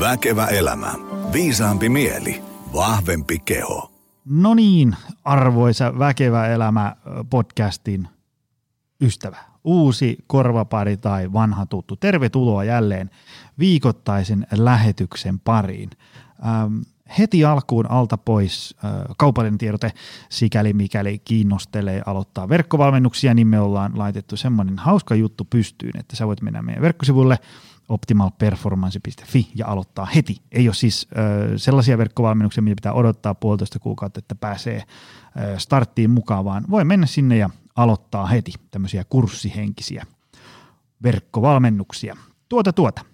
Väkevä 0.00 0.46
elämä. 0.46 0.94
Viisaampi 1.32 1.88
mieli. 1.88 2.42
Vahvempi 2.74 3.38
keho. 3.38 3.90
No 4.24 4.54
niin, 4.54 4.96
arvoisa 5.24 5.98
Väkevä 5.98 6.46
elämä 6.46 6.96
podcastin 7.30 8.08
ystävä. 9.00 9.36
Uusi 9.64 10.18
korvapari 10.26 10.96
tai 10.96 11.32
vanha 11.32 11.66
tuttu. 11.66 11.96
Tervetuloa 11.96 12.64
jälleen 12.64 13.10
viikoittaisen 13.58 14.46
lähetyksen 14.52 15.40
pariin. 15.40 15.90
Ähm, 16.46 16.78
heti 17.18 17.44
alkuun 17.44 17.90
alta 17.90 18.18
pois 18.18 18.76
äh, 18.84 18.90
kaupallinen 19.18 19.58
tiedote, 19.58 19.92
sikäli 20.28 20.72
mikäli 20.72 21.18
kiinnostelee 21.18 22.02
aloittaa 22.06 22.48
verkkovalmennuksia, 22.48 23.34
niin 23.34 23.46
me 23.46 23.60
ollaan 23.60 23.98
laitettu 23.98 24.36
semmoinen 24.36 24.78
hauska 24.78 25.14
juttu 25.14 25.44
pystyyn, 25.44 25.96
että 25.98 26.16
sä 26.16 26.26
voit 26.26 26.42
mennä 26.42 26.62
meidän 26.62 26.82
verkkosivulle 26.82 27.38
optimalperformance.fi 27.88 29.50
ja 29.54 29.66
aloittaa 29.66 30.06
heti. 30.06 30.36
Ei 30.52 30.68
ole 30.68 30.74
siis 30.74 31.08
äh, 31.18 31.24
sellaisia 31.56 31.98
verkkovalmennuksia, 31.98 32.62
mitä 32.62 32.74
pitää 32.74 32.92
odottaa 32.92 33.34
puolitoista 33.34 33.78
kuukautta, 33.78 34.18
että 34.18 34.34
pääsee 34.34 34.76
äh, 34.76 34.84
starttiin 35.58 36.10
mukaan, 36.10 36.44
vaan 36.44 36.64
voi 36.70 36.84
mennä 36.84 37.06
sinne 37.06 37.36
ja 37.36 37.50
aloittaa 37.76 38.26
heti 38.26 38.52
tämmöisiä 38.70 39.04
kurssihenkisiä 39.04 40.06
verkkovalmennuksia. 41.02 42.16
Tuota 42.48 42.72
tuota. 42.72 43.04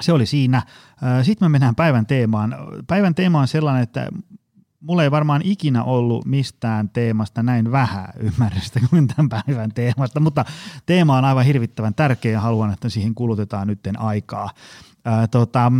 Se 0.00 0.12
oli 0.12 0.26
siinä. 0.26 0.62
Sitten 1.22 1.46
me 1.46 1.52
mennään 1.52 1.74
päivän 1.74 2.06
teemaan. 2.06 2.56
Päivän 2.86 3.14
teema 3.14 3.40
on 3.40 3.48
sellainen, 3.48 3.82
että 3.82 4.08
mulla 4.80 5.02
ei 5.02 5.10
varmaan 5.10 5.42
ikinä 5.44 5.84
ollut 5.84 6.24
mistään 6.24 6.88
teemasta 6.88 7.42
näin 7.42 7.72
vähän 7.72 8.08
ymmärrystä 8.20 8.80
kuin 8.90 9.08
tämän 9.08 9.28
päivän 9.28 9.70
teemasta, 9.74 10.20
mutta 10.20 10.44
teema 10.86 11.18
on 11.18 11.24
aivan 11.24 11.44
hirvittävän 11.44 11.94
tärkeä 11.94 12.32
ja 12.32 12.40
haluan, 12.40 12.72
että 12.72 12.88
siihen 12.88 13.14
kulutetaan 13.14 13.66
nytten 13.66 14.00
aikaa. 14.00 14.50
Ää, 15.04 15.26
tota, 15.26 15.72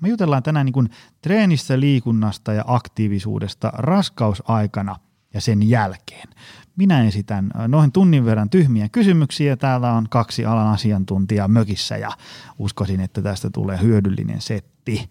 me 0.00 0.08
jutellaan 0.08 0.42
tänään 0.42 0.66
niin 0.66 0.72
kuin 0.72 0.90
treenistä, 1.22 1.80
liikunnasta 1.80 2.52
ja 2.52 2.64
aktiivisuudesta 2.66 3.72
raskausaikana 3.74 4.96
ja 5.34 5.40
sen 5.40 5.68
jälkeen. 5.68 6.28
Minä 6.76 7.02
esitän 7.02 7.50
noin 7.68 7.92
tunnin 7.92 8.24
verran 8.24 8.50
tyhmiä 8.50 8.88
kysymyksiä. 8.88 9.56
Täällä 9.56 9.92
on 9.92 10.06
kaksi 10.10 10.44
alan 10.46 10.68
asiantuntijaa 10.68 11.48
mökissä 11.48 11.96
ja 11.96 12.10
uskoisin, 12.58 13.00
että 13.00 13.22
tästä 13.22 13.50
tulee 13.50 13.78
hyödyllinen 13.82 14.40
setti. 14.40 15.08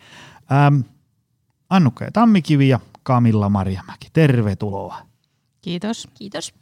Ähm, 0.52 0.82
Annukka 1.70 2.06
ja 2.06 2.12
Tammikivi 2.12 2.70
ja 2.70 2.80
Kamilla 3.10 3.50
Marjamäki, 3.50 4.08
tervetuloa. 4.14 4.98
Kiitos. 5.62 6.08
Kiitos. 6.14 6.54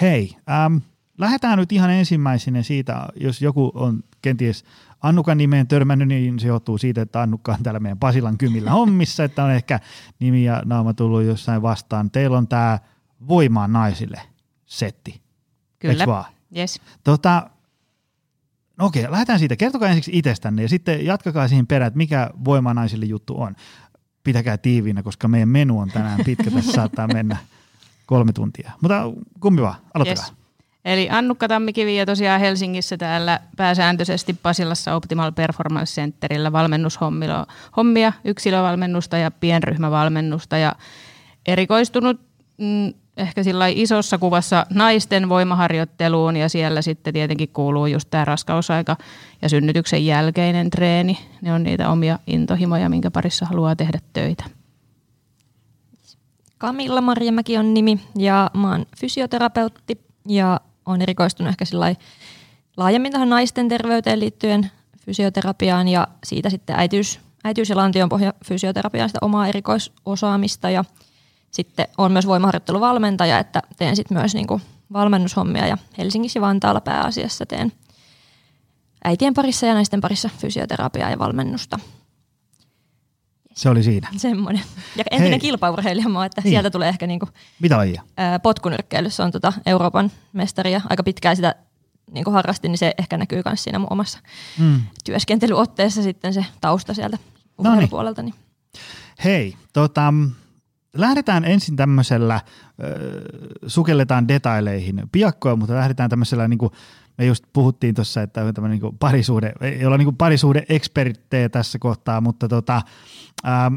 Hei, 0.00 0.36
ähm, 0.50 0.76
lähdetään 1.18 1.58
nyt 1.58 1.72
ihan 1.72 1.90
ensimmäisenä 1.90 2.62
siitä, 2.62 3.08
jos 3.20 3.42
joku 3.42 3.72
on 3.74 4.04
kenties 4.22 4.64
Annukan 5.02 5.38
nimeen 5.38 5.66
törmännyt, 5.66 6.08
niin 6.08 6.38
se 6.38 6.48
johtuu 6.48 6.78
siitä, 6.78 7.02
että 7.02 7.22
Annukka 7.22 7.52
on 7.52 7.62
täällä 7.62 7.80
meidän 7.80 7.98
Pasilan 7.98 8.38
kymillä 8.38 8.70
hommissa, 8.70 9.24
että 9.24 9.44
on 9.44 9.50
ehkä 9.50 9.80
nimi 10.18 10.44
ja 10.44 10.62
naama 10.64 10.94
tullut 10.94 11.22
jossain 11.22 11.62
vastaan. 11.62 12.10
Teillä 12.10 12.38
on 12.38 12.48
tämä 12.48 12.78
Voimaan 13.28 13.72
naisille 13.72 14.20
setti. 14.66 15.20
Kyllä. 15.78 16.06
Vaan? 16.06 16.32
Yes. 16.56 16.80
Tota, 17.04 17.50
no 18.76 18.86
okei, 18.86 19.10
lähdetään 19.10 19.38
siitä. 19.38 19.56
Kertokaa 19.56 19.88
ensiksi 19.88 20.10
itsestänne 20.14 20.62
ja 20.62 20.68
sitten 20.68 21.04
jatkakaa 21.04 21.48
siihen 21.48 21.66
perään, 21.66 21.86
että 21.86 21.98
mikä 21.98 22.30
Voimaan 22.44 22.76
naisille 22.76 23.06
juttu 23.06 23.40
on. 23.40 23.54
Pitäkää 24.28 24.58
tiiviinä, 24.58 25.02
koska 25.02 25.28
meidän 25.28 25.48
menu 25.48 25.78
on 25.78 25.90
tänään 25.90 26.20
pitkä. 26.24 26.50
Tässä 26.50 26.72
saattaa 26.72 27.08
mennä 27.08 27.36
kolme 28.06 28.32
tuntia. 28.32 28.72
Mutta 28.80 29.02
kumpi 29.40 29.62
vaan, 29.62 29.74
aloittakaa. 29.94 30.24
Yes. 30.24 30.34
Eli 30.84 31.10
Annukka 31.10 31.48
Tammikivi 31.48 31.96
ja 31.96 32.06
tosiaan 32.06 32.40
Helsingissä 32.40 32.96
täällä 32.96 33.40
pääsääntöisesti 33.56 34.34
Pasilassa 34.42 34.94
Optimal 34.94 35.32
Performance 35.32 36.00
Centerillä 36.00 36.52
valmennushommia, 36.52 38.12
yksilövalmennusta 38.24 39.16
ja 39.16 39.30
pienryhmävalmennusta 39.30 40.58
ja 40.58 40.74
erikoistunut 41.46 42.20
mm, 42.58 42.92
ehkä 43.18 43.42
sillä 43.42 43.66
isossa 43.66 44.18
kuvassa 44.18 44.66
naisten 44.70 45.28
voimaharjoitteluun 45.28 46.36
ja 46.36 46.48
siellä 46.48 46.82
sitten 46.82 47.12
tietenkin 47.12 47.48
kuuluu 47.48 47.86
just 47.86 48.10
tämä 48.10 48.24
raskausaika 48.24 48.96
ja 49.42 49.48
synnytyksen 49.48 50.06
jälkeinen 50.06 50.70
treeni. 50.70 51.18
Ne 51.40 51.52
on 51.52 51.62
niitä 51.62 51.90
omia 51.90 52.18
intohimoja, 52.26 52.88
minkä 52.88 53.10
parissa 53.10 53.46
haluaa 53.46 53.76
tehdä 53.76 53.98
töitä. 54.12 54.44
Kamilla 56.58 57.00
Marjamäki 57.00 57.58
on 57.58 57.74
nimi 57.74 58.00
ja 58.18 58.50
mä 58.54 58.70
oon 58.70 58.86
fysioterapeutti 58.96 60.00
ja 60.28 60.60
on 60.86 61.02
erikoistunut 61.02 61.50
ehkä 61.50 61.64
laajemmin 62.76 63.12
tähän 63.12 63.28
naisten 63.28 63.68
terveyteen 63.68 64.20
liittyen 64.20 64.70
fysioterapiaan 65.04 65.88
ja 65.88 66.08
siitä 66.24 66.50
sitten 66.50 66.76
äitiys, 66.78 67.20
äitiys- 67.44 67.70
ja 67.70 67.76
lantion 67.76 68.08
pohja 68.08 68.34
fysioterapiaan 68.44 69.08
sitä 69.08 69.18
omaa 69.22 69.48
erikoisosaamista 69.48 70.70
ja 70.70 70.84
sitten 71.50 71.86
on 71.98 72.12
myös 72.12 72.26
voimaharjoitteluvalmentaja, 72.26 73.38
että 73.38 73.62
teen 73.76 73.96
sitten 73.96 74.18
myös 74.18 74.34
niinku 74.34 74.60
valmennushommia 74.92 75.66
ja 75.66 75.78
Helsingissä 75.98 76.38
ja 76.38 76.40
Vantaalla 76.40 76.80
pääasiassa 76.80 77.46
teen 77.46 77.72
äitien 79.04 79.34
parissa 79.34 79.66
ja 79.66 79.74
naisten 79.74 80.00
parissa 80.00 80.30
fysioterapiaa 80.38 81.10
ja 81.10 81.18
valmennusta. 81.18 81.78
Se 83.54 83.68
oli 83.68 83.82
siinä. 83.82 84.08
Semmoinen. 84.16 84.62
Ja 84.96 85.04
entinen 85.10 85.30
Hei. 85.30 85.40
kilpaurheilija 85.40 86.08
mä 86.08 86.24
että 86.24 86.40
niin. 86.40 86.50
sieltä 86.52 86.70
tulee 86.70 86.88
ehkä 86.88 87.06
niinku, 87.06 87.28
Mitä 87.60 87.76
lajia? 87.76 88.02
potkunyrkkeilyssä 88.42 89.24
on 89.24 89.30
tota 89.30 89.52
Euroopan 89.66 90.10
mestari 90.32 90.72
ja 90.72 90.80
aika 90.90 91.02
pitkään 91.02 91.36
sitä 91.36 91.54
niinku 92.10 92.30
harrastin, 92.30 92.72
niin 92.72 92.78
se 92.78 92.94
ehkä 92.98 93.16
näkyy 93.16 93.42
myös 93.44 93.64
siinä 93.64 93.78
mun 93.78 93.88
omassa 93.90 94.18
mm. 94.58 94.80
työskentelyotteessa 95.04 96.02
sitten 96.02 96.34
se 96.34 96.44
tausta 96.60 96.94
sieltä 96.94 97.18
puolelta. 97.90 98.22
Niin. 98.22 98.34
Hei, 99.24 99.56
tota, 99.72 100.14
lähdetään 100.94 101.44
ensin 101.44 101.76
tämmöisellä, 101.76 102.34
äh, 102.34 102.42
sukelletaan 103.66 104.28
detaileihin 104.28 105.02
piakkoa, 105.12 105.56
mutta 105.56 105.74
lähdetään 105.74 106.10
tämmöisellä 106.10 106.48
niin 106.48 106.58
kuin, 106.58 106.72
me 107.18 107.24
just 107.24 107.44
puhuttiin 107.52 107.94
tuossa, 107.94 108.22
että 108.22 108.44
on 108.44 108.54
tämmöinen 108.54 108.80
niin 108.80 108.98
parisuhde, 108.98 109.52
ei 109.60 109.86
olla 109.86 109.98
niin 109.98 110.16
parisuhde 110.16 110.64
eksperttejä 110.68 111.48
tässä 111.48 111.78
kohtaa, 111.78 112.20
mutta 112.20 112.48
tota, 112.48 112.82
ähm, 113.46 113.74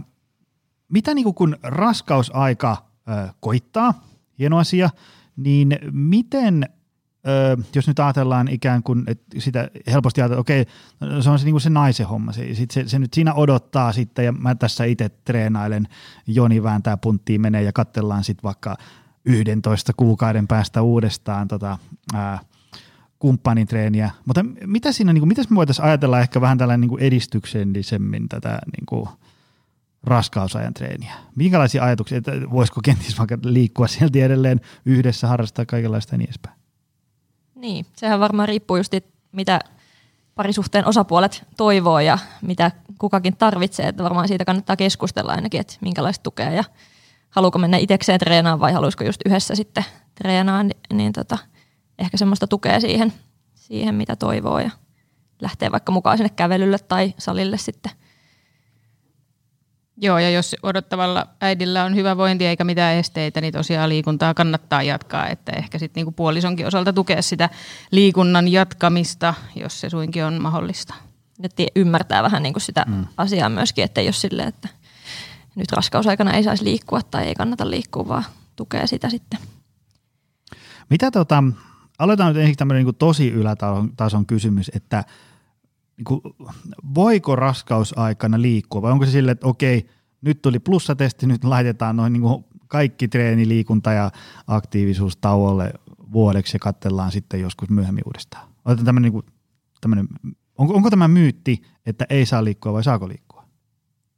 mitä 0.90 1.14
niin 1.14 1.24
kuin 1.24 1.36
kun 1.36 1.58
raskausaika 1.64 2.86
äh, 3.10 3.36
koittaa, 3.40 3.94
hieno 4.40 4.58
asia, 4.58 4.90
niin 5.36 5.80
miten 5.92 6.70
Jos 7.76 7.88
nyt 7.88 8.00
ajatellaan 8.00 8.48
ikään 8.48 8.84
kuin, 8.84 9.04
että 9.08 9.40
sitä 9.40 9.70
helposti 9.92 10.22
ajatellaan, 10.22 10.42
okei, 10.42 10.62
okay, 11.02 11.22
se 11.22 11.30
on 11.30 11.40
se, 11.40 11.46
niin 11.46 11.54
kuin 11.54 11.62
se 11.62 11.70
naisen 11.70 12.08
homma, 12.08 12.32
se, 12.32 12.56
se, 12.72 12.88
se, 12.88 13.00
nyt 13.00 13.14
siinä 13.14 13.34
odottaa 13.34 13.92
sitten, 13.92 14.26
ja 14.26 14.32
mä 14.32 14.56
tässä 14.56 14.84
itse 14.84 15.10
treenailen, 15.10 15.88
Joni 16.28 16.64
vääntää 16.64 16.98
punttiin 16.98 17.42
menee 17.42 17.64
ja 17.64 17.74
katsellaan 17.74 18.24
sitten 18.24 18.44
vaikka 18.44 18.76
11 19.26 19.94
kuukauden 19.98 20.48
päästä 20.48 20.82
uudestaan 20.82 21.48
tota, 21.48 21.78
ää, 22.14 22.40
kumppanin 23.20 23.68
treeniä, 23.68 24.12
mutta 24.26 24.46
mitä 24.66 24.92
siinä, 24.92 25.14
niin 25.14 25.22
kuin, 25.22 25.28
mitäs 25.28 25.50
me 25.50 25.56
voitaisiin 25.56 25.86
ajatella 25.86 26.20
ehkä 26.20 26.42
vähän 26.42 26.58
tällainen 26.58 26.90
niin 26.90 27.00
edistyksellisemmin 27.00 28.30
tätä 28.30 28.60
niin 28.78 28.86
kuin, 28.86 29.10
raskausajan 30.04 30.74
treeniä? 30.74 31.14
Minkälaisia 31.36 31.84
ajatuksia, 31.84 32.18
että 32.18 32.32
voisiko 32.52 32.82
kenties 32.84 33.18
vaikka 33.18 33.38
liikkua 33.44 33.88
sieltä 33.88 34.20
edelleen 34.20 34.62
yhdessä, 34.86 35.28
harrastaa 35.28 35.66
kaikenlaista 35.66 36.14
ja 36.14 36.18
niin 36.18 36.30
edespäin? 36.30 36.61
Niin, 37.62 37.86
sehän 37.96 38.20
varmaan 38.20 38.48
riippuu 38.48 38.78
just, 38.78 38.94
mitä 39.32 39.60
parisuhteen 40.36 40.88
osapuolet 40.88 41.44
toivoo 41.58 42.00
ja 42.00 42.18
mitä 42.42 42.72
kukakin 43.00 43.38
tarvitsee, 43.38 43.88
että 43.88 44.04
varmaan 44.04 44.28
siitä 44.28 44.46
kannattaa 44.46 44.76
keskustella 44.76 45.32
ainakin, 45.32 45.62
että 45.62 45.78
minkälaista 45.82 46.24
tukea 46.24 46.50
ja 46.50 46.64
haluuko 47.30 47.60
mennä 47.60 47.78
itsekseen 47.78 48.20
treenaamaan 48.20 48.60
vai 48.60 48.72
haluaisiko 48.72 49.04
just 49.04 49.22
yhdessä 49.26 49.56
sitten 49.56 49.86
treenaa, 50.16 50.64
niin, 50.64 50.78
niin 50.94 51.14
tota, 51.14 51.38
ehkä 52.00 52.18
semmoista 52.18 52.48
tukea 52.48 52.80
siihen, 52.80 53.14
siihen, 53.56 53.96
mitä 53.96 54.16
toivoo 54.16 54.60
ja 54.60 54.70
lähtee 55.42 55.72
vaikka 55.72 55.92
mukaan 55.92 56.18
sinne 56.18 56.30
kävelylle 56.30 56.78
tai 56.80 57.14
salille 57.18 57.58
sitten 57.58 57.92
Joo, 60.04 60.20
ja 60.20 60.30
jos 60.30 60.56
odottavalla 60.64 61.28
äidillä 61.42 61.84
on 61.84 61.96
hyvä 61.96 62.18
vointi 62.18 62.46
eikä 62.46 62.64
mitään 62.64 62.96
esteitä, 62.96 63.42
niin 63.42 63.54
tosiaan 63.54 63.90
liikuntaa 63.90 64.34
kannattaa 64.34 64.84
jatkaa, 64.84 65.28
että 65.28 65.52
ehkä 65.52 65.80
sitten 65.80 66.02
niinku 66.02 66.12
puolisonkin 66.12 66.68
osalta 66.68 66.94
tukea 66.94 67.22
sitä 67.22 67.50
liikunnan 67.92 68.48
jatkamista, 68.48 69.34
jos 69.56 69.82
se 69.82 69.90
suinkin 69.90 70.26
on 70.26 70.42
mahdollista. 70.42 70.94
Nyt 71.40 71.52
ymmärtää 71.76 72.24
vähän 72.24 72.44
niinku 72.44 72.60
sitä 72.60 72.86
mm. 72.88 73.06
asiaa 73.18 73.50
myöskin, 73.50 73.84
että 73.84 74.02
jos 74.02 74.22
sille, 74.22 74.44
että 74.44 74.70
nyt 75.56 75.72
raskausaikana 75.72 76.34
ei 76.34 76.44
saisi 76.44 76.64
liikkua 76.64 77.02
tai 77.02 77.28
ei 77.28 77.36
kannata 77.36 77.70
liikkua, 77.70 78.08
vaan 78.08 78.26
tukea 78.56 78.88
sitä 78.88 79.10
sitten. 79.10 79.40
Mitä 80.90 81.12
tota, 81.12 81.44
aloitetaan 82.00 82.34
nyt 82.34 82.42
ensin 82.42 82.58
tämmöinen 82.58 82.86
niin 82.86 82.96
tosi 82.96 83.30
ylätason 83.30 84.26
kysymys, 84.26 84.72
että– 84.74 85.04
niin 85.98 86.22
voiko 86.96 87.36
raskausaikana 87.36 88.42
liikkua 88.42 88.82
vai 88.82 88.92
onko 88.92 89.06
se 89.06 89.12
silleen, 89.12 89.34
että 89.34 89.48
okei, 89.48 89.90
nyt 90.22 90.42
tuli 90.42 90.60
plussatesti, 90.60 91.28
nyt 91.28 91.44
laitetaan 91.44 91.96
noin 91.96 92.14
niin 92.14 92.46
kaikki 92.68 93.08
treeni, 93.08 93.48
liikunta 93.48 93.92
ja 93.92 94.12
aktiivisuus 94.48 95.18
tauolle 95.18 95.74
vuodeksi 96.14 96.56
ja 96.56 96.60
katsellaan 96.60 97.12
sitten 97.12 97.42
joskus 97.42 97.70
myöhemmin 97.70 98.04
uudestaan. 98.06 98.48
Otetaan 98.66 98.96
niin 98.96 99.14
kuin, 99.14 99.26
tämmöinen 99.82 100.08
Onko, 100.62 100.74
onko 100.74 100.90
tämä 100.90 101.08
myytti, 101.08 101.62
että 101.86 102.06
ei 102.10 102.26
saa 102.26 102.44
liikkua 102.44 102.74
vai 102.74 102.84
saako 102.84 103.08
liikkua? 103.08 103.44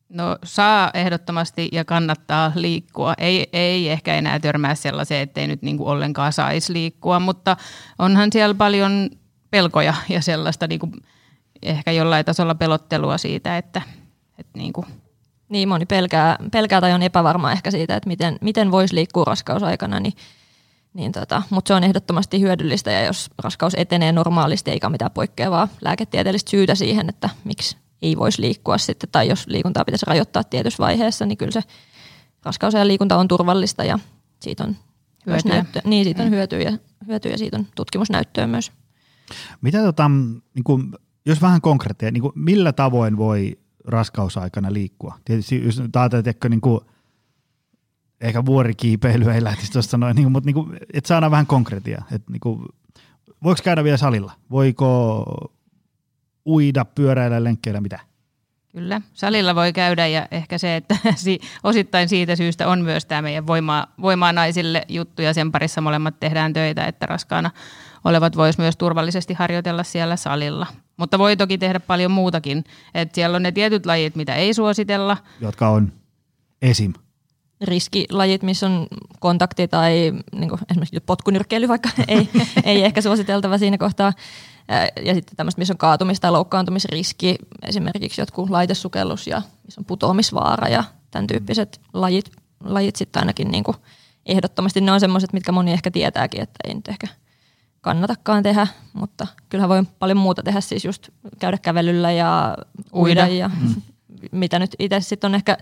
No 0.10 0.38
saa 0.44 0.92
ehdottomasti 0.94 1.70
ja 1.72 1.86
kannattaa 1.86 2.52
liikkua. 2.56 3.14
Ei, 3.18 3.48
ei 3.54 3.90
ehkä 3.90 4.16
enää 4.16 4.40
törmää 4.40 4.76
sellaiseen, 4.76 5.22
ettei 5.22 5.48
nyt 5.48 5.62
niin 5.62 5.78
kuin 5.78 5.88
ollenkaan 5.88 6.34
saisi 6.34 6.74
liikkua, 6.74 7.20
mutta 7.20 7.58
onhan 8.00 8.30
siellä 8.32 8.56
paljon 8.56 9.10
pelkoja 9.50 9.94
ja 10.10 10.22
sellaista 10.22 10.68
niin 10.68 10.80
kuin 10.80 10.92
ehkä 11.66 11.92
jollain 11.92 12.26
tasolla 12.26 12.56
pelottelua 12.56 13.18
siitä, 13.18 13.58
että, 13.58 13.82
että 14.38 14.58
niin 14.58 14.74
kuin 14.74 14.86
niin 15.50 15.70
moni 15.70 15.86
pelkää, 15.86 16.38
pelkää 16.52 16.82
tai 16.82 16.94
on 16.94 17.04
epävarma 17.04 17.52
ehkä 17.52 17.72
siitä, 17.72 17.96
että 17.96 18.08
miten, 18.08 18.38
miten 18.42 18.72
voisi 18.72 18.96
liikkua 18.96 19.24
raskausaikana, 19.24 20.00
niin, 20.00 20.14
niin 20.94 21.12
tota, 21.12 21.42
mutta 21.50 21.68
se 21.68 21.74
on 21.74 21.84
ehdottomasti 21.84 22.42
hyödyllistä 22.42 22.92
ja 22.92 23.06
jos 23.06 23.30
raskaus 23.38 23.74
etenee 23.78 24.12
normaalisti 24.12 24.72
eikä 24.72 24.90
mitään 24.90 25.12
poikkeavaa 25.12 25.68
lääketieteellistä 25.82 26.52
syytä 26.52 26.76
siihen, 26.76 27.10
että 27.10 27.30
miksi 27.44 27.78
ei 28.02 28.18
voisi 28.18 28.42
liikkua 28.42 28.78
sitten 28.78 29.10
tai 29.12 29.28
jos 29.28 29.48
liikuntaa 29.48 29.86
pitäisi 29.86 30.06
rajoittaa 30.06 30.44
tietyssä 30.44 30.84
vaiheessa, 30.84 31.26
niin 31.26 31.38
kyllä 31.38 31.52
se 31.52 31.64
raskausajan 32.46 32.88
liikunta 32.88 33.18
on 33.18 33.28
turvallista 33.28 33.84
ja 33.84 34.00
siitä 34.40 34.64
on 34.64 34.76
hyötyä. 35.26 35.52
Näyttö, 35.52 35.82
niin, 35.86 36.04
siitä 36.04 36.24
on 36.24 36.30
mm. 36.30 36.36
hyötyä, 36.36 36.74
hyötyä 37.08 37.32
ja 37.32 37.38
siitä 37.38 37.58
on 37.58 37.68
tutkimusnäyttöä 37.76 38.48
myös. 38.48 38.72
Mitä 39.62 39.84
tota, 39.84 40.12
niin 40.56 40.64
kuin, 40.64 40.94
jos 41.26 41.42
vähän 41.42 41.62
konkreettia, 41.62 42.12
niin 42.12 42.22
kuin 42.22 42.34
millä 42.36 42.74
tavoin 42.74 43.18
voi 43.18 43.60
raskausaikana 43.86 44.74
liikkua. 44.74 45.20
Tietysti 45.26 45.66
jos 45.66 45.80
ajatellaan, 45.96 46.24
niin 46.50 46.62
kuin, 46.62 46.80
ehkä 48.22 48.46
vuorikiipeily 48.46 49.32
ei 49.32 49.44
lähtisi 49.44 49.72
tuosta 49.72 49.98
noin, 49.98 50.16
niin 50.16 50.32
mutta 50.32 50.48
niin 50.48 50.54
kuin, 50.54 50.78
että 50.94 51.08
saadaan 51.08 51.32
vähän 51.32 51.48
konkreettia. 51.48 52.04
Että 52.12 52.32
niin 52.32 52.40
kuin, 52.40 52.66
voiko 53.44 53.62
käydä 53.64 53.84
vielä 53.84 53.98
salilla? 53.98 54.32
Voiko 54.52 55.26
uida, 56.46 56.86
pyöräillä, 56.86 57.44
lenkkeillä, 57.44 57.82
mitä? 57.82 58.00
Kyllä, 58.72 59.02
salilla 59.14 59.56
voi 59.56 59.74
käydä 59.74 60.08
ja 60.08 60.28
ehkä 60.32 60.58
se, 60.58 60.76
että 60.76 60.98
osittain 61.64 62.10
siitä 62.10 62.36
syystä 62.36 62.68
on 62.68 62.82
myös 62.82 63.06
tämä 63.06 63.22
meidän 63.22 63.48
voimaa, 63.48 63.88
voimaa 64.02 64.34
naisille 64.34 64.86
juttu 64.90 65.22
ja 65.22 65.34
sen 65.34 65.52
parissa 65.52 65.82
molemmat 65.82 66.20
tehdään 66.20 66.54
töitä, 66.54 66.86
että 66.86 67.06
raskaana 67.06 67.52
olevat 68.04 68.38
vois 68.38 68.58
myös 68.58 68.78
turvallisesti 68.78 69.34
harjoitella 69.34 69.84
siellä 69.84 70.16
salilla. 70.16 70.68
Mutta 70.98 71.20
voi 71.20 71.38
toki 71.38 71.58
tehdä 71.58 71.80
paljon 71.80 72.12
muutakin. 72.12 72.64
että 72.94 73.16
siellä 73.16 73.36
on 73.36 73.44
ne 73.44 73.52
tietyt 73.52 73.86
lajit, 73.86 74.16
mitä 74.16 74.36
ei 74.36 74.54
suositella. 74.54 75.18
Jotka 75.42 75.70
on 75.70 75.94
esim. 76.62 76.94
Riskilajit, 77.62 78.44
missä 78.44 78.66
on 78.66 78.88
kontakti 79.20 79.68
tai 79.68 80.14
niin 80.36 80.50
kuin 80.50 80.60
esimerkiksi 80.72 81.00
potkunyrkkeily 81.00 81.68
vaikka 81.68 81.90
ei, 82.08 82.30
ei 82.64 82.84
ehkä 82.84 83.02
suositeltava 83.02 83.58
siinä 83.58 83.78
kohtaa. 83.78 84.14
Ja 85.06 85.14
sitten 85.14 85.36
tämmöistä, 85.38 85.60
missä 85.60 85.74
on 85.74 85.78
kaatumis- 85.78 86.20
tai 86.20 86.32
loukkaantumisriski, 86.32 87.36
esimerkiksi 87.68 88.22
jotkut 88.22 88.50
laitesukellus 88.50 89.28
ja 89.28 89.42
missä 89.66 89.82
on 89.82 89.86
putoamisvaara 89.86 90.68
ja 90.68 90.84
tämän 91.12 91.28
tyyppiset 91.28 91.82
lajit, 91.94 92.32
lajit 92.64 92.96
sitten 92.96 93.22
ainakin 93.22 93.52
niin 93.52 93.64
kuin 93.64 93.78
ehdottomasti 94.26 94.82
ne 94.82 94.92
on 94.92 95.00
semmoiset, 95.00 95.34
mitkä 95.34 95.52
moni 95.52 95.72
ehkä 95.72 95.92
tietääkin, 95.92 96.42
että 96.42 96.60
ei 96.64 96.74
nyt 96.74 96.88
ehkä 96.88 97.08
kannatakaan 97.84 98.44
tehdä, 98.44 98.68
mutta 98.94 99.28
kyllähän 99.50 99.70
voi 99.70 99.84
paljon 100.00 100.18
muuta 100.18 100.44
tehdä, 100.44 100.62
siis 100.62 100.86
just 100.86 101.10
käydä 101.40 101.58
kävelyllä 101.58 102.12
ja 102.12 102.58
uida, 102.96 103.24
uida. 103.24 103.28
ja 103.28 103.48
mm. 103.48 103.82
mitä 104.32 104.60
nyt 104.60 104.76
itse 104.80 105.00
sitten 105.00 105.32
on 105.32 105.36
ehkä 105.36 105.58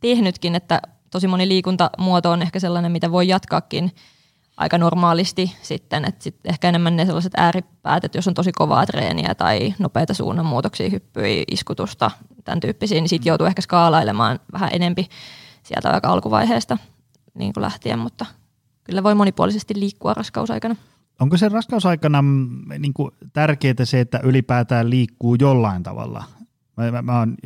tehnytkin, 0.00 0.54
että 0.54 0.82
tosi 1.10 1.28
moni 1.28 1.48
liikuntamuoto 1.48 2.30
on 2.30 2.42
ehkä 2.42 2.60
sellainen, 2.60 2.92
mitä 2.92 3.12
voi 3.12 3.28
jatkaakin 3.28 3.92
aika 4.56 4.78
normaalisti 4.78 5.56
sitten, 5.62 6.04
että 6.04 6.24
sit 6.24 6.36
ehkä 6.44 6.68
enemmän 6.68 6.96
ne 6.96 7.06
sellaiset 7.06 7.32
ääripäät, 7.36 8.04
että 8.04 8.18
jos 8.18 8.28
on 8.28 8.34
tosi 8.34 8.52
kovaa 8.52 8.86
treeniä 8.86 9.34
tai 9.34 9.74
nopeita 9.78 10.14
suunnanmuutoksia, 10.14 10.90
hyppyjä, 10.90 11.44
iskutusta, 11.50 12.10
tämän 12.44 12.60
tyyppisiä, 12.60 13.00
niin 13.00 13.08
sitten 13.08 13.30
joutuu 13.30 13.46
ehkä 13.46 13.62
skaalailemaan 13.62 14.40
vähän 14.52 14.70
enempi 14.72 15.08
sieltä 15.62 15.90
aika 15.90 16.08
alkuvaiheesta 16.08 16.78
niin 17.34 17.52
kuin 17.52 17.62
lähtien, 17.62 17.98
mutta 17.98 18.26
kyllä 18.84 19.02
voi 19.02 19.14
monipuolisesti 19.14 19.80
liikkua 19.80 20.14
raskausaikana. 20.14 20.76
Onko 21.20 21.36
se 21.36 21.48
raskausaikana 21.48 22.22
mm, 22.22 22.48
niin 22.78 22.94
kuin 22.94 23.10
tärkeää 23.32 23.84
se, 23.84 24.00
että 24.00 24.20
ylipäätään 24.22 24.90
liikkuu 24.90 25.34
jollain 25.34 25.82
tavalla? 25.82 26.24
Mä, 26.76 26.90
mä, 26.90 27.02
mä 27.02 27.18
oon 27.18 27.36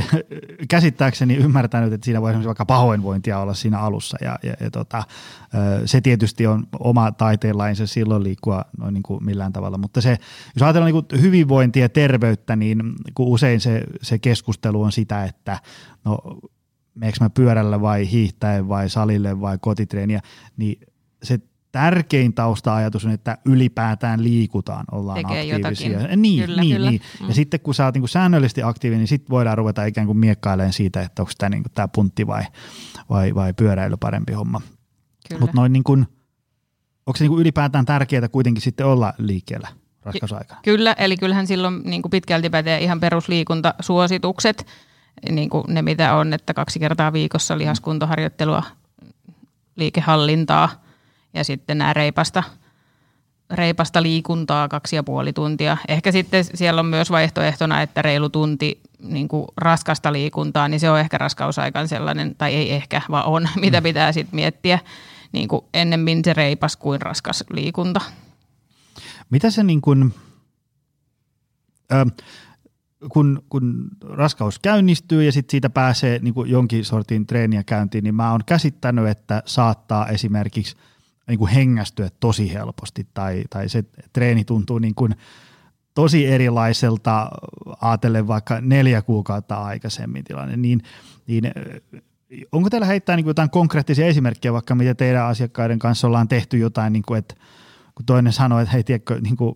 käsittääkseni 0.70 1.36
ymmärtänyt, 1.36 1.92
että 1.92 2.04
siinä 2.04 2.20
voi 2.20 2.30
esimerkiksi 2.30 2.46
vaikka 2.46 2.66
pahoinvointia 2.66 3.38
olla 3.38 3.54
siinä 3.54 3.78
alussa 3.78 4.16
ja, 4.20 4.38
ja, 4.42 4.54
ja 4.60 4.70
tota, 4.70 5.02
se 5.84 6.00
tietysti 6.00 6.46
on 6.46 6.66
oma 6.78 7.12
taiteenlainsa 7.12 7.86
silloin 7.86 8.24
liikkua 8.24 8.64
noin 8.78 8.94
niin 8.94 9.02
kuin 9.02 9.24
millään 9.24 9.52
tavalla, 9.52 9.78
mutta 9.78 10.00
se, 10.00 10.10
jos 10.54 10.62
ajatellaan 10.62 10.92
niin 10.92 11.04
kuin 11.04 11.22
hyvinvointia 11.22 11.84
ja 11.84 11.88
terveyttä, 11.88 12.56
niin 12.56 12.82
kun 13.14 13.26
usein 13.26 13.60
se, 13.60 13.84
se 14.02 14.18
keskustelu 14.18 14.82
on 14.82 14.92
sitä, 14.92 15.24
että 15.24 15.58
no 16.04 16.18
meneekö 16.94 17.18
mä 17.20 17.30
pyörällä 17.30 17.80
vai 17.80 18.10
hiihtäen 18.10 18.68
vai 18.68 18.90
salille 18.90 19.40
vai 19.40 19.58
kotitreeniä, 19.60 20.20
niin 20.56 20.80
se 21.22 21.38
tärkein 21.72 22.34
tausta-ajatus 22.34 23.04
on, 23.04 23.10
että 23.10 23.38
ylipäätään 23.44 24.22
liikutaan, 24.22 24.84
ollaan 24.92 25.16
Tekee 25.16 25.54
aktiivisia. 25.54 25.90
Jotakin. 25.90 26.22
Niin, 26.22 26.44
kyllä, 26.44 26.62
niin, 26.62 26.76
kyllä. 26.76 26.90
niin. 26.90 27.02
Mm. 27.20 27.28
Ja 27.28 27.34
sitten 27.34 27.60
kun 27.60 27.74
sä 27.74 27.84
oot 27.84 27.94
niin 27.94 28.02
kuin 28.02 28.08
säännöllisesti 28.08 28.62
aktiivinen, 28.62 28.98
niin 28.98 29.08
sitten 29.08 29.30
voidaan 29.30 29.58
ruveta 29.58 29.84
ikään 29.84 30.06
kuin 30.06 30.18
miekkailemaan 30.18 30.72
siitä, 30.72 31.02
että 31.02 31.22
onko 31.22 31.32
tämä 31.38 31.48
niin 31.50 31.64
tämä 31.74 31.88
puntti 31.88 32.26
vai, 32.26 32.44
vai, 33.10 33.34
vai 33.34 33.52
pyöräily 33.52 33.96
parempi 33.96 34.32
homma. 34.32 34.60
Mutta 35.40 35.56
noin 35.56 35.72
niin 35.72 35.84
kuin, 35.84 36.06
onko 37.06 37.16
se 37.16 37.24
niin 37.24 37.30
kuin 37.30 37.40
ylipäätään 37.40 37.86
tärkeää 37.86 38.28
kuitenkin 38.28 38.62
sitten 38.62 38.86
olla 38.86 39.12
liikkeellä 39.18 39.68
raskausaikana? 40.02 40.60
Kyllä, 40.64 40.92
eli 40.92 41.16
kyllähän 41.16 41.46
silloin 41.46 41.82
niin 41.84 42.02
kuin 42.02 42.10
pitkälti 42.10 42.50
pätee 42.50 42.78
ihan 42.80 43.00
perusliikuntasuositukset, 43.00 44.66
niin 45.30 45.50
kuin 45.50 45.64
ne 45.68 45.82
mitä 45.82 46.14
on, 46.14 46.32
että 46.32 46.54
kaksi 46.54 46.78
kertaa 46.78 47.12
viikossa 47.12 47.58
lihaskuntoharjoittelua, 47.58 48.62
liikehallintaa– 49.76 50.68
ja 51.34 51.44
sitten 51.44 51.78
nämä 51.78 51.92
reipasta, 51.92 52.42
reipasta 53.50 54.02
liikuntaa 54.02 54.68
kaksi 54.68 54.96
ja 54.96 55.02
puoli 55.02 55.32
tuntia. 55.32 55.76
Ehkä 55.88 56.12
sitten 56.12 56.44
siellä 56.44 56.80
on 56.80 56.86
myös 56.86 57.10
vaihtoehtona, 57.10 57.82
että 57.82 58.02
reilu 58.02 58.28
tunti 58.28 58.80
niin 58.98 59.28
kuin 59.28 59.46
raskasta 59.56 60.12
liikuntaa, 60.12 60.68
niin 60.68 60.80
se 60.80 60.90
on 60.90 61.00
ehkä 61.00 61.18
raskausaikan 61.18 61.88
sellainen, 61.88 62.34
tai 62.38 62.54
ei 62.54 62.72
ehkä, 62.72 63.02
vaan 63.10 63.24
on, 63.24 63.48
mitä 63.60 63.80
mm. 63.80 63.84
pitää 63.84 64.12
sitten 64.12 64.36
miettiä 64.36 64.78
niin 65.32 65.48
kuin 65.48 65.64
ennemmin 65.74 66.24
se 66.24 66.32
reipas 66.32 66.76
kuin 66.76 67.02
raskas 67.02 67.44
liikunta. 67.52 68.00
Mitä 69.30 69.50
se 69.50 69.62
niin 69.62 69.80
kuin, 69.80 70.14
äh, 71.92 72.06
kun, 73.08 73.42
kun 73.48 73.88
raskaus 74.02 74.58
käynnistyy 74.58 75.24
ja 75.24 75.32
sitten 75.32 75.50
siitä 75.50 75.70
pääsee 75.70 76.18
niin 76.18 76.34
kuin 76.34 76.50
jonkin 76.50 76.84
sortin 76.84 77.26
treeniä 77.26 77.62
käyntiin, 77.64 78.04
niin 78.04 78.14
mä 78.14 78.30
oon 78.30 78.40
käsittänyt, 78.46 79.08
että 79.08 79.42
saattaa 79.46 80.08
esimerkiksi– 80.08 80.76
niin 81.28 81.38
kuin 81.38 81.50
hengästyä 81.50 82.08
tosi 82.20 82.52
helposti 82.52 83.06
tai, 83.14 83.42
tai 83.50 83.68
se 83.68 83.84
treeni 84.12 84.44
tuntuu 84.44 84.78
niin 84.78 84.94
kuin 84.94 85.14
tosi 85.94 86.26
erilaiselta 86.26 87.30
ajatellen 87.80 88.26
vaikka 88.26 88.60
neljä 88.60 89.02
kuukautta 89.02 89.56
aikaisemmin 89.56 90.24
tilanne, 90.24 90.56
niin, 90.56 90.82
niin 91.26 91.44
onko 92.52 92.70
teillä 92.70 92.86
heittää 92.86 93.16
niin 93.16 93.24
kuin 93.24 93.30
jotain 93.30 93.50
konkreettisia 93.50 94.06
esimerkkejä 94.06 94.52
vaikka 94.52 94.74
mitä 94.74 94.94
teidän 94.94 95.24
asiakkaiden 95.24 95.78
kanssa 95.78 96.06
ollaan 96.06 96.28
tehty 96.28 96.58
jotain, 96.58 96.92
niin 96.92 97.02
kuin, 97.06 97.18
että 97.18 97.34
kun 97.94 98.06
toinen 98.06 98.32
sanoo, 98.32 98.58
että 98.58 98.72
hei 98.72 98.84
tiedätkö, 98.84 99.20
niin 99.20 99.36
kuin, 99.36 99.54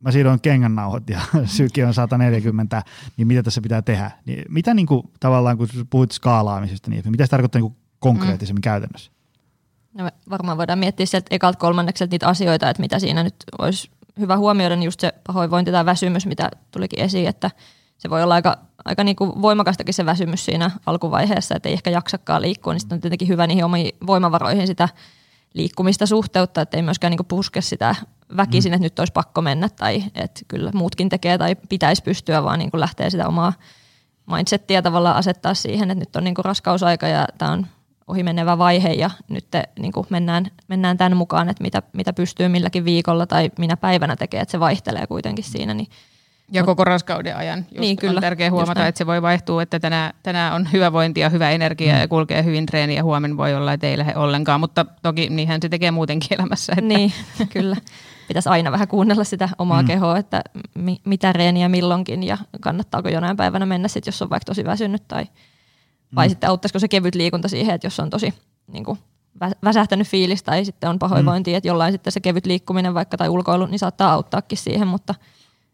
mä 0.00 0.10
siirroin 0.10 0.40
kengännauhot 0.40 1.10
ja 1.10 1.20
syki 1.44 1.84
on 1.84 1.94
140, 1.94 2.82
niin 3.16 3.28
mitä 3.28 3.42
tässä 3.42 3.60
pitää 3.60 3.82
tehdä? 3.82 4.10
Niin 4.26 4.44
mitä 4.48 4.74
niin 4.74 4.86
kuin, 4.86 5.02
tavallaan, 5.20 5.58
kun 5.58 5.68
puhuit 5.90 6.12
skaalaamisesta, 6.12 6.90
niin 6.90 7.10
mitä 7.10 7.26
se 7.26 7.30
tarkoittaa 7.30 7.60
niin 7.60 7.70
kuin 7.70 7.82
konkreettisemmin 7.98 8.60
mm. 8.60 8.62
käytännössä? 8.62 9.11
No 9.94 10.10
varmaan 10.30 10.58
voidaan 10.58 10.78
miettiä 10.78 11.06
sieltä 11.06 11.26
ekalta 11.30 11.58
kolmannekselta 11.58 12.10
niitä 12.10 12.28
asioita, 12.28 12.70
että 12.70 12.80
mitä 12.80 12.98
siinä 12.98 13.22
nyt 13.22 13.34
olisi 13.58 13.90
hyvä 14.20 14.36
huomioida, 14.36 14.76
niin 14.76 14.84
just 14.84 15.00
se 15.00 15.12
pahoinvointi 15.26 15.72
tai 15.72 15.86
väsymys, 15.86 16.26
mitä 16.26 16.50
tulikin 16.70 17.00
esiin, 17.00 17.28
että 17.28 17.50
se 17.98 18.10
voi 18.10 18.22
olla 18.22 18.34
aika, 18.34 18.58
aika 18.84 19.04
niin 19.04 19.16
kuin 19.16 19.42
voimakastakin 19.42 19.94
se 19.94 20.06
väsymys 20.06 20.44
siinä 20.44 20.70
alkuvaiheessa, 20.86 21.54
että 21.54 21.68
ei 21.68 21.72
ehkä 21.72 21.90
jaksakaan 21.90 22.42
liikkua, 22.42 22.72
niin 22.72 22.80
sitten 22.80 22.96
on 22.96 23.00
tietenkin 23.00 23.28
hyvä 23.28 23.46
niihin 23.46 23.64
omiin 23.64 23.92
voimavaroihin 24.06 24.66
sitä 24.66 24.88
liikkumista 25.54 26.06
suhteutta, 26.06 26.60
että 26.60 26.76
ei 26.76 26.82
myöskään 26.82 27.10
niin 27.10 27.26
puske 27.28 27.60
sitä 27.60 27.94
väkisin, 28.36 28.72
mm. 28.72 28.74
että 28.74 28.84
nyt 28.84 28.98
olisi 28.98 29.12
pakko 29.12 29.42
mennä 29.42 29.68
tai 29.68 30.04
että 30.14 30.40
kyllä 30.48 30.70
muutkin 30.74 31.08
tekee 31.08 31.38
tai 31.38 31.56
pitäisi 31.68 32.02
pystyä, 32.02 32.42
vaan 32.42 32.58
niin 32.58 32.70
kuin 32.70 32.80
lähtee 32.80 33.10
sitä 33.10 33.28
omaa 33.28 33.52
mindsettiä 34.36 34.82
tavallaan 34.82 35.16
asettaa 35.16 35.54
siihen, 35.54 35.90
että 35.90 36.00
nyt 36.00 36.16
on 36.16 36.24
niin 36.24 36.34
kuin 36.34 36.44
raskausaika 36.44 37.08
ja 37.08 37.26
tämä 37.38 37.52
on 37.52 37.66
ohimenevä 38.06 38.58
vaihe 38.58 38.92
ja 38.92 39.10
nyt 39.28 39.44
te, 39.50 39.64
niin 39.78 39.92
kuin 39.92 40.06
mennään, 40.10 40.46
mennään 40.68 40.96
tämän 40.96 41.16
mukaan, 41.16 41.48
että 41.48 41.64
mitä, 41.64 41.82
mitä 41.92 42.12
pystyy 42.12 42.48
milläkin 42.48 42.84
viikolla 42.84 43.26
tai 43.26 43.50
minä 43.58 43.76
päivänä 43.76 44.16
tekee, 44.16 44.40
että 44.40 44.52
se 44.52 44.60
vaihtelee 44.60 45.06
kuitenkin 45.06 45.44
siinä. 45.44 45.74
Niin, 45.74 45.88
ja 46.52 46.64
koko 46.64 46.84
raskauden 46.84 47.36
ajan. 47.36 47.58
Just 47.58 47.78
niin, 47.78 47.96
kyllä, 47.96 48.18
on 48.18 48.20
tärkeää 48.20 48.50
huomata, 48.50 48.86
että 48.86 48.98
se 48.98 49.06
voi 49.06 49.22
vaihtua, 49.22 49.62
että 49.62 49.80
tänään, 49.80 50.14
tänään 50.22 50.54
on 50.54 50.68
hyvä 50.72 50.92
vointi 50.92 51.20
ja 51.20 51.28
hyvä 51.28 51.50
energia 51.50 51.94
mm. 51.94 52.00
ja 52.00 52.08
kulkee 52.08 52.44
hyvin 52.44 52.66
treeni 52.66 52.94
ja 52.94 53.02
huomenna 53.02 53.36
voi 53.36 53.54
olla, 53.54 53.72
että 53.72 53.86
ei 53.86 53.98
lähde 53.98 54.16
ollenkaan, 54.16 54.60
mutta 54.60 54.86
toki 55.02 55.28
niinhän 55.30 55.62
se 55.62 55.68
tekee 55.68 55.90
muutenkin 55.90 56.34
elämässä. 56.38 56.72
Että. 56.72 56.84
Niin, 56.84 57.12
kyllä. 57.52 57.76
pitäisi 58.28 58.48
aina 58.48 58.72
vähän 58.72 58.88
kuunnella 58.88 59.24
sitä 59.24 59.48
omaa 59.58 59.82
mm. 59.82 59.86
kehoa, 59.86 60.18
että 60.18 60.42
mi- 60.74 61.00
mitä 61.04 61.32
reeniä 61.32 61.68
milloinkin 61.68 62.22
ja 62.22 62.38
kannattaako 62.60 63.08
jonain 63.08 63.36
päivänä 63.36 63.66
mennä 63.66 63.88
sit, 63.88 64.06
jos 64.06 64.22
on 64.22 64.30
vaikka 64.30 64.44
tosi 64.44 64.64
väsynyt 64.64 65.08
tai 65.08 65.24
vai 66.14 66.26
mm. 66.26 66.30
sitten 66.30 66.50
auttaisiko 66.50 66.78
se 66.78 66.88
kevyt 66.88 67.14
liikunta 67.14 67.48
siihen, 67.48 67.74
että 67.74 67.86
jos 67.86 68.00
on 68.00 68.10
tosi 68.10 68.34
niin 68.72 68.84
kuin, 68.84 68.98
väsähtänyt 69.64 70.08
fiilis 70.08 70.42
tai 70.42 70.64
sitten 70.64 70.90
on 70.90 70.98
pahoinvointia, 70.98 71.54
mm. 71.54 71.56
että 71.56 71.68
jollain 71.68 71.92
sitten 71.92 72.12
se 72.12 72.20
kevyt 72.20 72.46
liikkuminen 72.46 72.94
vaikka 72.94 73.16
tai 73.16 73.28
ulkoilu, 73.28 73.66
niin 73.66 73.78
saattaa 73.78 74.12
auttaakin 74.12 74.58
siihen, 74.58 74.88
mutta 74.88 75.14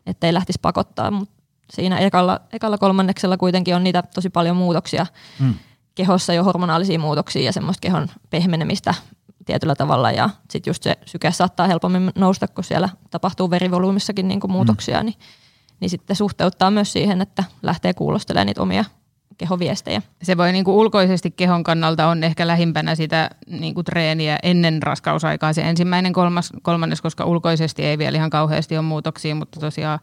ettei 0.06 0.34
lähtisi 0.34 0.58
pakottaa. 0.62 1.10
Mutta 1.10 1.34
siinä 1.72 1.98
ekalla, 1.98 2.40
ekalla 2.52 2.78
kolmanneksella 2.78 3.36
kuitenkin 3.36 3.76
on 3.76 3.84
niitä 3.84 4.02
tosi 4.02 4.30
paljon 4.30 4.56
muutoksia 4.56 5.06
mm. 5.40 5.54
kehossa 5.94 6.32
jo 6.32 6.44
hormonaalisia 6.44 6.98
muutoksia 6.98 7.42
ja 7.42 7.52
semmoista 7.52 7.80
kehon 7.80 8.08
pehmenemistä 8.30 8.94
tietyllä 9.44 9.74
tavalla 9.74 10.10
ja 10.10 10.30
sitten 10.50 10.70
just 10.70 10.82
se 10.82 10.98
syke 11.06 11.32
saattaa 11.32 11.66
helpommin 11.66 12.12
nousta, 12.14 12.48
kun 12.48 12.64
siellä 12.64 12.88
tapahtuu 13.10 13.50
verivolyymissakin 13.50 14.28
niinku 14.28 14.48
muutoksia, 14.48 14.98
mm. 14.98 15.04
niin, 15.04 15.14
niin 15.80 15.90
sitten 15.90 16.16
suhteuttaa 16.16 16.70
myös 16.70 16.92
siihen, 16.92 17.20
että 17.20 17.44
lähtee 17.62 17.94
kuulostelemaan 17.94 18.46
niitä 18.46 18.62
omia 18.62 18.84
kehoviestejä. 19.38 20.02
Se 20.22 20.36
voi 20.36 20.52
niin 20.52 20.64
kuin 20.64 20.74
ulkoisesti 20.74 21.30
kehon 21.30 21.64
kannalta 21.64 22.06
on 22.06 22.24
ehkä 22.24 22.46
lähimpänä 22.46 22.94
sitä 22.94 23.30
niin 23.46 23.74
kuin 23.74 23.84
treeniä 23.84 24.38
ennen 24.42 24.82
raskausaikaa 24.82 25.52
se 25.52 25.62
ensimmäinen 25.62 26.12
kolmas, 26.12 26.52
kolmannes, 26.62 27.02
koska 27.02 27.24
ulkoisesti 27.24 27.84
ei 27.84 27.98
vielä 27.98 28.16
ihan 28.16 28.30
kauheasti 28.30 28.76
ole 28.76 28.84
muutoksia, 28.84 29.34
mutta 29.34 29.60
tosiaan 29.60 29.98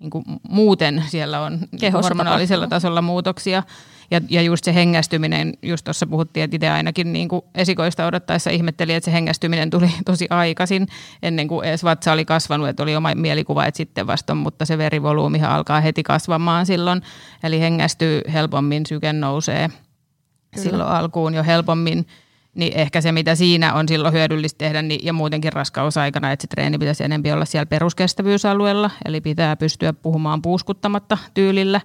niin 0.00 0.10
kuin 0.10 0.24
muuten 0.48 1.04
siellä 1.08 1.40
on 1.40 1.58
Kehossa 1.80 2.08
hormonaalisella 2.08 2.66
tapahtuu. 2.66 2.76
tasolla 2.76 3.02
muutoksia. 3.02 3.62
Ja, 4.10 4.20
ja 4.28 4.42
just 4.42 4.64
se 4.64 4.74
hengästyminen, 4.74 5.54
just 5.62 5.84
tuossa 5.84 6.06
puhuttiin, 6.06 6.44
että 6.44 6.56
itse 6.56 6.68
ainakin 6.68 7.12
niin 7.12 7.28
kuin 7.28 7.42
esikoista 7.54 8.06
odottaessa 8.06 8.50
ihmettelin, 8.50 8.96
että 8.96 9.04
se 9.04 9.12
hengästyminen 9.12 9.70
tuli 9.70 9.90
tosi 10.04 10.26
aikaisin, 10.30 10.88
ennen 11.22 11.48
kuin 11.48 11.68
edes 11.68 11.84
vatsa 11.84 12.12
oli 12.12 12.24
kasvanut, 12.24 12.68
että 12.68 12.82
oli 12.82 12.96
oma 12.96 13.14
mielikuva, 13.14 13.66
että 13.66 13.76
sitten 13.76 14.06
vasta, 14.06 14.34
mutta 14.34 14.64
se 14.64 14.78
verivolyymihan 14.78 15.50
alkaa 15.50 15.80
heti 15.80 16.02
kasvamaan 16.02 16.66
silloin, 16.66 17.02
eli 17.42 17.60
hengästyy 17.60 18.20
helpommin, 18.32 18.86
syke 18.86 19.12
nousee 19.12 19.68
Kyllä. 19.68 20.64
silloin 20.64 20.90
alkuun 20.90 21.34
jo 21.34 21.44
helpommin, 21.44 22.06
niin 22.54 22.72
ehkä 22.76 23.00
se, 23.00 23.12
mitä 23.12 23.34
siinä 23.34 23.74
on 23.74 23.88
silloin 23.88 24.14
hyödyllistä 24.14 24.58
tehdä, 24.58 24.82
niin, 24.82 25.00
ja 25.06 25.12
muutenkin 25.12 25.52
raskausaikana, 25.52 26.32
että 26.32 26.42
se 26.42 26.46
treeni 26.46 26.78
pitäisi 26.78 27.04
enemmän 27.04 27.32
olla 27.32 27.44
siellä 27.44 27.66
peruskestävyysalueella, 27.66 28.90
eli 29.04 29.20
pitää 29.20 29.56
pystyä 29.56 29.92
puhumaan 29.92 30.42
puuskuttamatta 30.42 31.18
tyylillä. 31.34 31.80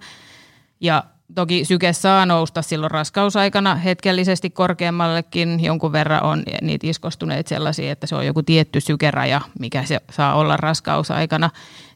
Ja 0.80 1.04
Toki 1.36 1.66
syke 1.66 1.94
saa 1.94 2.26
nousta 2.26 2.62
silloin 2.62 2.92
raskausaikana 2.92 3.76
hetkellisesti 3.76 4.50
korkeammallekin. 4.50 5.64
Jonkun 5.64 5.92
verran 5.92 6.24
on 6.24 6.44
niitä 6.62 6.88
iskostuneita 6.88 7.50
sellaisia, 7.50 7.92
että 7.92 8.08
se 8.08 8.16
on 8.16 8.26
joku 8.26 8.44
tietty 8.44 8.82
sykeraja, 8.82 9.42
mikä 9.60 9.84
se 9.84 10.00
saa 10.12 10.36
olla 10.36 10.58
raskausaikana. 10.58 11.50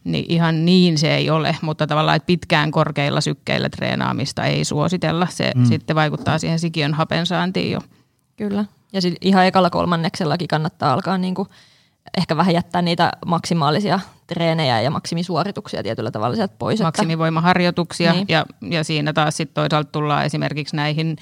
Niin 0.03 0.25
ihan 0.27 0.65
niin 0.65 0.97
se 0.97 1.15
ei 1.15 1.29
ole, 1.29 1.55
mutta 1.61 1.87
tavallaan 1.87 2.15
että 2.15 2.25
pitkään 2.25 2.71
korkeilla 2.71 3.21
sykkeillä 3.21 3.69
treenaamista 3.69 4.45
ei 4.45 4.65
suositella. 4.65 5.27
Se 5.29 5.51
mm. 5.55 5.65
sitten 5.65 5.95
vaikuttaa 5.95 6.39
siihen 6.39 6.59
sikiön 6.59 6.93
hapensaantiin 6.93 7.71
jo. 7.71 7.79
Kyllä. 8.39 8.65
Ja 8.93 9.01
sitten 9.01 9.27
ihan 9.27 9.45
ekalla 9.45 9.69
kolmanneksellakin 9.69 10.47
kannattaa 10.47 10.93
alkaa 10.93 11.17
niinku 11.17 11.47
ehkä 12.17 12.37
vähän 12.37 12.53
jättää 12.53 12.81
niitä 12.81 13.11
maksimaalisia 13.25 13.99
treenejä 14.27 14.81
ja 14.81 14.91
maksimisuorituksia 14.91 15.83
tietyllä 15.83 16.11
tavalla 16.11 16.35
sieltä 16.35 16.55
pois. 16.59 16.81
Maksimivoimaharjoituksia 16.81 18.13
niin. 18.13 18.25
ja, 18.29 18.45
ja 18.61 18.83
siinä 18.83 19.13
taas 19.13 19.37
sitten 19.37 19.53
toisaalta 19.53 19.91
tullaan 19.91 20.25
esimerkiksi 20.25 20.75
näihin 20.75 21.17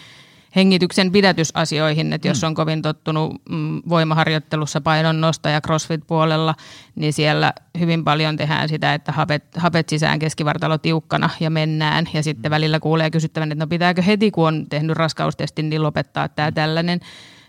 hengityksen 0.55 1.11
pidätysasioihin, 1.11 2.13
että 2.13 2.27
jos 2.27 2.41
mm. 2.41 2.47
on 2.47 2.55
kovin 2.55 2.81
tottunut 2.81 3.41
mm, 3.49 3.81
voimaharjoittelussa 3.89 4.81
painonnosta 4.81 5.49
ja 5.49 5.61
crossfit-puolella, 5.61 6.55
niin 6.95 7.13
siellä 7.13 7.53
hyvin 7.79 8.03
paljon 8.03 8.37
tehdään 8.37 8.69
sitä, 8.69 8.93
että 8.93 9.11
hapet, 9.11 9.43
hapet 9.57 9.89
sisään 9.89 10.19
keskivartalo 10.19 10.77
tiukkana 10.77 11.29
ja 11.39 11.49
mennään. 11.49 12.09
Ja 12.13 12.23
sitten 12.23 12.49
mm. 12.49 12.53
välillä 12.53 12.79
kuulee 12.79 13.09
kysyttävän, 13.11 13.51
että 13.51 13.63
no 13.63 13.67
pitääkö 13.67 14.01
heti, 14.01 14.31
kun 14.31 14.47
on 14.47 14.65
tehnyt 14.69 14.97
raskaustestin, 14.97 15.69
niin 15.69 15.83
lopettaa 15.83 16.29
tämä 16.29 16.51
tällainen. 16.51 16.99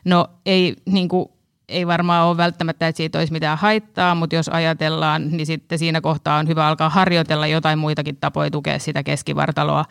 No 0.05 0.27
ei 0.47 0.77
niin 0.87 1.09
kuin, 1.09 1.29
ei 1.69 1.87
varmaan 1.87 2.27
ole 2.27 2.37
välttämättä, 2.37 2.89
että 2.89 2.97
siitä 2.97 3.19
olisi 3.19 3.33
mitään 3.33 3.59
haittaa, 3.59 4.15
mutta 4.15 4.37
jos 4.37 4.49
ajatellaan, 4.49 5.29
niin 5.31 5.47
sitten 5.47 5.79
siinä 5.79 6.01
kohtaa 6.01 6.39
on 6.39 6.49
hyvä 6.49 6.69
alkaa 6.69 6.89
harjoitella 6.89 7.47
jotain 7.47 7.79
muitakin 7.79 8.17
tapoja 8.17 8.51
tukea 8.51 8.79
sitä 8.79 9.03
keskivartaloa 9.03 9.85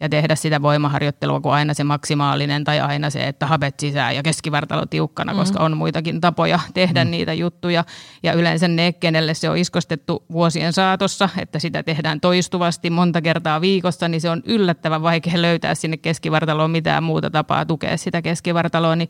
ja 0.00 0.08
tehdä 0.08 0.34
sitä 0.34 0.62
voimaharjoittelua 0.62 1.40
kuin 1.40 1.52
aina 1.52 1.74
se 1.74 1.84
maksimaalinen 1.84 2.64
tai 2.64 2.80
aina 2.80 3.10
se, 3.10 3.28
että 3.28 3.46
habet 3.46 3.80
sisään 3.80 4.16
ja 4.16 4.22
keskivartalo 4.22 4.86
tiukkana, 4.86 5.32
mm. 5.32 5.38
koska 5.38 5.64
on 5.64 5.76
muitakin 5.76 6.20
tapoja 6.20 6.60
tehdä 6.74 7.04
mm. 7.04 7.10
niitä 7.10 7.32
juttuja. 7.32 7.84
Ja 8.22 8.32
yleensä 8.32 8.68
ne, 8.68 8.92
kenelle 8.92 9.34
se 9.34 9.50
on 9.50 9.56
iskostettu 9.56 10.24
vuosien 10.32 10.72
saatossa, 10.72 11.28
että 11.38 11.58
sitä 11.58 11.82
tehdään 11.82 12.20
toistuvasti 12.20 12.90
monta 12.90 13.20
kertaa 13.22 13.60
viikossa, 13.60 14.08
niin 14.08 14.20
se 14.20 14.30
on 14.30 14.42
yllättävän 14.44 15.02
vaikea 15.02 15.42
löytää 15.42 15.74
sinne 15.74 15.96
keskivartaloon 15.96 16.70
mitään 16.70 17.02
muuta 17.02 17.30
tapaa 17.30 17.66
tukea 17.66 17.96
sitä 17.96 18.22
keskivartaloa, 18.22 18.96
niin 18.96 19.08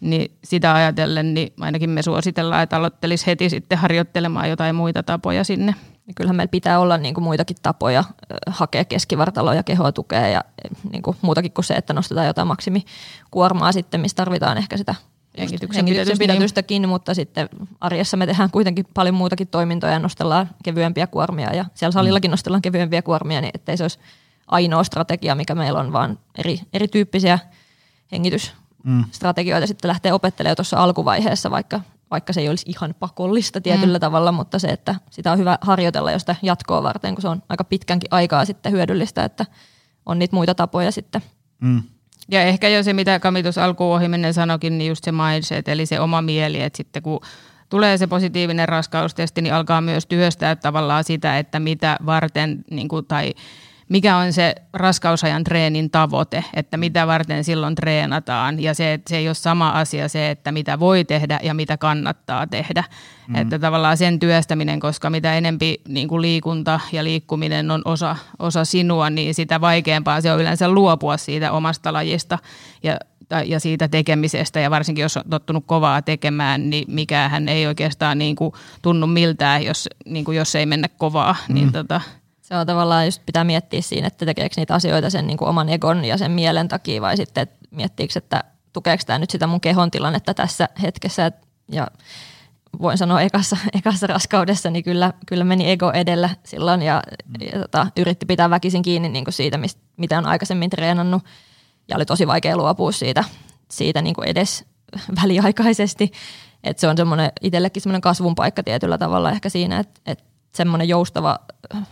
niin 0.00 0.36
sitä 0.44 0.74
ajatellen, 0.74 1.34
niin 1.34 1.52
ainakin 1.60 1.90
me 1.90 2.02
suositellaan, 2.02 2.62
että 2.62 2.76
aloittelisi 2.76 3.26
heti 3.26 3.50
sitten 3.50 3.78
harjoittelemaan 3.78 4.50
jotain 4.50 4.74
muita 4.74 5.02
tapoja 5.02 5.44
sinne. 5.44 5.74
Ja 6.06 6.14
kyllähän 6.14 6.36
meillä 6.36 6.50
pitää 6.50 6.80
olla 6.80 6.98
niin 6.98 7.14
kuin 7.14 7.24
muitakin 7.24 7.56
tapoja 7.62 8.04
hakea 8.46 8.84
keskivartaloa 8.84 9.54
ja 9.54 9.62
kehoa 9.62 9.92
tukea 9.92 10.28
ja 10.28 10.44
niin 10.92 11.02
kuin 11.02 11.16
muutakin 11.22 11.52
kuin 11.52 11.64
se, 11.64 11.74
että 11.74 11.92
nostetaan 11.92 12.26
jotain 12.26 12.48
maksimikuormaa 12.48 13.72
sitten, 13.72 14.00
missä 14.00 14.14
tarvitaan 14.14 14.58
ehkä 14.58 14.76
sitä 14.76 14.94
hengityksen, 15.38 15.86
hengityksen 15.86 16.18
pidätystäkin, 16.18 16.82
niin. 16.82 16.88
mutta 16.88 17.14
sitten 17.14 17.48
arjessa 17.80 18.16
me 18.16 18.26
tehdään 18.26 18.50
kuitenkin 18.50 18.86
paljon 18.94 19.14
muutakin 19.14 19.48
toimintoja 19.48 19.92
ja 19.92 19.98
nostellaan 19.98 20.50
kevyempiä 20.64 21.06
kuormia 21.06 21.54
ja 21.54 21.64
siellä 21.74 21.92
salillakin 21.92 22.30
nostellaan 22.30 22.62
kevyempiä 22.62 23.02
kuormia, 23.02 23.40
niin 23.40 23.50
ettei 23.54 23.76
se 23.76 23.84
olisi 23.84 23.98
ainoa 24.46 24.84
strategia, 24.84 25.34
mikä 25.34 25.54
meillä 25.54 25.80
on, 25.80 25.92
vaan 25.92 26.18
eri, 26.38 26.60
erityyppisiä 26.72 27.38
hengitys 28.12 28.52
mm. 28.84 29.04
strategioita 29.10 29.66
sitten 29.66 29.88
lähtee 29.88 30.12
opettelemaan 30.12 30.56
tuossa 30.56 30.76
alkuvaiheessa, 30.76 31.50
vaikka, 31.50 31.80
vaikka 32.10 32.32
se 32.32 32.40
ei 32.40 32.48
olisi 32.48 32.66
ihan 32.68 32.94
pakollista 32.98 33.60
tietyllä 33.60 33.98
mm. 33.98 34.00
tavalla, 34.00 34.32
mutta 34.32 34.58
se, 34.58 34.68
että 34.68 34.94
sitä 35.10 35.32
on 35.32 35.38
hyvä 35.38 35.58
harjoitella 35.60 36.12
josta 36.12 36.36
jatkoa 36.42 36.82
varten, 36.82 37.14
kun 37.14 37.22
se 37.22 37.28
on 37.28 37.42
aika 37.48 37.64
pitkänkin 37.64 38.08
aikaa 38.10 38.44
sitten 38.44 38.72
hyödyllistä, 38.72 39.24
että 39.24 39.46
on 40.06 40.18
niitä 40.18 40.36
muita 40.36 40.54
tapoja 40.54 40.92
sitten. 40.92 41.22
Mm. 41.60 41.82
Ja 42.30 42.42
ehkä 42.42 42.68
jo 42.68 42.82
se, 42.82 42.92
mitä 42.92 43.20
Kamitus 43.20 43.58
alkuun 43.58 43.96
ohi 43.96 44.32
sanokin, 44.32 44.78
niin 44.78 44.88
just 44.88 45.04
se 45.04 45.12
mindset, 45.12 45.68
eli 45.68 45.86
se 45.86 46.00
oma 46.00 46.22
mieli, 46.22 46.60
että 46.60 46.76
sitten 46.76 47.02
kun 47.02 47.20
tulee 47.68 47.98
se 47.98 48.06
positiivinen 48.06 48.68
raskaustesti, 48.68 49.42
niin 49.42 49.54
alkaa 49.54 49.80
myös 49.80 50.06
työstää 50.06 50.56
tavallaan 50.56 51.04
sitä, 51.04 51.38
että 51.38 51.60
mitä 51.60 51.96
varten 52.06 52.64
niin 52.70 52.88
kuin, 52.88 53.06
tai 53.06 53.34
mikä 53.88 54.16
on 54.16 54.32
se 54.32 54.54
raskausajan 54.72 55.44
treenin 55.44 55.90
tavoite, 55.90 56.44
että 56.54 56.76
mitä 56.76 57.06
varten 57.06 57.44
silloin 57.44 57.74
treenataan. 57.74 58.62
Ja 58.62 58.74
se, 58.74 58.92
että 58.92 59.10
se 59.10 59.16
ei 59.16 59.28
ole 59.28 59.34
sama 59.34 59.70
asia 59.70 60.08
se, 60.08 60.30
että 60.30 60.52
mitä 60.52 60.80
voi 60.80 61.04
tehdä 61.04 61.40
ja 61.42 61.54
mitä 61.54 61.76
kannattaa 61.76 62.46
tehdä. 62.46 62.84
Mm. 63.28 63.34
Että 63.34 63.58
tavallaan 63.58 63.96
sen 63.96 64.18
työstäminen, 64.18 64.80
koska 64.80 65.10
mitä 65.10 65.34
enempi 65.34 65.80
niin 65.88 66.08
kuin 66.08 66.22
liikunta 66.22 66.80
ja 66.92 67.04
liikkuminen 67.04 67.70
on 67.70 67.82
osa, 67.84 68.16
osa 68.38 68.64
sinua, 68.64 69.10
niin 69.10 69.34
sitä 69.34 69.60
vaikeampaa 69.60 70.20
se 70.20 70.32
on 70.32 70.40
yleensä 70.40 70.68
luopua 70.68 71.16
siitä 71.16 71.52
omasta 71.52 71.92
lajista 71.92 72.38
ja 72.82 72.96
ja 73.46 73.60
siitä 73.60 73.88
tekemisestä 73.88 74.60
ja 74.60 74.70
varsinkin 74.70 75.02
jos 75.02 75.16
on 75.16 75.22
tottunut 75.30 75.64
kovaa 75.66 76.02
tekemään, 76.02 76.70
niin 76.70 76.84
mikään 76.88 77.48
ei 77.48 77.66
oikeastaan 77.66 78.18
niin 78.18 78.36
kuin 78.36 78.52
tunnu 78.82 79.06
miltään, 79.06 79.64
jos, 79.64 79.88
niin 80.06 80.24
kuin 80.24 80.36
jos 80.36 80.54
ei 80.54 80.66
mennä 80.66 80.88
kovaa. 80.98 81.36
Niin 81.48 81.56
mm. 81.56 81.60
Niin 81.60 81.72
tota, 81.72 82.00
se 82.48 82.56
on 82.56 82.66
tavallaan 82.66 83.04
just 83.04 83.22
pitää 83.26 83.44
miettiä 83.44 83.82
siinä, 83.82 84.06
että 84.06 84.26
tekeekö 84.26 84.54
niitä 84.56 84.74
asioita 84.74 85.10
sen 85.10 85.26
niin 85.26 85.36
kuin 85.36 85.48
oman 85.48 85.68
egon 85.68 86.04
ja 86.04 86.18
sen 86.18 86.30
mielen 86.30 86.68
takia 86.68 87.02
vai 87.02 87.16
sitten 87.16 87.42
että 87.42 87.56
miettiikö, 87.70 88.12
että 88.16 88.44
tukeeko 88.72 89.02
tämä 89.06 89.18
nyt 89.18 89.30
sitä 89.30 89.46
mun 89.46 89.60
kehon 89.60 89.90
tilannetta 89.90 90.34
tässä 90.34 90.68
hetkessä 90.82 91.32
ja 91.72 91.86
voin 92.82 92.98
sanoa 92.98 93.20
ekassa, 93.20 93.56
ekassa 93.78 94.06
raskaudessa, 94.06 94.70
niin 94.70 94.84
kyllä, 94.84 95.12
kyllä 95.26 95.44
meni 95.44 95.70
ego 95.70 95.92
edellä 95.92 96.30
silloin 96.44 96.82
ja, 96.82 97.02
mm. 97.26 97.46
ja 97.52 97.58
tota, 97.58 97.86
yritti 97.96 98.26
pitää 98.26 98.50
väkisin 98.50 98.82
kiinni 98.82 99.08
niin 99.08 99.24
kuin 99.24 99.34
siitä, 99.34 99.58
mistä, 99.58 99.80
mitä 99.96 100.18
on 100.18 100.26
aikaisemmin 100.26 100.70
treenannut 100.70 101.22
ja 101.88 101.96
oli 101.96 102.06
tosi 102.06 102.26
vaikea 102.26 102.56
luopua 102.56 102.92
siitä, 102.92 103.24
siitä 103.70 104.02
niin 104.02 104.14
kuin 104.14 104.28
edes 104.28 104.64
väliaikaisesti. 105.22 106.12
Et 106.64 106.78
se 106.78 106.88
on 106.88 106.96
semmoinen 106.96 107.32
itsellekin 107.40 107.82
semmoinen 107.82 108.00
kasvun 108.00 108.34
paikka 108.34 108.62
tietyllä 108.62 108.98
tavalla 108.98 109.30
ehkä 109.30 109.48
siinä, 109.48 109.78
että, 109.78 110.00
että 110.06 110.24
semmoinen 110.54 110.88
joustava 110.88 111.38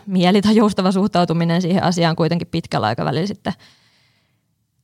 mieli 0.07 0.43
tai 0.43 0.57
joustava 0.57 0.93
suhtautuminen 0.93 1.63
siihen 1.63 1.83
asiaan 1.83 2.17
kuitenkin 2.17 2.49
pitkällä 2.49 2.87
aikavälillä 2.87 3.27
sitten 3.27 3.53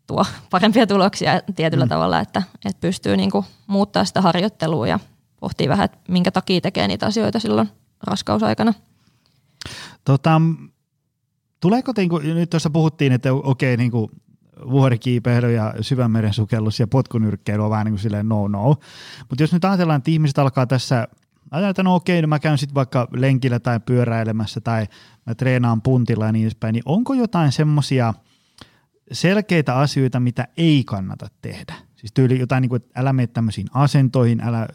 tuo 0.06 0.24
parempia 0.50 0.86
tuloksia 0.86 1.40
tietyllä 1.56 1.84
mm. 1.84 1.88
tavalla, 1.88 2.20
että, 2.20 2.42
että 2.64 2.80
pystyy 2.80 3.16
niinku 3.16 3.44
muuttaa 3.66 4.04
sitä 4.04 4.20
harjoittelua 4.20 4.86
ja 4.88 4.98
pohtii 5.40 5.68
vähän, 5.68 5.84
että 5.84 5.98
minkä 6.08 6.30
takia 6.30 6.60
tekee 6.60 6.88
niitä 6.88 7.06
asioita 7.06 7.38
silloin 7.38 7.68
raskausaikana. 8.02 8.74
Tota, 10.04 10.40
tuleeko, 11.60 11.92
niinku, 11.96 12.18
nyt 12.18 12.50
tuossa 12.50 12.70
puhuttiin, 12.70 13.12
että 13.12 13.32
okei, 13.32 13.76
niinku, 13.76 14.10
vuorikiipeily 14.70 15.52
ja 15.52 15.74
syvänmeren 15.80 16.32
sukellus 16.34 16.80
ja 16.80 16.86
potkunyrkkeily 16.86 17.64
on 17.64 17.70
vähän 17.70 17.84
niin 17.84 17.92
kuin 17.92 18.00
silleen 18.00 18.28
no 18.28 18.48
no. 18.48 18.76
Mutta 19.28 19.42
jos 19.42 19.52
nyt 19.52 19.64
ajatellaan, 19.64 19.98
että 19.98 20.10
ihmiset 20.10 20.38
alkaa 20.38 20.66
tässä 20.66 21.08
ajatellaan, 21.52 21.70
että 21.70 21.82
no 21.82 21.94
okei, 21.94 22.22
no 22.22 22.28
mä 22.28 22.38
käyn 22.38 22.58
sitten 22.58 22.74
vaikka 22.74 23.08
lenkillä 23.12 23.60
tai 23.60 23.80
pyöräilemässä 23.80 24.60
tai 24.60 24.86
mä 25.26 25.34
treenaan 25.34 25.82
puntilla 25.82 26.26
ja 26.26 26.32
niin 26.32 26.42
edespäin, 26.42 26.72
niin 26.72 26.82
onko 26.86 27.14
jotain 27.14 27.52
semmoisia 27.52 28.14
selkeitä 29.12 29.76
asioita, 29.76 30.20
mitä 30.20 30.48
ei 30.56 30.84
kannata 30.84 31.26
tehdä? 31.42 31.74
Siis 31.96 32.12
tyyli 32.12 32.38
jotain, 32.38 32.62
niin 32.62 32.68
kuin, 32.68 32.82
että 32.82 33.00
älä 33.00 33.12
mene 33.12 33.26
tämmöisiin 33.26 33.66
asentoihin, 33.74 34.40
älä 34.40 34.68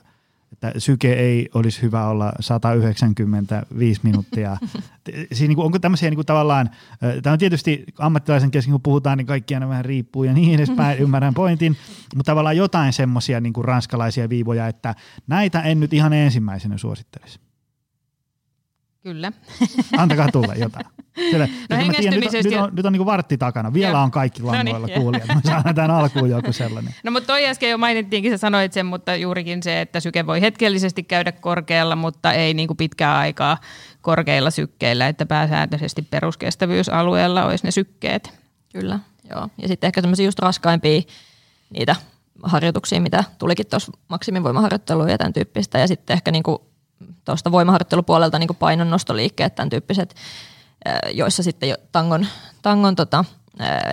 että 0.63 0.79
syke 0.79 1.13
ei 1.13 1.49
olisi 1.53 1.81
hyvä 1.81 2.07
olla 2.07 2.31
195 2.39 3.99
minuuttia. 4.03 4.57
Siis 5.33 5.41
niin 5.41 5.55
kuin, 5.55 5.65
onko 5.65 5.79
tämmöisiä 5.79 6.09
niin 6.09 6.17
kuin 6.17 6.25
tavallaan, 6.25 6.69
tämä 7.23 7.33
on 7.33 7.39
tietysti 7.39 7.83
ammattilaisen 7.99 8.51
kesken, 8.51 8.71
kun 8.71 8.81
puhutaan, 8.81 9.17
niin 9.17 9.27
kaikki 9.27 9.53
aina 9.53 9.69
vähän 9.69 9.85
riippuu 9.85 10.23
ja 10.23 10.33
niin 10.33 10.55
edespäin, 10.55 10.99
ymmärrän 11.03 11.33
pointin, 11.33 11.77
mutta 12.15 12.31
tavallaan 12.31 12.57
jotain 12.57 12.93
semmoisia 12.93 13.39
niin 13.41 13.53
ranskalaisia 13.61 14.29
viivoja, 14.29 14.67
että 14.67 14.95
näitä 15.27 15.61
en 15.61 15.79
nyt 15.79 15.93
ihan 15.93 16.13
ensimmäisenä 16.13 16.77
suosittelisi. 16.77 17.47
Kyllä. 19.07 19.31
Antakaa 19.97 20.31
tulla 20.31 20.53
jotain. 20.55 20.85
Siellä, 21.15 21.47
no 21.69 21.77
nyt, 21.77 21.97
tiedän, 21.97 22.19
nyt, 22.19 22.31
nyt, 22.43 22.53
on, 22.53 22.69
nyt 22.75 22.85
on 22.85 22.93
niin 22.93 23.05
vartti 23.05 23.37
takana. 23.37 23.73
Vielä 23.73 23.97
Joo. 23.97 24.03
on 24.03 24.11
kaikki 24.11 24.41
niin, 24.41 24.47
langoilla 24.47 24.79
no 24.79 24.85
niin, 24.85 25.01
kuulijat. 25.01 25.27
Me 25.27 25.41
saadaan 25.43 25.75
tämän 25.75 25.91
alkuun 25.91 26.29
joku 26.29 26.53
sellainen. 26.53 26.95
No 27.03 27.11
mutta 27.11 27.27
toi 27.27 27.45
äsken 27.45 27.69
jo 27.69 27.77
mainittiinkin, 27.77 28.31
sä 28.31 28.37
sanoit 28.37 28.73
sen, 28.73 28.85
mutta 28.85 29.15
juurikin 29.15 29.63
se, 29.63 29.81
että 29.81 29.99
syke 29.99 30.27
voi 30.27 30.41
hetkellisesti 30.41 31.03
käydä 31.03 31.31
korkealla, 31.31 31.95
mutta 31.95 32.33
ei 32.33 32.53
niin 32.53 32.67
kuin 32.67 32.77
pitkää 32.77 33.17
aikaa 33.17 33.57
korkeilla 34.01 34.51
sykkeillä, 34.51 35.07
että 35.07 35.25
pääsääntöisesti 35.25 36.01
peruskestävyysalueella 36.01 37.45
olisi 37.45 37.65
ne 37.65 37.71
sykkeet. 37.71 38.33
Kyllä, 38.73 38.99
joo. 39.29 39.49
Ja 39.57 39.67
sitten 39.67 39.87
ehkä 39.87 40.01
semmoisia 40.01 40.25
just 40.25 40.39
raskaimpia 40.39 41.01
niitä 41.69 41.95
harjoituksia, 42.43 43.01
mitä 43.01 43.23
tulikin 43.37 43.67
tuossa 43.67 43.91
maksimivoimaharjoitteluun 44.07 45.09
ja 45.09 45.17
tämän 45.17 45.33
tyyppistä. 45.33 45.79
Ja 45.79 45.87
sitten 45.87 46.13
ehkä 46.13 46.31
niinku 46.31 46.67
tuosta 47.25 47.51
voimaharjoittelupuolelta 47.51 48.39
niin 48.39 48.56
painonnostoliikkeet, 48.60 49.56
tämän 49.56 49.70
tyyppiset, 49.70 50.16
joissa 51.13 51.44
sitten 51.44 51.75
tangon, 51.92 52.27
tangon 52.62 52.96
tota, 52.96 53.25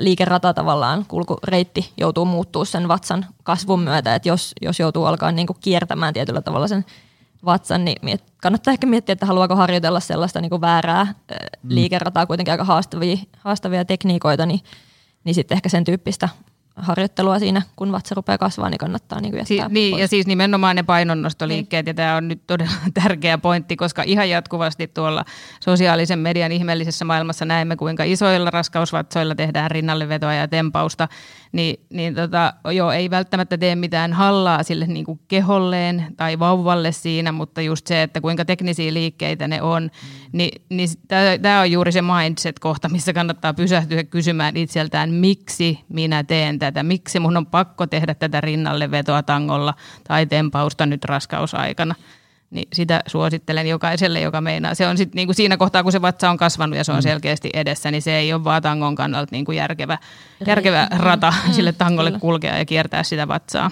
liikerata 0.01 0.55
tavallaan, 0.55 1.05
kulkureitti 1.09 1.93
joutuu 1.97 2.25
muuttuu 2.25 2.65
sen 2.65 2.89
vatsan 2.89 3.27
kasvun 3.43 3.81
myötä, 3.81 4.15
että 4.15 4.29
jos, 4.29 4.53
jos 4.63 4.81
joutuu 4.81 5.05
alkaa 5.05 5.33
niin 5.33 5.47
kuin 5.47 5.57
kiertämään 5.61 6.15
tietyllä 6.15 6.43
tavalla 6.43 6.69
sen 6.69 6.85
vatsan, 7.45 7.85
niin 7.85 8.19
kannattaa 8.43 8.73
ehkä 8.73 8.87
miettiä, 8.87 9.13
että 9.13 9.27
haluaako 9.27 9.57
harjoitella 9.57 10.01
sellaista 10.01 10.41
niin 10.41 10.51
kuin 10.51 10.61
väärää 10.61 11.05
mm. 11.05 11.15
liikerataa, 11.69 12.27
kuitenkin 12.27 12.53
aika 12.53 12.65
haastavia, 12.65 13.17
haastavia 13.39 13.85
tekniikoita, 13.85 14.47
niin, 14.47 14.61
niin 15.25 15.35
sitten 15.35 15.57
ehkä 15.57 15.69
sen 15.69 15.85
tyyppistä 15.85 16.29
harjoittelua 16.77 17.39
siinä, 17.39 17.63
kun 17.77 17.93
vatsa 17.93 18.15
rupeaa 18.15 18.39
kasvaa, 18.39 18.71
niin 18.71 18.79
kannattaa 18.79 19.21
niin 19.21 19.35
jättää 19.37 19.45
si- 19.69 19.73
Niin, 19.75 19.91
pois. 19.91 20.01
ja 20.01 20.09
siis 20.09 20.27
nimenomaan 20.27 20.77
ne 20.77 20.83
painonnostoliikkeet, 20.83 21.87
niin. 21.87 21.91
ja 21.91 21.95
tämä 21.95 22.17
on 22.17 22.29
nyt 22.29 22.47
todella 22.47 22.73
tärkeä 23.03 23.39
pointti, 23.39 23.77
koska 23.77 24.03
ihan 24.07 24.31
jatkuvasti 24.31 24.87
tuolla 24.87 25.25
sosiaalisen 25.61 26.19
median 26.19 26.53
ihmeellisessä 26.53 27.05
maailmassa 27.05 27.45
näemme, 27.45 27.77
kuinka 27.77 28.05
isoilla 28.05 28.51
raskausvatsoilla 28.51 29.35
tehdään 29.35 29.71
rinnallevetoa 29.71 30.35
ja 30.35 30.49
tempausta, 30.49 31.09
niin, 31.55 31.87
niin 31.91 32.15
tota, 32.15 32.55
joo, 32.75 32.93
ei 32.93 33.11
välttämättä 33.11 33.59
tee 33.59 33.77
mitään 33.77 34.13
hallaa 34.13 34.63
sille 34.63 34.87
niin 34.87 35.05
kuin 35.05 35.21
keholleen 35.29 36.07
tai 36.17 36.39
vauvalle 36.39 36.93
siinä, 36.93 37.33
mutta 37.33 37.61
just 37.61 37.87
se, 37.87 38.03
että 38.03 38.21
kuinka 38.21 38.45
teknisiä 38.45 38.95
liikkeitä 38.95 39.49
ne 39.49 39.63
on, 39.63 39.83
mm. 39.83 40.29
niin, 40.33 40.63
niin 40.69 40.89
tämä 41.43 41.61
on 41.61 41.71
juuri 41.71 41.93
se 41.93 42.03
mindset-kohta, 42.03 42.89
missä 42.89 43.13
kannattaa 43.13 43.55
pysähtyä 43.55 44.05
kysymään 44.05 44.57
itseltään, 44.57 45.11
miksi 45.11 45.81
minä 45.89 46.25
teen 46.25 46.59
tätä, 46.59 46.83
miksi 46.83 47.21
mun 47.21 47.37
on 47.37 47.47
pakko 47.47 47.87
tehdä 47.87 48.15
tätä 48.15 48.41
rinnalle 48.41 48.91
vetoa 48.91 49.23
tangolla 49.23 49.75
tai 50.09 50.27
tempausta 50.27 50.87
nyt 50.87 51.05
raskausaikana. 51.05 51.95
Niin 52.55 52.69
sitä 52.73 53.01
suosittelen 53.07 53.67
jokaiselle, 53.67 54.21
joka 54.21 54.41
meinaa. 54.41 54.75
Se 54.75 54.89
on 54.89 54.97
sitten 54.97 55.17
niinku 55.17 55.33
siinä 55.33 55.57
kohtaa, 55.57 55.83
kun 55.83 55.93
se 55.93 56.03
vatsa 56.03 56.31
on 56.31 56.37
kasvanut 56.37 56.77
ja 56.79 56.85
se 56.85 56.93
on 56.93 56.99
mm. 56.99 57.03
selkeästi 57.03 57.51
edessä, 57.55 57.91
niin 57.91 58.03
se 58.03 58.17
ei 58.17 58.33
ole 58.33 58.45
vaan 58.45 58.63
tangon 58.63 58.95
kannalta 58.95 59.29
niinku 59.31 59.53
järkevä, 59.53 59.99
järkevä 60.47 60.89
rata 60.99 61.35
mm. 61.47 61.53
sille 61.53 61.73
tangolle 61.73 62.11
Kyllä. 62.11 62.21
kulkea 62.21 62.59
ja 62.59 62.65
kiertää 62.65 63.03
sitä 63.03 63.29
vatsaa. 63.29 63.71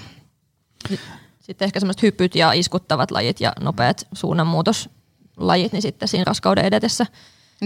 Sitten 1.41 1.67
ehkä 1.67 1.81
semmoiset 1.81 2.03
hypyt 2.03 2.35
ja 2.35 2.53
iskuttavat 2.53 3.11
lajit 3.11 3.41
ja 3.41 3.53
nopeat 3.61 4.07
suunnanmuutoslajit, 4.13 5.73
niin 5.73 5.83
sitten 5.83 6.09
siinä 6.09 6.25
raskauden 6.25 6.65
edetessä– 6.65 7.07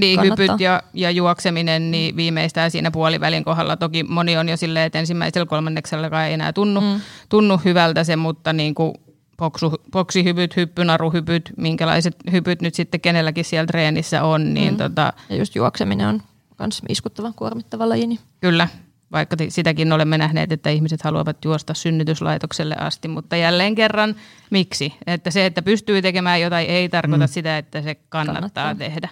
niin, 0.01 0.23
hypyt 0.23 0.61
ja, 0.61 0.83
ja 0.95 1.11
juokseminen 1.11 1.91
niin 1.91 2.17
viimeistään 2.17 2.71
siinä 2.71 2.91
puolivälin 2.91 3.45
kohdalla. 3.45 3.77
Toki 3.77 4.03
moni 4.03 4.37
on 4.37 4.49
jo 4.49 4.57
silleen, 4.57 4.87
että 4.87 4.99
ensimmäisellä 4.99 5.47
kolmanneksellakaan 5.47 6.27
ei 6.27 6.35
enää 6.35 6.53
tunnu, 6.53 6.81
mm. 6.81 7.01
tunnu 7.29 7.61
hyvältä 7.65 8.05
se, 8.05 8.17
mutta 8.17 8.53
niin 8.53 8.75
kuin 8.75 8.95
boksu, 9.39 9.73
boksihypyt, 9.91 10.57
hyppynaruhypyt, 10.57 11.53
minkälaiset 11.57 12.17
hypyt 12.33 12.63
nyt 12.63 12.75
sitten 12.75 13.01
kenelläkin 13.01 13.45
siellä 13.45 13.67
treenissä 13.67 14.23
on. 14.23 14.55
Niin 14.55 14.75
mm. 14.75 14.79
tota, 14.79 15.13
ja 15.29 15.37
just 15.37 15.55
juokseminen 15.55 16.09
on 16.09 16.23
myös 16.59 16.83
iskuttava, 16.89 17.33
kuormittava 17.33 17.89
laji. 17.89 18.07
Niin. 18.07 18.21
Kyllä, 18.41 18.69
vaikka 19.13 19.37
sitäkin 19.49 19.93
olemme 19.93 20.19
nähneet, 20.19 20.53
että 20.53 20.71
ihmiset 20.71 21.03
haluavat 21.03 21.45
juosta 21.45 21.75
synnytyslaitokselle 21.75 22.77
asti, 22.79 23.09
mutta 23.09 23.37
jälleen 23.37 23.75
kerran 23.75 24.15
miksi? 24.51 24.95
Että 25.07 25.31
se, 25.31 25.47
että 25.47 25.63
pystyy 25.63 26.03
tekemään 26.03 26.41
jotain, 26.41 26.69
ei 26.69 26.89
tarkoita 26.89 27.27
mm. 27.27 27.33
sitä, 27.33 27.59
että 27.59 27.83
se 27.83 27.95
kannattaa, 27.95 28.35
kannattaa. 28.35 28.75
tehdä. 28.75 29.09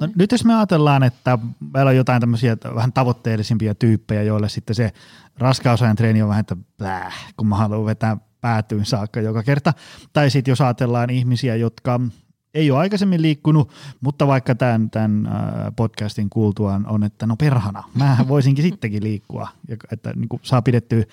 No, 0.00 0.08
nyt 0.16 0.32
jos 0.32 0.44
me 0.44 0.54
ajatellaan, 0.56 1.02
että 1.02 1.38
meillä 1.74 1.88
on 1.88 1.96
jotain 1.96 2.20
tämmöisiä 2.20 2.56
vähän 2.74 2.92
tavoitteellisimpia 2.92 3.74
tyyppejä, 3.74 4.22
joille 4.22 4.48
sitten 4.48 4.76
se 4.76 4.92
raskausajan 5.38 5.96
treeni 5.96 6.22
on 6.22 6.28
vähän, 6.28 6.40
että 6.40 6.56
bläh, 6.78 7.14
kun 7.36 7.46
mä 7.46 7.56
haluan 7.56 7.86
vetää 7.86 8.16
päätyyn 8.42 8.84
saakka 8.84 9.20
joka 9.20 9.42
kerta. 9.42 9.72
Tai 10.12 10.30
sitten 10.30 10.52
jos 10.52 10.60
ajatellaan 10.60 11.10
ihmisiä, 11.10 11.56
jotka 11.56 12.00
ei 12.54 12.70
ole 12.70 12.78
aikaisemmin 12.78 13.22
liikkunut, 13.22 13.72
mutta 14.00 14.26
vaikka 14.26 14.54
tämän, 14.54 14.90
tämän 14.90 15.28
podcastin 15.76 16.30
kuultuaan 16.30 16.86
on, 16.86 17.04
että 17.04 17.26
no 17.26 17.36
perhana, 17.36 17.82
mä 17.94 18.16
voisinkin 18.28 18.64
sittenkin 18.64 19.02
liikkua, 19.02 19.48
että 19.92 20.12
niin 20.16 20.28
kuin 20.28 20.40
saa 20.42 20.62
pidettyä 20.62 21.04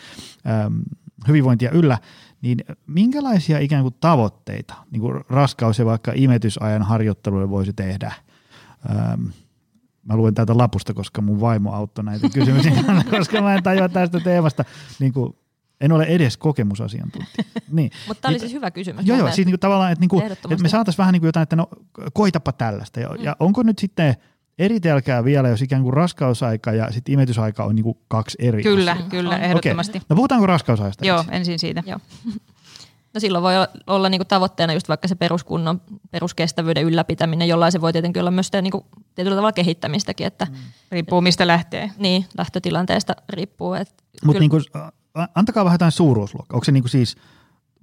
ähm, 0.48 0.80
hyvinvointia 1.28 1.72
yllä, 1.72 1.98
niin 2.42 2.58
minkälaisia 2.88 3.60
ikään 3.60 3.82
kuin 3.82 3.96
tavoitteita 4.00 4.74
niin 4.92 5.02
kuin 5.02 5.24
raskaus- 5.30 5.80
ja 5.80 5.86
vaikka 5.86 6.12
imetysajan 6.16 6.84
harjoitteluille 6.84 7.50
voisi 7.50 7.74
tehdä– 7.74 8.14
Ähm, 8.86 9.26
mä 10.06 10.16
luen 10.16 10.34
täältä 10.34 10.58
lapusta, 10.58 10.94
koska 10.94 11.22
mun 11.22 11.42
vaimo 11.42 11.74
auttoi 11.74 12.04
näitä 12.04 12.30
kysymyksiä, 12.30 12.72
koska 13.18 13.42
mä 13.42 13.56
en 13.56 13.64
tajua 13.64 13.90
tästä 13.90 14.20
teemasta. 14.20 14.66
Niin 15.00 15.14
kuin, 15.14 15.36
en 15.82 15.92
ole 15.92 16.04
edes 16.04 16.38
kokemusasiantuntija. 16.38 17.44
Niin. 17.72 17.92
Mutta 18.08 18.22
tämä 18.22 18.32
oli 18.32 18.40
siis 18.40 18.54
hyvä 18.54 18.72
kysymys. 18.72 19.08
Joo, 19.08 19.18
joo, 19.18 19.32
siis 19.32 19.46
niinku 19.48 19.58
tavallaan, 19.58 19.92
että, 19.92 20.00
niinku, 20.00 20.22
että 20.22 20.62
me 20.62 20.70
saataisiin 20.70 20.98
vähän 20.98 21.14
niinku 21.14 21.26
jotain, 21.26 21.44
että 21.44 21.56
no 21.56 21.68
koitapa 22.14 22.52
tällaista. 22.52 23.00
Ja, 23.00 23.10
mm. 23.10 23.24
ja 23.24 23.36
onko 23.40 23.64
nyt 23.64 23.80
sitten 23.80 24.16
eritelkää 24.60 25.24
vielä, 25.24 25.50
jos 25.50 25.62
ikään 25.62 25.84
kuin 25.84 25.94
raskausaika 25.94 26.72
ja 26.72 26.92
sitten 26.92 27.14
imetysaika 27.14 27.64
on 27.64 27.76
niinku 27.76 27.98
kaksi 28.08 28.38
eri 28.42 28.64
Kyllä, 28.64 28.92
asiaa. 28.92 29.10
kyllä, 29.10 29.38
ehdottomasti. 29.38 29.98
Okay. 29.98 30.06
No 30.10 30.16
puhutaanko 30.16 30.48
raskausajasta? 30.48 31.06
Joo, 31.06 31.26
ensin 31.32 31.60
siitä. 31.60 31.84
Joo. 31.86 32.00
No 33.14 33.20
silloin 33.20 33.44
voi 33.44 33.54
olla 33.88 34.10
niinku 34.10 34.26
tavoitteena 34.26 34.74
just 34.74 34.90
vaikka 34.90 35.08
se 35.08 35.16
peruskunnon, 35.16 35.82
peruskestävyyden 36.12 36.84
ylläpitäminen, 36.84 37.48
jollain 37.48 37.72
se 37.72 37.82
voi 37.82 37.94
tietenkin 37.94 38.22
olla 38.22 38.32
myös 38.32 38.48
sitä 38.48 38.62
niinku 38.62 38.86
tietyllä 39.16 39.36
tavalla 39.36 39.52
kehittämistäkin. 39.52 40.28
Että, 40.28 40.46
mm. 40.46 40.58
Riippuu 40.92 41.22
mistä 41.22 41.48
lähtee. 41.48 41.92
Niin, 41.98 42.26
lähtötilanteesta 42.38 43.16
riippuu. 43.30 43.76
Mutta 44.26 44.40
niinku, 44.40 44.58
antakaa 45.36 45.66
vähän 45.66 45.76
jotain 45.76 45.92
suuruusluokkaa. 45.92 46.56
Onko 46.56 46.66
se 46.66 46.72
niinku 46.72 46.88
siis 46.88 47.16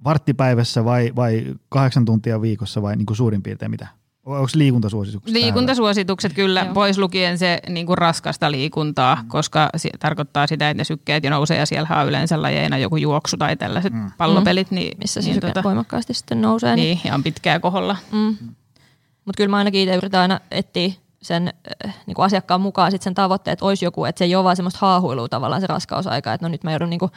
varttipäivässä 0.03 0.85
vai, 0.85 1.11
vai 1.15 1.55
kahdeksan 1.69 2.05
tuntia 2.05 2.41
viikossa 2.41 2.81
vai 2.81 2.95
niinku 2.95 3.15
suurin 3.15 3.43
piirtein 3.43 3.71
mitä? 3.71 3.87
Onko 4.25 4.47
liikuntasuositukset? 4.55 5.33
Liikuntasuositukset 5.33 6.29
täällä? 6.31 6.47
kyllä, 6.47 6.61
Joo. 6.61 6.73
pois 6.73 6.97
lukien 6.97 7.37
se 7.37 7.59
niin 7.69 7.85
kuin 7.85 7.97
raskasta 7.97 8.51
liikuntaa, 8.51 9.15
mm. 9.15 9.27
koska 9.27 9.69
se 9.77 9.89
tarkoittaa 9.99 10.47
sitä, 10.47 10.69
että 10.69 10.81
ne 10.81 10.83
sykkeet 10.83 11.23
jo 11.23 11.29
nousee 11.29 11.57
ja 11.57 11.65
siellä 11.65 11.89
on 11.95 12.07
yleensä 12.07 12.41
lajeina 12.41 12.77
joku 12.77 12.97
juoksu 12.97 13.37
tai 13.37 13.55
tällaiset 13.55 13.93
mm. 13.93 14.11
pallopelit. 14.17 14.71
Niin, 14.71 14.97
Missä 14.97 15.21
se 15.21 15.29
niin, 15.29 15.41
tota, 15.41 15.63
voimakkaasti 15.63 16.13
sitten 16.13 16.41
nousee. 16.41 16.75
Niin, 16.75 16.83
niin 16.85 16.99
ja 17.03 17.15
on 17.15 17.23
pitkää 17.23 17.59
koholla. 17.59 17.95
Mm. 18.11 18.37
Mutta 19.25 19.37
kyllä 19.37 19.49
mä 19.49 19.57
ainakin 19.57 19.81
itse 19.81 19.95
yritän 19.95 20.21
aina 20.21 20.39
etsiä 20.51 20.93
sen 21.21 21.53
äh, 21.85 21.95
niin 22.05 22.15
kuin 22.15 22.25
asiakkaan 22.25 22.61
mukaan 22.61 22.91
sit 22.91 23.01
sen 23.01 23.13
tavoitteet, 23.13 23.53
että 23.53 23.65
olisi 23.65 23.85
joku, 23.85 24.05
että 24.05 24.19
se 24.19 24.25
ei 24.25 24.35
ole 24.35 24.43
vaan 24.43 24.55
semmoista 24.55 24.79
haahuilua 24.81 25.29
tavallaan 25.29 25.61
se 25.61 25.67
raskausaika, 25.67 26.33
että 26.33 26.45
no 26.45 26.49
nyt 26.49 26.63
mä 26.63 26.71
joudun 26.71 26.89
niin 26.89 26.99
kuin 26.99 27.11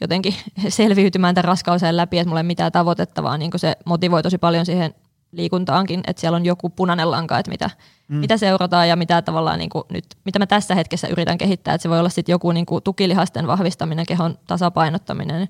jotenkin 0.00 0.34
selviytymään 0.68 1.34
tämän 1.34 1.44
raskausajan 1.44 1.96
läpi, 1.96 2.18
että 2.18 2.28
mulla 2.28 2.40
ei 2.40 2.44
mitään 2.44 2.72
tavoitetta, 2.72 3.22
vaan 3.22 3.40
niin 3.40 3.50
se 3.56 3.76
motivoi 3.84 4.22
tosi 4.22 4.38
paljon 4.38 4.66
siihen 4.66 4.94
liikuntaankin, 5.32 6.00
että 6.06 6.20
siellä 6.20 6.36
on 6.36 6.44
joku 6.44 6.70
punainen 6.70 7.10
lanka, 7.10 7.38
että 7.38 7.50
mitä, 7.50 7.70
mm. 8.08 8.16
mitä 8.16 8.36
seurataan 8.36 8.88
ja 8.88 8.96
mitä 8.96 9.22
tavallaan 9.22 9.58
niin 9.58 9.70
kuin 9.70 9.84
nyt, 9.92 10.04
mitä 10.24 10.38
mä 10.38 10.46
tässä 10.46 10.74
hetkessä 10.74 11.08
yritän 11.08 11.38
kehittää, 11.38 11.74
että 11.74 11.82
se 11.82 11.88
voi 11.88 11.98
olla 11.98 12.08
sitten 12.08 12.32
joku 12.32 12.52
niin 12.52 12.66
kuin 12.66 12.82
tukilihasten 12.82 13.46
vahvistaminen, 13.46 14.06
kehon 14.06 14.38
tasapainottaminen, 14.46 15.48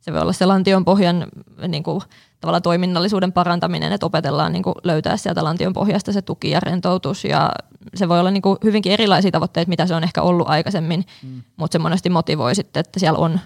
se 0.00 0.12
voi 0.12 0.20
olla 0.20 0.32
se 0.32 0.46
lantion 0.46 0.84
pohjan 0.84 1.26
niin 1.68 1.82
kuin, 1.82 2.00
tavallaan 2.40 2.62
toiminnallisuuden 2.62 3.32
parantaminen, 3.32 3.92
että 3.92 4.06
opetellaan 4.06 4.52
niin 4.52 4.62
kuin, 4.62 4.74
löytää 4.84 5.16
sieltä 5.16 5.44
lantion 5.44 5.72
pohjasta 5.72 6.12
se 6.12 6.22
tuki 6.22 6.50
ja 6.50 6.60
rentoutus 6.60 7.24
ja 7.24 7.50
se 7.94 8.08
voi 8.08 8.20
olla 8.20 8.30
niin 8.30 8.42
kuin, 8.42 8.58
hyvinkin 8.64 8.92
erilaisia 8.92 9.30
tavoitteita, 9.30 9.68
mitä 9.68 9.86
se 9.86 9.94
on 9.94 10.04
ehkä 10.04 10.22
ollut 10.22 10.48
aikaisemmin, 10.48 11.04
mm. 11.22 11.42
mutta 11.56 11.72
se 11.72 11.78
monesti 11.78 12.10
motivoi 12.10 12.54
sitten, 12.54 12.80
että 12.80 13.00
siellä 13.00 13.18
on 13.18 13.40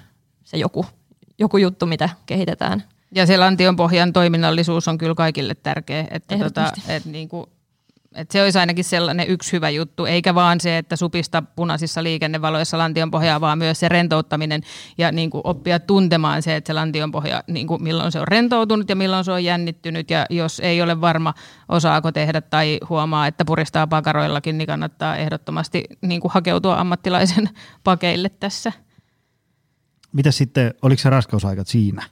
se 0.45 0.57
joku, 0.57 0.87
joku 1.39 1.57
juttu, 1.57 1.87
mitä 1.87 2.09
kehitetään 2.27 2.83
Ja 3.15 3.27
se 3.27 3.37
lantion 3.37 3.77
pohjan 3.77 4.13
toiminnallisuus 4.13 4.89
on 4.89 4.99
kyllä 4.99 5.15
kaikille 5.15 5.55
tärkeä. 5.55 6.07
Että 6.11 6.39
tota, 6.39 6.73
et 6.89 7.05
niinku, 7.05 7.49
et 8.15 8.31
se 8.31 8.43
olisi 8.43 8.59
ainakin 8.59 8.85
sellainen 8.85 9.29
yksi 9.29 9.53
hyvä 9.53 9.71
juttu, 9.71 10.07
eikä 10.07 10.35
vaan 10.35 10.61
se, 10.61 10.79
että 10.79 10.97
supista 10.97 11.43
punaisissa 11.43 12.03
liikennevaloissa 12.03 12.79
lantionpohjaa, 12.79 13.41
vaan 13.41 13.59
myös 13.59 13.81
se 13.81 13.89
rentouttaminen 13.89 14.63
ja 14.99 15.13
niin 15.13 15.31
kuin 15.31 15.41
oppia 15.45 15.81
tuntemaan 15.81 16.43
se, 16.43 16.57
että 16.57 16.67
se 16.67 16.73
lantionpohja, 16.73 17.43
niin 17.47 17.67
kuin 17.67 17.83
milloin 17.83 18.13
se 18.13 18.21
on 18.21 18.29
rentoutunut 18.29 18.89
ja 18.89 18.97
milloin 18.97 19.25
se 19.25 19.33
on 19.33 19.45
jännittynyt 19.45 20.11
ja 20.11 20.27
jos 20.31 20.61
ei 20.61 20.83
ole 20.83 21.01
varma, 21.01 21.35
osaako 21.69 22.13
tehdä 22.13 22.41
tai 22.41 22.79
huomaa, 22.89 23.27
että 23.27 23.45
puristaa 23.45 23.87
pakaroillakin, 23.87 24.59
niin 24.59 24.67
kannattaa 24.67 25.17
ehdottomasti 25.17 25.85
niin 26.01 26.21
kuin 26.21 26.33
hakeutua 26.33 26.81
ammattilaisen 26.81 27.49
pakeille 27.85 28.29
tässä. 28.29 28.73
Mitä 30.13 30.31
sitten, 30.31 30.75
oliko 30.83 31.03
se 31.03 31.11
raskausaikat 31.11 31.67
siinä? 31.67 32.03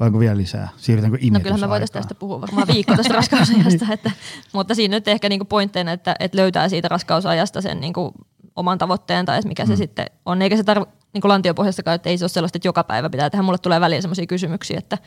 Vai 0.00 0.06
onko 0.06 0.18
vielä 0.18 0.36
lisää? 0.36 0.68
Siirrytäänkö 0.76 1.18
No 1.30 1.40
kyllähän 1.40 1.60
me 1.60 1.68
voitaisiin 1.68 1.92
tästä 1.92 2.14
puhua 2.14 2.40
varmaan 2.40 2.66
viikko 2.66 2.96
tästä 2.96 3.14
raskausajasta, 3.20 3.86
että, 3.92 4.10
mutta 4.52 4.74
siinä 4.74 4.96
nyt 4.96 5.08
ehkä 5.08 5.28
niinku 5.28 5.44
pointteina, 5.44 5.92
että, 5.92 6.16
että 6.20 6.38
löytää 6.38 6.68
siitä 6.68 6.88
raskausajasta 6.88 7.60
sen 7.60 7.80
niinku 7.80 8.12
oman 8.56 8.78
tavoitteen 8.78 9.26
tai 9.26 9.40
mikä 9.44 9.66
se 9.66 9.72
mm. 9.72 9.76
sitten 9.76 10.06
on. 10.26 10.42
Eikä 10.42 10.56
se 10.56 10.64
tarvitse 10.64 10.94
niin 11.12 11.22
lantiopohjassakaan, 11.24 11.94
että 11.94 12.10
ei 12.10 12.18
se 12.18 12.24
ole 12.24 12.28
sellaista, 12.28 12.56
että 12.56 12.68
joka 12.68 12.84
päivä 12.84 13.10
pitää 13.10 13.30
tehdä. 13.30 13.42
Mulle 13.42 13.58
tulee 13.58 13.80
väliin 13.80 14.02
sellaisia 14.02 14.26
kysymyksiä, 14.26 14.78
että, 14.78 14.98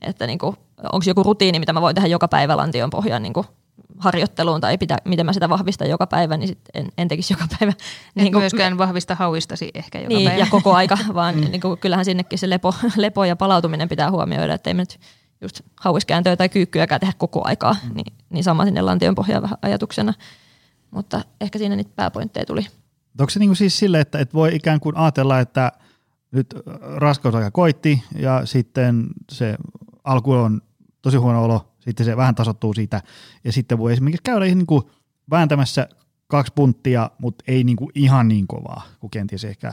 että 0.00 0.26
niinku, 0.26 0.54
onko 0.82 1.04
joku 1.06 1.22
rutiini, 1.22 1.58
mitä 1.58 1.72
mä 1.72 1.80
voin 1.80 1.94
tehdä 1.94 2.08
joka 2.08 2.28
päivä 2.28 2.56
lantion 2.56 2.90
pohjaan 2.90 3.22
niin 3.22 3.32
harjoitteluun 3.98 4.60
tai 4.60 4.78
pitä, 4.78 4.96
miten 5.04 5.26
mä 5.26 5.32
sitä 5.32 5.48
vahvistan 5.48 5.88
joka 5.88 6.06
päivä, 6.06 6.36
niin 6.36 6.48
sit 6.48 6.58
en, 6.74 6.88
en 6.98 7.08
tekisi 7.08 7.32
joka 7.32 7.44
päivä. 7.58 7.72
niin 8.14 8.32
kuin, 8.32 8.42
myöskään 8.42 8.78
vahvista 8.78 9.14
hauistasi 9.14 9.70
ehkä 9.74 9.98
joka 9.98 10.08
niin, 10.08 10.28
päivä. 10.28 10.40
ja 10.40 10.46
koko 10.50 10.74
aika, 10.74 10.98
vaan 11.14 11.34
mm. 11.34 11.40
niin 11.40 11.60
kuin, 11.60 11.78
kyllähän 11.78 12.04
sinnekin 12.04 12.38
se 12.38 12.50
lepo, 12.50 12.74
lepo 12.96 13.24
ja 13.24 13.36
palautuminen 13.36 13.88
pitää 13.88 14.10
huomioida, 14.10 14.54
että 14.54 14.70
ei 14.70 14.74
me 14.74 14.82
nyt 14.82 15.00
just 15.40 15.60
hauiskääntöä 15.80 16.36
tai 16.36 16.48
kyykkyäkään 16.48 17.00
tehdä 17.00 17.12
koko 17.18 17.40
aikaa, 17.44 17.76
mm. 17.88 17.94
niin, 17.94 18.12
niin 18.30 18.44
sama 18.44 18.64
sinne 18.64 18.82
lantion 18.82 19.14
pohjaan 19.14 19.42
vähän 19.42 19.58
ajatuksena. 19.62 20.14
Mutta 20.90 21.20
ehkä 21.40 21.58
siinä 21.58 21.76
niitä 21.76 21.90
pääpointteja 21.96 22.46
tuli. 22.46 22.66
Onko 23.20 23.30
se 23.30 23.38
niin 23.38 23.48
kuin 23.48 23.56
siis 23.56 23.78
sille, 23.78 24.00
että, 24.00 24.18
että 24.18 24.34
voi 24.34 24.54
ikään 24.54 24.80
kuin 24.80 24.96
ajatella, 24.96 25.40
että 25.40 25.72
nyt 26.32 26.54
raskausaika 26.96 27.50
koitti 27.50 28.02
ja 28.18 28.46
sitten 28.46 29.06
se 29.30 29.56
alku 30.04 30.32
on 30.32 30.60
tosi 31.02 31.16
huono 31.16 31.44
olo, 31.44 31.71
sitten 31.84 32.06
se 32.06 32.16
vähän 32.16 32.34
tasottuu 32.34 32.74
siitä, 32.74 33.02
ja 33.44 33.52
sitten 33.52 33.78
voi 33.78 33.92
esimerkiksi 33.92 34.22
käydä 34.22 34.44
niin 34.44 34.66
kuin 34.66 34.82
vääntämässä 35.30 35.88
kaksi 36.26 36.52
punttia, 36.54 37.10
mutta 37.18 37.44
ei 37.48 37.64
niin 37.64 37.76
kuin 37.76 37.90
ihan 37.94 38.28
niin 38.28 38.46
kovaa, 38.46 38.82
kuin 39.00 39.10
kenties 39.10 39.44
ehkä 39.44 39.72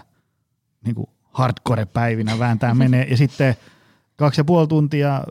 niin 0.85 0.95
kuin 0.95 1.07
hardcore-päivinä 1.23 2.39
vääntää 2.39 2.73
menee, 2.83 3.07
ja 3.09 3.17
sitten 3.17 3.55
kaksi 4.15 4.41
ja 4.41 4.45
puoli 4.45 4.67
tuntia 4.67 5.23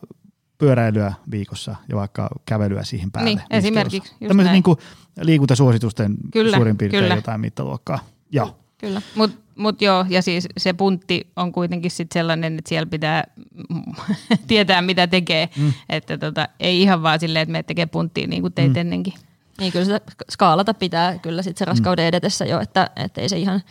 pyöräilyä 0.58 1.12
viikossa 1.30 1.76
ja 1.88 1.96
vaikka 1.96 2.28
kävelyä 2.46 2.84
siihen 2.84 3.10
päälle. 3.10 3.30
Niin, 3.30 3.40
esimerkiksi. 3.50 4.14
Tämmöisen 4.28 4.52
niin 4.52 4.62
kuin 4.62 4.78
liikuntasuositusten 5.20 6.16
kyllä, 6.32 6.56
suurin 6.56 6.76
piirtein 6.76 7.02
kyllä. 7.02 7.14
jotain 7.14 7.40
mittaluokkaa. 7.40 7.98
Joo. 8.30 8.58
Kyllä, 8.78 9.02
mutta 9.14 9.38
mut 9.58 9.82
joo, 9.82 10.06
ja 10.08 10.22
siis 10.22 10.48
se 10.56 10.72
puntti 10.72 11.30
on 11.36 11.52
kuitenkin 11.52 11.90
sit 11.90 12.12
sellainen, 12.12 12.58
että 12.58 12.68
siellä 12.68 12.86
pitää 12.86 13.24
tietää, 14.48 14.82
mitä 14.82 15.06
tekee. 15.06 15.48
Mm. 15.56 15.72
Että 15.88 16.18
tota, 16.18 16.48
ei 16.60 16.82
ihan 16.82 17.02
vaan 17.02 17.20
silleen, 17.20 17.42
että 17.42 17.52
me 17.52 17.62
tekee 17.62 17.86
punttia 17.86 18.26
niin 18.26 18.42
kuin 18.42 18.52
teit 18.52 18.72
mm. 18.72 18.76
ennenkin. 18.76 19.14
Niin 19.60 19.72
kyllä 19.72 19.84
sitä 19.84 20.00
skaalata 20.30 20.74
pitää 20.74 21.18
kyllä 21.18 21.42
sit 21.42 21.56
se 21.56 21.64
raskauden 21.64 22.04
mm. 22.04 22.08
edetessä 22.08 22.44
jo, 22.44 22.60
että, 22.60 22.90
että 22.96 23.20
ei 23.20 23.28
se 23.28 23.38
ihan– 23.38 23.62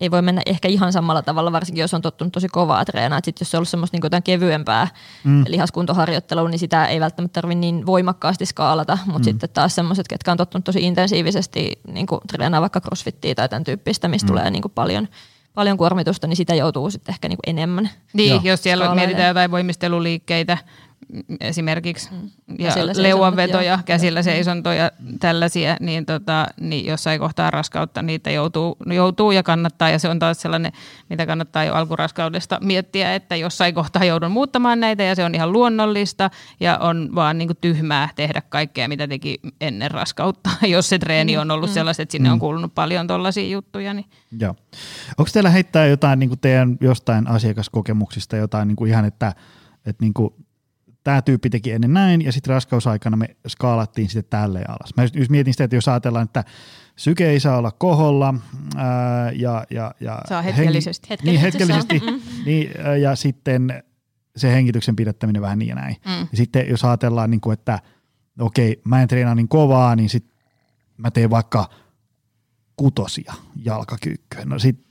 ei 0.00 0.10
voi 0.10 0.22
mennä 0.22 0.42
ehkä 0.46 0.68
ihan 0.68 0.92
samalla 0.92 1.22
tavalla, 1.22 1.52
varsinkin 1.52 1.80
jos 1.80 1.94
on 1.94 2.02
tottunut 2.02 2.32
tosi 2.32 2.48
kovaa 2.48 2.84
treenaa. 2.84 3.20
Sitten 3.24 3.44
jos 3.44 3.50
se 3.50 3.56
on 3.56 3.58
ollut 3.58 3.68
semmoista 3.68 3.94
niin 3.94 4.04
jotain 4.04 4.22
kevyempää 4.22 4.88
mm. 5.24 5.44
lihaskuntoharjoittelua, 5.48 6.48
niin 6.48 6.58
sitä 6.58 6.86
ei 6.86 7.00
välttämättä 7.00 7.40
tarvitse 7.40 7.60
niin 7.60 7.86
voimakkaasti 7.86 8.46
skaalata. 8.46 8.98
Mutta 9.06 9.18
mm. 9.18 9.24
sitten 9.24 9.50
taas 9.50 9.74
semmoiset, 9.74 10.08
ketkä 10.08 10.32
on 10.32 10.36
tottunut 10.36 10.64
tosi 10.64 10.82
intensiivisesti 10.82 11.72
niin 11.92 12.06
treenaa 12.32 12.60
vaikka 12.60 12.80
crossfittiä 12.80 13.34
tai 13.34 13.48
tämän 13.48 13.64
tyyppistä, 13.64 14.08
mistä 14.08 14.26
mm. 14.26 14.28
tulee 14.28 14.50
niin 14.50 14.62
kuin 14.62 14.72
paljon, 14.74 15.08
paljon 15.54 15.76
kuormitusta, 15.76 16.26
niin 16.26 16.36
sitä 16.36 16.54
joutuu 16.54 16.90
sitten 16.90 17.12
ehkä 17.12 17.28
niin 17.28 17.38
kuin 17.44 17.58
enemmän. 17.58 17.90
Niin, 18.12 18.30
Joo. 18.30 18.40
jos 18.44 18.62
siellä 18.62 18.94
mietitään 18.94 19.28
jotain 19.28 19.50
voimisteluliikkeitä, 19.50 20.58
esimerkiksi 21.40 22.08
mm. 22.12 22.30
ja 22.58 22.72
leuanvetoja, 22.96 23.78
käsillä 23.84 24.22
seisontoja, 24.22 24.90
tällaisia, 25.20 25.76
niin, 25.80 26.06
tota, 26.06 26.46
niin 26.60 26.86
jossain 26.86 27.20
kohtaa 27.20 27.50
raskautta 27.50 28.02
niitä 28.02 28.30
joutuu, 28.30 28.76
joutuu 28.86 29.30
ja 29.30 29.42
kannattaa. 29.42 29.90
Ja 29.90 29.98
se 29.98 30.08
on 30.08 30.18
taas 30.18 30.40
sellainen, 30.40 30.72
mitä 31.10 31.26
kannattaa 31.26 31.64
jo 31.64 31.74
alkuraskaudesta 31.74 32.58
miettiä, 32.62 33.14
että 33.14 33.36
jossain 33.36 33.74
kohtaa 33.74 34.04
joudun 34.04 34.30
muuttamaan 34.30 34.80
näitä 34.80 35.02
ja 35.02 35.14
se 35.14 35.24
on 35.24 35.34
ihan 35.34 35.52
luonnollista 35.52 36.30
ja 36.60 36.78
on 36.78 37.10
vaan 37.14 37.38
niin 37.38 37.48
kuin 37.48 37.58
tyhmää 37.60 38.08
tehdä 38.16 38.42
kaikkea, 38.48 38.88
mitä 38.88 39.08
teki 39.08 39.40
ennen 39.60 39.90
raskautta, 39.90 40.50
jos 40.66 40.88
se 40.88 40.98
treeni 40.98 41.34
mm, 41.34 41.40
on 41.40 41.50
ollut 41.50 41.70
mm. 41.70 41.74
sellaista, 41.74 42.02
että 42.02 42.12
sinne 42.12 42.28
mm. 42.28 42.32
on 42.32 42.38
kuulunut 42.38 42.74
paljon 42.74 43.06
tuollaisia 43.06 43.48
juttuja. 43.48 43.94
Niin. 43.94 44.06
Joo. 44.40 44.54
Onko 45.18 45.30
teillä 45.32 45.50
heittää 45.50 45.86
jotain 45.86 46.18
niin 46.18 46.30
kuin 46.30 46.40
teidän 46.40 46.76
jostain 46.80 47.28
asiakaskokemuksista, 47.28 48.36
jotain 48.36 48.68
niin 48.68 48.76
kuin 48.76 48.90
ihan, 48.90 49.04
että, 49.04 49.32
että 49.86 50.04
niin 50.04 50.14
kuin 50.14 50.34
tämä 51.06 51.22
tyyppi 51.22 51.50
teki 51.50 51.72
ennen 51.72 51.92
näin, 51.92 52.24
ja 52.24 52.32
sitten 52.32 52.54
raskausaikana 52.54 53.16
me 53.16 53.36
skaalattiin 53.48 54.08
sitten 54.08 54.30
tälle 54.30 54.64
alas. 54.68 54.94
Mä 54.96 55.02
just 55.14 55.30
mietin 55.30 55.54
sitä, 55.54 55.64
että 55.64 55.76
jos 55.76 55.88
ajatellaan, 55.88 56.24
että 56.24 56.44
syke 56.96 57.30
ei 57.30 57.40
saa 57.40 57.58
olla 57.58 57.70
koholla, 57.70 58.34
ää, 58.76 59.30
ja, 59.32 59.64
ja, 59.70 59.94
ja 60.00 60.20
saa 60.28 60.42
hetkellisesti. 60.42 61.08
Heng- 61.14 61.24
niin, 61.24 61.40
hetkellisesti, 61.40 62.02
niin, 62.44 62.70
ja 63.02 63.16
sitten 63.16 63.82
se 64.36 64.52
hengityksen 64.52 64.96
pidättäminen 64.96 65.42
vähän 65.42 65.58
niin 65.58 65.68
ja 65.68 65.74
näin. 65.74 65.96
Mm. 66.06 66.28
Ja 66.30 66.36
sitten 66.36 66.68
jos 66.68 66.84
ajatellaan, 66.84 67.30
niin 67.30 67.40
kuin, 67.40 67.52
että 67.52 67.78
okei, 68.40 68.80
mä 68.84 69.02
en 69.02 69.08
treenaa 69.08 69.34
niin 69.34 69.48
kovaa, 69.48 69.96
niin 69.96 70.08
sitten 70.08 70.36
mä 70.96 71.10
teen 71.10 71.30
vaikka 71.30 71.70
kutosia 72.76 73.34
jalkakyykkyä. 73.64 74.44
No 74.44 74.58
sitten 74.58 74.86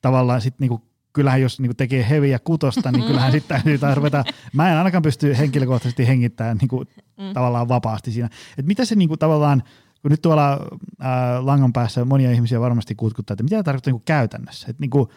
tavallaan 0.00 0.40
sitten 0.40 0.64
niinku 0.64 0.91
kyllähän 1.12 1.40
jos 1.40 1.60
niin 1.60 1.76
tekee 1.76 2.06
heviä 2.08 2.38
kutosta, 2.38 2.92
niin 2.92 3.04
kyllähän 3.04 3.32
sitten 3.32 3.56
täytyy 3.56 3.78
taas 3.78 3.96
ruveta, 3.96 4.24
mä 4.52 4.72
en 4.72 4.78
ainakaan 4.78 5.02
pysty 5.02 5.38
henkilökohtaisesti 5.38 6.08
hengittämään 6.08 6.56
niin 6.56 6.68
kuin, 6.68 6.88
mm. 7.18 7.32
tavallaan 7.34 7.68
vapaasti 7.68 8.10
siinä. 8.10 8.28
Et 8.58 8.66
mitä 8.66 8.84
se 8.84 8.94
niin 8.94 9.08
kuin, 9.08 9.18
tavallaan, 9.18 9.62
kun 10.02 10.10
nyt 10.10 10.22
tuolla 10.22 10.66
ää, 11.00 11.46
langan 11.46 11.72
päässä 11.72 12.04
monia 12.04 12.30
ihmisiä 12.32 12.60
varmasti 12.60 12.94
kutkuttaa, 12.94 13.34
että 13.34 13.42
mitä 13.42 13.50
tämä 13.50 13.62
tarkoittaa 13.62 13.92
niin 13.92 14.02
käytännössä? 14.04 14.66
Et, 14.70 14.78
niin 14.78 14.90
kuin, 14.90 15.08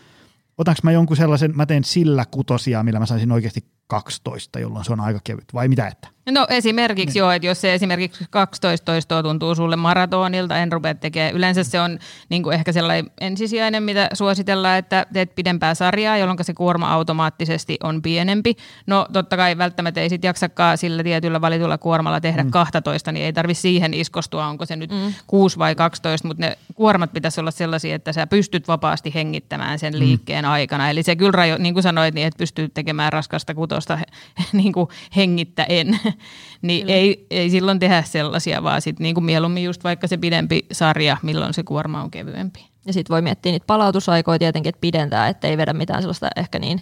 otanko 0.57 0.79
mä 0.83 0.91
jonkun 0.91 1.17
sellaisen, 1.17 1.51
mä 1.55 1.65
teen 1.65 1.83
sillä 1.83 2.25
kutosia, 2.31 2.83
millä 2.83 2.99
mä 2.99 3.05
saisin 3.05 3.31
oikeasti 3.31 3.65
12, 3.87 4.59
jolloin 4.59 4.85
se 4.85 4.93
on 4.93 4.99
aika 4.99 5.19
kevyt, 5.23 5.53
vai 5.53 5.67
mitä 5.67 5.87
että? 5.87 6.15
No 6.31 6.47
esimerkiksi 6.49 7.13
niin. 7.13 7.19
joo, 7.19 7.31
että 7.31 7.47
jos 7.47 7.61
se 7.61 7.73
esimerkiksi 7.73 8.25
12 8.29 8.85
toistoa 8.85 9.23
tuntuu 9.23 9.55
sulle 9.55 9.75
maratonilta, 9.75 10.57
en 10.57 10.71
rupea 10.71 10.95
tekemään. 10.95 11.33
Yleensä 11.35 11.63
se 11.63 11.79
on 11.79 11.99
niin 12.29 12.43
kuin 12.43 12.53
ehkä 12.53 12.71
sellainen 12.71 13.11
ensisijainen, 13.21 13.83
mitä 13.83 14.09
suositellaan, 14.13 14.77
että 14.77 15.05
teet 15.13 15.35
pidempää 15.35 15.75
sarjaa, 15.75 16.17
jolloin 16.17 16.37
se 16.41 16.53
kuorma 16.53 16.93
automaattisesti 16.93 17.77
on 17.83 18.01
pienempi. 18.01 18.55
No 18.87 19.07
totta 19.13 19.37
kai 19.37 19.57
välttämättä 19.57 20.01
ei 20.01 20.09
sitten 20.09 20.27
jaksakaan 20.27 20.77
sillä 20.77 21.03
tietyllä 21.03 21.41
valitulla 21.41 21.77
kuormalla 21.77 22.21
tehdä 22.21 22.43
mm. 22.43 22.51
12, 22.51 23.11
niin 23.11 23.25
ei 23.25 23.33
tarvi 23.33 23.53
siihen 23.53 23.93
iskostua, 23.93 24.47
onko 24.47 24.65
se 24.65 24.75
nyt 24.75 24.91
mm. 24.91 25.13
6 25.27 25.59
vai 25.59 25.75
12, 25.75 26.27
mutta 26.27 26.45
ne 26.45 26.57
kuormat 26.75 27.13
pitäisi 27.13 27.39
olla 27.39 27.51
sellaisia, 27.51 27.95
että 27.95 28.13
sä 28.13 28.27
pystyt 28.27 28.67
vapaasti 28.67 29.13
hengittämään 29.13 29.79
sen 29.79 29.93
mm. 29.93 29.99
liikkeen 29.99 30.45
mm. 30.45 30.51
aikana. 30.51 30.89
Eli 30.89 31.03
se 31.03 31.15
kyllä, 31.15 31.57
niin 31.59 31.73
kuin 31.73 31.83
sanoit, 31.83 32.15
niin 32.15 32.27
et 32.27 32.37
pysty 32.37 32.69
tekemään 32.73 33.13
raskasta 33.13 33.53
kutosta 33.75 33.99
niin 34.53 34.73
kuin 34.73 34.87
hengittäen 35.15 35.99
niin 36.61 36.89
ei, 36.89 37.27
ei 37.29 37.49
silloin 37.49 37.79
tehdä 37.79 38.03
sellaisia, 38.03 38.63
vaan 38.63 38.81
sitten 38.81 39.03
niin 39.03 39.15
kuin 39.15 39.23
mieluummin 39.23 39.63
just 39.63 39.83
vaikka 39.83 40.07
se 40.07 40.17
pidempi 40.17 40.65
sarja, 40.71 41.17
milloin 41.23 41.53
se 41.53 41.63
kuorma 41.63 42.01
on 42.01 42.11
kevyempi. 42.11 42.65
Ja 42.85 42.93
sitten 42.93 43.13
voi 43.13 43.21
miettiä 43.21 43.51
niitä 43.51 43.65
palautusaikoja 43.65 44.39
tietenkin, 44.39 44.69
että 44.69 44.81
pidentää, 44.81 45.27
että 45.27 45.47
ei 45.47 45.57
vedä 45.57 45.73
mitään 45.73 46.01
sellaista 46.01 46.27
ehkä 46.35 46.59
niin 46.59 46.81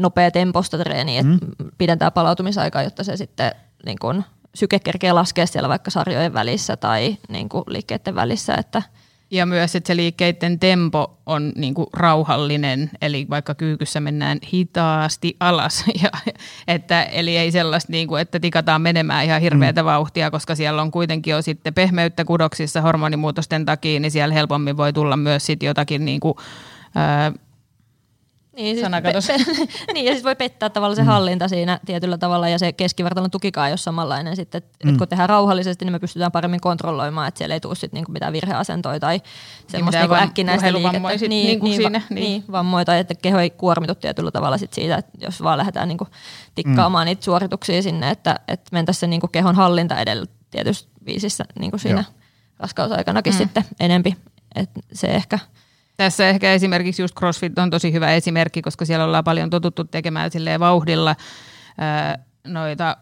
nopea 0.00 0.30
temposta 0.30 0.78
treeniä, 0.78 1.20
että 1.20 1.46
mm. 1.46 1.70
pidentää 1.78 2.10
palautumisaikaa, 2.10 2.82
jotta 2.82 3.04
se 3.04 3.16
sitten 3.16 3.52
niin 3.86 3.98
kun, 3.98 4.24
syke 4.54 4.78
kerkee 4.78 5.12
laskea 5.12 5.46
siellä 5.46 5.68
vaikka 5.68 5.90
sarjojen 5.90 6.34
välissä 6.34 6.76
tai 6.76 7.16
niin 7.28 7.48
kuin 7.48 7.64
liikkeiden 7.66 8.14
välissä, 8.14 8.54
että– 8.54 8.82
ja 9.32 9.46
myös, 9.46 9.76
että 9.76 9.86
se 9.86 9.96
liikkeiden 9.96 10.58
tempo 10.58 11.18
on 11.26 11.52
niin 11.56 11.74
kuin 11.74 11.86
rauhallinen, 11.92 12.90
eli 13.02 13.26
vaikka 13.30 13.54
kyykyssä 13.54 14.00
mennään 14.00 14.38
hitaasti 14.52 15.36
alas. 15.40 15.84
Ja, 16.02 16.10
että, 16.68 17.02
eli 17.02 17.36
ei 17.36 17.50
sellaista, 17.50 17.92
niin 17.92 18.08
kuin, 18.08 18.22
että 18.22 18.40
tikataan 18.40 18.82
menemään 18.82 19.24
ihan 19.24 19.40
hirveätä 19.40 19.82
mm. 19.82 19.86
vauhtia, 19.86 20.30
koska 20.30 20.54
siellä 20.54 20.82
on 20.82 20.90
kuitenkin 20.90 21.30
jo 21.30 21.42
sitten 21.42 21.74
pehmeyttä 21.74 22.24
kudoksissa 22.24 22.80
hormonimuutosten 22.80 23.64
takia, 23.64 24.00
niin 24.00 24.10
siellä 24.10 24.34
helpommin 24.34 24.76
voi 24.76 24.92
tulla 24.92 25.16
myös 25.16 25.46
sit 25.46 25.62
jotakin 25.62 26.04
niin 26.04 26.20
kuin, 26.20 26.34
ää, 26.94 27.32
Niin, 28.56 28.76
siis 28.76 28.84
Sanakatos. 28.84 29.26
pe- 29.26 29.36
pe- 29.86 29.92
niin, 29.94 30.06
ja 30.06 30.12
sitten 30.12 30.24
voi 30.24 30.36
pettää 30.36 30.70
tavallaan 30.70 30.96
se 30.96 31.02
hallinta 31.02 31.48
siinä 31.48 31.80
tietyllä 31.86 32.18
tavalla, 32.18 32.48
ja 32.48 32.58
se 32.58 32.72
keskivartalon 32.72 33.30
tukikaan 33.30 33.66
ei 33.68 33.72
ole 33.72 33.76
samanlainen. 33.76 34.36
Sitten, 34.36 34.58
että 34.58 34.78
Mm. 34.86 34.90
et 34.90 34.96
kun 34.98 35.08
tehdään 35.08 35.28
rauhallisesti, 35.28 35.84
niin 35.84 35.92
me 35.92 35.98
pystytään 35.98 36.32
paremmin 36.32 36.60
kontrolloimaan, 36.60 37.28
että 37.28 37.38
siellä 37.38 37.54
ei 37.54 37.60
tule 37.60 37.74
sit 37.74 37.92
niinku 37.92 38.12
mitään 38.12 38.32
virheasentoja 38.32 39.00
tai 39.00 39.20
semmoista 39.68 39.98
mitään 40.02 40.02
niinku 40.20 40.30
äkkinäistä 40.30 40.72
liikettä. 40.72 41.18
sit 41.18 41.28
Niin, 41.28 41.46
niinku 41.46 41.66
niin, 41.66 41.76
siinä, 41.76 42.02
niin. 42.10 42.24
niin. 42.24 42.44
vammoja, 42.52 42.84
tai 42.84 42.98
että 42.98 43.14
keho 43.14 43.38
ei 43.38 43.50
kuormitu 43.50 43.94
tietyllä 43.94 44.30
tavalla 44.30 44.58
sit 44.58 44.72
siitä, 44.72 44.96
että 44.96 45.12
jos 45.20 45.42
vaan 45.42 45.58
lähdetään 45.58 45.88
niinku 45.88 46.06
tikkaamaan 46.54 47.04
mm. 47.04 47.06
niitä 47.08 47.24
suorituksia 47.24 47.82
sinne, 47.82 48.10
että, 48.10 48.40
että 48.48 48.68
mentäisiin 48.72 49.00
se 49.00 49.06
niinku 49.06 49.28
kehon 49.28 49.54
hallinta 49.54 49.98
edellä 50.00 50.26
tietysti 50.50 50.90
viisissä 51.06 51.44
niinku 51.58 51.78
siinä 51.78 52.04
Joo. 52.08 52.14
raskausaikanakin 52.58 53.32
mm. 53.32 53.36
sitten 53.38 53.64
enempi. 53.80 54.16
Et 54.54 54.70
se 54.92 55.06
ehkä 55.06 55.38
Tässä 55.96 56.28
ehkä 56.28 56.52
esimerkiksi 56.52 57.02
just 57.02 57.14
CrossFit 57.14 57.58
on 57.58 57.70
tosi 57.70 57.92
hyvä 57.92 58.14
esimerkki, 58.14 58.62
koska 58.62 58.84
siellä 58.84 59.04
ollaan 59.04 59.24
paljon 59.24 59.50
totuttu 59.50 59.84
tekemään 59.84 60.30
silleen 60.30 60.60
vauhdilla 60.60 61.16
ää, 61.78 62.18
noita 62.46 62.96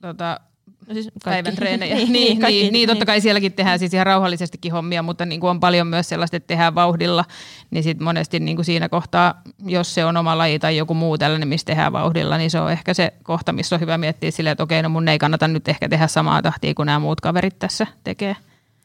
tota, 0.00 0.40
no 0.86 0.94
siis 0.94 1.08
päivän 1.24 1.54
treenejä. 1.54 1.94
niin, 1.96 2.12
niin, 2.12 2.40
kaikki, 2.40 2.60
niin, 2.62 2.72
niin, 2.72 2.88
totta 2.88 3.06
kai 3.06 3.20
sielläkin 3.20 3.52
tehdään 3.52 3.78
siis 3.78 3.94
ihan 3.94 4.06
rauhallisestikin 4.06 4.72
hommia, 4.72 5.02
mutta 5.02 5.26
niin 5.26 5.40
kuin 5.40 5.50
on 5.50 5.60
paljon 5.60 5.86
myös 5.86 6.08
sellaista, 6.08 6.36
että 6.36 6.46
tehdään 6.46 6.74
vauhdilla, 6.74 7.24
niin 7.70 7.84
sit 7.84 8.00
monesti 8.00 8.40
niin 8.40 8.56
kuin 8.56 8.66
siinä 8.66 8.88
kohtaa, 8.88 9.42
jos 9.66 9.94
se 9.94 10.04
on 10.04 10.16
oma 10.16 10.38
laji 10.38 10.58
tai 10.58 10.76
joku 10.76 10.94
muu 10.94 11.18
tällainen, 11.18 11.48
missä 11.48 11.64
tehdään 11.64 11.92
vauhdilla, 11.92 12.38
niin 12.38 12.50
se 12.50 12.60
on 12.60 12.72
ehkä 12.72 12.94
se 12.94 13.12
kohta, 13.22 13.52
missä 13.52 13.76
on 13.76 13.80
hyvä 13.80 13.98
miettiä 13.98 14.30
silleen, 14.30 14.52
että 14.52 14.64
okei, 14.64 14.82
no 14.82 14.88
mun 14.88 15.08
ei 15.08 15.18
kannata 15.18 15.48
nyt 15.48 15.68
ehkä 15.68 15.88
tehdä 15.88 16.06
samaa 16.06 16.42
tahtia 16.42 16.74
kuin 16.74 16.86
nämä 16.86 16.98
muut 16.98 17.20
kaverit 17.20 17.58
tässä 17.58 17.86
tekee. 18.04 18.36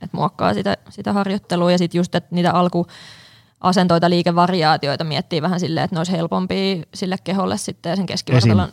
että 0.02 0.18
muokkaa 0.18 0.54
sitä, 0.54 0.78
sitä 0.90 1.14
harjoittelua 1.14 1.72
ja 1.72 1.78
sitten 1.78 2.00
just, 2.00 2.16
että 2.16 2.36
niitä 2.36 2.54
alkuasentoita, 3.60 4.10
liikevariaatioita 4.10 5.04
miettii 5.04 5.42
vähän 5.42 5.60
silleen, 5.60 5.84
että 5.84 5.96
ne 5.96 6.00
olisi 6.00 6.12
helpompia 6.12 6.84
sille 6.94 7.16
keholle 7.24 7.58
sitten 7.58 7.90
ja 7.90 7.96
sen 7.96 8.06
keskivartalon. 8.06 8.70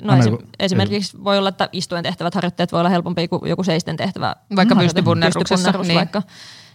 No 0.00 0.16
esim, 0.16 0.38
esimerkiksi 0.58 1.24
voi 1.24 1.38
olla, 1.38 1.48
että 1.48 1.68
istuen 1.72 2.02
tehtävät 2.02 2.34
harjoitteet 2.34 2.72
voi 2.72 2.80
olla 2.80 2.88
helpompia 2.88 3.28
kuin 3.28 3.48
joku 3.48 3.64
seisten 3.64 3.96
tehtävä. 3.96 4.36
Vaikka 4.56 4.76
pystypunnerruksessa, 4.76 5.72
niin. 5.72 5.94
vaikka. 5.94 6.22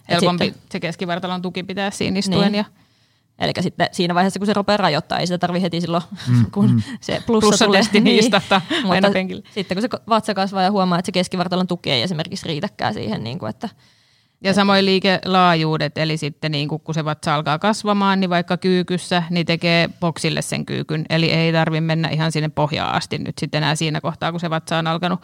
Helpompi 0.09 0.45
sitten- 0.45 0.61
se 0.71 0.79
keskivartalon 0.79 1.41
tuki 1.41 1.63
pitää 1.63 1.91
siinä 1.91 2.19
istuen. 2.19 2.51
Niin. 2.51 2.57
Ja, 2.57 2.65
Eli 3.39 3.51
sitten 3.59 3.89
siinä 3.91 4.15
vaiheessa, 4.15 4.39
kun 4.39 4.47
se 4.47 4.53
rupeaa 4.53 4.77
rajoittaa, 4.77 5.19
ei 5.19 5.27
sitä 5.27 5.37
tarvi 5.37 5.61
heti 5.61 5.81
silloin, 5.81 6.03
mm, 6.27 6.45
kun 6.53 6.71
mm. 6.71 6.81
se 7.01 7.23
plussa 7.25 7.47
Plussatesti 7.47 7.99
tulee. 7.99 8.03
niin 8.13 8.23
istahtaa 8.23 8.61
aina 8.69 9.07
Mutta 9.07 9.11
penkille. 9.13 9.43
sitten 9.51 9.75
kun 9.75 9.81
se 9.81 9.89
vatsa 10.09 10.33
kasvaa 10.33 10.61
ja 10.63 10.71
huomaa, 10.71 10.99
että 10.99 11.07
se 11.07 11.11
keskivartalon 11.11 11.67
tuki 11.67 11.91
ei 11.91 12.01
esimerkiksi 12.01 12.47
riitäkään 12.47 12.93
siihen, 12.93 13.23
niin 13.23 13.39
kuin, 13.39 13.49
että 13.49 13.69
Ja 14.43 14.53
samoin 14.53 14.85
liikelaajuudet, 14.85 15.97
eli 15.97 16.17
sitten 16.17 16.51
niin 16.51 16.67
kun 16.67 16.79
kun 16.79 16.93
se 16.93 17.05
vatsa 17.05 17.35
alkaa 17.35 17.59
kasvamaan, 17.59 18.19
niin 18.19 18.29
vaikka 18.29 18.57
kyykyssä, 18.57 19.23
niin 19.29 19.45
tekee 19.45 19.89
boksille 19.99 20.41
sen 20.41 20.65
kyykyn. 20.65 21.05
Eli 21.09 21.31
ei 21.31 21.53
tarvi 21.53 21.81
mennä 21.81 22.09
ihan 22.09 22.31
sinne 22.31 22.49
pohjaan 22.49 22.95
asti 22.95 23.17
nyt 23.17 23.37
sitten 23.37 23.57
enää 23.57 23.75
siinä 23.75 24.01
kohtaa, 24.01 24.31
kun 24.31 24.39
se 24.39 24.49
vatsa 24.49 24.77
on 24.77 24.87
alkanut, 24.87 25.21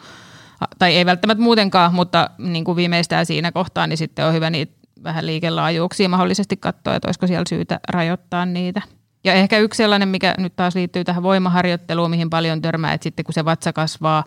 tai 0.78 0.96
ei 0.96 1.06
välttämättä 1.06 1.44
muutenkaan, 1.44 1.94
mutta 1.94 2.30
niin 2.38 2.64
kuin 2.64 2.76
viimeistään 2.76 3.26
siinä 3.26 3.52
kohtaa, 3.52 3.86
niin 3.86 3.96
sitten 3.96 4.26
on 4.26 4.34
hyvä 4.34 4.50
niitä 4.50 4.72
vähän 5.02 5.26
liikelaajuuksia 5.26 6.08
mahdollisesti 6.08 6.56
katsoa, 6.56 6.94
että 6.94 7.08
olisiko 7.08 7.26
siellä 7.26 7.44
syytä 7.48 7.80
rajoittaa 7.88 8.46
niitä. 8.46 8.82
Ja 9.24 9.32
ehkä 9.32 9.58
yksi 9.58 9.76
sellainen, 9.76 10.08
mikä 10.08 10.34
nyt 10.38 10.56
taas 10.56 10.74
liittyy 10.74 11.04
tähän 11.04 11.22
voimaharjoitteluun, 11.22 12.10
mihin 12.10 12.30
paljon 12.30 12.62
törmää, 12.62 12.92
että 12.92 13.02
sitten 13.02 13.24
kun 13.24 13.34
se 13.34 13.44
vatsa 13.44 13.72
kasvaa, 13.72 14.24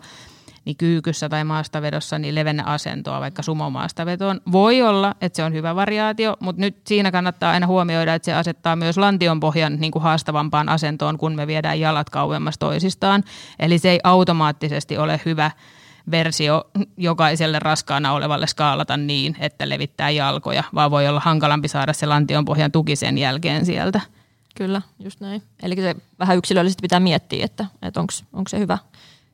niin 0.64 0.76
kyykyssä 0.76 1.28
tai 1.28 1.44
maastavedossa 1.44 2.18
niin 2.18 2.34
levennä 2.34 2.64
asentoa 2.64 3.20
vaikka 3.20 3.42
sumomaastavetoon. 3.42 4.40
Voi 4.52 4.82
olla, 4.82 5.14
että 5.20 5.36
se 5.36 5.44
on 5.44 5.52
hyvä 5.52 5.74
variaatio, 5.74 6.36
mutta 6.40 6.60
nyt 6.60 6.76
siinä 6.86 7.10
kannattaa 7.10 7.52
aina 7.52 7.66
huomioida, 7.66 8.14
että 8.14 8.26
se 8.26 8.34
asettaa 8.34 8.76
myös 8.76 8.98
lantion 8.98 9.40
pohjan 9.40 9.76
niin 9.80 9.92
kuin 9.92 10.02
haastavampaan 10.02 10.68
asentoon, 10.68 11.18
kun 11.18 11.34
me 11.34 11.46
viedään 11.46 11.80
jalat 11.80 12.10
kauemmas 12.10 12.58
toisistaan. 12.58 13.24
Eli 13.58 13.78
se 13.78 13.90
ei 13.90 14.00
automaattisesti 14.04 14.98
ole 14.98 15.20
hyvä 15.24 15.50
versio 16.10 16.64
jokaiselle 16.96 17.58
raskaana 17.58 18.12
olevalle 18.12 18.46
skaalata 18.46 18.96
niin, 18.96 19.36
että 19.40 19.68
levittää 19.68 20.10
jalkoja, 20.10 20.64
vaan 20.74 20.90
voi 20.90 21.08
olla 21.08 21.20
hankalampi 21.20 21.68
saada 21.68 21.92
se 21.92 22.06
lantion 22.06 22.44
pohjan 22.44 22.72
tuki 22.72 22.96
sen 22.96 23.18
jälkeen 23.18 23.66
sieltä. 23.66 24.00
Kyllä, 24.54 24.82
just 24.98 25.20
näin. 25.20 25.42
Eli 25.62 25.76
se 25.76 25.94
vähän 26.18 26.36
yksilöllisesti 26.36 26.82
pitää 26.82 27.00
miettiä, 27.00 27.44
että, 27.44 27.66
että 27.82 28.00
onko 28.00 28.48
se 28.48 28.58
hyvä 28.58 28.78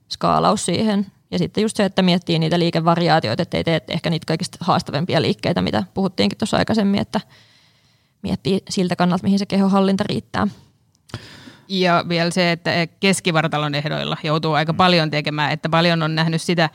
skaalaus 0.08 0.66
siihen. 0.66 1.06
Ja 1.30 1.38
sitten 1.38 1.62
just 1.62 1.76
se, 1.76 1.84
että 1.84 2.02
miettii 2.02 2.38
niitä 2.38 2.58
liikevariaatioita, 2.58 3.42
ettei 3.42 3.64
tee 3.64 3.80
ehkä 3.88 4.10
niitä 4.10 4.26
kaikista 4.26 4.58
haastavimpia 4.60 5.22
liikkeitä, 5.22 5.62
mitä 5.62 5.84
puhuttiinkin 5.94 6.38
tuossa 6.38 6.56
aikaisemmin, 6.56 7.00
että 7.00 7.20
miettii 8.22 8.62
siltä 8.70 8.96
kannalta, 8.96 9.24
mihin 9.24 9.38
se 9.38 9.46
kehohallinta 9.46 10.04
riittää. 10.08 10.46
Ja 11.68 12.04
vielä 12.08 12.30
se, 12.30 12.52
että 12.52 12.70
keskivartalon 13.00 13.74
ehdoilla 13.74 14.16
joutuu 14.22 14.52
aika 14.52 14.74
paljon 14.74 15.10
tekemään, 15.10 15.52
että 15.52 15.68
paljon 15.68 16.02
on 16.02 16.14
nähnyt 16.14 16.42
sitä 16.42 16.70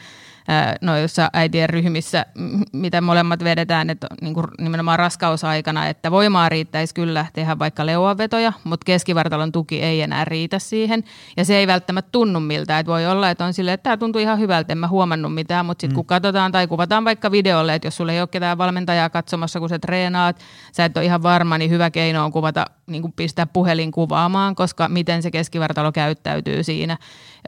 noissa 0.81 1.29
äitien 1.33 1.69
ryhmissä, 1.69 2.25
mitä 2.71 3.01
molemmat 3.01 3.43
vedetään, 3.43 3.89
että 3.89 4.07
niin 4.21 4.33
kuin 4.33 4.47
nimenomaan 4.61 4.99
raskausaikana, 4.99 5.87
että 5.87 6.11
voimaa 6.11 6.49
riittäisi 6.49 6.93
kyllä 6.93 7.25
tehdä 7.33 7.59
vaikka 7.59 7.85
leuanvetoja, 7.85 8.53
mutta 8.63 8.85
keskivartalon 8.85 9.51
tuki 9.51 9.81
ei 9.81 10.01
enää 10.01 10.25
riitä 10.25 10.59
siihen. 10.59 11.03
Ja 11.37 11.45
se 11.45 11.55
ei 11.55 11.67
välttämättä 11.67 12.09
tunnu 12.11 12.39
miltä, 12.39 12.79
että 12.79 12.91
voi 12.91 13.07
olla, 13.07 13.29
että 13.29 13.45
on 13.45 13.53
silleen, 13.53 13.73
että 13.73 13.83
tämä 13.83 13.97
tuntuu 13.97 14.21
ihan 14.21 14.39
hyvältä, 14.39 14.73
en 14.73 14.77
mä 14.77 14.87
huomannut 14.87 15.33
mitään, 15.33 15.65
mutta 15.65 15.81
sitten 15.81 15.95
kun 15.95 16.05
katsotaan 16.05 16.51
tai 16.51 16.67
kuvataan 16.67 17.05
vaikka 17.05 17.31
videolle, 17.31 17.75
että 17.75 17.87
jos 17.87 17.97
sulla 17.97 18.11
ei 18.11 18.19
ole 18.19 18.27
ketään 18.27 18.57
valmentajaa 18.57 19.09
katsomassa, 19.09 19.59
kun 19.59 19.69
sä 19.69 19.79
treenaat, 19.79 20.39
sä 20.71 20.85
et 20.85 20.97
ole 20.97 21.05
ihan 21.05 21.23
varma, 21.23 21.57
niin 21.57 21.71
hyvä 21.71 21.89
keino 21.89 22.25
on 22.25 22.31
kuvata, 22.31 22.65
niin 22.87 23.01
kuin 23.01 23.13
pistää 23.13 23.45
puhelin 23.45 23.91
kuvaamaan, 23.91 24.55
koska 24.55 24.89
miten 24.89 25.21
se 25.21 25.31
keskivartalo 25.31 25.91
käyttäytyy 25.91 26.63
siinä. 26.63 26.97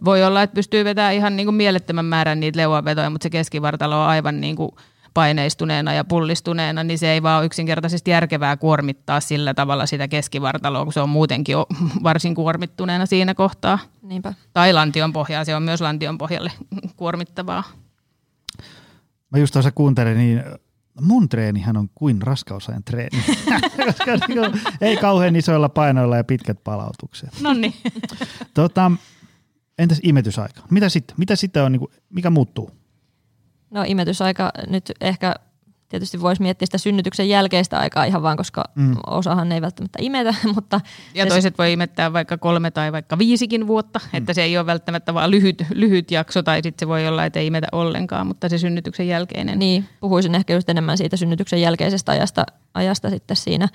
Voi 0.06 0.24
olla, 0.24 0.42
että 0.42 0.54
pystyy 0.54 0.86
vetämään 0.86 1.14
ihan 1.14 1.36
niin 1.36 1.48
kuin 1.48 1.56
mielettömän 1.56 2.06
määrän 2.06 2.40
niitä 2.40 2.60
leuanvetoja, 2.60 3.10
mutta 3.10 3.24
se 3.24 3.30
keskivartalo 3.30 4.04
on 4.04 4.10
aivan 4.10 4.42
niin 4.42 4.56
kuin 4.56 4.72
paineistuneena 5.14 5.94
ja 5.94 6.04
pullistuneena, 6.04 6.84
niin 6.84 7.00
se 7.00 7.12
ei 7.12 7.24
vaan 7.24 7.38
ole 7.38 7.46
yksinkertaisesti 7.46 8.12
järkevää 8.12 8.58
kuormittaa 8.58 9.20
sillä 9.20 9.54
tavalla 9.54 9.86
sitä 9.86 10.08
keskivartaloa, 10.08 10.84
kun 10.84 10.94
se 10.94 11.00
on 11.00 11.10
muutenkin 11.10 11.54
jo 11.54 11.66
varsin 12.04 12.36
kuormittuneena 12.36 13.06
siinä 13.06 13.34
kohtaa. 13.34 13.80
Niinpä. 14.02 14.34
Tai 14.54 14.74
lantion 14.74 15.14
pohjaa, 15.14 15.46
se 15.46 15.56
on 15.56 15.64
myös 15.64 15.82
lantion 15.82 16.18
pohjalle 16.18 16.52
kuormittavaa. 16.96 17.64
Mä 19.30 19.38
just 19.38 19.54
tuossa 19.54 19.72
kuuntelin, 19.72 20.18
niin 20.18 20.44
mun 21.02 21.30
treenihän 21.30 21.78
on 21.78 21.90
kuin 21.96 22.22
raskausajan 22.22 22.84
treeni, 22.84 23.24
koska 23.86 24.28
niin 24.28 24.62
ei 24.82 24.98
kauhean 24.98 25.36
isoilla 25.36 25.70
painoilla 25.70 26.18
ja 26.18 26.24
pitkät 26.24 26.64
palautukset. 26.64 27.42
No 27.42 27.54
niin. 27.54 27.74
Tota, 28.54 28.92
entäs 29.78 30.00
imetysaika? 30.04 30.62
Mitä 30.72 30.90
sitten? 30.90 31.16
Mitä 31.20 31.36
sitten 31.36 31.64
on, 31.64 31.72
niin 31.72 31.80
kuin, 31.80 31.92
mikä 32.10 32.30
muuttuu? 32.30 32.72
No 33.70 33.84
imetysaika 33.88 34.52
nyt 34.68 34.92
ehkä 35.02 35.36
tietysti 35.90 36.22
voisi 36.22 36.42
miettiä 36.42 36.66
sitä 36.66 36.78
synnytyksen 36.78 37.30
jälkeistä 37.30 37.80
aikaa 37.80 38.04
ihan 38.06 38.22
vaan, 38.24 38.38
koska 38.38 38.64
Mm. 38.76 38.84
mm. 38.84 38.96
osahan 39.08 39.52
ei 39.52 39.62
välttämättä 39.62 40.00
imetä, 40.02 40.36
mutta 40.56 40.82
Ja 41.14 41.24
se- 41.24 41.30
toiset 41.30 41.58
voi 41.58 41.74
imettää 41.74 42.14
vaikka 42.14 42.38
kolme 42.38 42.72
tai 42.72 42.92
vaikka 42.92 43.18
viisikin 43.18 43.68
vuotta, 43.68 44.00
että 44.14 44.34
se 44.34 44.44
ei 44.44 44.58
ole 44.58 44.66
välttämättä 44.66 45.14
vaan 45.14 45.32
lyhyt, 45.32 45.64
lyhyt 45.74 46.12
jakso, 46.12 46.44
tai 46.44 46.62
sitten 46.64 46.86
se 46.86 46.88
voi 46.88 47.08
olla, 47.08 47.26
että 47.26 47.40
ei 47.40 47.48
imetä 47.48 47.68
ollenkaan, 47.72 48.28
mutta 48.28 48.50
se 48.50 48.58
synnytyksen 48.58 49.08
jälkeinen. 49.08 49.60
Niin, 49.60 49.90
puhuisin 50.00 50.36
ehkä 50.36 50.54
just 50.54 50.70
enemmän 50.70 50.98
siitä 50.98 51.18
synnytyksen 51.18 51.62
jälkeisestä 51.62 52.12
ajasta, 52.12 52.46
ajasta 52.74 53.10
sitten 53.10 53.38
siinä. 53.38 53.68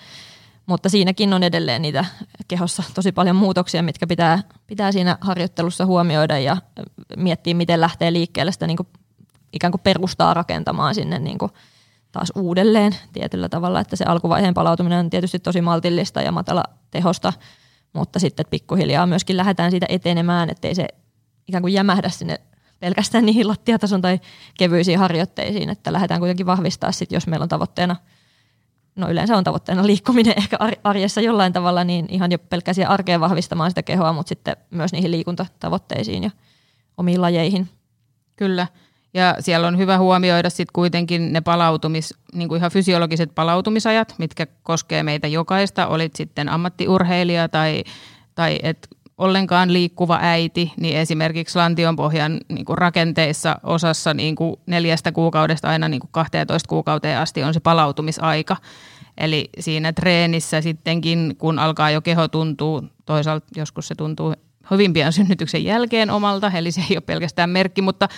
Mutta 0.67 0.89
siinäkin 0.89 1.33
on 1.35 1.43
edelleen 1.43 1.83
niitä 1.83 2.05
kehossa 2.49 2.83
tosi 2.95 3.13
paljon 3.13 3.37
muutoksia, 3.37 3.83
mitkä 3.83 4.07
pitää, 4.07 4.43
pitää 4.67 4.93
siinä 4.93 5.19
harjoittelussa 5.21 5.87
huomioida 5.87 6.39
ja 6.39 6.57
miettiä, 7.17 7.55
miten 7.55 7.81
lähtee 7.81 8.13
liikkeelle 8.13 8.53
sitä 8.53 8.67
niin 8.67 8.77
kuin, 8.77 8.89
ikään 9.53 9.71
kuin 9.71 9.81
perustaa 9.81 10.35
rakentamaan 10.35 10.95
sinne 10.95 11.19
niin 11.19 11.39
kuin 11.39 11.53
taas 12.13 12.33
uudelleen 12.35 12.97
tietyllä 13.13 13.49
tavalla, 13.49 13.81
että 13.81 13.97
se 13.97 14.05
alkuvaiheen 14.05 14.55
palautuminen 14.55 14.99
on 14.99 15.11
tietysti 15.11 15.39
tosi 15.39 15.61
maltillista 15.61 16.23
ja 16.23 16.33
matala 16.33 16.65
tehosta, 16.91 17.33
mutta 17.93 18.19
sitten 18.19 18.47
pikkuhiljaa 18.51 19.07
myöskin 19.07 19.37
lähdetään 19.37 19.71
siitä 19.71 19.87
etenemään, 19.89 20.51
ettei 20.51 20.75
se 20.75 20.89
ikään 21.49 21.63
kuin 21.63 21.75
jämähdä 21.75 22.09
sinne 22.09 22.41
pelkästään 22.81 23.27
niihin 23.27 23.49
lattiatason 23.49 24.03
tai 24.03 24.21
kevyisiin 24.59 24.99
harjoitteisiin, 24.99 25.69
että 25.71 25.93
lähdetään 25.93 26.21
kuitenkin 26.21 26.47
vahvistaa 26.47 26.93
sit, 26.93 27.13
jos 27.13 27.27
meillä 27.27 27.43
on 27.43 27.49
tavoitteena, 27.49 27.97
no 28.97 29.11
yleensä 29.11 29.37
on 29.37 29.45
tavoitteena 29.45 29.87
liikkuminen 29.87 30.35
ehkä 30.37 30.57
ar- 30.61 30.77
arjessa 30.85 31.21
jollain 31.21 31.53
tavalla, 31.53 31.85
niin 31.85 32.07
ihan 32.11 32.33
jo 32.33 32.39
pelkkä 32.39 32.73
siihen 32.73 32.91
arkeen 32.91 33.21
vahvistamaan 33.21 33.71
sitä 33.71 33.83
kehoa, 33.83 34.13
mutta 34.13 34.29
sitten 34.29 34.57
myös 34.71 34.93
niihin 34.93 35.11
liikuntatavoitteisiin 35.11 36.23
ja 36.23 36.31
omiin 36.97 37.23
lajeihin. 37.23 37.69
Kyllä. 38.37 38.67
Ja 39.15 39.37
siellä 39.41 39.67
on 39.67 39.79
hyvä 39.79 39.99
huomioida 39.99 40.51
sitten 40.51 40.73
kuitenkin 40.73 41.33
ne 41.33 41.41
palautumis, 41.41 42.15
niin 42.35 42.49
kuin 42.49 42.59
ihan 42.59 42.71
fysiologiset 42.71 43.35
palautumisajat, 43.35 44.15
mitkä 44.19 44.47
koskee 44.63 45.03
meitä 45.03 45.27
jokaista, 45.27 45.87
olit 45.87 46.17
sitten 46.17 46.49
ammattiurheilija 46.49 47.49
tai, 47.49 47.85
tai 48.35 48.59
et 48.63 48.89
ollenkaan 49.19 49.73
liikkuva 49.73 50.19
äiti, 50.23 50.73
niin 50.81 50.97
esimerkiksi 50.97 51.59
lantionpohjan 51.59 52.41
niin 52.49 52.65
kuin 52.65 52.79
rakenteissa 52.79 53.57
osassa 53.63 54.15
niin 54.15 54.35
kuin 54.35 54.57
neljästä 54.67 55.13
kuukaudesta 55.13 55.69
aina 55.69 55.89
niin 55.89 56.01
kuin 56.01 56.11
12 56.13 56.69
kuukauteen 56.69 57.19
asti 57.19 57.43
on 57.43 57.55
se 57.55 57.61
palautumisaika. 57.61 58.57
Eli 59.19 59.51
siinä 59.59 59.93
treenissä 59.93 60.61
sittenkin, 60.61 61.35
kun 61.39 61.59
alkaa 61.59 61.91
jo 61.91 62.01
keho 62.01 62.29
tuntuu, 62.29 62.83
toisaalta 63.07 63.47
joskus 63.57 63.89
se 63.89 63.95
tuntuu 63.95 64.35
hyvin 64.71 64.93
pian 64.93 65.13
synnytyksen 65.13 65.65
jälkeen 65.65 66.11
omalta, 66.11 66.53
eli 66.55 66.73
se 66.73 66.81
ei 66.91 66.97
ole 66.97 67.01
pelkästään 67.01 67.51
merkki, 67.51 67.83
mutta, 67.83 68.09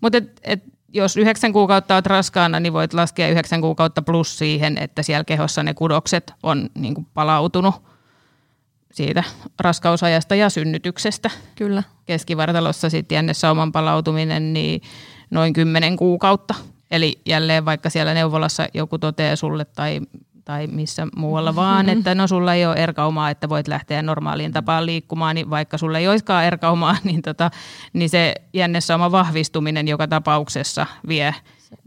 mutta 0.00 0.18
et, 0.18 0.40
et, 0.42 0.64
jos 0.92 1.16
yhdeksän 1.16 1.52
kuukautta 1.52 1.94
olet 1.94 2.06
raskaana, 2.06 2.60
niin 2.60 2.72
voit 2.72 2.94
laskea 2.94 3.28
yhdeksän 3.28 3.60
kuukautta 3.60 4.02
plus 4.02 4.38
siihen, 4.38 4.78
että 4.78 5.02
siellä 5.02 5.24
kehossa 5.24 5.62
ne 5.62 5.74
kudokset 5.74 6.32
on 6.42 6.70
niin 6.74 6.94
kuin 6.94 7.06
palautunut 7.14 7.74
siitä 8.92 9.24
raskausajasta 9.60 10.34
ja 10.34 10.50
synnytyksestä. 10.50 11.30
Kyllä. 11.54 11.82
Keskivartalossa 12.06 12.90
sitten 12.90 13.16
jännesauman 13.16 13.72
palautuminen 13.72 14.52
niin 14.52 14.80
noin 15.30 15.52
kymmenen 15.52 15.96
kuukautta. 15.96 16.54
Eli 16.90 17.20
jälleen 17.26 17.64
vaikka 17.64 17.90
siellä 17.90 18.14
neuvolassa 18.14 18.68
joku 18.74 18.98
toteaa 18.98 19.36
sulle 19.36 19.64
tai 19.64 20.00
tai 20.44 20.66
missä 20.66 21.06
muualla 21.16 21.54
vaan, 21.54 21.88
että 21.98 22.14
no 22.14 22.26
sulla 22.26 22.54
ei 22.54 22.66
ole 22.66 22.76
erkaumaa, 22.76 23.30
että 23.30 23.48
voit 23.48 23.68
lähteä 23.68 24.02
normaaliin 24.02 24.52
tapaan 24.52 24.86
liikkumaan, 24.86 25.34
niin 25.34 25.50
vaikka 25.50 25.78
sulla 25.78 25.98
ei 25.98 26.08
olisikaan 26.08 26.44
erkaumaa, 26.44 26.96
niin, 27.04 27.22
tota, 27.22 27.50
niin 27.92 28.10
se 28.10 28.34
jännessäoma 28.54 29.12
vahvistuminen 29.12 29.88
joka 29.88 30.08
tapauksessa 30.08 30.86
vie 31.08 31.34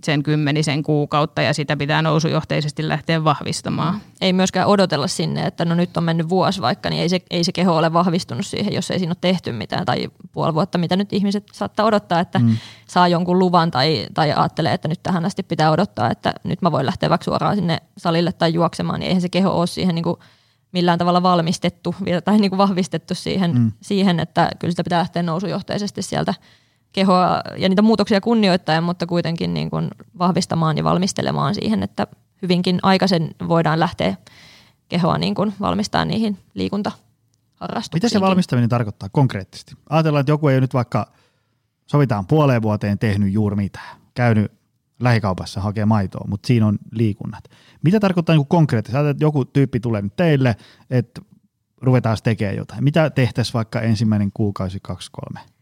sen 0.04 0.24
kymmenisen 0.24 0.84
kuukautta 0.84 1.42
ja 1.42 1.54
sitä 1.54 1.78
pitää 1.78 2.02
nousujohteisesti 2.02 2.88
lähteä 2.88 3.24
vahvistamaan. 3.24 4.02
Ei 4.22 4.34
myöskään 4.34 4.68
odotella 4.68 5.08
sinne, 5.08 5.42
että 5.42 5.66
no 5.66 5.76
nyt 5.76 5.98
on 5.98 6.04
mennyt 6.04 6.30
vuosi 6.30 6.62
vaikka, 6.62 6.90
niin 6.90 7.02
ei 7.02 7.10
se, 7.10 7.22
ei 7.30 7.44
se 7.44 7.52
keho 7.52 7.78
ole 7.78 7.94
vahvistunut 7.94 8.46
siihen, 8.46 8.74
jos 8.74 8.92
ei 8.92 9.00
siinä 9.00 9.12
ole 9.12 9.18
tehty 9.22 9.52
mitään 9.52 9.86
tai 9.86 10.08
puoli 10.32 10.54
vuotta, 10.54 10.78
mitä 10.78 10.96
nyt 10.96 11.14
ihmiset 11.14 11.44
saattaa 11.54 11.86
odottaa, 11.86 12.20
että 12.20 12.40
mm. 12.40 12.58
saa 12.88 13.08
jonkun 13.08 13.40
luvan 13.40 13.72
tai, 13.72 14.08
tai 14.14 14.32
ajattelee, 14.32 14.74
että 14.74 14.88
nyt 14.88 15.04
tähän 15.04 15.26
asti 15.26 15.44
pitää 15.44 15.72
odottaa, 15.72 16.12
että 16.12 16.34
nyt 16.44 16.62
mä 16.62 16.72
voin 16.72 16.86
lähteä 16.86 17.10
vaikka 17.10 17.26
suoraan 17.26 17.56
sinne 17.56 17.78
salille 17.98 18.32
tai 18.32 18.54
juoksemaan, 18.54 19.00
niin 19.00 19.08
eihän 19.08 19.22
se 19.22 19.30
keho 19.30 19.60
ole 19.60 19.68
siihen 19.68 19.96
niin 19.96 20.04
kuin 20.04 20.18
millään 20.72 21.00
tavalla 21.00 21.24
valmistettu 21.24 21.96
tai 22.26 22.38
niin 22.38 22.52
kuin 22.52 22.58
vahvistettu 22.58 23.16
siihen, 23.16 23.54
mm. 23.58 23.72
siihen, 23.82 24.20
että 24.20 24.50
kyllä 24.60 24.72
sitä 24.72 24.84
pitää 24.84 25.00
lähteä 25.00 25.24
nousujohteisesti 25.24 26.02
sieltä 26.02 26.34
kehoa 26.94 27.42
ja 27.58 27.70
niitä 27.70 27.82
muutoksia 27.82 28.22
kunnioittaen, 28.22 28.84
mutta 28.84 29.06
kuitenkin 29.06 29.54
niin 29.54 29.70
kuin 29.70 29.88
vahvistamaan 30.20 30.78
ja 30.78 30.84
valmistelemaan 30.84 31.56
siihen, 31.56 31.84
että 31.84 32.08
hyvinkin 32.42 32.80
aikaisen 32.84 33.36
voidaan 33.48 33.80
lähteä 33.80 34.16
kehoa 34.90 35.18
niin 35.18 35.36
kuin 35.36 35.54
valmistaa 35.60 36.06
niihin 36.06 36.38
liikuntaharrastuksiin. 36.54 37.98
Mitä 37.98 38.10
se 38.10 38.22
valmistaminen 38.22 38.70
tarkoittaa 38.70 39.10
konkreettisesti? 39.12 39.76
Ajatellaan, 39.90 40.22
että 40.22 40.32
joku 40.32 40.48
ei 40.48 40.62
nyt 40.62 40.74
vaikka 40.74 41.12
sovitaan 41.86 42.28
puoleen 42.28 42.62
vuoteen 42.62 43.00
tehnyt 43.00 43.34
juuri 43.34 43.56
mitään, 43.56 43.98
käynyt 44.14 44.52
lähikaupassa 45.00 45.62
hakee 45.62 45.86
maitoa, 45.86 46.26
mutta 46.28 46.48
siinä 46.48 46.68
on 46.68 46.78
liikunnat. 46.92 47.44
Mitä 47.84 48.00
tarkoittaa 48.00 48.36
niin 48.36 48.48
konkreettisesti? 48.48 48.98
Ajatellaan, 48.98 49.12
että 49.12 49.24
joku 49.24 49.46
tyyppi 49.46 49.80
tulee 49.80 50.02
nyt 50.02 50.16
teille, 50.16 50.56
että 50.90 51.22
ruvetaan 51.82 52.18
tekemään 52.24 52.58
jotain. 52.58 52.84
Mitä 52.84 53.10
tehtäisiin 53.10 53.54
vaikka 53.54 53.82
ensimmäinen 53.82 54.32
kuukausi, 54.34 54.80
kaksi, 54.82 55.10
kolme? 55.12 55.53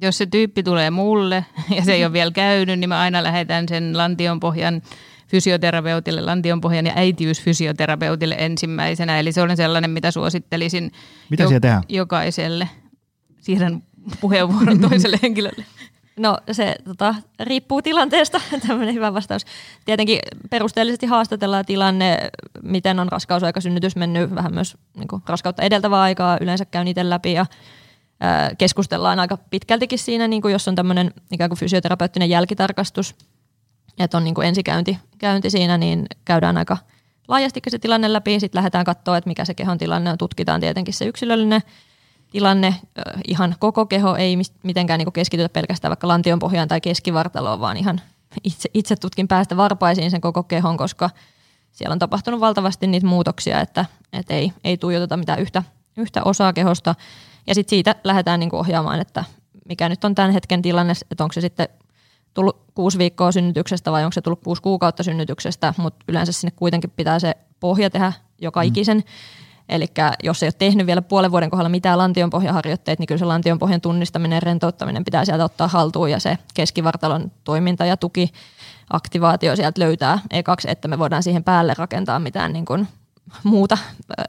Jos 0.00 0.18
se 0.18 0.26
tyyppi 0.26 0.62
tulee 0.62 0.90
mulle 0.90 1.44
ja 1.76 1.84
se 1.84 1.92
ei 1.92 2.04
ole 2.04 2.12
vielä 2.12 2.30
käynyt, 2.30 2.78
niin 2.78 2.88
mä 2.88 3.00
aina 3.00 3.22
lähetän 3.22 3.68
sen 3.68 3.98
lantionpohjan 3.98 4.82
fysioterapeutille, 5.28 6.20
lantionpohjan 6.20 6.86
ja 6.86 6.92
äitiysfysioterapeutille 6.96 8.34
ensimmäisenä. 8.38 9.18
Eli 9.18 9.32
se 9.32 9.42
on 9.42 9.56
sellainen, 9.56 9.90
mitä 9.90 10.10
suosittelisin 10.10 10.92
mitä 11.30 11.42
jo- 11.42 11.50
jokaiselle. 11.88 12.68
Siirrän 13.40 13.82
puheenvuoron 14.20 14.80
toiselle 14.88 15.18
henkilölle. 15.22 15.64
No 16.16 16.38
se 16.52 16.76
tota, 16.84 17.14
riippuu 17.40 17.82
tilanteesta, 17.82 18.40
tämmöinen 18.66 18.94
hyvä 18.94 19.14
vastaus. 19.14 19.44
Tietenkin 19.84 20.18
perusteellisesti 20.50 21.06
haastatellaan 21.06 21.66
tilanne, 21.66 22.18
miten 22.62 23.00
on 23.00 23.08
raskausaikasynnytys 23.08 23.96
mennyt, 23.96 24.34
vähän 24.34 24.54
myös 24.54 24.76
niin 24.96 25.08
kuin, 25.08 25.22
raskautta 25.26 25.62
edeltävää 25.62 26.00
aikaa, 26.00 26.38
yleensä 26.40 26.64
käy 26.64 26.84
niitä 26.84 27.10
läpi 27.10 27.32
ja 27.32 27.46
keskustellaan 28.58 29.20
aika 29.20 29.36
pitkältikin 29.36 29.98
siinä, 29.98 30.28
niin 30.28 30.42
kuin 30.42 30.52
jos 30.52 30.68
on 30.68 30.74
tämmöinen 30.74 31.12
ikään 31.32 31.50
kuin 31.50 31.58
fysioterapeuttinen 31.58 32.30
jälkitarkastus, 32.30 33.14
että 33.98 34.16
on 34.16 34.24
niin 34.24 34.34
kuin 34.34 34.48
ensikäynti 34.48 34.98
käynti 35.18 35.50
siinä, 35.50 35.78
niin 35.78 36.06
käydään 36.24 36.56
aika 36.56 36.76
laajasti 37.28 37.60
se 37.68 37.78
tilanne 37.78 38.12
läpi, 38.12 38.40
sitten 38.40 38.58
lähdetään 38.58 38.84
katsoa, 38.84 39.16
että 39.16 39.28
mikä 39.30 39.44
se 39.44 39.54
kehon 39.54 39.78
tilanne 39.78 40.10
on, 40.10 40.18
tutkitaan 40.18 40.60
tietenkin 40.60 40.94
se 40.94 41.04
yksilöllinen 41.04 41.60
tilanne, 42.30 42.74
ihan 43.28 43.54
koko 43.58 43.86
keho 43.86 44.16
ei 44.16 44.38
mitenkään 44.62 44.98
niin 44.98 45.06
kuin 45.06 45.12
keskitytä 45.12 45.48
pelkästään 45.48 45.90
vaikka 45.90 46.08
lantion 46.08 46.38
pohjaan 46.38 46.68
tai 46.68 46.80
keskivartaloon, 46.80 47.60
vaan 47.60 47.76
ihan 47.76 48.00
itse, 48.44 48.68
itse 48.74 48.96
tutkin 48.96 49.28
päästä 49.28 49.56
varpaisiin 49.56 50.10
sen 50.10 50.20
koko 50.20 50.42
kehon, 50.42 50.76
koska 50.76 51.10
siellä 51.72 51.92
on 51.92 51.98
tapahtunut 51.98 52.40
valtavasti 52.40 52.86
niitä 52.86 53.06
muutoksia, 53.06 53.60
että, 53.60 53.84
että 54.12 54.34
ei, 54.34 54.52
ei 54.64 54.76
tuijoteta 54.76 55.16
mitään 55.16 55.38
yhtä, 55.38 55.62
yhtä 55.96 56.22
osaa 56.24 56.52
kehosta. 56.52 56.94
Ja 57.46 57.54
sitten 57.54 57.70
siitä 57.70 57.96
lähdetään 58.04 58.40
niin 58.40 58.50
kuin 58.50 58.60
ohjaamaan, 58.60 59.00
että 59.00 59.24
mikä 59.68 59.88
nyt 59.88 60.04
on 60.04 60.14
tämän 60.14 60.30
hetken 60.30 60.62
tilanne, 60.62 60.92
että 61.10 61.24
onko 61.24 61.32
se 61.32 61.40
sitten 61.40 61.68
tullut 62.34 62.62
kuusi 62.74 62.98
viikkoa 62.98 63.32
synnytyksestä 63.32 63.92
vai 63.92 64.04
onko 64.04 64.12
se 64.12 64.20
tullut 64.20 64.42
kuusi 64.44 64.62
kuukautta 64.62 65.02
synnytyksestä, 65.02 65.74
mutta 65.76 66.04
yleensä 66.08 66.32
sinne 66.32 66.52
kuitenkin 66.56 66.90
pitää 66.90 67.18
se 67.18 67.36
pohja 67.60 67.90
tehdä 67.90 68.12
joka 68.40 68.60
mm. 68.60 68.66
ikisen. 68.66 69.04
Eli 69.68 69.86
jos 70.22 70.42
ei 70.42 70.46
ole 70.46 70.52
tehnyt 70.58 70.86
vielä 70.86 71.02
puolen 71.02 71.30
vuoden 71.30 71.50
kohdalla 71.50 71.68
mitään 71.68 71.98
lantionpohjaharjoitteet, 71.98 72.98
niin 72.98 73.06
kyllä 73.06 73.18
se 73.18 73.24
lantionpohjan 73.24 73.80
tunnistaminen 73.80 74.36
ja 74.36 74.40
rentouttaminen 74.40 75.04
pitää 75.04 75.24
sieltä 75.24 75.44
ottaa 75.44 75.68
haltuun 75.68 76.10
ja 76.10 76.20
se 76.20 76.38
keskivartalon 76.54 77.32
toiminta 77.44 77.84
ja 77.86 77.96
tuki, 77.96 78.32
aktivaatio 78.90 79.56
sieltä 79.56 79.80
löytää 79.80 80.18
ekaksi, 80.30 80.70
että 80.70 80.88
me 80.88 80.98
voidaan 80.98 81.22
siihen 81.22 81.44
päälle 81.44 81.74
rakentaa 81.78 82.18
mitään 82.18 82.52
niin 82.52 82.64
kuin 82.64 82.88
muuta 83.42 83.78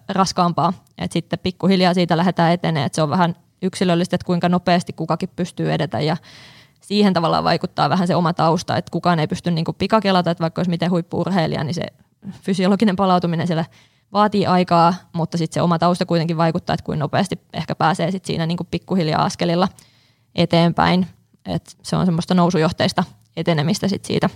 raskaampaa. 0.09 0.73
Et 0.97 1.11
sitten 1.11 1.39
pikkuhiljaa 1.39 1.93
siitä 1.93 2.17
lähdetään 2.17 2.53
etenee, 2.53 2.85
että 2.85 2.95
se 2.95 3.01
on 3.01 3.09
vähän 3.09 3.35
yksilöllistä, 3.61 4.15
että 4.15 4.25
kuinka 4.25 4.49
nopeasti 4.49 4.93
kukakin 4.93 5.29
pystyy 5.35 5.73
edetä 5.73 5.99
ja 5.99 6.17
siihen 6.81 7.13
tavallaan 7.13 7.43
vaikuttaa 7.43 7.89
vähän 7.89 8.07
se 8.07 8.15
oma 8.15 8.33
tausta, 8.33 8.77
että 8.77 8.91
kukaan 8.91 9.19
ei 9.19 9.27
pysty 9.27 9.51
niin 9.51 9.65
pikakelata, 9.77 10.31
että 10.31 10.41
vaikka 10.41 10.59
olisi 10.59 10.69
miten 10.69 10.91
huippuurheilija, 10.91 11.63
niin 11.63 11.73
se 11.73 11.83
fysiologinen 12.41 12.95
palautuminen 12.95 13.47
siellä 13.47 13.65
vaatii 14.13 14.45
aikaa, 14.45 14.93
mutta 15.13 15.37
sitten 15.37 15.53
se 15.53 15.61
oma 15.61 15.79
tausta 15.79 16.05
kuitenkin 16.05 16.37
vaikuttaa, 16.37 16.73
että 16.73 16.83
kuinka 16.83 17.03
nopeasti 17.03 17.41
ehkä 17.53 17.75
pääsee 17.75 18.11
sit 18.11 18.25
siinä 18.25 18.45
niin 18.45 18.57
pikkuhiljaa 18.71 19.23
askelilla 19.23 19.67
eteenpäin. 20.35 21.07
Et 21.45 21.77
se 21.83 21.95
on 21.95 22.05
semmoista 22.05 22.33
nousujohteista 22.33 23.03
etenemistä 23.37 23.87
sit 23.87 24.05
siitä 24.05 24.29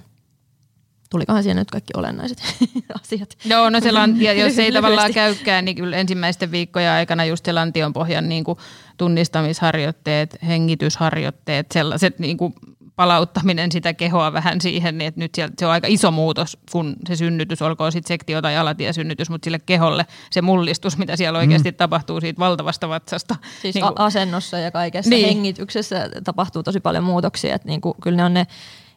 Tulikohan 1.09 1.43
siinä 1.43 1.61
nyt 1.61 1.71
kaikki 1.71 1.93
olennaiset 1.97 2.37
asiat? 3.01 3.37
Joo, 3.45 3.69
no 3.69 3.79
se 3.79 3.91
lan, 3.91 4.21
ja 4.21 4.33
jos 4.33 4.59
ei 4.59 4.71
tavallaan 4.71 5.13
käykään, 5.13 5.65
niin 5.65 5.75
kyllä 5.77 5.97
ensimmäisten 5.97 6.51
viikkojen 6.51 6.91
aikana 6.91 7.25
just 7.25 7.45
se 7.45 7.53
lantion 7.53 7.93
pohjan 7.93 8.29
niin 8.29 8.43
kuin 8.43 8.57
tunnistamisharjoitteet, 8.97 10.37
hengitysharjoitteet, 10.47 11.67
sellaiset 11.71 12.19
niin 12.19 12.37
kuin 12.37 12.53
palauttaminen 12.97 13.71
sitä 13.71 13.93
kehoa 13.93 14.33
vähän 14.33 14.61
siihen, 14.61 14.97
niin 14.97 15.07
että 15.07 15.19
nyt 15.19 15.35
sieltä, 15.35 15.53
se 15.59 15.65
on 15.65 15.71
aika 15.71 15.87
iso 15.89 16.11
muutos, 16.11 16.57
kun 16.71 16.95
se 17.07 17.15
synnytys, 17.15 17.61
olkoon 17.61 17.91
sitten 17.91 18.13
sektio- 18.13 18.41
tai 18.41 18.57
alatiesynnytys, 18.57 19.29
mutta 19.29 19.45
sille 19.45 19.59
keholle 19.59 20.05
se 20.31 20.41
mullistus, 20.41 20.97
mitä 20.97 21.15
siellä 21.15 21.39
oikeasti 21.39 21.71
mm. 21.71 21.77
tapahtuu 21.77 22.21
siitä 22.21 22.39
valtavasta 22.39 22.89
vatsasta. 22.89 23.35
Siis 23.61 23.75
niin 23.75 23.85
kuin, 23.85 23.99
asennossa 23.99 24.57
ja 24.57 24.71
kaikessa 24.71 25.09
niin. 25.09 25.27
hengityksessä 25.27 26.09
tapahtuu 26.23 26.63
tosi 26.63 26.79
paljon 26.79 27.03
muutoksia, 27.03 27.55
että 27.55 27.67
niin 27.67 27.81
kuin, 27.81 27.93
kyllä 28.01 28.17
ne 28.17 28.23
on 28.23 28.33
ne 28.33 28.47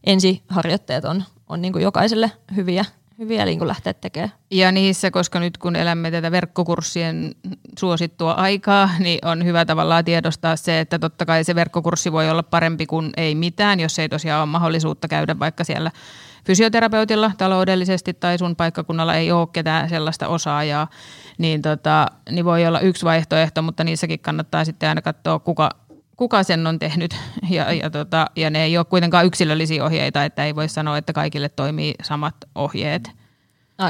ensiharjoitteet 0.07 1.05
on, 1.05 1.25
on 1.51 1.63
niin 1.63 1.73
kuin 1.73 1.83
jokaiselle 1.83 2.33
hyviä, 2.57 2.85
hyviä 3.19 3.45
niin 3.45 3.59
kuin 3.59 3.69
lähteä 3.69 3.95
tekemään. 3.95 4.33
Ja 4.51 4.73
niissä, 4.73 5.11
koska 5.11 5.41
nyt 5.41 5.59
kun 5.59 5.77
elämme 5.77 6.11
tätä 6.11 6.31
verkkokurssien 6.31 7.35
suosittua 7.79 8.33
aikaa, 8.33 8.91
niin 8.99 9.19
on 9.25 9.45
hyvä 9.45 9.65
tavallaan 9.65 10.05
tiedostaa 10.05 10.57
se, 10.57 10.81
että 10.81 10.99
totta 10.99 11.27
kai 11.27 11.45
se 11.45 11.55
verkkokurssi 11.55 12.13
voi 12.13 12.31
olla 12.31 12.43
parempi 12.43 12.87
kuin 12.87 13.11
ei 13.17 13.35
mitään, 13.35 13.81
jos 13.81 13.99
ei 13.99 14.09
tosiaan 14.09 14.43
ole 14.43 14.51
mahdollisuutta 14.51 15.09
käydä 15.09 15.39
vaikka 15.39 15.65
siellä 15.65 15.91
fysioterapeutilla 16.47 17.33
taloudellisesti 17.39 18.15
tai 18.15 18.39
sun 18.39 18.57
paikkakunnalla 18.57 19.15
ei 19.15 19.33
ole 19.33 19.49
ketään 19.53 19.89
sellaista 19.89 20.29
osaajaa, 20.29 20.89
niin, 21.39 21.63
tota, 21.63 22.07
niin 22.31 22.45
voi 22.45 22.67
olla 22.67 22.81
yksi 22.81 23.05
vaihtoehto, 23.05 23.63
mutta 23.63 23.85
niissäkin 23.85 24.21
kannattaa 24.21 24.65
sitten 24.65 24.89
aina 24.89 25.03
katsoa, 25.03 25.39
kuka 25.39 25.71
kuka 26.21 26.43
sen 26.43 26.67
on 26.67 26.79
tehnyt 26.79 27.17
ja, 27.51 27.73
ja, 27.73 27.91
tota, 27.91 28.27
ja 28.37 28.51
ne 28.51 28.65
ei 28.65 28.79
ole 28.79 28.85
kuitenkaan 28.85 29.27
yksilöllisiä 29.27 29.85
ohjeita, 29.85 30.25
että 30.25 30.45
ei 30.45 30.57
voi 30.57 30.69
sanoa, 30.69 30.99
että 30.99 31.13
kaikille 31.13 31.49
toimii 31.49 31.95
samat 32.03 32.35
ohjeet. 32.55 33.11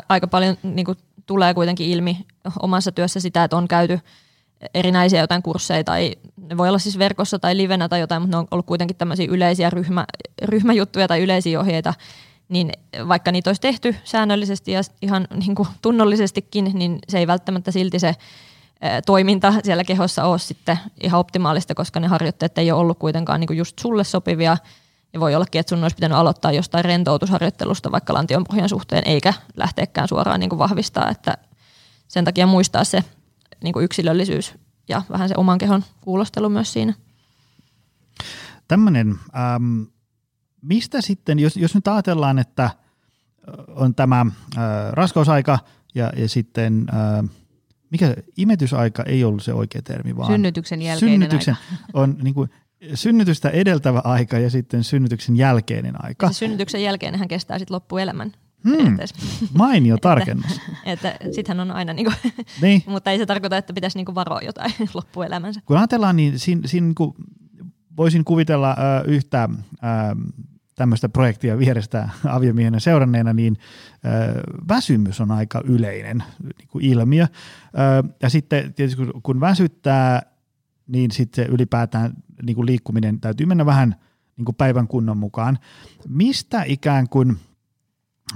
Aika 0.08 0.26
paljon 0.26 0.56
niin 0.62 0.86
kuin, 0.86 0.98
tulee 1.26 1.54
kuitenkin 1.54 1.86
ilmi 1.86 2.26
omassa 2.62 2.92
työssä 2.92 3.20
sitä, 3.20 3.44
että 3.44 3.56
on 3.56 3.68
käyty 3.68 4.00
erinäisiä 4.74 5.20
jotain 5.20 5.42
kursseja 5.42 5.84
tai 5.84 6.12
ne 6.36 6.56
voi 6.56 6.68
olla 6.68 6.78
siis 6.78 6.98
verkossa 6.98 7.38
tai 7.38 7.56
livenä 7.56 7.88
tai 7.88 8.00
jotain, 8.00 8.22
mutta 8.22 8.36
ne 8.36 8.40
on 8.40 8.48
ollut 8.50 8.66
kuitenkin 8.66 8.96
tämmöisiä 8.96 9.26
yleisiä 9.30 9.70
ryhmä, 9.70 10.04
ryhmäjuttuja 10.42 11.08
tai 11.08 11.22
yleisiä 11.22 11.60
ohjeita, 11.60 11.94
niin 12.48 12.72
vaikka 13.08 13.32
niitä 13.32 13.50
olisi 13.50 13.60
tehty 13.60 13.96
säännöllisesti 14.04 14.72
ja 14.72 14.80
ihan 15.02 15.26
niin 15.34 15.54
kuin 15.54 15.68
tunnollisestikin, 15.82 16.70
niin 16.74 16.98
se 17.08 17.18
ei 17.18 17.26
välttämättä 17.26 17.70
silti 17.70 17.98
se 17.98 18.14
toiminta 19.06 19.54
siellä 19.64 19.84
kehossa 19.84 20.24
ole 20.24 20.38
sitten 20.38 20.78
ihan 21.02 21.20
optimaalista, 21.20 21.74
koska 21.74 22.00
ne 22.00 22.06
harjoitteet 22.06 22.58
ei 22.58 22.72
ole 22.72 22.80
ollut 22.80 22.98
kuitenkaan 22.98 23.40
niin 23.40 23.56
just 23.56 23.78
sulle 23.78 24.04
sopivia 24.04 24.56
Ja 25.12 25.20
voi 25.20 25.34
ollakin, 25.34 25.60
että 25.60 25.70
sun 25.70 25.82
olisi 25.82 25.96
pitänyt 25.96 26.18
aloittaa 26.18 26.52
jostain 26.52 26.84
rentoutusharjoittelusta 26.84 27.92
vaikka 27.92 28.14
lantionpohjan 28.14 28.68
suhteen, 28.68 29.02
eikä 29.06 29.34
lähteäkään 29.56 30.08
suoraan 30.08 30.40
niin 30.40 30.58
vahvistaa, 30.58 31.10
että 31.10 31.38
sen 32.08 32.24
takia 32.24 32.46
muistaa 32.46 32.84
se 32.84 33.04
niin 33.64 33.74
yksilöllisyys 33.80 34.54
ja 34.88 35.02
vähän 35.10 35.28
se 35.28 35.34
oman 35.36 35.58
kehon 35.58 35.84
kuulostelu 36.00 36.48
myös 36.48 36.72
siinä. 36.72 36.94
Tämmöinen, 38.68 39.18
ähm, 39.36 39.82
mistä 40.62 41.00
sitten, 41.00 41.38
jos, 41.38 41.56
jos 41.56 41.74
nyt 41.74 41.88
ajatellaan, 41.88 42.38
että 42.38 42.70
on 43.68 43.94
tämä 43.94 44.20
äh, 44.20 44.64
raskausaika 44.92 45.58
ja, 45.94 46.12
ja 46.16 46.28
sitten, 46.28 46.86
äh, 46.94 47.30
mikä 47.90 48.14
imetysaika 48.36 49.02
ei 49.02 49.24
ollut 49.24 49.42
se 49.42 49.54
oikea 49.54 49.82
termi, 49.82 50.16
vaan 50.16 50.32
Synnytyksen 50.32 50.82
jälkeinen 50.82 51.12
synnytyksen 51.12 51.56
aika. 51.70 51.86
on 52.00 52.16
niin 52.22 52.34
kuin, 52.34 52.50
synnytystä 52.94 53.48
edeltävä 53.48 54.00
aika 54.04 54.38
ja 54.38 54.50
sitten 54.50 54.84
synnytyksen 54.84 55.36
jälkeinen 55.36 56.04
aika. 56.04 56.28
Se 56.28 56.34
synnytyksen 56.34 56.82
jälkeen 56.82 57.18
hän 57.18 57.28
kestää 57.28 57.58
sitten 57.58 57.74
loppuelämän. 57.74 58.32
Hmm, 58.64 58.96
mainio 59.54 59.98
tarkennus. 60.02 60.60
Että 60.84 61.16
sittenhän 61.32 61.70
on 61.70 61.76
aina, 61.76 61.92
niinku, 61.92 62.12
niin. 62.62 62.82
mutta 62.86 63.10
ei 63.10 63.18
se 63.18 63.26
tarkoita, 63.26 63.56
että 63.56 63.72
pitäisi 63.72 63.98
niinku 63.98 64.14
varoa 64.14 64.40
jotain 64.40 64.72
loppuelämänsä. 64.94 65.60
Kun 65.66 65.76
ajatellaan, 65.76 66.16
niin 66.16 66.38
siinä, 66.38 66.62
siinä 66.64 66.84
niin 66.86 66.94
kuin 66.94 67.14
voisin 67.96 68.24
kuvitella 68.24 68.70
ö, 68.70 69.04
yhtä 69.06 69.48
ö, 69.52 69.86
tämmöistä 70.80 71.08
projektia 71.08 71.58
vierestä 71.58 72.08
aviomiehenä 72.28 72.80
seuranneena, 72.80 73.32
niin 73.32 73.56
ö, 74.04 74.40
väsymys 74.68 75.20
on 75.20 75.30
aika 75.30 75.60
yleinen 75.64 76.22
niin 76.58 76.68
kuin 76.68 76.84
ilmiö. 76.84 77.24
Ö, 77.24 78.08
ja 78.22 78.28
sitten 78.28 78.74
tietysti 78.74 79.04
kun, 79.04 79.22
kun 79.22 79.40
väsyttää, 79.40 80.22
niin 80.86 81.10
sitten 81.10 81.46
ylipäätään 81.46 82.12
niin 82.42 82.56
kuin 82.56 82.66
liikkuminen 82.66 83.20
täytyy 83.20 83.46
mennä 83.46 83.66
vähän 83.66 83.94
niin 84.36 84.44
kuin 84.44 84.56
päivän 84.56 84.88
kunnon 84.88 85.16
mukaan. 85.16 85.58
Mistä 86.08 86.62
ikään 86.62 87.08
kuin 87.08 87.36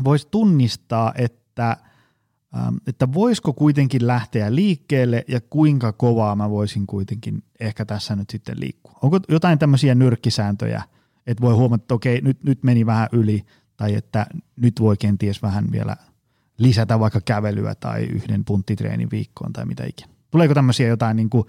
voisi 0.04 0.28
tunnistaa, 0.30 1.12
että 1.16 1.76
että 2.86 3.12
voisiko 3.12 3.52
kuitenkin 3.52 4.06
lähteä 4.06 4.54
liikkeelle 4.54 5.24
ja 5.28 5.40
kuinka 5.40 5.92
kovaa 5.92 6.36
mä 6.36 6.50
voisin 6.50 6.86
kuitenkin 6.86 7.42
ehkä 7.60 7.84
tässä 7.84 8.16
nyt 8.16 8.30
sitten 8.30 8.60
liikkua. 8.60 8.98
Onko 9.02 9.20
jotain 9.28 9.58
tämmöisiä 9.58 9.94
nyrkkisääntöjä, 9.94 10.82
että 11.26 11.40
voi 11.40 11.54
huomata, 11.54 11.82
että 11.82 11.94
okei, 11.94 12.20
nyt, 12.20 12.44
nyt 12.44 12.62
meni 12.62 12.86
vähän 12.86 13.08
yli 13.12 13.44
tai 13.76 13.94
että 13.94 14.26
nyt 14.56 14.80
voi 14.80 14.96
kenties 14.96 15.42
vähän 15.42 15.64
vielä 15.72 15.96
lisätä 16.58 17.00
vaikka 17.00 17.20
kävelyä 17.20 17.74
tai 17.74 18.04
yhden 18.04 18.44
punttitreenin 18.44 19.10
viikkoon 19.10 19.52
tai 19.52 19.66
mitä 19.66 19.84
ikinä. 19.84 20.12
Tuleeko 20.30 20.54
tämmöisiä 20.54 20.88
jotain, 20.88 21.16
niin 21.16 21.30
kuin, 21.30 21.46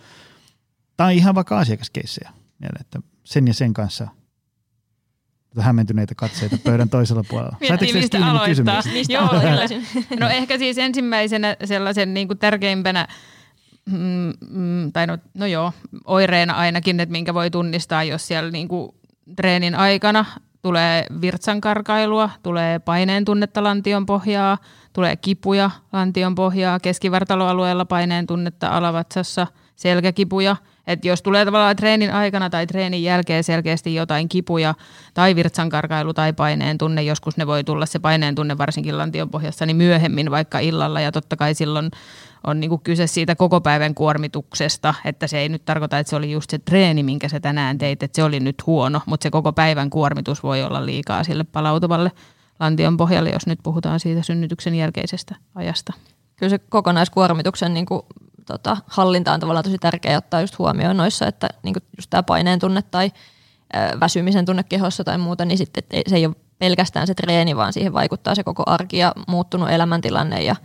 tai 0.97 1.17
ihan 1.17 1.35
vaikka 1.35 1.59
asiakaskeissejä, 1.59 2.31
että 2.79 2.99
sen 3.23 3.47
ja 3.47 3.53
sen 3.53 3.73
kanssa– 3.73 4.07
hämmentyneitä 5.61 6.15
katseita 6.15 6.57
pöydän 6.63 6.89
toisella 6.89 7.23
puolella. 7.29 7.57
Miettii, 7.59 7.67
Saitteko 7.67 7.99
mistä 7.99 8.17
aloittaa. 8.17 8.47
kysymyksestä? 8.47 9.13
Joo. 9.13 9.29
No 10.19 10.29
ehkä 10.29 10.57
siis 10.57 10.77
ensimmäisenä 10.77 11.57
sellaisen 11.65 12.13
niin 12.13 12.27
kuin 12.27 12.39
tärkeimpänä, 12.39 13.07
mm, 13.85 14.33
mm, 14.49 14.91
tai 14.91 15.07
no, 15.07 15.17
no 15.33 15.45
joo, 15.45 15.73
oireena 16.05 16.53
ainakin, 16.53 16.99
että 16.99 17.11
minkä 17.11 17.33
voi 17.33 17.51
tunnistaa, 17.51 18.03
jos 18.03 18.27
siellä 18.27 18.51
niin 18.51 18.67
kuin 18.67 18.95
treenin 19.35 19.75
aikana 19.75 20.25
tulee 20.61 21.05
virtsankarkailua, 21.21 22.29
tulee 22.43 22.79
paineen 22.79 23.25
tunnetta 23.25 23.63
lantion 23.63 24.05
pohjaa, 24.05 24.57
tulee 24.93 25.15
kipuja 25.15 25.71
lantion 25.93 26.35
pohjaa, 26.35 26.79
keskivartaloalueella 26.79 27.85
paineen 27.85 28.27
tunnetta 28.27 28.67
alavatsassa, 28.67 29.47
selkäkipuja– 29.75 30.55
et 30.87 31.05
jos 31.05 31.21
tulee 31.21 31.45
tavallaan 31.45 31.75
treenin 31.75 32.13
aikana 32.13 32.49
tai 32.49 32.67
treenin 32.67 33.03
jälkeen 33.03 33.43
selkeästi 33.43 33.95
jotain 33.95 34.29
kipuja 34.29 34.75
tai 35.13 35.35
virtsankarkailu 35.35 36.13
tai 36.13 36.33
paineen 36.33 36.77
tunne, 36.77 37.03
joskus 37.03 37.37
ne 37.37 37.47
voi 37.47 37.63
tulla 37.63 37.85
se 37.85 37.99
paineen 37.99 38.35
tunne 38.35 38.57
varsinkin 38.57 38.97
lantion 38.97 39.29
pohjassa, 39.29 39.65
niin 39.65 39.77
myöhemmin 39.77 40.31
vaikka 40.31 40.59
illalla 40.59 41.01
ja 41.01 41.11
totta 41.11 41.35
kai 41.35 41.53
silloin 41.53 41.91
on 42.47 42.59
niin 42.59 42.79
kyse 42.83 43.07
siitä 43.07 43.35
koko 43.35 43.61
päivän 43.61 43.95
kuormituksesta, 43.95 44.93
että 45.05 45.27
se 45.27 45.39
ei 45.39 45.49
nyt 45.49 45.65
tarkoita, 45.65 45.99
että 45.99 46.09
se 46.09 46.15
oli 46.15 46.31
just 46.31 46.49
se 46.49 46.59
treeni, 46.59 47.03
minkä 47.03 47.29
sä 47.29 47.39
tänään 47.39 47.77
teit, 47.77 48.03
että 48.03 48.15
se 48.15 48.23
oli 48.23 48.39
nyt 48.39 48.65
huono, 48.65 49.01
mutta 49.05 49.23
se 49.23 49.31
koko 49.31 49.53
päivän 49.53 49.89
kuormitus 49.89 50.43
voi 50.43 50.63
olla 50.63 50.85
liikaa 50.85 51.23
sille 51.23 51.43
palautuvalle 51.43 52.11
lantion 52.59 52.97
pohjalle, 52.97 53.29
jos 53.29 53.47
nyt 53.47 53.59
puhutaan 53.63 53.99
siitä 53.99 54.23
synnytyksen 54.23 54.75
jälkeisestä 54.75 55.35
ajasta. 55.55 55.93
Kyllä 56.35 56.49
se 56.49 56.59
kokonaiskuormituksen 56.59 57.73
niin 57.73 57.85
kuin 57.85 58.01
tota, 58.45 58.77
hallinta 58.87 59.33
on 59.33 59.39
tavallaan 59.39 59.63
tosi 59.63 59.77
tärkeää 59.77 60.17
ottaa 60.17 60.41
just 60.41 60.59
huomioon 60.59 60.97
noissa, 60.97 61.27
että 61.27 61.49
niin 61.63 61.75
just 61.97 62.09
tämä 62.09 62.23
paineen 62.23 62.59
tunne 62.59 62.81
tai 62.81 63.11
ö, 63.75 63.99
väsymisen 63.99 64.45
tunne 64.45 64.63
kehossa 64.63 65.03
tai 65.03 65.17
muuta, 65.17 65.45
niin 65.45 65.57
sitten 65.57 65.83
se 66.07 66.15
ei 66.15 66.25
ole 66.25 66.35
pelkästään 66.59 67.07
se 67.07 67.13
treeni, 67.13 67.55
vaan 67.55 67.73
siihen 67.73 67.93
vaikuttaa 67.93 68.35
se 68.35 68.43
koko 68.43 68.63
arki 68.65 68.97
ja 68.97 69.13
muuttunut 69.27 69.69
elämäntilanne 69.69 70.43
ja 70.43 70.55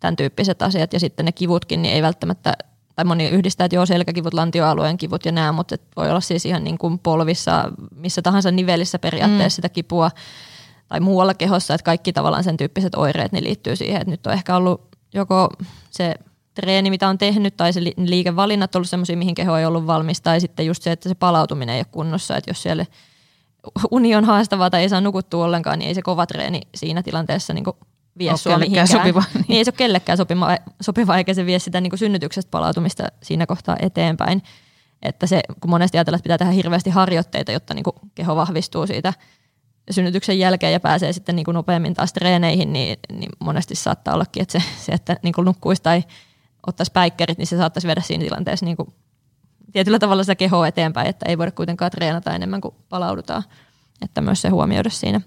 tämän 0.00 0.16
tyyppiset 0.16 0.62
asiat. 0.62 0.92
Ja 0.92 1.00
sitten 1.00 1.26
ne 1.26 1.32
kivutkin, 1.32 1.82
niin 1.82 1.94
ei 1.94 2.02
välttämättä, 2.02 2.52
tai 2.96 3.04
moni 3.04 3.28
yhdistää, 3.28 3.64
että 3.64 3.74
joo, 3.76 3.86
selkäkivut, 3.86 4.34
lantioalueen 4.34 4.96
kivut 4.96 5.24
ja 5.24 5.32
nämä, 5.32 5.52
mutta 5.52 5.76
voi 5.96 6.10
olla 6.10 6.20
siis 6.20 6.46
ihan 6.46 6.64
niin 6.64 6.78
kuin 6.78 6.98
polvissa, 6.98 7.72
missä 7.96 8.22
tahansa 8.22 8.50
nivelissä 8.50 8.98
periaatteessa 8.98 9.46
mm. 9.46 9.56
sitä 9.56 9.68
kipua 9.68 10.10
tai 10.88 11.00
muualla 11.00 11.34
kehossa, 11.34 11.74
että 11.74 11.84
kaikki 11.84 12.12
tavallaan 12.12 12.44
sen 12.44 12.56
tyyppiset 12.56 12.94
oireet 12.94 13.32
niin 13.32 13.44
liittyy 13.44 13.76
siihen, 13.76 14.00
että 14.00 14.10
nyt 14.10 14.26
on 14.26 14.32
ehkä 14.32 14.56
ollut 14.56 14.88
joko 15.14 15.48
se 15.90 16.14
treeni, 16.60 16.90
mitä 16.90 17.08
on 17.08 17.18
tehnyt, 17.18 17.56
tai 17.56 17.72
se 17.72 17.80
liikevalinnat 17.96 18.74
on 18.74 18.78
ollut 18.78 18.88
sellaisia, 18.88 19.16
mihin 19.16 19.34
keho 19.34 19.56
ei 19.56 19.66
ollut 19.66 19.86
valmis, 19.86 20.20
tai 20.20 20.40
sitten 20.40 20.66
just 20.66 20.82
se, 20.82 20.92
että 20.92 21.08
se 21.08 21.14
palautuminen 21.14 21.74
ei 21.74 21.80
ole 21.80 21.86
kunnossa, 21.90 22.36
että 22.36 22.50
jos 22.50 22.62
siellä 22.62 22.86
uni 23.90 24.14
on 24.14 24.24
haastavaa 24.24 24.70
tai 24.70 24.82
ei 24.82 24.88
saa 24.88 25.00
nukuttua 25.00 25.44
ollenkaan, 25.44 25.78
niin 25.78 25.88
ei 25.88 25.94
se 25.94 26.02
kova 26.02 26.26
treeni 26.26 26.60
siinä 26.74 27.02
tilanteessa 27.02 27.54
niin 27.54 27.64
vie 28.18 28.36
sua 28.36 28.58
mihinkään. 28.58 28.88
Sopiva. 28.88 29.22
Niin 29.48 29.58
ei 29.58 29.64
se 29.64 29.68
ole 29.70 29.76
kellekään 29.76 30.18
sopiva, 30.18 30.56
sopiva 30.80 31.16
eikä 31.16 31.34
se 31.34 31.46
vie 31.46 31.58
sitä 31.58 31.80
niin 31.80 31.98
synnytyksestä 31.98 32.50
palautumista 32.50 33.04
siinä 33.22 33.46
kohtaa 33.46 33.76
eteenpäin. 33.80 34.42
Että 35.02 35.26
se, 35.26 35.40
kun 35.60 35.70
monesti 35.70 35.98
ajatellaan, 35.98 36.18
että 36.18 36.22
pitää 36.22 36.38
tehdä 36.38 36.52
hirveästi 36.52 36.90
harjoitteita, 36.90 37.52
jotta 37.52 37.74
niin 37.74 37.84
keho 38.14 38.36
vahvistuu 38.36 38.86
siitä 38.86 39.12
synnytyksen 39.90 40.38
jälkeen 40.38 40.72
ja 40.72 40.80
pääsee 40.80 41.12
sitten 41.12 41.36
niin 41.36 41.46
nopeammin 41.52 41.94
taas 41.94 42.12
treeneihin, 42.12 42.72
niin, 42.72 42.98
niin 43.12 43.30
monesti 43.38 43.74
saattaa 43.74 44.14
ollakin, 44.14 44.42
että 44.42 44.60
se, 44.60 44.64
se 44.78 44.92
että 44.92 45.16
niin 45.22 45.34
nukkuisi 45.44 45.82
tai 45.82 46.02
ottaisi 46.66 46.92
päikkerit, 46.92 47.38
niin 47.38 47.46
se 47.46 47.56
saattaisi 47.56 47.86
viedä 47.86 48.00
siinä 48.00 48.24
tilanteessa 48.24 48.66
niin 48.66 48.76
kuin 48.76 48.88
tietyllä 49.72 49.98
tavalla 49.98 50.22
sitä 50.22 50.34
kehoa 50.34 50.66
eteenpäin, 50.66 51.08
että 51.08 51.26
ei 51.28 51.38
voida 51.38 51.50
kuitenkaan 51.50 51.90
treenata 51.90 52.34
enemmän 52.34 52.60
kuin 52.60 52.74
palaudutaan. 52.88 53.42
Että 54.02 54.20
myös 54.20 54.42
se 54.42 54.48
huomioida 54.48 54.90
siinä 54.90 55.20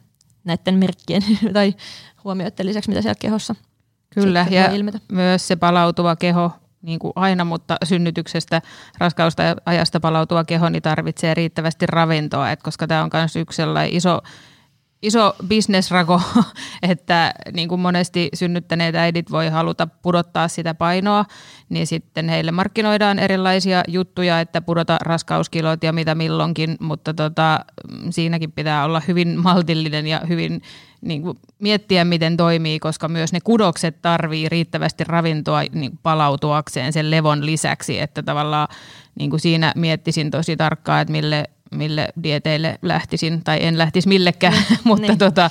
näiden 0.44 0.76
merkkien 0.76 1.22
tai 1.54 1.74
huomioiden 2.24 2.66
lisäksi, 2.66 2.90
mitä 2.90 3.02
siellä 3.02 3.20
kehossa 3.20 3.56
Kyllä, 4.14 4.46
ja 4.50 4.72
ilmetä. 4.72 5.00
myös 5.12 5.48
se 5.48 5.56
palautuva 5.56 6.16
keho, 6.16 6.52
niin 6.82 7.00
kuin 7.00 7.14
aina, 7.16 7.46
mutta 7.46 7.78
synnytyksestä, 7.84 8.62
raskausta 8.98 9.44
ajasta 9.66 10.00
palautuva 10.00 10.44
keho 10.44 10.70
niin 10.70 10.84
tarvitsee 10.84 11.34
riittävästi 11.34 11.86
ravintoa, 11.86 12.52
et 12.52 12.64
koska 12.64 12.88
tämä 12.88 13.04
on 13.04 13.10
myös 13.14 13.36
yksi 13.36 13.56
sellainen 13.56 13.94
iso 13.94 14.22
iso 15.04 15.36
bisnesrako, 15.48 16.22
että 16.92 17.34
niin 17.54 17.70
kuin 17.70 17.82
monesti 17.82 18.30
synnyttäneet 18.34 18.96
äidit 18.96 19.32
voi 19.32 19.50
haluta 19.50 19.88
pudottaa 19.88 20.48
sitä 20.48 20.74
painoa, 20.74 21.26
niin 21.70 21.88
sitten 21.88 22.30
heille 22.30 22.52
markkinoidaan 22.52 23.20
erilaisia 23.20 23.84
juttuja, 23.88 24.40
että 24.40 24.62
pudota 24.62 24.98
raskauskilot 25.02 25.84
ja 25.84 25.94
mitä 25.94 26.16
milloinkin, 26.16 26.78
mutta 26.80 27.14
tota, 27.14 27.66
siinäkin 28.10 28.52
pitää 28.52 28.86
olla 28.86 29.02
hyvin 29.08 29.40
maltillinen 29.40 30.08
ja 30.08 30.22
hyvin 30.30 30.62
niin 31.02 31.22
kuin 31.22 31.38
miettiä, 31.60 32.06
miten 32.06 32.38
toimii, 32.38 32.80
koska 32.80 33.08
myös 33.08 33.34
ne 33.34 33.40
kudokset 33.44 34.02
tarvii 34.02 34.50
riittävästi 34.50 35.04
ravintoa 35.04 35.62
niin 35.72 36.00
palautuakseen 36.04 36.94
sen 36.94 37.12
levon 37.12 37.46
lisäksi, 37.46 38.00
että 38.00 38.24
tavallaan 38.24 38.68
niin 39.16 39.30
kuin 39.30 39.40
siinä 39.40 39.74
miettisin 39.76 40.32
tosi 40.32 40.58
tarkkaan, 40.58 41.02
että 41.02 41.12
mille 41.12 41.50
mille 41.74 42.08
dieteille 42.24 42.80
lähtisin, 42.82 43.44
tai 43.44 43.58
en 43.62 43.78
lähtisi 43.78 44.08
millekään, 44.08 44.64
niin, 44.70 44.80
mutta 44.90 45.08
niin. 45.08 45.18
tota, 45.18 45.50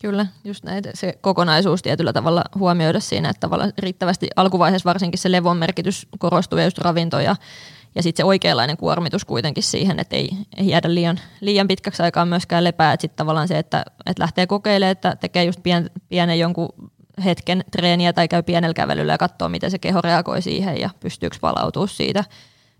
Kyllä, 0.00 0.26
just 0.44 0.64
näitä, 0.64 0.90
se 0.94 1.18
kokonaisuus 1.20 1.82
tietyllä 1.82 2.12
tavalla 2.12 2.44
huomioida 2.54 3.00
siinä, 3.00 3.30
että 3.30 3.40
tavallaan 3.40 3.72
riittävästi 3.78 4.28
alkuvaiheessa 4.36 4.88
varsinkin 4.88 5.18
se 5.18 5.32
levon 5.32 5.56
merkitys 5.56 6.08
korostuu 6.18 6.58
ja 6.58 6.64
just 6.64 6.78
ravinto 6.78 7.20
ja, 7.20 7.36
ja 7.94 8.02
sitten 8.02 8.22
se 8.22 8.26
oikeanlainen 8.26 8.76
kuormitus 8.76 9.24
kuitenkin 9.24 9.62
siihen, 9.62 9.98
että 9.98 10.16
ei, 10.16 10.30
ei 10.56 10.68
jäädä 10.68 10.94
liian, 10.94 11.20
liian 11.40 11.68
pitkäksi 11.68 12.02
aikaa 12.02 12.24
myöskään 12.24 12.64
lepää, 12.64 12.92
että 12.92 13.02
sitten 13.02 13.16
tavallaan 13.16 13.48
se, 13.48 13.58
että, 13.58 13.84
että 14.06 14.22
lähtee 14.22 14.46
kokeilemaan, 14.46 14.92
että 14.92 15.16
tekee 15.16 15.44
just 15.44 15.62
pien, 15.62 15.90
pienen 16.08 16.38
jonkun 16.38 16.68
hetken 17.24 17.64
treeniä 17.70 18.12
tai 18.12 18.28
käy 18.28 18.42
pienellä 18.42 18.74
kävelyllä 18.74 19.12
ja 19.12 19.18
katsoo, 19.18 19.48
miten 19.48 19.70
se 19.70 19.78
keho 19.78 20.00
reagoi 20.00 20.42
siihen 20.42 20.80
ja 20.80 20.90
pystyykö 21.00 21.36
palautumaan 21.40 21.88
siitä– 21.88 22.24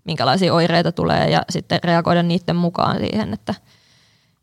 minkälaisia 0.06 0.54
oireita 0.54 0.92
tulee 0.92 1.30
ja 1.30 1.42
sitten 1.50 1.80
reagoida 1.84 2.22
niiden 2.22 2.56
mukaan 2.56 2.98
siihen. 2.98 3.32
Että, 3.32 3.54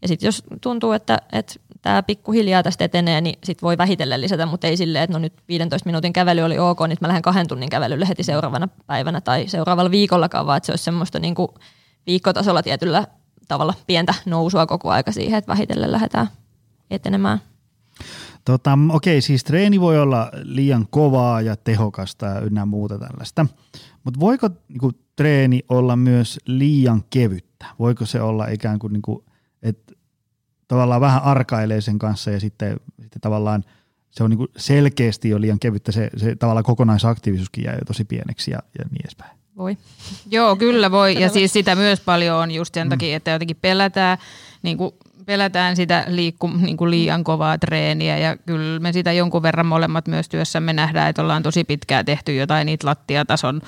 ja 0.01 0.07
sitten 0.07 0.27
jos 0.27 0.43
tuntuu, 0.61 0.91
että, 0.91 1.17
että 1.31 1.53
tämä 1.81 2.03
pikkuhiljaa 2.03 2.63
tästä 2.63 2.85
etenee, 2.85 3.21
niin 3.21 3.39
sit 3.43 3.61
voi 3.61 3.77
vähitellen 3.77 4.21
lisätä, 4.21 4.45
mutta 4.45 4.67
ei 4.67 4.77
silleen, 4.77 5.03
että 5.03 5.13
no 5.17 5.19
nyt 5.19 5.33
15 5.47 5.89
minuutin 5.89 6.13
kävely 6.13 6.41
oli 6.41 6.59
ok, 6.59 6.79
niin 6.87 6.97
mä 7.01 7.07
lähden 7.07 7.21
kahden 7.21 7.47
tunnin 7.47 7.69
kävelylle 7.69 8.07
heti 8.07 8.23
seuraavana 8.23 8.67
päivänä 8.87 9.21
tai 9.21 9.47
seuraavalla 9.47 9.91
viikollakaan, 9.91 10.45
vaan 10.45 10.57
että 10.57 10.65
se 10.65 10.71
olisi 10.71 10.83
semmoista 10.83 11.19
niin 11.19 11.35
kuin 11.35 11.47
viikkotasolla 12.07 12.63
tietyllä 12.63 13.07
tavalla 13.47 13.73
pientä 13.87 14.13
nousua 14.25 14.65
koko 14.65 14.89
aika 14.89 15.11
siihen, 15.11 15.37
että 15.37 15.51
vähitellen 15.51 15.91
lähdetään 15.91 16.27
etenemään. 16.91 17.41
Tota, 18.45 18.77
okei, 18.89 19.21
siis 19.21 19.43
treeni 19.43 19.81
voi 19.81 19.99
olla 19.99 20.31
liian 20.43 20.87
kovaa 20.89 21.41
ja 21.41 21.55
tehokasta 21.55 22.25
ja 22.25 22.39
ynnä 22.39 22.65
muuta 22.65 22.99
tällaista, 22.99 23.45
mutta 24.03 24.19
voiko 24.19 24.49
niinku, 24.69 24.91
treeni 25.15 25.63
olla 25.69 25.95
myös 25.95 26.39
liian 26.45 27.03
kevyttä? 27.09 27.65
Voiko 27.79 28.05
se 28.05 28.21
olla 28.21 28.47
ikään 28.47 28.79
kuin, 28.79 28.93
niinku, 28.93 29.25
että 29.61 29.93
tavallaan 30.67 31.01
vähän 31.01 31.23
arkailee 31.23 31.81
sen 31.81 31.99
kanssa 31.99 32.31
ja 32.31 32.39
sitten, 32.39 32.77
sitten 33.01 33.21
tavallaan 33.21 33.63
se 34.11 34.23
on 34.23 34.29
niinku 34.29 34.47
selkeästi 34.57 35.29
jo 35.29 35.41
liian 35.41 35.59
kevyttä, 35.59 35.91
se, 35.91 36.09
se 36.17 36.35
tavallaan 36.35 36.63
kokonaisaktiivisuuskin 36.63 37.63
jää 37.63 37.73
jo 37.73 37.85
tosi 37.85 38.05
pieneksi 38.05 38.51
ja, 38.51 38.59
ja 38.79 38.85
niin 38.91 39.01
edespäin. 39.05 39.37
Voi. 39.57 39.77
Joo, 40.31 40.55
kyllä 40.55 40.91
voi. 40.91 41.21
Ja 41.21 41.29
siis 41.29 41.53
sitä 41.53 41.75
myös 41.75 41.99
paljon 41.99 42.37
on 42.37 42.51
just 42.51 42.73
sen 42.73 42.89
takia, 42.89 43.17
että 43.17 43.31
jotenkin 43.31 43.57
pelätään, 43.61 44.17
niin 44.63 44.77
kuin 44.77 44.91
pelätään 45.25 45.75
sitä 45.75 46.03
liikku, 46.07 46.47
niin 46.47 46.77
kuin 46.77 46.91
liian 46.91 47.23
kovaa 47.23 47.57
treeniä 47.57 48.17
ja 48.17 48.37
kyllä 48.37 48.79
me 48.79 48.93
sitä 48.93 49.11
jonkun 49.11 49.43
verran 49.43 49.65
molemmat 49.65 50.07
myös 50.07 50.29
työssämme 50.29 50.73
nähdään, 50.73 51.09
että 51.09 51.21
ollaan 51.21 51.43
tosi 51.43 51.63
pitkään 51.63 52.05
tehty 52.05 52.35
jotain 52.35 52.65
niitä 52.65 52.87
lattiatason 52.87 53.61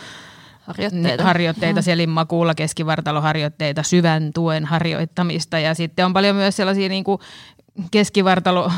Harjoitteita. 0.67 1.23
harjoitteita 1.23 1.81
selinmakuulla, 1.81 2.55
keskivartaloharjoitteita, 2.55 3.83
syvän 3.83 4.33
tuen 4.33 4.65
harjoittamista 4.65 5.59
ja 5.59 5.73
sitten 5.73 6.05
on 6.05 6.13
paljon 6.13 6.35
myös 6.35 6.55
sellaisia 6.55 6.89
niin 6.89 7.03
kuin 7.03 7.19
keskivartalo 7.91 8.71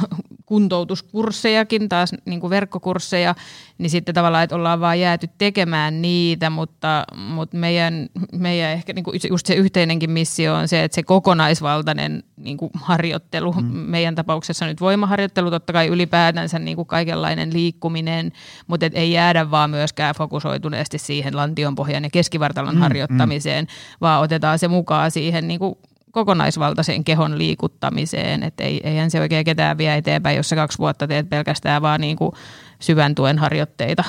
kuntoutuskurssejakin, 0.48 1.90
taas 1.90 2.12
niin 2.26 2.40
kuin 2.40 2.50
verkkokursseja, 2.50 3.36
niin 3.78 3.90
sitten 3.90 4.16
tavallaan, 4.16 4.44
että 4.44 4.56
ollaan 4.56 4.80
vaan 4.80 5.00
jääty 5.00 5.30
tekemään 5.38 6.02
niitä, 6.02 6.50
mutta, 6.50 7.04
mutta 7.16 7.58
meidän, 7.58 8.10
meidän 8.32 8.72
ehkä 8.72 8.94
niin 8.94 9.04
kuin 9.04 9.20
just 9.30 9.46
se 9.46 9.54
yhteinenkin 9.54 10.12
missio 10.12 10.56
on 10.56 10.68
se, 10.68 10.84
että 10.84 10.96
se 10.96 11.04
kokonaisvaltainen 11.04 12.24
niin 12.38 12.58
kuin 12.58 12.72
harjoittelu, 12.74 13.52
mm. 13.52 13.66
meidän 13.66 14.16
tapauksessa 14.16 14.66
nyt 14.66 14.82
voimaharjoittelu, 14.82 15.52
totta 15.52 15.74
kai 15.74 15.88
ylipäätänsä 15.88 16.60
niin 16.60 16.76
kuin 16.76 16.88
kaikenlainen 16.88 17.54
liikkuminen, 17.54 18.32
mutta 18.68 18.86
et 18.86 18.96
ei 18.96 19.12
jäädä 19.12 19.52
vaan 19.52 19.70
myöskään 19.70 20.16
fokusoituneesti 20.16 20.98
siihen 20.98 21.36
lantionpohjan 21.36 22.04
ja 22.04 22.10
keskivartalon 22.10 22.76
mm, 22.76 22.82
harjoittamiseen, 22.82 23.66
mm. 23.66 23.98
vaan 24.02 24.22
otetaan 24.22 24.60
se 24.60 24.68
mukaan 24.68 25.12
siihen 25.12 25.48
niin 25.48 25.60
kuin 25.60 25.76
kokonaisvaltaiseen 26.12 27.04
kehon 27.04 27.38
liikuttamiseen, 27.38 28.44
että 28.44 28.64
ei, 28.64 28.82
eihän 28.84 29.12
se 29.12 29.20
oikein 29.20 29.46
ketään 29.46 29.78
vie 29.78 29.98
eteenpäin, 29.98 30.38
jos 30.38 30.50
sä 30.50 30.56
kaksi 30.56 30.78
vuotta 30.78 31.08
teet 31.08 31.30
pelkästään 31.30 31.82
vaan 31.82 32.02
niin 32.02 32.18
kuin 32.18 32.32
syvän 32.80 33.16
tuen 33.16 33.38
harjoitteita. 33.38 34.04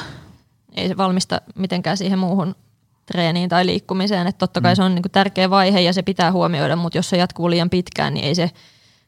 Ei 0.77 0.89
se 0.89 0.97
valmista 0.97 1.41
mitenkään 1.55 1.97
siihen 1.97 2.19
muuhun 2.19 2.55
treeniin 3.07 3.49
tai 3.49 3.67
liikkumiseen, 3.67 4.27
että 4.27 4.39
totta 4.39 4.61
kai 4.61 4.73
mm. 4.73 4.77
se 4.77 4.83
on 4.83 4.95
niin 4.95 5.03
kuin 5.03 5.13
tärkeä 5.13 5.51
vaihe 5.51 5.81
ja 5.81 5.93
se 5.93 6.03
pitää 6.03 6.33
huomioida, 6.33 6.77
mutta 6.77 6.99
jos 6.99 7.11
se 7.11 7.17
jatkuu 7.17 7.51
liian 7.51 7.71
pitkään, 7.71 8.15
niin 8.15 8.27
ei 8.27 8.35
se 8.35 8.51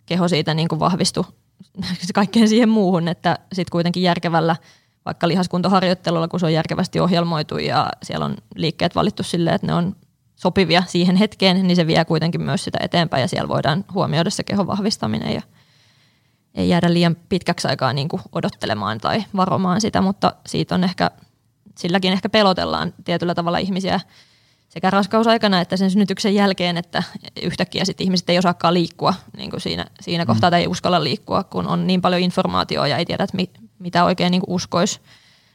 keho 0.06 0.28
siitä 0.28 0.54
niin 0.54 0.68
kuin 0.68 0.80
vahvistu 0.80 1.26
kaikkeen 2.14 2.48
siihen 2.48 2.68
muuhun, 2.68 3.08
että 3.08 3.38
sitten 3.52 3.72
kuitenkin 3.72 4.02
järkevällä 4.02 4.56
vaikka 5.04 5.28
lihaskuntoharjoittelulla, 5.28 6.28
kun 6.28 6.40
se 6.40 6.46
on 6.46 6.52
järkevästi 6.52 7.00
ohjelmoitu 7.00 7.58
ja 7.58 7.88
siellä 8.02 8.24
on 8.24 8.36
liikkeet 8.54 8.94
valittu 8.94 9.22
silleen, 9.22 9.54
että 9.54 9.66
ne 9.66 9.74
on 9.74 9.96
sopivia 10.42 10.82
siihen 10.86 11.16
hetkeen, 11.16 11.66
niin 11.66 11.76
se 11.76 11.86
vie 11.86 12.04
kuitenkin 12.04 12.42
myös 12.42 12.64
sitä 12.64 12.78
eteenpäin 12.82 13.20
ja 13.20 13.28
siellä 13.28 13.48
voidaan 13.48 13.84
huomioida 13.94 14.30
se 14.30 14.44
kehon 14.44 14.66
vahvistaminen 14.66 15.34
ja 15.34 15.42
ei 16.54 16.68
jäädä 16.68 16.92
liian 16.92 17.16
pitkäksi 17.28 17.68
aikaa 17.68 17.92
niin 17.92 18.08
kuin 18.08 18.22
odottelemaan 18.32 18.98
tai 18.98 19.24
varomaan 19.36 19.80
sitä, 19.80 20.00
mutta 20.00 20.32
siitä 20.46 20.74
on 20.74 20.84
ehkä, 20.84 21.10
silläkin 21.78 22.12
ehkä 22.12 22.28
pelotellaan 22.28 22.94
tietyllä 23.04 23.34
tavalla 23.34 23.58
ihmisiä 23.58 24.00
sekä 24.68 24.90
raskausaikana 24.90 25.60
että 25.60 25.76
sen 25.76 25.90
synnytyksen 25.90 26.34
jälkeen, 26.34 26.76
että 26.76 27.02
yhtäkkiä 27.42 27.84
sitten 27.84 28.04
ihmiset 28.04 28.30
ei 28.30 28.38
osaakaan 28.38 28.74
liikkua 28.74 29.14
niin 29.36 29.50
kuin 29.50 29.60
siinä, 29.60 29.86
siinä 30.00 30.26
kohtaa 30.26 30.50
tai 30.50 30.60
ei 30.60 30.68
uskalla 30.68 31.04
liikkua, 31.04 31.44
kun 31.44 31.66
on 31.66 31.86
niin 31.86 32.00
paljon 32.00 32.22
informaatiota 32.22 32.86
ja 32.86 32.96
ei 32.96 33.06
tiedä, 33.06 33.24
että 33.24 33.36
mi, 33.36 33.50
mitä 33.78 34.04
oikein 34.04 34.30
niin 34.30 34.42
uskoisi, 34.46 35.00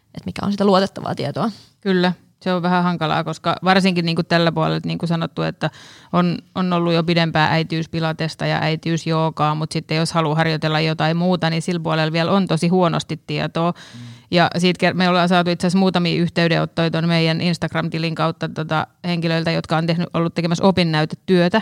että 0.05 0.25
mikä 0.25 0.45
on 0.45 0.51
sitä 0.51 0.65
luotettavaa 0.65 1.15
tietoa. 1.15 1.51
Kyllä, 1.81 2.13
se 2.45 2.53
on 2.53 2.61
vähän 2.61 2.83
hankalaa, 2.83 3.23
koska 3.23 3.55
varsinkin 3.63 4.05
niin 4.05 4.15
kuin 4.15 4.25
tällä 4.25 4.51
puolella, 4.51 4.79
niin 4.85 4.97
kuin 4.97 5.07
sanottu, 5.07 5.41
että 5.41 5.69
on, 6.13 6.37
on 6.55 6.73
ollut 6.73 6.93
jo 6.93 7.03
pidempää 7.03 7.51
äitiyspilatesta 7.51 8.45
ja 8.45 8.59
äitiysjoogaa, 8.61 9.55
mutta 9.55 9.73
sitten 9.73 9.97
jos 9.97 10.13
haluaa 10.13 10.35
harjoitella 10.35 10.79
jotain 10.79 11.17
muuta, 11.17 11.49
niin 11.49 11.61
sillä 11.61 11.79
puolella 11.79 12.11
vielä 12.11 12.31
on 12.31 12.47
tosi 12.47 12.67
huonosti 12.67 13.19
tietoa. 13.27 13.71
Mm. 13.71 13.99
Ja 14.31 14.49
siitä 14.57 14.93
me 14.93 15.09
ollaan 15.09 15.29
saatu 15.29 15.49
itse 15.49 15.67
asiassa 15.67 15.79
muutamia 15.79 16.21
yhteydenottoja 16.21 16.91
tuon 16.91 17.07
meidän 17.07 17.41
Instagram-tilin 17.41 18.15
kautta 18.15 18.49
tota, 18.49 18.87
henkilöiltä, 19.05 19.51
jotka 19.51 19.77
on 19.77 19.87
tehnyt, 19.87 20.09
ollut 20.13 20.33
tekemässä 20.33 20.63
opinnäytetyötä 20.63 21.61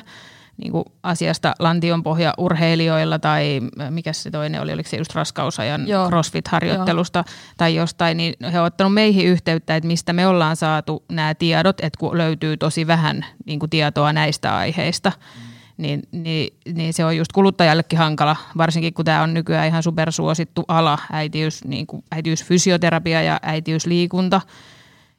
niin 0.57 0.71
kuin 0.71 0.83
asiasta 1.03 1.53
lantionpohja 1.59 2.33
urheilijoilla 2.37 3.19
tai 3.19 3.61
mikä 3.89 4.13
se 4.13 4.31
toinen 4.31 4.61
oli, 4.61 4.73
oliko 4.73 4.89
se 4.89 4.97
just 4.97 5.15
raskausajan 5.15 5.87
Joo. 5.87 6.09
crossfit-harjoittelusta 6.09 7.19
Joo. 7.19 7.35
tai 7.57 7.75
jostain, 7.75 8.17
niin 8.17 8.33
he 8.51 8.59
ovat 8.59 8.73
ottanut 8.73 8.93
meihin 8.93 9.25
yhteyttä, 9.25 9.75
että 9.75 9.87
mistä 9.87 10.13
me 10.13 10.27
ollaan 10.27 10.55
saatu 10.55 11.03
nämä 11.11 11.35
tiedot, 11.35 11.79
että 11.81 11.99
kun 11.99 12.17
löytyy 12.17 12.57
tosi 12.57 12.87
vähän 12.87 13.25
niin 13.45 13.59
kuin 13.59 13.69
tietoa 13.69 14.13
näistä 14.13 14.57
aiheista. 14.57 15.11
Mm. 15.11 15.53
Niin, 15.77 16.01
niin, 16.11 16.57
niin 16.73 16.93
se 16.93 17.05
on 17.05 17.17
just 17.17 17.31
kuluttajallekin 17.31 17.99
hankala, 17.99 18.35
varsinkin 18.57 18.93
kun 18.93 19.05
tämä 19.05 19.23
on 19.23 19.33
nykyään 19.33 19.67
ihan 19.67 19.83
supersuosittu 19.83 20.63
ala, 20.67 20.99
äitiys, 21.11 21.63
niin 21.65 21.87
kuin 21.87 22.03
äitiysfysioterapia 22.11 23.21
ja 23.21 23.39
äitiysliikunta, 23.41 24.41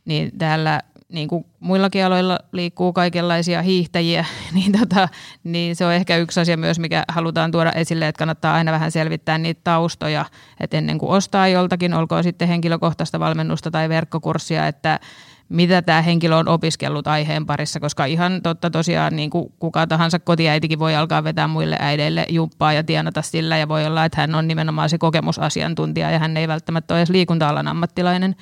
niin 0.05 0.39
täällä 0.39 0.80
niin 1.14 1.28
kuin 1.28 1.46
muillakin 1.60 2.04
aloilla 2.04 2.38
liikkuu 2.52 2.92
kaikenlaisia 2.92 3.62
hiihtäjiä, 3.62 4.24
niin, 4.54 4.72
tota, 4.72 5.08
niin 5.44 5.76
se 5.76 5.86
on 5.86 5.92
ehkä 5.92 6.16
yksi 6.16 6.40
asia 6.40 6.56
myös, 6.56 6.78
mikä 6.78 7.04
halutaan 7.08 7.50
tuoda 7.50 7.72
esille, 7.72 8.08
että 8.08 8.18
kannattaa 8.18 8.54
aina 8.54 8.72
vähän 8.72 8.90
selvittää 8.90 9.38
niitä 9.38 9.60
taustoja, 9.64 10.24
että 10.60 10.76
ennen 10.76 10.98
kuin 10.98 11.12
ostaa 11.12 11.48
joltakin, 11.48 11.94
olkoon 11.94 12.24
sitten 12.24 12.48
henkilökohtaista 12.48 13.20
valmennusta 13.20 13.70
tai 13.70 13.88
verkkokurssia, 13.88 14.66
että 14.66 15.00
mitä 15.48 15.82
tämä 15.82 16.02
henkilö 16.02 16.36
on 16.36 16.48
opiskellut 16.48 17.06
aiheen 17.06 17.46
parissa, 17.46 17.80
koska 17.80 18.04
ihan 18.04 18.42
totta 18.42 18.70
tosiaan 18.70 19.16
niin 19.16 19.30
kuin 19.30 19.52
kuka 19.58 19.86
tahansa 19.86 20.18
kotiäitikin 20.18 20.78
voi 20.78 20.96
alkaa 20.96 21.24
vetää 21.24 21.48
muille 21.48 21.76
äideille 21.80 22.26
jumppaa 22.28 22.72
ja 22.72 22.84
tienata 22.84 23.22
sillä 23.22 23.56
ja 23.56 23.68
voi 23.68 23.86
olla, 23.86 24.04
että 24.04 24.20
hän 24.20 24.34
on 24.34 24.48
nimenomaan 24.48 24.90
se 24.90 24.98
kokemusasiantuntija 24.98 26.10
ja 26.10 26.18
hän 26.18 26.36
ei 26.36 26.48
välttämättä 26.48 26.94
ole 26.94 27.00
edes 27.00 27.10
liikunta-alan 27.10 27.68
ammattilainen. 27.68 28.36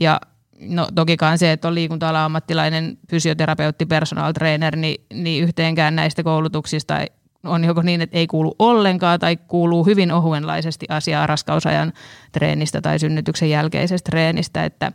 Ja 0.00 0.20
no 0.68 0.88
tokikaan 0.94 1.38
se, 1.38 1.52
että 1.52 1.68
on 1.68 1.74
liikunta 1.74 2.24
ammattilainen 2.24 2.98
fysioterapeutti, 3.10 3.86
personal 3.86 4.32
trainer, 4.32 4.76
niin, 4.76 5.04
niin 5.12 5.44
yhteenkään 5.44 5.96
näistä 5.96 6.22
koulutuksista 6.22 6.98
on 7.44 7.64
joko 7.64 7.82
niin, 7.82 8.00
että 8.00 8.18
ei 8.18 8.26
kuulu 8.26 8.56
ollenkaan 8.58 9.20
tai 9.20 9.36
kuuluu 9.36 9.84
hyvin 9.84 10.12
ohuenlaisesti 10.12 10.86
asiaa 10.88 11.26
raskausajan 11.26 11.92
treenistä 12.32 12.80
tai 12.80 12.98
synnytyksen 12.98 13.50
jälkeisestä 13.50 14.10
treenistä, 14.10 14.64
että 14.64 14.92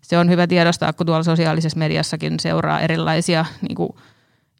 se 0.00 0.18
on 0.18 0.30
hyvä 0.30 0.46
tiedostaa, 0.46 0.92
kun 0.92 1.06
tuolla 1.06 1.22
sosiaalisessa 1.22 1.78
mediassakin 1.78 2.40
seuraa 2.40 2.80
erilaisia 2.80 3.44
niin 3.62 3.76
kuin 3.76 3.90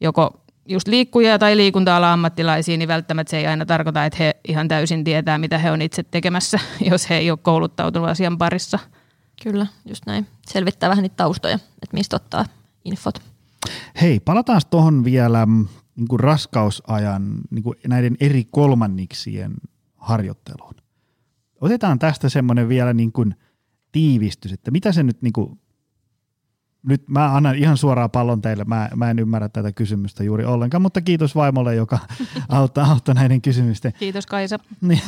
joko 0.01 0.41
just 0.69 0.89
liikkujia 0.89 1.39
tai 1.39 1.57
liikunta 1.57 2.13
ammattilaisia, 2.13 2.77
niin 2.77 2.89
välttämättä 2.89 3.31
se 3.31 3.39
ei 3.39 3.47
aina 3.47 3.67
tarkoita, 3.67 4.05
että 4.05 4.17
he 4.19 4.37
ihan 4.49 4.69
täysin 4.69 5.05
tietää, 5.05 5.39
mitä 5.39 5.59
he 5.59 5.71
on 5.71 5.83
itse 5.83 6.03
tekemässä, 6.03 6.59
jos 6.91 7.11
he 7.11 7.17
ei 7.17 7.31
ole 7.31 7.39
kouluttautunut 7.43 8.09
asian 8.09 8.39
parissa– 8.39 8.79
Kyllä, 9.43 9.67
just 9.85 10.07
näin. 10.07 10.27
Selvittää 10.47 10.91
vähän 10.91 11.03
niitä 11.03 11.17
taustoja, 11.17 11.55
että 11.55 11.95
mistä 11.95 12.17
ottaa 12.17 12.45
infot. 12.85 13.23
Hei, 14.01 14.21
palataan 14.21 14.61
tuohon 14.71 15.05
vielä 15.05 15.47
mm, 15.47 15.67
niin 15.97 16.09
kuin 16.09 16.21
raskausajan 16.21 17.41
niin 17.51 17.63
kuin 17.63 17.77
näiden 17.87 18.17
eri 18.21 18.45
kolmanniksien 18.51 19.55
harjoitteluun. 19.97 20.75
Otetaan 21.61 21.99
tästä 21.99 22.29
semmoinen 22.29 22.69
vielä 22.69 22.93
niin 22.93 23.13
kuin 23.13 23.35
tiivistys, 23.93 24.53
että 24.53 24.71
mitä 24.71 24.93
se 24.93 25.03
nyt 25.03 25.23
niin 25.23 25.33
kuin, 25.33 25.61
nyt 26.83 27.09
mä 27.09 27.35
annan 27.35 27.57
ihan 27.57 27.77
suoraan 27.77 28.11
pallon 28.11 28.43
teille, 28.43 28.65
mä, 28.65 28.89
mä 28.97 29.11
en 29.11 29.19
ymmärrä 29.19 29.49
tätä 29.49 29.73
kysymystä 29.73 30.25
juuri 30.25 30.45
ollenkaan, 30.45 30.83
mutta 30.83 31.01
kiitos 31.01 31.35
vaimolle, 31.35 31.75
joka 31.75 31.99
auttaa, 32.49 32.91
auttaa 32.91 33.15
näiden 33.15 33.43
kysymysten. 33.43 33.93
Kiitos 33.99 34.27
Kaisa. 34.27 34.59
Niin, 34.81 35.01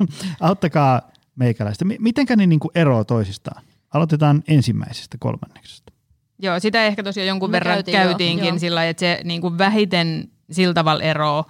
auttakaa 0.40 1.02
meikäläistä. 1.36 1.84
Mitenkä 1.98 2.36
ne 2.36 2.46
niin 2.46 2.60
kuin 2.60 2.72
eroaa 2.74 3.04
toisistaan? 3.04 3.62
Aloitetaan 3.94 4.42
ensimmäisestä 4.48 5.16
kolmanneksesta. 5.20 5.92
Joo, 6.38 6.60
sitä 6.60 6.84
ehkä 6.84 7.02
tosiaan 7.02 7.26
jonkun 7.26 7.50
Me 7.50 7.52
verran 7.52 7.74
käytiin 7.74 7.96
käytiinkin 7.96 8.54
jo, 8.54 8.58
sillä 8.58 8.84
että 8.84 9.00
se 9.00 9.20
niin 9.24 9.40
kuin 9.40 9.58
vähiten 9.58 10.30
sillä 10.50 10.74
tavalla 10.74 11.02
eroaa 11.02 11.44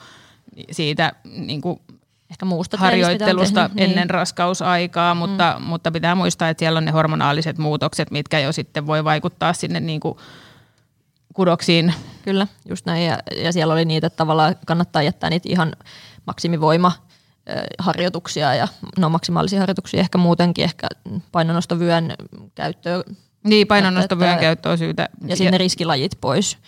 siitä 0.71 1.13
niin 1.25 1.61
kuin 1.61 1.81
ehkä 2.31 2.45
muusta 2.45 2.77
harjoittelusta 2.77 3.69
tehnyt, 3.69 3.85
ennen 3.85 4.07
niin. 4.07 4.11
raskausaikaa, 4.11 5.15
mutta, 5.15 5.57
mm. 5.59 5.65
mutta 5.65 5.91
pitää 5.91 6.15
muistaa, 6.15 6.49
että 6.49 6.59
siellä 6.59 6.79
on 6.79 6.85
ne 6.85 6.91
hormonaaliset 6.91 7.59
muutokset, 7.59 8.11
mitkä 8.11 8.39
jo 8.39 8.53
sitten 8.53 8.87
voi 8.87 9.05
vaikuttaa 9.05 9.53
sinne 9.53 9.81
niin 9.81 10.01
kuin 10.01 10.19
kudoksiin. 11.35 11.95
Kyllä, 12.23 12.47
just 12.69 12.87
näin. 12.87 13.07
Ja, 13.07 13.19
ja 13.37 13.53
siellä 13.53 13.75
oli 13.75 13.85
niitä, 13.85 14.07
että 14.07 14.17
tavallaan 14.17 14.57
kannattaa 14.67 15.03
jättää 15.03 15.31
niitä 15.31 15.49
ihan 15.49 15.73
maksimivoima 16.27 16.93
harjoituksia 17.79 18.55
ja 18.55 18.69
no 18.99 19.09
maksimaalisia 19.09 19.61
harjoituksia 19.61 20.01
ehkä 20.01 20.19
muutenkin, 20.19 20.65
ehkä 20.65 20.89
painonnostovyön 21.33 22.15
käyttöä. 22.55 23.03
Niin, 23.45 23.67
painonnostovyön 23.67 24.39
käyttö 24.39 24.71
on 24.71 24.79
syytä. 24.79 25.09
Ja 25.27 25.37
sinne 25.37 25.59
riskilajit 25.59 26.13
pois. 26.21 26.59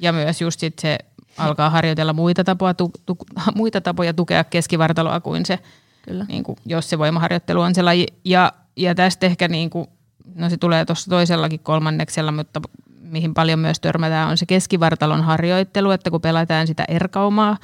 Ja 0.00 0.12
myös 0.12 0.40
just 0.40 0.60
sit 0.60 0.78
se 0.78 0.98
alkaa 1.38 1.70
harjoitella 1.70 2.12
muita 2.12 2.44
tapoja, 2.44 2.74
tu, 2.74 2.90
tu, 3.06 3.18
muita 3.54 3.80
tapoja 3.80 4.14
tukea 4.14 4.44
keskivartaloa 4.44 5.20
kuin 5.20 5.46
se, 5.46 5.58
Kyllä. 6.02 6.24
niin 6.28 6.44
kuin, 6.44 6.56
jos 6.66 6.90
se 6.90 6.98
voimaharjoittelu 6.98 7.60
on 7.60 7.74
se 7.74 7.82
laji. 7.82 8.06
Ja, 8.24 8.52
ja 8.76 8.94
tästä 8.94 9.26
ehkä, 9.26 9.48
niin 9.48 9.70
kuin, 9.70 9.88
no 10.34 10.50
se 10.50 10.56
tulee 10.56 10.84
tuossa 10.84 11.10
toisellakin 11.10 11.60
kolmanneksella, 11.60 12.32
mutta 12.32 12.60
mihin 13.00 13.34
paljon 13.34 13.58
myös 13.58 13.80
törmätään, 13.80 14.28
on 14.28 14.38
se 14.38 14.46
keskivartalon 14.46 15.22
harjoittelu, 15.24 15.90
että 15.90 16.10
kun 16.10 16.20
pelataan 16.20 16.66
sitä 16.66 16.84
erkaumaa 16.88 17.56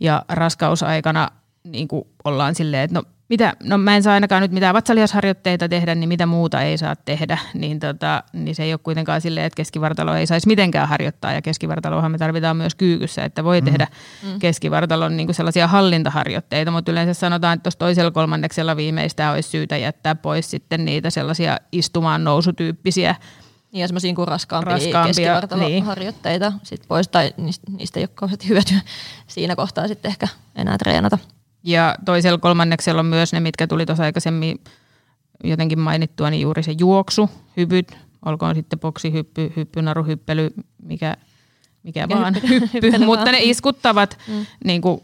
ja 0.00 0.24
raskausaikana 0.28 1.28
niin 1.64 1.88
kuin 1.88 2.04
ollaan 2.24 2.54
silleen, 2.54 2.82
että 2.82 2.98
no 2.98 3.02
mitä, 3.32 3.52
no 3.62 3.78
mä 3.78 3.96
en 3.96 4.02
saa 4.02 4.14
ainakaan 4.14 4.42
nyt 4.42 4.52
mitään 4.52 4.74
vatsalihasharjoitteita 4.74 5.68
tehdä, 5.68 5.94
niin 5.94 6.08
mitä 6.08 6.26
muuta 6.26 6.62
ei 6.62 6.78
saa 6.78 6.96
tehdä, 6.96 7.38
niin, 7.54 7.80
tota, 7.80 8.22
niin 8.32 8.54
se 8.54 8.62
ei 8.62 8.72
ole 8.72 8.80
kuitenkaan 8.82 9.20
silleen, 9.20 9.46
että 9.46 9.56
keskivartalo 9.56 10.14
ei 10.14 10.26
saisi 10.26 10.46
mitenkään 10.46 10.88
harjoittaa, 10.88 11.32
ja 11.32 11.42
keskivartalohan 11.42 12.12
me 12.12 12.18
tarvitaan 12.18 12.56
myös 12.56 12.74
kyykyssä, 12.74 13.24
että 13.24 13.44
voi 13.44 13.60
mm. 13.60 13.64
tehdä 13.64 13.86
mm. 14.22 14.38
keskivartalon 14.38 15.16
niin 15.16 15.26
kuin 15.26 15.34
sellaisia 15.34 15.66
hallintaharjoitteita, 15.66 16.70
mutta 16.70 16.92
yleensä 16.92 17.14
sanotaan, 17.14 17.54
että 17.54 17.62
tuossa 17.62 17.78
toisella 17.78 18.10
kolmanneksella 18.10 18.76
viimeistään 18.76 19.34
olisi 19.34 19.48
syytä 19.48 19.76
jättää 19.76 20.14
pois 20.14 20.50
sitten 20.50 20.84
niitä 20.84 21.10
sellaisia 21.10 21.58
istumaan 21.72 22.24
nousutyyppisiä 22.24 23.14
niin, 23.72 23.80
ja 23.80 23.88
semmoisia 23.88 24.14
kuin 24.14 24.28
raskaampia, 24.28 24.72
raskaampia 24.72 25.06
keskivartaloharjoitteita 25.06 26.50
niin. 26.50 26.60
sit 26.62 26.84
pois, 26.88 27.08
tai 27.08 27.34
niistä 27.68 28.00
ei 28.00 28.04
ole 28.04 28.10
kauheasti 28.14 28.48
hyötyä 28.48 28.80
siinä 29.26 29.56
kohtaa 29.56 29.88
sitten 29.88 30.08
ehkä 30.08 30.28
enää 30.56 30.78
treenata. 30.78 31.18
Ja 31.64 31.94
toisella 32.04 32.38
kolmanneksella 32.38 33.00
on 33.00 33.06
myös 33.06 33.32
ne, 33.32 33.40
mitkä 33.40 33.66
tuli 33.66 33.86
tuossa 33.86 34.04
aikaisemmin 34.04 34.60
jotenkin 35.44 35.78
mainittua, 35.78 36.30
niin 36.30 36.40
juuri 36.40 36.62
se 36.62 36.74
juoksu, 36.78 37.30
hypyt, 37.56 37.96
olkoon 38.24 38.54
sitten 38.54 38.80
boksi, 38.80 39.12
hyppy, 39.12 39.52
hyppynaru, 39.56 40.04
hyppely, 40.04 40.50
mikä, 40.82 41.16
mikä, 41.82 42.06
mikä 42.06 42.20
vaan, 42.20 42.34
hyppy, 42.34 42.68
hyppy 42.74 42.98
mutta 43.04 43.32
ne 43.32 43.38
iskuttavat, 43.40 44.18
mm. 44.28 44.46
niin 44.64 44.82
kuin, 44.82 45.02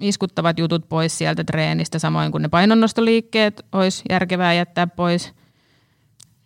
iskuttavat 0.00 0.58
jutut 0.58 0.88
pois 0.88 1.18
sieltä 1.18 1.44
treenistä, 1.44 1.98
samoin 1.98 2.32
kuin 2.32 2.42
ne 2.42 2.48
painonnostoliikkeet 2.48 3.64
olisi 3.72 4.02
järkevää 4.10 4.54
jättää 4.54 4.86
pois. 4.86 5.32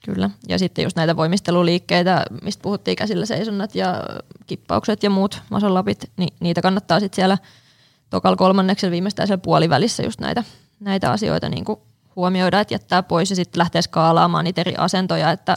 Kyllä, 0.04 0.30
ja 0.48 0.58
sitten 0.58 0.82
just 0.82 0.96
näitä 0.96 1.16
voimisteluliikkeitä, 1.16 2.24
mistä 2.42 2.62
puhuttiin 2.62 2.96
käsillä 2.96 3.26
seisonnat 3.26 3.74
ja 3.74 4.02
kippaukset 4.46 5.02
ja 5.02 5.10
muut 5.10 5.42
masolapit, 5.50 6.10
niin 6.16 6.34
niitä 6.40 6.62
kannattaa 6.62 7.00
sitten 7.00 7.16
siellä– 7.16 7.38
tokal 8.10 8.36
kolmanneksella 8.36 8.90
viimeistään 8.90 9.26
siellä 9.28 9.40
puolivälissä 9.40 10.02
just 10.02 10.20
näitä, 10.20 10.44
näitä 10.80 11.10
asioita 11.10 11.48
niin 11.48 11.64
kuin 11.64 11.80
huomioida, 12.16 12.60
että 12.60 12.74
jättää 12.74 13.02
pois 13.02 13.30
ja 13.30 13.36
sitten 13.36 13.58
lähtee 13.58 13.82
skaalaamaan 13.82 14.44
niitä 14.44 14.60
eri 14.60 14.74
asentoja, 14.78 15.30
että 15.30 15.56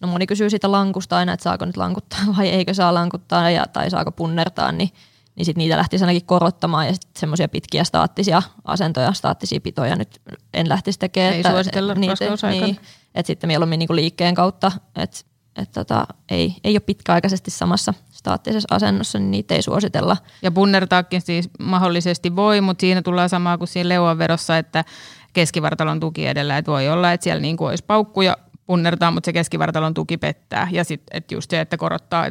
no 0.00 0.08
moni 0.08 0.26
kysyy 0.26 0.50
siitä 0.50 0.72
lankusta 0.72 1.16
aina, 1.16 1.32
että 1.32 1.44
saako 1.44 1.64
nyt 1.64 1.76
lankuttaa 1.76 2.20
vai 2.36 2.48
eikö 2.48 2.74
saa 2.74 2.94
lankuttaa 2.94 3.50
ja, 3.50 3.66
tai 3.72 3.90
saako 3.90 4.12
punnertaa, 4.12 4.72
niin, 4.72 4.90
niin 5.34 5.46
sitten 5.46 5.58
niitä 5.58 5.76
lähtisi 5.76 6.04
ainakin 6.04 6.26
korottamaan 6.26 6.86
ja 6.86 6.92
sitten 6.92 7.20
semmoisia 7.20 7.48
pitkiä 7.48 7.84
staattisia 7.84 8.42
asentoja, 8.64 9.12
staattisia 9.12 9.60
pitoja 9.60 9.96
nyt 9.96 10.20
en 10.54 10.68
lähtisi 10.68 10.98
tekemään. 10.98 11.32
Ei 11.32 11.40
että, 11.40 11.50
suositella 11.50 11.94
niitä, 11.94 12.14
niin, 12.50 12.78
että 13.14 13.26
sitten 13.26 13.48
mieluummin 13.48 13.78
niin 13.78 13.86
kuin 13.86 13.96
liikkeen 13.96 14.34
kautta, 14.34 14.72
että 14.96 15.32
että 15.56 15.84
tota, 15.84 16.06
ei, 16.30 16.56
ei 16.64 16.74
ole 16.74 16.80
pitkäaikaisesti 16.80 17.50
samassa 17.50 17.94
staattisessa 18.22 18.74
asennossa, 18.74 19.18
niin 19.18 19.30
niitä 19.30 19.54
ei 19.54 19.62
suositella. 19.62 20.16
Ja 20.42 20.50
punnertaakin 20.50 21.20
siis 21.20 21.50
mahdollisesti 21.58 22.36
voi, 22.36 22.60
mutta 22.60 22.80
siinä 22.80 23.02
tullaan 23.02 23.28
samaa 23.28 23.58
kuin 23.58 23.68
siinä 23.68 23.88
leuanvedossa, 23.88 24.58
että 24.58 24.84
keskivartalon 25.32 26.00
tuki 26.00 26.26
edellä, 26.26 26.58
että 26.58 26.70
voi 26.70 26.88
olla, 26.88 27.12
että 27.12 27.24
siellä 27.24 27.40
niin 27.40 27.56
kuin 27.56 27.68
olisi 27.68 27.84
paukkuja 27.84 28.36
punnertaa, 28.66 29.10
mutta 29.10 29.26
se 29.26 29.32
keskivartalon 29.32 29.94
tuki 29.94 30.16
pettää. 30.16 30.68
Ja 30.72 30.84
sitten 30.84 31.22
just 31.30 31.50
se, 31.50 31.60
että 31.60 31.76
korottaa, 31.76 32.26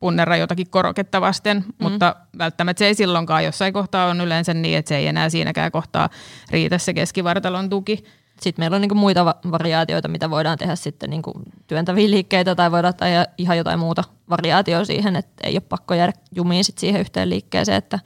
punnerra 0.00 0.36
jotakin 0.36 0.70
koroketta 0.70 1.20
vasten, 1.20 1.56
mm. 1.56 1.74
mutta 1.78 2.16
välttämättä 2.38 2.78
se 2.78 2.86
ei 2.86 2.94
silloinkaan. 2.94 3.44
Jossain 3.44 3.72
kohtaa 3.72 4.06
on 4.06 4.20
yleensä 4.20 4.54
niin, 4.54 4.78
että 4.78 4.88
se 4.88 4.96
ei 4.96 5.06
enää 5.06 5.28
siinäkään 5.28 5.72
kohtaa 5.72 6.08
riitä 6.50 6.78
se 6.78 6.94
keskivartalon 6.94 7.68
tuki. 7.68 8.04
Sitten 8.44 8.62
meillä 8.62 8.74
on 8.74 8.80
niin 8.80 8.96
muita 8.96 9.24
variaatioita, 9.50 10.08
mitä 10.08 10.30
voidaan 10.30 10.58
tehdä 10.58 10.76
sitten 10.76 11.10
niin 11.10 11.22
työntäviä 11.66 12.10
liikkeitä 12.10 12.54
tai 12.54 12.72
voidaan 12.72 12.94
tehdä 12.94 13.26
ihan 13.38 13.56
jotain 13.56 13.78
muuta 13.78 14.04
variaatioa 14.30 14.84
siihen, 14.84 15.16
että 15.16 15.48
ei 15.48 15.54
ole 15.54 15.60
pakko 15.60 15.94
jäädä 15.94 16.12
jumiin 16.34 16.64
sit 16.64 16.78
siihen 16.78 17.00
yhteen 17.00 17.30
liikkeeseen, 17.30 17.78
että 17.78 17.98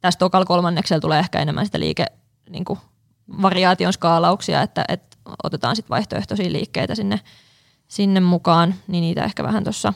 tästä 0.00 0.18
tokal 0.18 0.44
kolmanneksella 0.44 1.00
tulee 1.00 1.18
ehkä 1.18 1.38
enemmän 1.38 1.66
sitä 1.66 1.80
liike 1.80 2.06
niin 2.50 2.64
variaation 3.42 3.92
skaalauksia, 3.92 4.62
että, 4.62 4.84
että 4.88 5.16
otetaan 5.44 5.76
sitten 5.76 5.90
vaihtoehtoisia 5.90 6.52
liikkeitä 6.52 6.94
sinne, 6.94 7.20
sinne 7.88 8.20
mukaan, 8.20 8.74
niin 8.88 9.02
niitä 9.02 9.24
ehkä 9.24 9.42
vähän 9.42 9.64
tuossa 9.64 9.92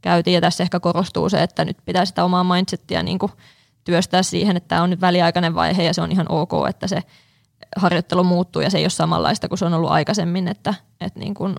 käytiin. 0.00 0.34
Ja 0.34 0.40
tässä 0.40 0.62
ehkä 0.62 0.80
korostuu 0.80 1.28
se, 1.28 1.42
että 1.42 1.64
nyt 1.64 1.76
pitää 1.84 2.04
sitä 2.04 2.24
omaa 2.24 2.44
mindsettiä 2.44 3.02
niin 3.02 3.18
työstää 3.84 4.22
siihen, 4.22 4.56
että 4.56 4.68
tämä 4.68 4.82
on 4.82 4.90
nyt 4.90 5.00
väliaikainen 5.00 5.54
vaihe 5.54 5.82
ja 5.82 5.94
se 5.94 6.02
on 6.02 6.12
ihan 6.12 6.26
ok, 6.28 6.52
että 6.68 6.86
se 6.86 7.02
harjoittelu 7.76 8.24
muuttuu 8.24 8.62
ja 8.62 8.70
se 8.70 8.78
ei 8.78 8.84
ole 8.84 8.90
samanlaista 8.90 9.48
kuin 9.48 9.58
se 9.58 9.64
on 9.64 9.74
ollut 9.74 9.90
aikaisemmin, 9.90 10.48
että, 10.48 10.74
että 11.00 11.20
niin 11.20 11.34
kuin 11.34 11.54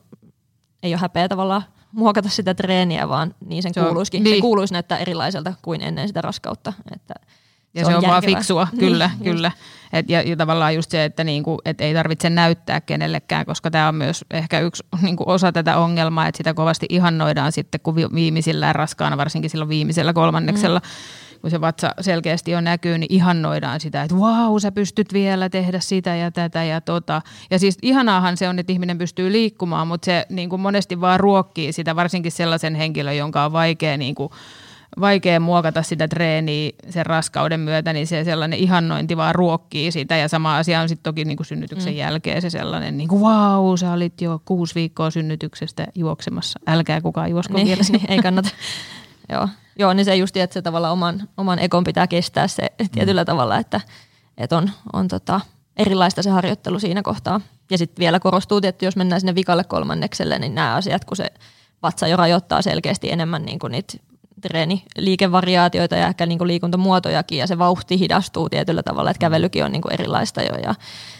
ei 0.83 0.93
ole 0.93 1.01
häpeä 1.01 1.29
tavallaan 1.29 1.63
muokata 1.91 2.29
sitä 2.29 2.53
treeniä, 2.53 3.09
vaan 3.09 3.35
niin 3.45 3.63
sen 3.63 3.73
se 3.73 3.81
kuuluisikin. 3.81 4.23
Niin. 4.23 4.35
Se 4.35 4.41
kuuluisi 4.41 4.73
näyttää 4.73 4.97
erilaiselta 4.97 5.53
kuin 5.61 5.81
ennen 5.81 6.07
sitä 6.07 6.21
raskautta. 6.21 6.73
Että 6.95 7.13
ja 7.73 7.85
se, 7.85 7.91
se 7.91 7.97
on, 7.97 8.03
on 8.03 8.09
vaan 8.09 8.23
fiksua, 8.25 8.67
kyllä, 8.79 9.11
niin, 9.13 9.23
kyllä. 9.23 9.51
Et, 9.93 10.09
ja, 10.09 10.21
ja 10.21 10.37
tavallaan 10.37 10.75
just 10.75 10.91
se, 10.91 11.05
että 11.05 11.23
niinku, 11.23 11.57
et 11.65 11.81
ei 11.81 11.93
tarvitse 11.93 12.29
näyttää 12.29 12.81
kenellekään, 12.81 13.45
koska 13.45 13.71
tämä 13.71 13.87
on 13.87 13.95
myös 13.95 14.25
ehkä 14.31 14.59
yksi 14.59 14.83
niinku 15.01 15.23
osa 15.27 15.51
tätä 15.51 15.77
ongelmaa, 15.77 16.27
että 16.27 16.37
sitä 16.37 16.53
kovasti 16.53 16.85
ihannoidaan 16.89 17.51
sitten, 17.51 17.81
kun 17.81 17.95
viimeisillään 17.95 18.75
raskaana, 18.75 19.17
varsinkin 19.17 19.49
silloin 19.49 19.69
viimeisellä 19.69 20.13
kolmanneksella, 20.13 20.79
mm 20.79 20.85
kun 21.41 21.51
se 21.51 21.61
vatsa 21.61 21.91
selkeästi 22.01 22.55
on 22.55 22.63
näkyy, 22.63 22.97
niin 22.97 23.13
ihannoidaan 23.13 23.79
sitä, 23.79 24.03
että 24.03 24.19
vau, 24.19 24.59
sä 24.59 24.71
pystyt 24.71 25.13
vielä 25.13 25.49
tehdä 25.49 25.79
sitä 25.79 26.15
ja 26.15 26.31
tätä 26.31 26.63
ja 26.63 26.81
tota. 26.81 27.21
Ja 27.51 27.59
siis 27.59 27.77
ihanaahan 27.81 28.37
se 28.37 28.49
on, 28.49 28.59
että 28.59 28.73
ihminen 28.73 28.97
pystyy 28.97 29.31
liikkumaan, 29.31 29.87
mutta 29.87 30.05
se 30.05 30.25
niin 30.29 30.49
kuin 30.49 30.61
monesti 30.61 31.01
vaan 31.01 31.19
ruokkii 31.19 31.73
sitä, 31.73 31.95
varsinkin 31.95 32.31
sellaisen 32.31 32.75
henkilön, 32.75 33.17
jonka 33.17 33.45
on 33.45 33.53
vaikea 33.53 33.97
niin 33.97 34.15
kuin, 34.15 34.29
vaikea 34.99 35.39
muokata 35.39 35.83
sitä 35.83 36.07
treeniä 36.07 36.71
sen 36.89 37.05
raskauden 37.05 37.59
myötä, 37.59 37.93
niin 37.93 38.07
se 38.07 38.23
sellainen 38.23 38.59
ihannointi 38.59 39.17
vaan 39.17 39.35
ruokkii 39.35 39.91
sitä. 39.91 40.17
Ja 40.17 40.27
sama 40.27 40.57
asia 40.57 40.81
on 40.81 40.89
sitten 40.89 41.03
toki 41.03 41.25
niin 41.25 41.37
kuin 41.37 41.47
synnytyksen 41.47 41.93
mm. 41.93 41.97
jälkeen 41.97 42.41
se 42.41 42.49
sellainen, 42.49 42.97
niin 42.97 43.07
kuin 43.07 43.21
vau, 43.21 43.77
sä 43.77 43.91
olit 43.91 44.21
jo 44.21 44.41
kuusi 44.45 44.75
viikkoa 44.75 45.11
synnytyksestä 45.11 45.87
juoksemassa. 45.95 46.59
Älkää 46.67 47.01
kukaan 47.01 47.29
juosko 47.29 47.53
niin, 47.53 47.67
vielä. 47.67 47.81
Niin, 47.91 48.11
ei 48.11 48.19
kannata. 48.19 48.49
Joo. 49.31 49.47
Joo, 49.79 49.93
niin 49.93 50.05
se 50.05 50.15
just, 50.15 50.37
että 50.37 50.53
se 50.53 50.61
tavallaan 50.61 50.93
oman, 50.93 51.29
oman 51.37 51.59
ekon 51.59 51.83
pitää 51.83 52.07
kestää 52.07 52.47
se 52.47 52.67
tietyllä 52.91 53.21
mm. 53.21 53.25
tavalla, 53.25 53.57
että, 53.57 53.81
että 54.37 54.57
on, 54.57 54.69
on 54.93 55.07
tota, 55.07 55.41
erilaista 55.77 56.23
se 56.23 56.29
harjoittelu 56.29 56.79
siinä 56.79 57.01
kohtaa. 57.01 57.41
Ja 57.71 57.77
sitten 57.77 58.03
vielä 58.03 58.19
korostuu, 58.19 58.59
että 58.63 58.85
jos 58.85 58.95
mennään 58.95 59.21
sinne 59.21 59.35
vikalle 59.35 59.63
kolmannekselle, 59.63 60.39
niin 60.39 60.55
nämä 60.55 60.75
asiat, 60.75 61.05
kun 61.05 61.17
se 61.17 61.31
vatsa 61.83 62.07
jo 62.07 62.17
rajoittaa 62.17 62.61
selkeästi 62.61 63.11
enemmän 63.11 63.45
niin 63.45 63.59
kuin 63.59 63.71
niitä 63.71 63.97
treeniliikevariaatioita 64.41 65.95
ja 65.95 66.07
ehkä 66.07 66.25
niin 66.25 66.37
kuin 66.37 66.47
liikuntamuotojakin 66.47 67.37
ja 67.37 67.47
se 67.47 67.57
vauhti 67.57 67.99
hidastuu 67.99 68.49
tietyllä 68.49 68.83
tavalla, 68.83 69.11
että 69.11 69.19
kävelykin 69.19 69.65
on 69.65 69.71
niin 69.71 69.81
kuin 69.81 69.93
erilaista 69.93 70.41
jo 70.41 70.55
ja 70.63 70.75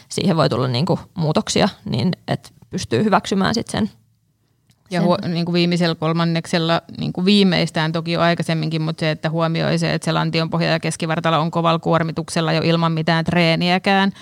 siihen 0.08 0.36
voi 0.36 0.48
tulla 0.48 0.68
niin 0.68 0.86
kuin 0.86 1.00
muutoksia, 1.14 1.68
niin 1.84 2.12
että 2.28 2.50
pystyy 2.70 3.04
hyväksymään 3.04 3.54
sitten 3.54 3.88
sen 3.88 4.01
ja 4.92 5.02
huo, 5.02 5.18
niin 5.28 5.44
kuin 5.44 5.52
viimeisellä 5.52 5.94
kolmanneksella 5.94 6.82
niin 6.98 7.12
kuin 7.12 7.24
viimeistään 7.24 7.92
toki 7.92 8.12
jo 8.12 8.20
aikaisemminkin, 8.20 8.82
mutta 8.82 9.00
se, 9.00 9.10
että 9.10 9.30
huomioi 9.30 9.78
se, 9.78 9.94
että 9.94 10.04
se 10.04 10.12
lantion 10.12 10.50
pohja 10.50 10.70
ja 10.70 10.80
keskivartalo 10.80 11.40
on 11.40 11.50
kovalla 11.50 11.78
kuormituksella 11.78 12.52
jo 12.52 12.62
ilman 12.64 12.92
mitään 12.92 13.24
treeniäkään, 13.24 14.12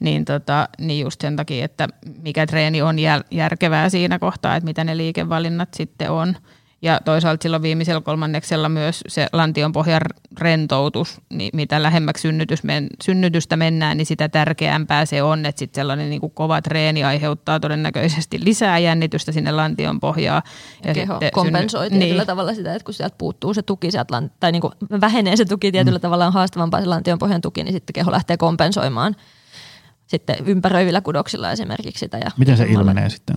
niin, 0.00 0.24
tota, 0.24 0.68
niin 0.78 1.04
just 1.04 1.20
sen 1.20 1.36
takia, 1.36 1.64
että 1.64 1.88
mikä 2.22 2.46
treeni 2.46 2.82
on 2.82 2.96
järkevää 3.30 3.88
siinä 3.88 4.18
kohtaa, 4.18 4.56
että 4.56 4.64
mitä 4.64 4.84
ne 4.84 4.96
liikevalinnat 4.96 5.74
sitten 5.74 6.10
on. 6.10 6.36
Ja 6.82 7.00
toisaalta 7.04 7.42
silloin 7.42 7.62
viimeisellä 7.62 8.00
kolmanneksella 8.00 8.68
myös 8.68 9.00
se 9.08 9.26
lantion 9.32 9.72
pohjan 9.72 10.00
rentoutus, 10.38 11.20
niin 11.30 11.50
mitä 11.52 11.82
lähemmäksi 11.82 12.22
synnytys 12.22 12.64
men, 12.64 12.86
synnytystä 13.02 13.56
mennään, 13.56 13.96
niin 13.96 14.06
sitä 14.06 14.28
tärkeämpää 14.28 15.06
se 15.06 15.22
on, 15.22 15.46
että 15.46 15.58
sitten 15.58 15.80
sellainen 15.80 16.10
niin 16.10 16.20
kuin 16.20 16.32
kova 16.32 16.62
treeni 16.62 17.04
aiheuttaa 17.04 17.60
todennäköisesti 17.60 18.44
lisää 18.44 18.78
jännitystä 18.78 19.32
sinne 19.32 19.52
lantion 19.52 20.00
pohjaan. 20.00 20.42
Ja, 20.84 20.94
keho 20.94 21.20
kompensoi 21.32 21.86
synny- 21.86 21.98
tietyllä 21.98 22.20
niin. 22.20 22.26
tavalla 22.26 22.54
sitä, 22.54 22.74
että 22.74 22.84
kun 22.84 22.94
sieltä 22.94 23.14
puuttuu 23.18 23.54
se 23.54 23.62
tuki, 23.62 23.90
sieltä, 23.90 24.22
tai 24.40 24.52
niin 24.52 24.62
kuin 24.62 24.72
vähenee 25.00 25.36
se 25.36 25.44
tuki 25.44 25.72
tietyllä 25.72 25.98
mm. 25.98 26.02
tavalla, 26.02 26.26
on 26.26 26.32
haastavampaa 26.32 26.80
se 26.80 26.86
lantion 26.86 27.18
pohjan 27.18 27.40
tuki, 27.40 27.64
niin 27.64 27.72
sitten 27.72 27.92
keho 27.92 28.12
lähtee 28.12 28.36
kompensoimaan 28.36 29.16
sitten 30.06 30.36
ympäröivillä 30.46 31.00
kudoksilla 31.00 31.50
esimerkiksi 31.50 32.00
sitä. 32.00 32.18
Ja 32.18 32.30
Miten 32.38 32.56
se 32.56 32.64
ilmenee 32.64 33.10
sitten? 33.10 33.36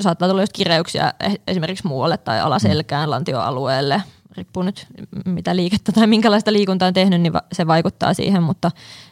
Saattaa 0.00 0.28
tulla 0.28 0.42
just 0.42 0.52
kireyksiä 0.52 1.14
eh, 1.20 1.38
esimerkiksi 1.46 1.86
muualle 1.86 2.16
tai 2.16 2.40
alaselkään, 2.40 3.10
lantioalueelle, 3.10 4.02
riippuu 4.36 4.62
nyt 4.62 4.86
mitä 5.24 5.56
liikettä 5.56 5.92
tai 5.92 6.06
minkälaista 6.06 6.52
liikuntaa 6.52 6.88
on 6.88 6.94
tehnyt, 6.94 7.20
niin 7.20 7.32
se 7.52 7.66
vaikuttaa 7.66 8.14
siihen, 8.14 8.42
mutta 8.42 8.70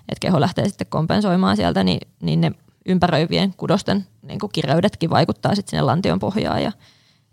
että 0.08 0.20
keho 0.20 0.40
lähtee 0.40 0.68
sitten 0.68 0.86
kompensoimaan 0.86 1.56
sieltä, 1.56 1.84
niin, 1.84 2.00
niin 2.22 2.40
ne 2.40 2.52
ympäröivien 2.86 3.54
kudosten 3.56 4.06
niin 4.22 4.38
kuin 4.38 4.50
kireydetkin 4.52 5.10
vaikuttaa 5.10 5.54
sitten 5.54 5.70
sinne 5.70 5.82
lantion 5.82 6.18
pohjaan 6.18 6.62
ja, 6.62 6.72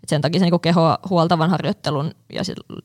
Et 0.02 0.08
sen 0.08 0.20
takia 0.20 0.38
se 0.38 0.44
niin 0.44 0.60
kehoa 0.60 0.98
huoltavan 1.10 1.50
harjoittelun 1.50 2.10
ja 2.32 2.42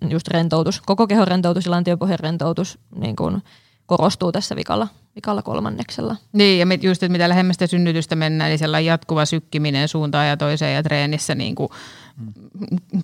just 0.09 0.27
rentoutus, 0.27 0.81
koko 0.81 1.07
kehon 1.07 1.27
rentoutus 1.27 1.65
ja 1.65 1.71
lantiopohjan 1.71 2.19
rentoutus 2.19 2.79
niin 2.95 3.15
kuin 3.15 3.43
korostuu 3.85 4.31
tässä 4.31 4.55
vikalla, 4.55 4.87
vikalla 5.17 5.41
kolmanneksella. 5.41 6.15
Niin, 6.33 6.59
ja 6.59 6.77
just, 6.81 7.03
että 7.03 7.11
mitä 7.11 7.29
lähemmästä 7.29 7.67
synnytystä 7.67 8.15
mennään, 8.15 8.49
niin 8.49 8.59
sellainen 8.59 8.85
jatkuva 8.85 9.25
sykkiminen 9.25 9.87
suuntaan 9.87 10.27
ja 10.27 10.37
toiseen 10.37 10.75
ja 10.75 10.83
treenissä 10.83 11.35
niin 11.35 11.55
kuin 11.55 11.69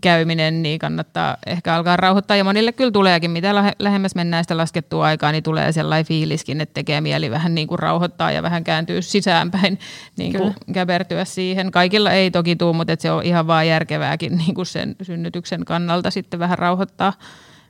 käyminen, 0.01 0.63
niin 0.63 0.79
kannattaa 0.79 1.37
ehkä 1.45 1.75
alkaa 1.75 1.97
rauhoittaa. 1.97 2.37
Ja 2.37 2.43
monille 2.43 2.71
kyllä 2.71 2.91
tuleekin, 2.91 3.31
mitä 3.31 3.55
lähemmäs 3.79 4.15
mennään 4.15 4.43
sitä 4.43 4.57
laskettua 4.57 5.05
aikaa, 5.05 5.31
niin 5.31 5.43
tulee 5.43 5.71
sellainen 5.71 6.05
fiiliskin, 6.05 6.61
että 6.61 6.73
tekee 6.73 7.01
mieli 7.01 7.31
vähän 7.31 7.55
niin 7.55 7.67
kuin 7.67 7.79
rauhoittaa 7.79 8.31
ja 8.31 8.43
vähän 8.43 8.63
kääntyä 8.63 9.01
sisäänpäin, 9.01 9.79
niin 10.17 10.33
kuin 10.33 10.55
käpertyä 10.73 11.25
siihen. 11.25 11.71
Kaikilla 11.71 12.11
ei 12.11 12.31
toki 12.31 12.55
tule, 12.55 12.75
mutta 12.75 12.95
se 12.99 13.11
on 13.11 13.23
ihan 13.23 13.47
vaan 13.47 13.67
järkevääkin 13.67 14.37
niin 14.37 14.55
kuin 14.55 14.65
sen 14.65 14.95
synnytyksen 15.01 15.65
kannalta 15.65 16.11
sitten 16.11 16.39
vähän 16.39 16.57
rauhoittaa 16.59 17.13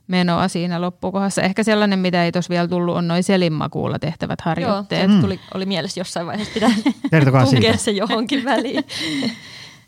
menoa 0.06 0.48
siinä 0.48 0.80
loppukohdassa. 0.80 1.42
Ehkä 1.42 1.62
sellainen, 1.62 1.98
mitä 1.98 2.24
ei 2.24 2.32
tuossa 2.32 2.50
vielä 2.50 2.68
tullut, 2.68 2.96
on 2.96 3.08
noin 3.08 3.22
selinmakuulla 3.22 3.98
tehtävät 3.98 4.40
harjoitteet. 4.40 5.10
Joo, 5.10 5.20
tuli, 5.20 5.40
oli 5.54 5.66
mielessä 5.66 6.00
jossain 6.00 6.26
vaiheessa 6.26 6.54
pitää 6.54 6.70
tunkea 7.44 7.76
se 7.76 7.90
johonkin 7.90 8.44
väliin. 8.50 8.84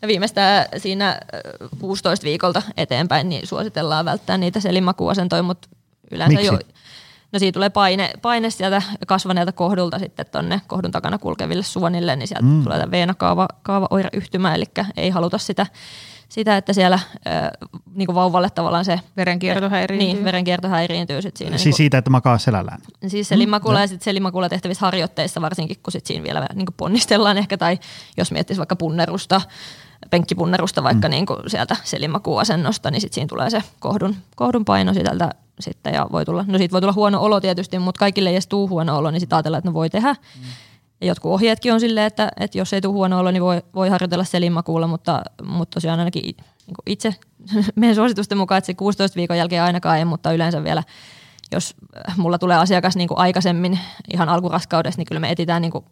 Ja 0.03 0.09
viimeistään 0.09 0.67
siinä 0.77 1.21
16 1.81 2.25
viikolta 2.25 2.63
eteenpäin 2.77 3.29
niin 3.29 3.47
suositellaan 3.47 4.05
välttää 4.05 4.39
niitä 4.39 4.61
selinmakuasentoja, 4.61 5.43
mutta 5.43 5.69
yleensä 6.11 6.39
Miksi? 6.39 6.55
jo... 6.55 6.59
No 7.33 7.39
siitä 7.39 7.57
tulee 7.57 7.71
paine, 7.71 8.11
paine 8.23 8.51
sieltä 8.51 8.83
kasvaneelta 9.07 9.53
kohdulta 9.53 9.99
sitten 9.99 10.27
tuonne 10.33 10.61
kohdun 10.67 10.91
takana 10.91 11.19
kulkeville 11.19 11.63
suonille, 11.63 12.17
niin 12.17 12.29
sieltä 12.29 12.47
mm. 12.47 12.65
tulee 12.65 12.79
tämä 12.79 12.91
veenakaava 12.91 13.49
kaava 13.63 13.87
oireyhtymä, 13.91 14.55
eli 14.55 14.65
ei 14.97 15.11
haluta 15.11 15.39
sitä 15.39 15.67
sitä, 16.29 16.57
että 16.57 16.73
siellä 16.73 16.95
äh, 16.95 17.51
niin 17.95 18.07
kuin 18.07 18.15
vauvalle 18.15 18.51
tavallaan 18.51 18.85
se 18.85 19.01
verenkierto 19.17 19.69
häiriintyy. 19.69 20.15
Niin, 20.15 20.25
verenkierto 20.25 20.69
häiriintyy 20.69 21.23
sit 21.23 21.37
siinä. 21.37 21.51
Siis 21.51 21.65
niin 21.65 21.73
kuin, 21.73 21.77
siitä, 21.77 21.99
että 21.99 22.11
makaa 22.11 22.39
selällään. 22.39 22.81
Siis 23.07 23.29
selimakulla 23.29 23.79
mm, 23.79 23.83
ja 23.83 23.89
sitten 23.89 24.05
selimakulla 24.05 24.49
tehtävissä 24.49 24.87
harjoitteissa 24.87 25.41
varsinkin, 25.41 25.77
kun 25.83 25.93
sit 25.93 26.07
siinä 26.07 26.25
vielä 26.25 26.47
niin 26.55 26.67
kuin 26.67 26.75
ponnistellaan 26.77 27.39
ehkä, 27.39 27.57
tai 27.57 27.79
jos 28.17 28.33
miettisi 28.33 28.59
vaikka 28.59 28.77
punnerusta, 28.77 29.41
penkkipunnerusta 30.11 30.83
vaikka 30.83 31.09
mm. 31.09 31.11
niin 31.11 31.27
kuin 31.27 31.39
sieltä 31.47 31.77
selimakuasennosta, 31.85 32.91
niin 32.91 33.01
sitten 33.01 33.15
siinä 33.15 33.29
tulee 33.29 33.51
se 33.51 33.63
kohdun, 33.79 34.17
kohdun 34.37 34.65
paino 34.65 34.95
sieltä 34.95 35.31
sitten 35.61 35.95
ja 35.95 36.07
voi 36.13 36.25
tulla, 36.25 36.45
no 36.49 36.59
siitä 36.59 36.73
voi 36.73 36.81
tulla 36.81 36.93
huono 36.93 37.21
olo 37.21 37.41
tietysti, 37.41 37.79
mutta 37.79 37.99
kaikille 37.99 38.29
ei 38.29 38.35
edes 38.35 38.47
tuu 38.47 38.69
huono 38.69 38.99
olo, 38.99 39.11
niin 39.11 39.21
sitten 39.21 39.37
ajatellaan, 39.37 39.59
että 39.59 39.71
no 39.71 39.75
voi 39.75 39.91
tehdä. 39.91 40.13
Mm 40.13 40.45
ja 41.01 41.07
jotkut 41.07 41.33
ohjeetkin 41.33 41.73
on 41.73 41.81
silleen, 41.81 42.07
että, 42.07 42.29
että 42.41 42.59
jos 42.59 42.73
ei 42.73 42.81
tule 42.81 42.93
huono 42.93 43.19
olo, 43.19 43.31
niin 43.31 43.43
voi, 43.43 43.63
voi 43.75 43.89
harjoitella 43.89 44.25
selinmakuulla, 44.25 44.87
mutta, 44.87 45.23
mutta 45.45 45.75
tosiaan 45.75 45.99
ainakin 45.99 46.23
niin 46.23 46.37
itse 46.87 47.15
meidän 47.77 47.97
suositusten 47.97 48.39
mukaan, 48.39 48.59
että 48.59 48.67
se 48.67 48.75
16 48.75 49.17
viikon 49.17 49.39
jälkeen 49.39 49.63
ainakaan 49.63 49.99
ei, 49.99 50.05
mutta 50.05 50.33
yleensä 50.33 50.65
vielä 50.65 50.83
jos 51.53 51.75
mulla 52.17 52.39
tulee 52.39 52.57
asiakas 52.57 52.97
niin 52.97 53.09
kuin 53.09 53.19
aikaisemmin 53.19 53.79
ihan 54.13 54.29
alkuraskaudessa, 54.29 54.99
niin 54.99 55.07
kyllä 55.07 55.21
me 55.21 55.31
etsitään 55.31 55.63
niin 55.63 55.73
kuin, 55.73 55.85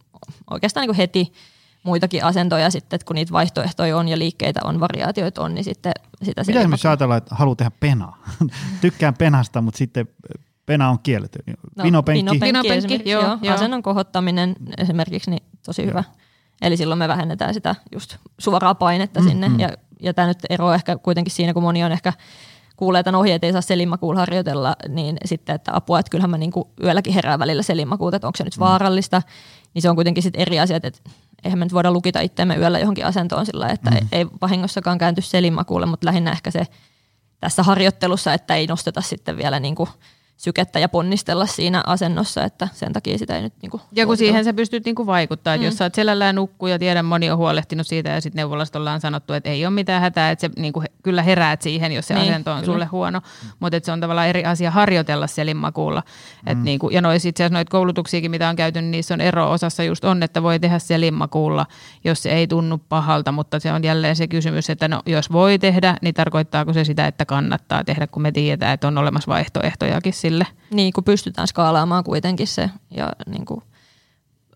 oikeastaan 0.51 0.83
niin 0.83 0.89
kuin 0.89 0.97
heti 0.97 1.33
muitakin 1.83 2.25
asentoja 2.25 2.71
sitten, 2.71 2.97
että 2.97 3.07
kun 3.07 3.15
niitä 3.15 3.33
vaihtoehtoja 3.33 3.97
on 3.97 4.09
ja 4.09 4.19
liikkeitä 4.19 4.61
on, 4.65 4.81
variaatioita 4.81 5.43
on, 5.43 5.55
niin 5.55 5.65
sitten 5.65 5.93
sitä... 6.23 6.43
Mitä 6.47 6.61
esimerkiksi 6.61 6.89
ajatellaan, 6.89 7.19
että 7.19 7.35
haluaa 7.35 7.57
tehdä 7.57 7.71
penaa? 7.81 8.19
Tykkään 8.81 9.15
penasta, 9.15 9.61
mutta 9.61 9.79
sitten 9.79 10.09
pena 10.67 10.89
on 10.91 10.99
kielletty. 11.03 11.39
No, 11.77 11.85
vinopenkki. 11.85 12.25
Vinopenkki, 12.25 12.69
vinopenkki 12.69 13.11
joo, 13.11 13.23
joo, 13.23 13.39
joo. 13.43 13.55
Asennon 13.55 13.83
kohottaminen 13.83 14.57
esimerkiksi, 14.79 15.31
niin 15.31 15.43
tosi 15.67 15.83
joo. 15.83 15.89
hyvä. 15.89 16.05
Eli 16.63 16.77
silloin 16.77 16.99
me 16.99 17.09
vähennetään 17.09 17.55
sitä 17.55 17.75
just 17.93 18.17
suoraa 18.39 18.75
painetta 18.75 19.21
mm, 19.21 19.29
sinne. 19.29 19.49
Mm. 19.49 19.61
Ja, 19.61 19.69
ja 20.01 20.15
tämä 20.15 20.29
nyt 20.29 20.39
ero 20.51 20.73
ehkä 20.73 20.97
kuitenkin 20.97 21.33
siinä, 21.33 21.55
kun 21.55 21.63
moni 21.63 21.85
on 21.85 21.93
ehkä 21.93 22.13
kuulee 22.77 23.03
tämän 23.03 23.21
ohjeet, 23.21 23.45
ei 23.45 23.53
saa 23.53 23.61
selinmakuulla 23.61 24.21
harjoitella, 24.21 24.77
niin 24.89 25.17
sitten, 25.25 25.55
että 25.55 25.77
apua, 25.77 25.99
että 25.99 26.11
kyllähän 26.11 26.31
mä 26.31 26.39
niinku 26.39 26.71
yölläkin 26.83 27.15
herään 27.15 27.39
välillä 27.39 27.63
selinmakuuta, 27.63 28.17
että 28.17 28.27
onko 28.27 28.37
se 28.37 28.45
nyt 28.45 28.57
mm. 28.57 28.61
vaarallista, 28.61 29.23
niin 29.75 29.83
se 29.83 29.91
on 29.91 29.95
kuitenkin 29.95 30.23
sitten 30.23 30.41
eri 30.41 30.61
asiat, 30.61 30.85
että 30.85 31.01
eihän 31.45 31.59
me 31.59 31.65
nyt 31.65 31.75
voida 31.75 31.93
lukita 31.93 32.21
itseämme 32.21 32.57
yöllä 32.57 32.79
johonkin 32.79 33.07
asentoon 33.07 33.47
sillä, 33.47 33.69
että 33.69 33.91
mm. 33.91 34.09
ei 34.13 34.27
vahingossakaan 34.41 34.99
käänty 34.99 35.23
selinmakuulle, 35.23 35.87
mutta 35.87 36.07
lähinnä 36.07 36.31
ehkä 36.31 36.51
se 36.51 36.67
tässä 37.41 37.63
harjoittelussa, 37.63 38.35
että 38.35 38.55
ei 38.55 38.67
nosteta 38.67 39.01
sitten 39.01 39.37
vielä 39.37 39.61
niin 39.61 39.75
kuin 39.75 39.89
sykettä 40.37 40.79
ja 40.79 40.89
ponnistella 40.89 41.47
siinä 41.47 41.83
asennossa, 41.87 42.45
että 42.45 42.69
sen 42.73 42.93
takia 42.93 43.19
sitä 43.19 43.37
ei 43.37 43.43
nyt 43.43 43.53
niinku 43.63 43.81
Ja 43.93 44.07
kun 44.07 44.17
siihen 44.17 44.45
sä 44.45 44.53
pystyt 44.53 44.85
niinku 44.85 45.07
vaikuttaa, 45.07 45.55
että 45.55 45.63
mm. 45.63 45.65
jos 45.65 45.77
sä 45.79 45.85
oot 45.85 45.95
selällään 45.95 46.35
nukkuu 46.35 46.69
ja 46.69 46.79
tiedän 46.79 47.05
moni 47.05 47.31
on 47.31 47.39
huolehtinut 47.39 47.87
siitä 47.87 48.11
ja 48.11 48.21
sitten 48.21 48.41
neuvolasta 48.41 48.79
ollaan 48.79 49.01
sanottu, 49.01 49.33
että 49.33 49.51
ei 49.51 49.67
ole 49.67 49.75
mitään 49.75 50.03
hätää, 50.03 50.31
että 50.31 50.41
se 50.41 50.51
niinku 50.57 50.83
kyllä 51.03 51.23
heräät 51.23 51.63
siihen, 51.63 51.93
jos 51.93 52.09
se 52.09 52.15
niin, 52.15 52.33
asento 52.33 52.53
on 52.53 52.61
kyllä. 52.61 52.73
sulle 52.73 52.85
huono, 52.85 53.21
mutta 53.61 53.81
se 53.83 53.93
on 53.93 54.01
tavallaan 54.01 54.29
eri 54.29 54.45
asia 54.45 54.71
harjoitella 54.71 55.27
selinmakuulla. 55.27 56.03
Mm. 56.47 56.53
Et 56.53 56.59
niinku, 56.59 56.91
ja 56.91 57.01
noissa 57.01 57.29
itse 57.29 57.45
asiassa 57.45 57.55
noita 57.55 57.71
koulutuksiakin, 57.71 58.31
mitä 58.31 58.49
on 58.49 58.57
käyty, 58.57 58.81
niin 58.81 58.91
niissä 58.91 59.15
on 59.15 59.21
ero 59.21 59.51
osassa 59.51 59.85
just 59.85 60.05
on, 60.05 60.23
että 60.23 60.43
voi 60.43 60.61
tehdä 60.61 60.79
selinmakuulla, 60.79 61.67
jos 62.05 62.23
se 62.23 62.31
ei 62.31 62.47
tunnu 62.47 62.79
pahalta, 62.89 63.33
mutta 63.33 63.61
se 63.61 63.73
on 63.73 63.85
jälleen 63.85 64.17
se 64.17 64.27
kysymys, 64.27 64.71
että 64.71 64.89
no, 64.89 65.03
jos 65.07 65.33
voi 65.33 65.59
tehdä, 65.59 65.97
niin 66.03 66.15
tarkoittaako 66.15 66.73
se 66.73 66.85
sitä, 66.85 67.07
että 67.07 67.25
kannattaa 67.25 67.85
tehdä, 67.85 68.07
kun 68.07 68.23
me 68.23 68.33
tiedetään, 68.33 68.75
että 68.75 68.89
on 68.89 68.99
olemassa 68.99 69.31
vaihtoehtojakin 69.31 70.13
sille. 70.25 70.47
Niin, 70.71 70.93
kun 70.93 71.05
pystytään 71.05 71.49
skaalaamaan 71.49 72.05
kuitenkin 72.05 72.47
se 72.47 72.71
ja 72.91 73.13
niin 73.27 73.45
kuin 73.45 73.61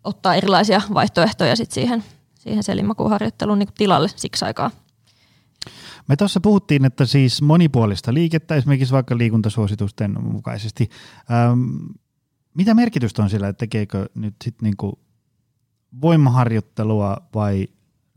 ottaa 0.04 0.34
erilaisia 0.34 0.80
vaihtoehtoja 0.94 1.56
sit 1.56 1.70
siihen, 1.70 2.04
siihen 2.38 2.62
selinmakuharjoitteluun 2.62 3.58
niin 3.58 3.68
tilalle 3.76 4.08
siksi 4.16 4.44
aikaa. 4.44 4.70
Me 6.08 6.16
tuossa 6.16 6.40
puhuttiin, 6.40 6.84
että 6.84 7.06
siis 7.06 7.42
monipuolista 7.42 8.14
liikettä 8.14 8.54
esimerkiksi 8.54 8.94
vaikka 8.94 9.18
liikuntasuositusten 9.18 10.24
mukaisesti. 10.24 10.90
Ähm, 11.30 11.60
mitä 12.54 12.74
merkitystä 12.74 13.22
on 13.22 13.30
sillä, 13.30 13.48
että 13.48 13.58
tekeekö 13.58 14.08
nyt 14.14 14.34
sitten 14.44 14.66
niinku 14.66 14.98
voimaharjoittelua 16.00 17.16
vai 17.34 17.68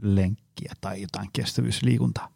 lenkkiä 0.02 0.74
tai 0.82 1.02
jotain 1.02 1.30
kestävyysliikuntaa? 1.34 2.28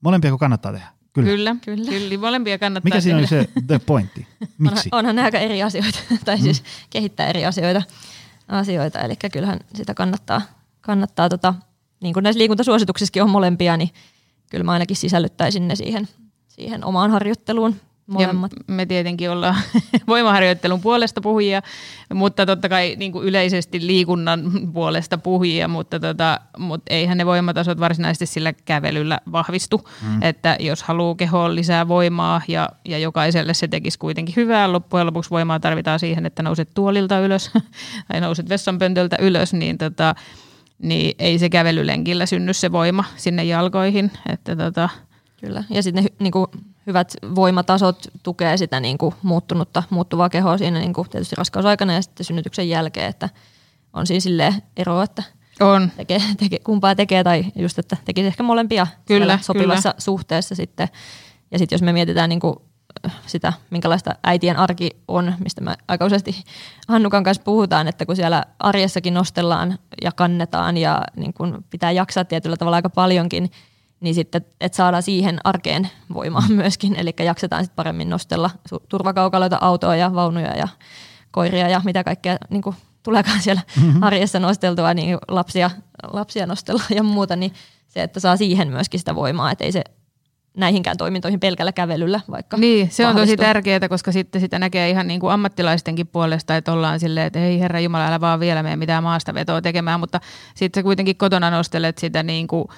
Molempia 0.00 0.36
kannattaa 0.36 0.72
tehdä? 0.72 0.95
Kyllä. 1.24 1.56
Kyllä, 1.64 1.84
kyllä. 1.86 1.90
kyllä. 1.90 2.18
Molempia 2.18 2.58
kannattaa 2.58 2.86
Mikä 2.86 3.00
siinä 3.00 3.18
oli 3.18 3.26
se 3.26 3.48
the 3.66 3.78
pointti? 3.78 4.26
Miksi? 4.58 4.88
Onhan, 4.92 4.98
onhan 4.98 5.16
nämä 5.16 5.24
aika 5.26 5.38
eri 5.38 5.62
asioita, 5.62 5.98
tai 6.24 6.38
siis 6.38 6.62
mm. 6.62 6.66
kehittää 6.90 7.26
eri 7.26 7.44
asioita, 7.44 7.82
asioita. 8.48 9.00
eli 9.00 9.16
kyllähän 9.32 9.60
sitä 9.74 9.94
kannattaa, 9.94 10.42
kannattaa 10.80 11.28
tota, 11.28 11.54
niin 12.02 12.14
kuin 12.14 12.22
näissä 12.22 12.38
liikuntasuosituksissakin 12.38 13.22
on 13.22 13.30
molempia, 13.30 13.76
niin 13.76 13.90
kyllä 14.50 14.64
mä 14.64 14.72
ainakin 14.72 14.96
sisällyttäisin 14.96 15.68
ne 15.68 15.74
siihen, 15.74 16.08
siihen 16.48 16.84
omaan 16.84 17.10
harjoitteluun 17.10 17.76
Molemmat. 18.06 18.52
Ja 18.68 18.74
me 18.74 18.86
tietenkin 18.86 19.30
ollaan 19.30 19.56
voimaharjoittelun 20.08 20.80
puolesta 20.80 21.20
puhujia, 21.20 21.62
mutta 22.14 22.46
totta 22.46 22.68
kai 22.68 22.96
niin 22.98 23.12
kuin 23.12 23.28
yleisesti 23.28 23.86
liikunnan 23.86 24.52
puolesta 24.72 25.18
puhujia, 25.18 25.68
mutta, 25.68 26.00
tota, 26.00 26.40
mutta 26.58 26.94
eihän 26.94 27.18
ne 27.18 27.26
voimatasot 27.26 27.80
varsinaisesti 27.80 28.26
sillä 28.26 28.52
kävelyllä 28.52 29.20
vahvistu. 29.32 29.88
Mm. 30.02 30.22
Että 30.22 30.56
jos 30.60 30.82
haluaa 30.82 31.14
kehoon 31.14 31.54
lisää 31.54 31.88
voimaa 31.88 32.42
ja, 32.48 32.68
ja 32.84 32.98
jokaiselle 32.98 33.54
se 33.54 33.68
tekisi 33.68 33.98
kuitenkin 33.98 34.36
hyvää, 34.36 34.72
loppujen 34.72 35.06
lopuksi 35.06 35.30
voimaa 35.30 35.60
tarvitaan 35.60 35.98
siihen, 35.98 36.26
että 36.26 36.42
nouset 36.42 36.68
tuolilta 36.74 37.18
ylös 37.18 37.50
tai 38.08 38.20
nouset 38.20 38.48
vessanpöntöltä 38.48 39.16
ylös, 39.20 39.52
niin 39.52 39.78
tota, 39.78 40.14
niin 40.82 41.14
ei 41.18 41.38
se 41.38 41.48
kävelylenkillä 41.48 42.26
synny 42.26 42.52
se 42.52 42.72
voima 42.72 43.04
sinne 43.16 43.44
jalkoihin. 43.44 44.10
Että 44.28 44.56
tota, 44.56 44.88
Kyllä, 45.40 45.64
ja 45.70 45.82
sitten 45.82 46.04
ne 46.04 46.10
niin 46.18 46.32
kuin 46.32 46.46
hyvät 46.86 47.12
voimatasot 47.34 48.08
tukee 48.22 48.56
sitä 48.56 48.80
niin 48.80 48.98
kuin 48.98 49.14
muuttunutta, 49.22 49.82
muuttuvaa 49.90 50.28
kehoa 50.28 50.58
siinä 50.58 50.78
niin 50.78 50.92
kuin 50.92 51.08
tietysti 51.08 51.36
raskausaikana 51.36 51.92
ja 51.92 52.02
sitten 52.02 52.26
synnytyksen 52.26 52.68
jälkeen, 52.68 53.08
että 53.08 53.28
on 53.92 54.06
siinä 54.06 54.20
silleen 54.20 54.54
eroa, 54.76 55.04
että 55.04 55.22
on. 55.60 55.90
Tekee, 55.96 56.20
tekee, 56.36 56.58
kumpaa 56.58 56.94
tekee 56.94 57.24
tai 57.24 57.44
just, 57.56 57.78
että 57.78 57.96
tekisi 58.04 58.26
ehkä 58.26 58.42
molempia 58.42 58.86
kyllä, 59.06 59.38
sopivassa 59.42 59.90
kyllä. 59.90 60.00
suhteessa 60.00 60.54
sitten. 60.54 60.88
Ja 61.50 61.58
sitten 61.58 61.76
jos 61.76 61.82
me 61.82 61.92
mietitään 61.92 62.28
niin 62.28 62.40
kuin 62.40 62.56
sitä, 63.26 63.52
minkälaista 63.70 64.14
äitien 64.24 64.56
arki 64.56 64.90
on, 65.08 65.34
mistä 65.38 65.60
me 65.60 65.76
aika 65.88 66.06
useasti 66.06 66.44
Hannukan 66.88 67.24
kanssa 67.24 67.42
puhutaan, 67.42 67.88
että 67.88 68.06
kun 68.06 68.16
siellä 68.16 68.44
arjessakin 68.58 69.14
nostellaan 69.14 69.78
ja 70.02 70.12
kannetaan 70.12 70.76
ja 70.76 71.02
niin 71.16 71.34
kuin 71.34 71.64
pitää 71.70 71.90
jaksaa 71.90 72.24
tietyllä 72.24 72.56
tavalla 72.56 72.76
aika 72.76 72.90
paljonkin, 72.90 73.50
niin 74.00 74.14
sitten, 74.14 74.44
että 74.60 74.76
saadaan 74.76 75.02
siihen 75.02 75.38
arkeen 75.44 75.90
voimaa 76.14 76.48
myöskin, 76.48 76.96
eli 77.00 77.14
jaksetaan 77.18 77.64
sitten 77.64 77.76
paremmin 77.76 78.10
nostella 78.10 78.50
turvakaukaloita, 78.88 79.58
autoa 79.60 79.96
ja 79.96 80.14
vaunuja 80.14 80.56
ja 80.56 80.68
koiria 81.30 81.68
ja 81.68 81.80
mitä 81.84 82.04
kaikkea 82.04 82.36
niin 82.50 82.62
kuin 82.62 82.76
tuleekaan 83.02 83.40
siellä 83.40 83.62
mm-hmm. 83.80 84.02
arjessa 84.08 84.40
nosteltua, 84.40 84.94
niin 84.94 85.18
lapsia, 85.28 85.70
lapsia 86.12 86.46
nostella 86.46 86.82
ja 86.90 87.02
muuta, 87.02 87.36
niin 87.36 87.52
se, 87.88 88.02
että 88.02 88.20
saa 88.20 88.36
siihen 88.36 88.68
myöskin 88.68 89.00
sitä 89.00 89.14
voimaa, 89.14 89.50
että 89.50 89.64
ei 89.64 89.72
se 89.72 89.84
näihinkään 90.56 90.96
toimintoihin 90.96 91.40
pelkällä 91.40 91.72
kävelyllä 91.72 92.20
vaikka 92.30 92.56
Niin, 92.56 92.90
se 92.90 93.06
on 93.06 93.16
tosi 93.16 93.36
tärkeää, 93.36 93.88
koska 93.88 94.12
sitten 94.12 94.40
sitä 94.40 94.58
näkee 94.58 94.90
ihan 94.90 95.06
niin 95.06 95.20
kuin 95.20 95.32
ammattilaistenkin 95.32 96.06
puolesta, 96.06 96.56
että 96.56 96.72
ollaan 96.72 97.00
silleen, 97.00 97.26
että 97.26 97.38
ei 97.38 97.60
herra 97.60 97.80
Jumala, 97.80 98.06
älä 98.06 98.20
vaan 98.20 98.40
vielä 98.40 98.62
mene 98.62 98.76
mitään 98.76 99.02
maastavetoa 99.02 99.62
tekemään, 99.62 100.00
mutta 100.00 100.20
sitten 100.54 100.80
sä 100.80 100.84
kuitenkin 100.84 101.16
kotona 101.16 101.50
nostelet 101.50 101.98
sitä 101.98 102.22
niin 102.22 102.46
kuin 102.46 102.68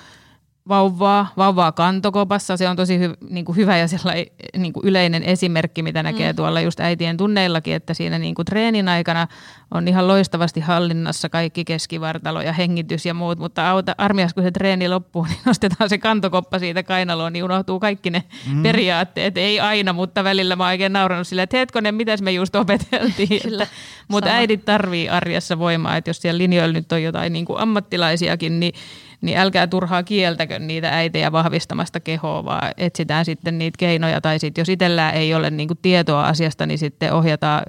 vauvaa, 0.68 1.32
vauvaa 1.36 1.72
kantokopassa. 1.72 2.56
Se 2.56 2.68
on 2.68 2.76
tosi 2.76 2.98
hy, 2.98 3.14
niin 3.30 3.44
kuin 3.44 3.56
hyvä 3.56 3.76
ja 3.76 3.88
sellainen 3.88 4.26
niin 4.56 4.72
kuin 4.72 4.86
yleinen 4.86 5.22
esimerkki, 5.22 5.82
mitä 5.82 6.02
näkee 6.02 6.32
mm. 6.32 6.36
tuolla 6.36 6.60
just 6.60 6.80
äitien 6.80 7.16
tunneillakin, 7.16 7.74
että 7.74 7.94
siinä 7.94 8.18
niin 8.18 8.34
kuin 8.34 8.46
treenin 8.46 8.88
aikana 8.88 9.26
on 9.70 9.88
ihan 9.88 10.08
loistavasti 10.08 10.60
hallinnassa 10.60 11.28
kaikki 11.28 11.64
keskivartalo 11.64 12.42
ja 12.42 12.52
hengitys 12.52 13.06
ja 13.06 13.14
muut, 13.14 13.38
mutta 13.38 13.70
auta, 13.70 13.94
armias 13.98 14.34
kun 14.34 14.42
se 14.42 14.50
treeni 14.50 14.88
loppuu, 14.88 15.24
niin 15.28 15.40
nostetaan 15.44 15.88
se 15.88 15.98
kantokoppa 15.98 16.58
siitä 16.58 16.82
kainaloon, 16.82 17.32
niin 17.32 17.44
unohtuu 17.44 17.80
kaikki 17.80 18.10
ne 18.10 18.22
mm. 18.52 18.62
periaatteet. 18.62 19.38
Ei 19.38 19.60
aina, 19.60 19.92
mutta 19.92 20.24
välillä 20.24 20.56
mä 20.56 20.64
oon 20.64 20.70
oikein 20.70 20.92
naurannut 20.92 21.28
silleen, 21.28 21.44
että 21.44 21.56
hetkonen, 21.56 21.94
mitäs 21.94 22.22
me 22.22 22.32
just 22.32 22.54
opeteltiin. 22.54 23.40
mutta 24.08 24.30
äidit 24.30 24.64
tarvii 24.64 25.08
arjessa 25.08 25.58
voimaa, 25.58 25.96
että 25.96 26.10
jos 26.10 26.22
siellä 26.22 26.38
linjoilla 26.38 26.72
nyt 26.72 26.92
on 26.92 27.02
jotain 27.02 27.32
niin 27.32 27.44
kuin 27.44 27.60
ammattilaisiakin, 27.60 28.60
niin 28.60 28.72
niin 29.20 29.38
älkää 29.38 29.66
turhaa 29.66 30.02
kieltäkö 30.02 30.58
niitä 30.58 30.96
äitejä 30.96 31.32
vahvistamasta 31.32 32.00
kehoa, 32.00 32.44
vaan 32.44 32.72
etsitään 32.76 33.24
sitten 33.24 33.58
niitä 33.58 33.76
keinoja, 33.78 34.20
tai 34.20 34.38
sitten 34.38 34.62
jos 34.62 34.68
itsellään 34.68 35.14
ei 35.14 35.34
ole 35.34 35.50
niinku 35.50 35.74
tietoa 35.74 36.26
asiasta, 36.26 36.66
niin 36.66 36.78
sitten 36.78 37.12
ohjataan 37.12 37.62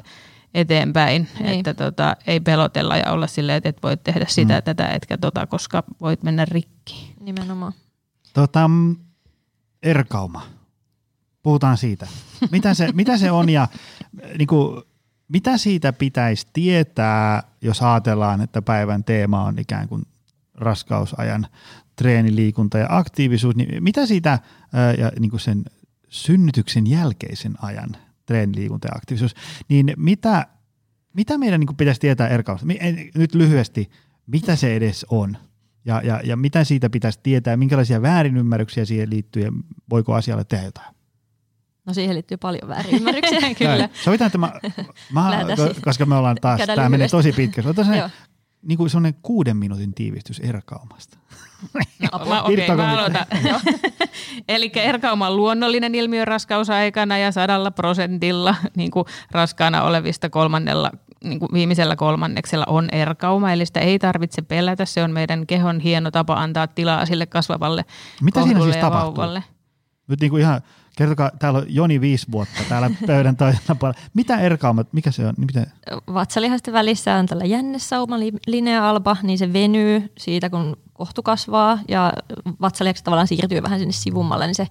eteenpäin, 0.53 1.27
niin. 1.39 1.59
että 1.59 1.73
tota, 1.73 2.15
ei 2.27 2.39
pelotella 2.39 2.97
ja 2.97 3.11
olla 3.11 3.27
silleen, 3.27 3.57
että 3.57 3.69
et 3.69 3.83
voit 3.83 4.03
tehdä 4.03 4.25
sitä, 4.27 4.57
mm. 4.57 4.63
tätä, 4.63 4.87
etkä 4.87 5.17
tota, 5.17 5.47
koska 5.47 5.83
voit 6.01 6.23
mennä 6.23 6.45
rikki. 6.45 7.13
Nimenomaan. 7.19 7.73
Tota, 8.33 8.69
erkauma. 9.83 10.41
Puhutaan 11.43 11.77
siitä. 11.77 12.07
Mitä 12.51 12.73
se, 12.73 12.89
mitä 12.93 13.17
se 13.17 13.31
on 13.31 13.49
ja 13.49 13.67
niin 14.37 14.47
kuin, 14.47 14.81
mitä 15.27 15.57
siitä 15.57 15.93
pitäisi 15.93 16.47
tietää, 16.53 17.43
jos 17.61 17.81
ajatellaan, 17.81 18.41
että 18.41 18.61
päivän 18.61 19.03
teema 19.03 19.43
on 19.43 19.59
ikään 19.59 19.87
kuin 19.87 20.03
raskausajan 20.59 21.47
treeniliikunta 21.95 22.77
ja 22.77 22.87
aktiivisuus, 22.89 23.55
niin 23.55 23.83
mitä 23.83 24.05
siitä 24.05 24.39
ja 24.97 25.11
niin 25.19 25.29
kuin 25.29 25.39
sen 25.39 25.63
synnytyksen 26.09 26.87
jälkeisen 26.87 27.53
ajan 27.61 27.95
treeniliikunta 28.25 28.87
ja 28.87 28.95
aktiivisuus, 28.95 29.35
niin 29.69 29.93
mitä, 29.97 30.47
mitä 31.13 31.37
meidän 31.37 31.59
niin 31.59 31.67
kuin 31.67 31.77
pitäisi 31.77 32.01
tietää 32.01 32.27
erkausta? 32.27 32.67
Nyt 33.15 33.35
lyhyesti, 33.35 33.89
mitä 34.27 34.55
se 34.55 34.75
edes 34.75 35.05
on? 35.09 35.37
Ja, 35.85 36.01
ja, 36.03 36.21
ja 36.23 36.37
mitä 36.37 36.63
siitä 36.63 36.89
pitäisi 36.89 37.19
tietää, 37.23 37.57
minkälaisia 37.57 38.01
väärinymmärryksiä 38.01 38.85
siihen 38.85 39.09
liittyy 39.09 39.43
ja 39.43 39.51
voiko 39.89 40.13
asialle 40.13 40.43
tehdä 40.43 40.65
jotain? 40.65 40.95
No 41.85 41.93
siihen 41.93 42.15
liittyy 42.15 42.37
paljon 42.37 42.69
väärinymmärryksiä, 42.69 43.53
kyllä. 43.59 43.89
Sovitaan, 44.03 44.27
että 44.27 44.37
mä, 44.37 44.51
mä 45.11 45.45
koska 45.83 46.05
me 46.05 46.15
ollaan 46.15 46.37
taas, 46.41 46.61
tämä 46.75 46.89
menee 46.89 47.07
tosi 47.07 47.31
pitkä. 47.31 47.63
Otan 47.65 47.85
niin 48.61 48.77
kuin 48.77 48.89
sellainen 48.89 49.19
kuuden 49.21 49.57
minuutin 49.57 49.93
tiivistys 49.93 50.39
erkaumasta. 50.39 51.17
No, 52.11 52.25
mä, 52.29 52.41
okay, 52.43 52.75
mä 52.75 52.93
aloitan. 52.93 53.25
Eli 54.49 54.71
erkauma 54.75 55.27
on 55.27 55.35
luonnollinen 55.35 55.95
ilmiö 55.95 56.25
raskausaikana 56.25 57.17
ja 57.17 57.31
sadalla 57.31 57.71
prosentilla 57.71 58.55
niin 58.75 58.91
kuin 58.91 59.05
raskaana 59.31 59.83
olevista 59.83 60.29
kolmannella 60.29 60.91
niin 61.23 61.39
kuin 61.39 61.49
viimeisellä 61.53 61.95
kolmanneksella 61.95 62.65
on 62.67 62.89
erkauma, 62.91 63.51
eli 63.51 63.65
sitä 63.65 63.79
ei 63.79 63.99
tarvitse 63.99 64.41
pelätä. 64.41 64.85
Se 64.85 65.03
on 65.03 65.11
meidän 65.11 65.47
kehon 65.47 65.79
hieno 65.79 66.11
tapa 66.11 66.33
antaa 66.33 66.67
tilaa 66.67 67.05
sille 67.05 67.25
kasvavalle 67.25 67.85
Mitä 68.21 68.43
siinä 68.43 68.61
siis 68.61 68.77
tapahtuu? 68.77 69.15
Vauvalle. 69.15 69.43
Nyt 70.07 70.21
niin 70.21 70.29
kuin 70.29 70.41
ihan 70.41 70.61
Kertokaa, 70.99 71.31
täällä 71.39 71.59
on 71.59 71.65
Joni 71.67 72.01
viisi 72.01 72.27
vuotta 72.31 72.63
täällä 72.69 72.89
pöydän 73.07 73.35
toisella 73.37 73.75
puolella. 73.75 73.99
Mitä 74.13 74.37
erkaumat, 74.37 74.93
mikä 74.93 75.11
se 75.11 75.27
on? 75.27 75.33
Niin 75.37 75.47
mitä? 75.55 75.71
Vatsalihasten 76.13 76.73
välissä 76.73 77.15
on 77.15 77.25
tällä 77.25 77.45
jännesauma 77.45 78.19
linea-alba, 78.47 79.17
niin 79.23 79.37
se 79.37 79.53
venyy 79.53 80.11
siitä, 80.17 80.49
kun 80.49 80.77
kohtu 80.93 81.23
kasvaa 81.23 81.79
ja 81.87 82.13
vatsalihakset 82.61 83.03
tavallaan 83.03 83.27
siirtyy 83.27 83.63
vähän 83.63 83.79
sinne 83.79 83.91
sivummalle, 83.91 84.47
niin 84.47 84.55
se 84.55 84.67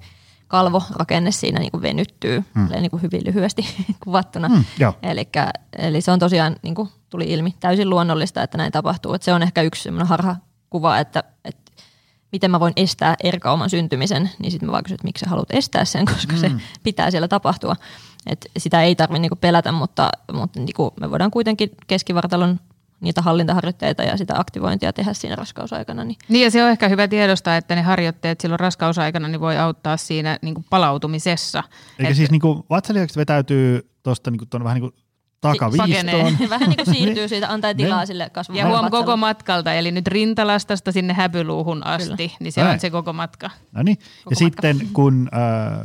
kalvorakenne 0.48 1.30
siinä 1.30 1.60
niin 1.60 1.70
kuin 1.70 1.82
venyttyy, 1.82 2.44
hmm. 2.54 2.68
niin 2.80 2.90
kuin 2.90 3.02
hyvin 3.02 3.24
lyhyesti 3.24 3.66
kuvattuna. 4.04 4.48
Hmm, 4.48 4.64
Elikkä, 5.02 5.50
eli 5.78 6.00
se 6.00 6.10
on 6.10 6.18
tosiaan, 6.18 6.56
niin 6.62 6.74
kuin 6.74 6.88
tuli 7.10 7.24
ilmi, 7.24 7.54
täysin 7.60 7.90
luonnollista, 7.90 8.42
että 8.42 8.58
näin 8.58 8.72
tapahtuu. 8.72 9.14
Et 9.14 9.22
se 9.22 9.32
on 9.32 9.42
ehkä 9.42 9.62
yksi 9.62 9.88
harha 10.04 10.36
kuva, 10.70 10.98
että, 10.98 11.24
että 11.44 11.67
miten 12.32 12.50
mä 12.50 12.60
voin 12.60 12.72
estää 12.76 13.16
erkauman 13.24 13.70
syntymisen, 13.70 14.30
niin 14.38 14.50
sitten 14.50 14.68
mä 14.68 14.72
vaan 14.72 14.84
kysyn, 14.84 14.94
että 14.94 15.04
miksi 15.04 15.24
sä 15.24 15.30
haluat 15.30 15.50
estää 15.50 15.84
sen, 15.84 16.04
koska 16.14 16.32
mm. 16.32 16.38
se 16.38 16.50
pitää 16.82 17.10
siellä 17.10 17.28
tapahtua. 17.28 17.76
Et 18.26 18.46
sitä 18.58 18.82
ei 18.82 18.96
tarvitse 18.96 19.20
niinku 19.20 19.36
pelätä, 19.36 19.72
mutta, 19.72 20.10
mutta 20.32 20.60
niinku 20.60 20.94
me 21.00 21.10
voidaan 21.10 21.30
kuitenkin 21.30 21.70
keskivartalon 21.86 22.60
niitä 23.00 23.22
hallintaharjoitteita 23.22 24.02
ja 24.02 24.16
sitä 24.16 24.34
aktivointia 24.38 24.92
tehdä 24.92 25.12
siinä 25.12 25.36
raskausaikana. 25.36 26.04
Niin, 26.04 26.16
niin 26.28 26.44
ja 26.44 26.50
se 26.50 26.64
on 26.64 26.70
ehkä 26.70 26.88
hyvä 26.88 27.08
tiedostaa, 27.08 27.56
että 27.56 27.74
ne 27.74 27.82
harjoitteet 27.82 28.40
silloin 28.40 28.60
raskausaikana 28.60 29.28
niin 29.28 29.40
voi 29.40 29.58
auttaa 29.58 29.96
siinä 29.96 30.38
niin 30.42 30.54
kuin 30.54 30.66
palautumisessa. 30.70 31.62
Eikä 31.98 32.10
Et... 32.10 32.16
siis 32.16 32.30
niin 32.30 32.40
kuin 32.40 32.64
vetäytyy 33.16 33.90
tuosta 34.02 34.30
niin 34.30 34.40
vähän 34.64 34.74
niin 34.74 34.92
kuin 34.92 35.02
takaviistoon. 35.40 36.36
Vähän 36.50 36.68
niin 36.68 36.84
kuin 36.84 36.94
siirtyy 36.94 37.28
siitä, 37.28 37.52
antaa 37.52 37.74
tilaa 37.74 38.06
sille 38.06 38.30
kasvamaan. 38.30 38.70
Ja 38.70 38.78
huom 38.78 38.90
koko 38.90 39.16
matkalta, 39.16 39.72
eli 39.72 39.90
nyt 39.90 40.06
rintalastasta 40.06 40.92
sinne 40.92 41.14
häpyluuhun 41.14 41.86
asti, 41.86 42.08
Kyllä. 42.08 42.36
niin 42.40 42.52
se 42.52 42.60
Näin. 42.60 42.74
on 42.74 42.80
se 42.80 42.90
koko 42.90 43.12
matka. 43.12 43.50
No 43.72 43.82
niin, 43.82 43.98
ja 44.00 44.06
matka. 44.24 44.34
sitten 44.34 44.88
kun 44.92 45.28
äh, 45.34 45.80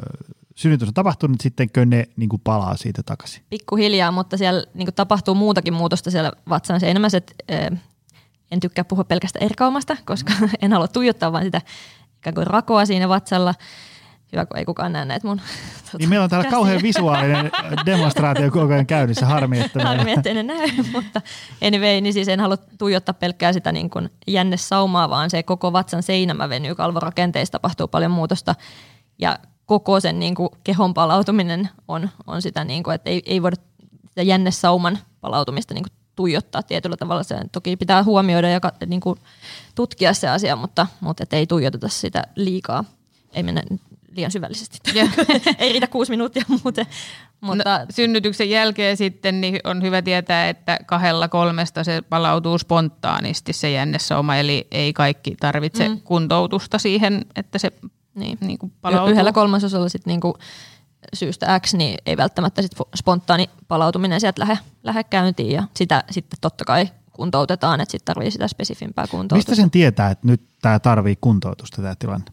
synnytys 0.56 0.88
on 0.88 0.94
tapahtunut, 0.94 1.32
niin 1.32 1.44
sitten 1.44 1.90
ne 1.90 2.08
niin 2.16 2.30
kuin 2.30 2.42
palaa 2.44 2.78
siitä 2.78 3.04
takaisin. 3.04 3.44
Pikkuhiljaa, 3.50 4.12
mutta 4.12 4.38
siellä 4.38 4.64
niin 4.74 4.86
kuin 4.86 4.96
tapahtuu 4.96 5.36
muutakin 5.36 5.74
muutosta 5.74 6.12
siellä 6.12 6.32
vatsan 6.50 6.80
seinämässä, 6.80 7.18
että 7.18 7.34
äh, 7.52 7.80
en 8.52 8.60
tykkää 8.60 8.84
puhua 8.84 9.04
pelkästään 9.04 9.46
erkaumasta, 9.46 9.98
koska 10.06 10.34
en 10.62 10.74
halua 10.74 10.88
tuijottaa 10.88 11.32
vain 11.32 11.46
sitä 11.46 11.62
ikään 12.18 12.34
kuin 12.34 12.48
rakoa 12.48 12.86
siinä 12.86 13.10
vatsalla, 13.10 13.54
Hyvä, 14.34 14.46
kun 14.46 14.58
ei 14.58 14.66
kukaan 14.66 14.94
näe 14.94 15.06
näitä 15.06 15.28
mun 15.28 15.38
tuota, 15.82 15.98
Niin 15.98 16.10
meillä 16.10 16.24
on 16.24 16.30
täällä 16.30 16.50
kauhean 16.50 16.82
visuaalinen 16.82 17.52
demonstraatio 17.86 18.52
koko 18.52 18.74
ajan 18.74 18.86
käynnissä, 18.86 19.26
harmi, 19.36 19.60
että... 19.60 19.84
harmi, 19.84 20.12
että 20.12 20.34
ne 20.34 20.44
näy, 20.44 20.68
mutta 20.94 21.22
anyway, 21.68 22.02
niin 22.02 22.14
siis 22.14 22.28
en 22.28 22.40
halua 22.40 22.58
tuijottaa 22.58 23.14
pelkkää 23.14 23.54
sitä 23.54 23.72
niin 23.72 23.90
kuin 23.90 24.10
jännesaumaa, 24.28 25.10
vaan 25.10 25.30
se 25.30 25.44
koko 25.44 25.74
vatsan 25.74 26.04
seinämä 26.04 26.50
venyy, 26.50 26.76
kalvorakenteissa 26.76 27.52
tapahtuu 27.52 27.88
paljon 27.88 28.12
muutosta 28.12 28.56
ja 29.20 29.40
koko 29.66 30.00
sen 30.00 30.20
niin 30.20 30.36
kuin 30.36 30.50
kehon 30.64 30.94
palautuminen 30.94 31.70
on, 31.88 32.10
on 32.28 32.42
sitä, 32.42 32.64
niin 32.64 32.84
kuin, 32.84 32.96
että 32.96 33.10
ei, 33.10 33.22
ei 33.26 33.42
voida 33.42 33.56
sitä 34.10 34.22
jännesauman 34.22 35.00
palautumista 35.22 35.74
niin 35.74 35.84
kuin 35.84 35.94
tuijottaa 36.16 36.64
tietyllä 36.64 36.98
tavalla. 36.98 37.24
Se 37.24 37.36
toki 37.52 37.78
pitää 37.78 38.04
huomioida 38.04 38.50
ja 38.50 38.60
niin 38.86 39.02
kuin 39.02 39.20
tutkia 39.76 40.14
se 40.14 40.30
asia, 40.30 40.56
mutta, 40.56 40.88
mutta 41.00 41.24
et 41.24 41.34
ei 41.34 41.48
tuijoteta 41.48 41.88
sitä 41.88 42.24
liikaa. 42.36 42.84
Ei 43.34 43.44
mennä 43.44 43.64
liian 44.16 44.32
syvällisesti. 44.32 44.80
Ei 45.58 45.72
riitä 45.72 45.88
kuusi 45.88 46.12
minuuttia 46.12 46.44
muuten. 46.48 46.86
Mutta... 47.42 47.80
No, 47.80 47.86
synnytyksen 47.90 48.50
jälkeen 48.50 48.98
sitten 48.98 49.42
niin 49.42 49.60
on 49.64 49.82
hyvä 49.82 50.02
tietää, 50.02 50.50
että 50.50 50.80
kahdella 50.86 51.28
kolmesta 51.28 51.84
se 51.84 52.02
palautuu 52.02 52.58
spontaanisti 52.58 53.54
se 53.54 53.72
jännesauma, 53.72 54.36
eli 54.36 54.68
ei 54.72 54.94
kaikki 54.94 55.36
tarvitse 55.40 55.90
mm. 55.90 56.02
kuntoutusta 56.02 56.80
siihen, 56.80 57.26
että 57.36 57.58
se 57.58 57.72
niin. 58.16 58.38
Niin 58.42 58.58
kuin 58.58 58.74
palautuu. 58.82 59.12
Yhdellä 59.12 59.32
kolmasosalla 59.32 59.90
sitten 59.90 60.12
niin 60.12 60.22
kuin 60.22 60.34
syystä 61.14 61.60
X, 61.60 61.74
niin 61.74 61.98
ei 62.06 62.18
välttämättä 62.18 62.62
sit 62.62 62.72
spontaani 62.96 63.50
palautuminen 63.68 64.20
sieltä 64.20 64.40
lähde, 64.40 64.58
lähde 64.84 65.04
käyntiin 65.04 65.52
ja 65.52 65.64
sitä 65.76 66.04
sitten 66.12 66.38
totta 66.42 66.66
kai 66.66 66.90
kuntoutetaan, 67.12 67.82
että 67.82 67.92
sitten 67.92 68.16
tarvii 68.16 68.32
sitä 68.32 68.48
spesifimpää 68.48 69.06
kuntoutusta. 69.08 69.52
Mistä 69.52 69.62
sen 69.62 69.72
tietää, 69.72 70.12
että 70.12 70.28
nyt 70.28 70.42
tämä 70.62 70.80
tarvii 70.80 71.16
kuntoutusta 71.22 71.82
tämä 71.82 71.96
tilanne? 72.00 72.26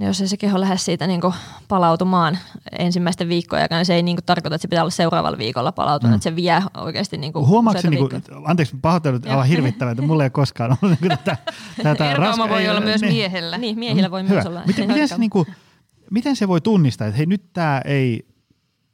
Jos 0.00 0.20
ei 0.20 0.28
se 0.28 0.36
keho 0.36 0.60
lähde 0.60 0.76
siitä 0.76 1.06
niin 1.06 1.20
kuin 1.20 1.34
palautumaan 1.68 2.38
ensimmäisten 2.78 3.28
viikkojen 3.28 3.62
aikana, 3.62 3.84
se 3.84 3.94
ei 3.94 4.02
niin 4.02 4.16
kuin 4.16 4.24
tarkoita, 4.24 4.54
että 4.54 4.62
se 4.62 4.68
pitää 4.68 4.82
olla 4.82 4.90
seuraavalla 4.90 5.38
viikolla 5.38 5.72
palautunut, 5.72 6.10
mm. 6.10 6.14
että 6.14 6.24
se 6.24 6.36
vie 6.36 6.62
oikeasti 6.76 7.18
niin 7.18 7.32
kuin 7.32 7.46
Huomaatko 7.46 7.90
niin 7.90 8.08
kuin, 8.08 8.22
anteeksi 8.44 8.76
pahoittelut, 8.82 9.26
aivan 9.26 9.46
hirvittävää, 9.46 9.92
että 9.92 10.02
mulla 10.02 10.22
ei 10.22 10.26
ole 10.26 10.30
koskaan 10.30 10.76
ollut 10.82 11.00
niin 11.00 11.10
tätä, 11.10 11.36
tätä 11.82 12.14
raska- 12.14 12.48
voi 12.48 12.68
olla 12.68 12.80
myös 12.80 13.00
niin, 13.00 13.12
miehellä. 13.12 13.58
Niin, 13.58 13.78
miehillä 13.78 14.10
voi 14.10 14.22
Hyvä. 14.22 14.34
myös 14.34 14.46
olla. 14.46 14.62
Miten, 14.66 14.88
miten, 14.88 15.08
se, 15.08 15.18
niin 15.18 15.30
kuin, 15.30 15.46
miten 16.10 16.36
se 16.36 16.48
voi 16.48 16.60
tunnistaa, 16.60 17.06
että 17.06 17.16
hei 17.16 17.26
nyt 17.26 17.52
tämä 17.52 17.80
ei 17.84 18.26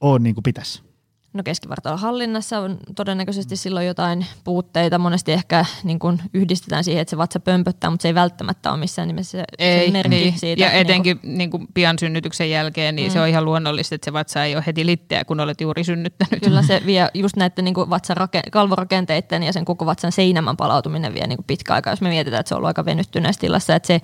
ole 0.00 0.18
niin 0.18 0.34
kuin 0.34 0.42
pitäisi? 0.42 0.87
No 1.32 1.42
keskivartalon 1.42 1.98
hallinnassa 1.98 2.58
on 2.58 2.78
todennäköisesti 2.96 3.56
silloin 3.56 3.86
jotain 3.86 4.26
puutteita. 4.44 4.98
Monesti 4.98 5.32
ehkä 5.32 5.64
niin 5.84 5.98
kuin 5.98 6.20
yhdistetään 6.34 6.84
siihen, 6.84 7.02
että 7.02 7.10
se 7.10 7.18
vatsa 7.18 7.40
pömpöttää, 7.40 7.90
mutta 7.90 8.02
se 8.02 8.08
ei 8.08 8.14
välttämättä 8.14 8.70
ole 8.70 8.80
missään 8.80 9.08
nimessä 9.08 9.30
se, 9.30 9.44
ei, 9.58 9.86
se 9.86 9.92
merkki 9.92 10.16
niin. 10.16 10.38
siitä. 10.38 10.62
Ja 10.62 10.70
etenkin 10.70 11.16
niin 11.16 11.20
kuin, 11.20 11.38
niin 11.38 11.50
kuin 11.50 11.66
pian 11.74 11.98
synnytyksen 11.98 12.50
jälkeen, 12.50 12.96
niin 12.96 13.08
mm. 13.08 13.12
se 13.12 13.20
on 13.20 13.28
ihan 13.28 13.44
luonnollista, 13.44 13.94
että 13.94 14.04
se 14.04 14.12
vatsa 14.12 14.44
ei 14.44 14.54
ole 14.54 14.64
heti 14.66 14.86
litteä, 14.86 15.24
kun 15.24 15.40
olet 15.40 15.60
juuri 15.60 15.84
synnyttänyt. 15.84 16.42
Kyllä 16.44 16.62
se 16.62 16.82
vie 16.86 17.08
just 17.14 17.36
näiden 17.36 17.64
niin 17.64 17.74
kuin 17.74 17.90
vatsan 17.90 18.16
rake- 18.16 18.50
kalvorakenteiden 18.52 19.42
ja 19.42 19.52
sen 19.52 19.64
koko 19.64 19.86
vatsan 19.86 20.12
seinämän 20.12 20.56
palautuminen 20.56 21.14
vie 21.14 21.26
niin 21.26 21.44
pitkä 21.46 21.74
aika, 21.74 21.90
jos 21.90 22.00
me 22.00 22.08
mietitään, 22.08 22.40
että 22.40 22.48
se 22.48 22.54
on 22.54 22.56
ollut 22.56 22.68
aika 22.68 22.84
venyttyneessä 22.84 23.40
tilassa, 23.40 23.74
että 23.74 23.86
se 23.86 24.00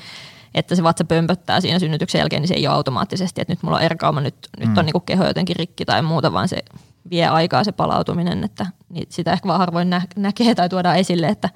että 0.54 0.74
se 0.74 0.82
vatsa 0.82 1.04
pömpöttää 1.04 1.60
siinä 1.60 1.78
synnytyksen 1.78 2.18
jälkeen, 2.18 2.42
niin 2.42 2.48
se 2.48 2.54
ei 2.54 2.66
ole 2.66 2.76
automaattisesti, 2.76 3.40
että 3.40 3.52
nyt 3.52 3.62
mulla 3.62 3.76
on 3.76 3.82
erkauma, 3.82 4.20
nyt, 4.20 4.34
mm. 4.58 4.68
nyt 4.68 4.78
on 4.78 4.86
niin 4.86 4.92
kuin 4.92 5.04
keho 5.06 5.24
jotenkin 5.24 5.56
rikki 5.56 5.84
tai 5.84 6.02
muuta, 6.02 6.32
vaan 6.32 6.48
se 6.48 6.64
vie 7.10 7.26
aikaa 7.26 7.64
se 7.64 7.72
palautuminen, 7.72 8.44
että 8.44 8.66
sitä 9.08 9.32
ehkä 9.32 9.48
vaan 9.48 9.58
harvoin 9.58 9.90
nä- 9.90 10.02
näkee 10.16 10.54
tai 10.54 10.68
tuodaan 10.68 10.96
esille, 10.96 11.26
että 11.26 11.50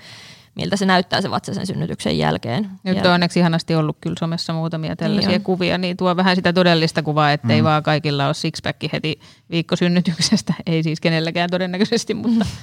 miltä 0.54 0.76
se 0.76 0.86
näyttää 0.86 1.20
se 1.20 1.30
vatsa 1.30 1.54
sen 1.54 1.66
synnytyksen 1.66 2.18
jälkeen. 2.18 2.70
Nyt 2.84 3.06
on 3.06 3.12
onneksi 3.12 3.40
ihanasti 3.40 3.74
ollut 3.74 3.96
kyllä 4.00 4.16
somessa 4.18 4.52
muutamia 4.52 4.96
tällaisia 4.96 5.28
Niin 5.28 5.40
on. 5.40 5.44
kuvia, 5.44 5.78
niin 5.78 5.96
tuo 5.96 6.16
vähän 6.16 6.36
sitä 6.36 6.52
todellista 6.52 7.02
kuvaa, 7.02 7.32
ettei 7.32 7.60
mm. 7.62 7.64
vaan 7.64 7.82
kaikilla 7.82 8.26
ole 8.26 8.34
sixpack 8.34 8.92
heti 8.92 9.20
viikkosynnytyksestä. 9.50 10.54
Ei 10.66 10.82
siis 10.82 11.00
kenelläkään 11.00 11.50
todennäköisesti, 11.50 12.14
mutta 12.14 12.46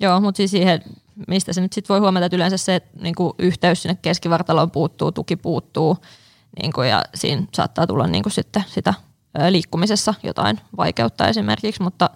Joo, 0.00 0.20
mutta 0.20 0.36
siis 0.36 0.50
siihen, 0.50 0.82
mistä 1.28 1.52
se 1.52 1.60
nyt 1.60 1.72
sitten 1.72 1.94
voi 1.94 2.00
huomata, 2.00 2.26
että 2.26 2.36
yleensä 2.36 2.56
se 2.56 2.74
että 2.74 2.98
niinku 3.00 3.34
yhteys 3.38 3.82
sinne 3.82 3.98
keskivartaloon 4.02 4.70
puuttuu, 4.70 5.12
tuki 5.12 5.36
puuttuu, 5.36 5.96
niinku, 6.62 6.82
ja 6.82 7.02
siinä 7.14 7.42
saattaa 7.54 7.86
tulla 7.86 8.06
niinku 8.06 8.30
sitten 8.30 8.64
sitä 8.66 8.94
liikkumisessa 9.50 10.14
jotain 10.22 10.60
vaikeutta 10.76 11.28
esimerkiksi, 11.28 11.82
mutta 11.82 12.10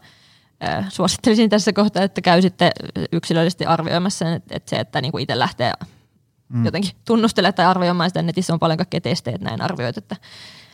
suosittelisin 0.89 1.51
tässä 1.51 1.73
kohtaa, 1.73 2.03
että 2.03 2.21
käy 2.21 2.43
sitten 2.43 2.71
yksilöllisesti 3.13 3.67
arvioimassa 3.67 4.19
sen, 4.19 4.43
että, 4.51 4.71
se, 4.71 4.77
että 4.77 5.01
niinku 5.01 5.19
itse 5.19 5.39
lähtee 5.39 5.73
mm. 6.49 6.65
jotenkin 6.65 6.91
tunnustelemaan 7.05 7.55
tai 7.55 7.67
arvioimaan 7.67 8.11
sitä, 8.11 8.23
netissä 8.23 8.53
on 8.53 8.59
paljon 8.59 8.77
kaikkea 8.77 9.01
testejä, 9.01 9.35
että 9.35 9.49
näin 9.49 9.63
arvioit, 9.63 9.99
että 9.99 10.17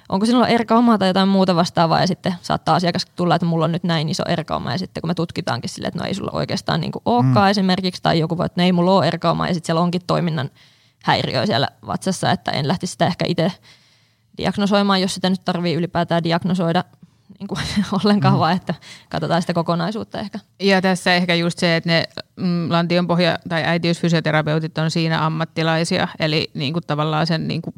onko 0.09 0.26
sinulla 0.26 0.49
erkauma 0.49 0.99
tai 0.99 1.09
jotain 1.09 1.28
muuta 1.28 1.57
vastaavaa 1.57 2.01
ja 2.01 2.07
sitten 2.07 2.34
saattaa 2.42 2.74
asiakas 2.74 3.07
tulla, 3.16 3.34
että 3.34 3.47
mulla 3.47 3.64
on 3.64 3.72
nyt 3.72 3.84
näin 3.84 4.09
iso 4.09 4.22
erkauma 4.28 4.72
ja 4.72 4.78
sitten 4.78 5.01
kun 5.01 5.11
me 5.11 5.14
tutkitaankin 5.14 5.70
silleen, 5.70 5.88
että 5.88 6.01
no 6.01 6.07
ei 6.07 6.14
sulla 6.14 6.30
oikeastaan 6.34 6.80
niin 6.80 6.92
olekaan 7.05 7.47
mm. 7.47 7.51
esimerkiksi 7.51 8.03
tai 8.03 8.18
joku 8.18 8.38
voi, 8.38 8.47
että 8.47 8.61
no 8.61 8.64
ei 8.64 8.72
mulla 8.72 8.92
ole 8.92 9.07
erkauma 9.07 9.49
ja 9.49 9.55
sitten 9.55 9.66
siellä 9.66 9.82
onkin 9.82 10.03
toiminnan 10.07 10.51
häiriö 11.03 11.47
siellä 11.47 11.68
vatsassa, 11.86 12.30
että 12.30 12.51
en 12.51 12.68
lähtisi 12.68 12.92
sitä 12.92 13.07
ehkä 13.07 13.24
itse 13.28 13.53
diagnosoimaan, 14.39 15.01
jos 15.01 15.14
sitä 15.14 15.30
nyt 15.30 15.45
tarvii 15.45 15.74
ylipäätään 15.74 16.24
diagnosoida 16.24 16.84
niin 17.39 17.49
kuin 17.49 17.61
ollenkaan, 18.05 18.34
mm. 18.34 18.41
vaan 18.41 18.57
että 18.57 18.74
katsotaan 19.09 19.43
sitä 19.43 19.55
kokonaisuutta 19.55 20.20
ehkä. 20.20 20.39
Ja 20.61 20.82
tässä 20.82 21.14
ehkä 21.14 21.34
just 21.34 21.59
se, 21.59 21.76
että 21.76 21.91
ne 21.91 22.05
mm, 22.37 22.68
lantionpohja- 22.70 23.39
tai 23.49 23.64
äitiysfysioterapeutit 23.64 24.78
on 24.78 24.91
siinä 24.91 25.26
ammattilaisia, 25.26 26.09
eli 26.18 26.51
niin 26.55 26.72
kuin 26.72 26.82
tavallaan 26.87 27.26
sen, 27.26 27.49
niin 27.49 27.62
kuin, 27.62 27.74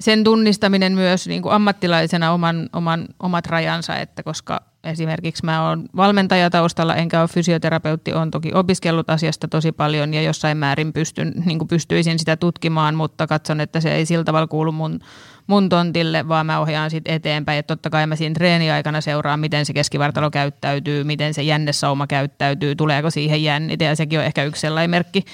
sen 0.00 0.24
tunnistaminen 0.24 0.92
myös 0.92 1.28
niin 1.28 1.42
kuin 1.42 1.52
ammattilaisena 1.52 2.32
oman, 2.32 2.68
oman, 2.72 3.08
omat 3.20 3.46
rajansa, 3.46 3.96
että 3.96 4.22
koska 4.22 4.60
esimerkiksi 4.84 5.44
mä 5.44 5.68
oon 5.68 5.88
valmentajataustalla 5.96 6.96
enkä 6.96 7.20
ole 7.20 7.28
fysioterapeutti, 7.28 8.14
on 8.14 8.30
toki 8.30 8.54
opiskellut 8.54 9.10
asiasta 9.10 9.48
tosi 9.48 9.72
paljon 9.72 10.14
ja 10.14 10.22
jossain 10.22 10.56
määrin 10.56 10.92
pystyn, 10.92 11.32
niin 11.44 11.58
kuin 11.58 11.68
pystyisin 11.68 12.18
sitä 12.18 12.36
tutkimaan, 12.36 12.94
mutta 12.94 13.26
katson, 13.26 13.60
että 13.60 13.80
se 13.80 13.94
ei 13.94 14.06
sillä 14.06 14.24
tavalla 14.24 14.46
kuulu 14.46 14.72
mun, 14.72 15.00
mun 15.48 15.68
tontille, 15.68 16.28
vaan 16.28 16.46
mä 16.46 16.60
ohjaan 16.60 16.90
sitten 16.90 17.14
eteenpäin. 17.14 17.58
Että 17.58 17.76
totta 17.76 17.90
kai 17.90 18.06
mä 18.06 18.16
siinä 18.16 18.34
treeniaikana 18.34 19.00
seuraan, 19.00 19.40
miten 19.40 19.66
se 19.66 19.72
keskivartalo 19.72 20.30
käyttäytyy, 20.30 21.04
miten 21.04 21.34
se 21.34 21.42
jännesauma 21.42 22.06
käyttäytyy, 22.06 22.74
tuleeko 22.76 23.10
siihen 23.10 23.42
jännite 23.42 23.84
ja 23.84 23.96
sekin 23.96 24.18
on 24.18 24.24
ehkä 24.24 24.44
yksi 24.44 24.60
sellainen 24.60 24.90
merkki, 24.90 25.24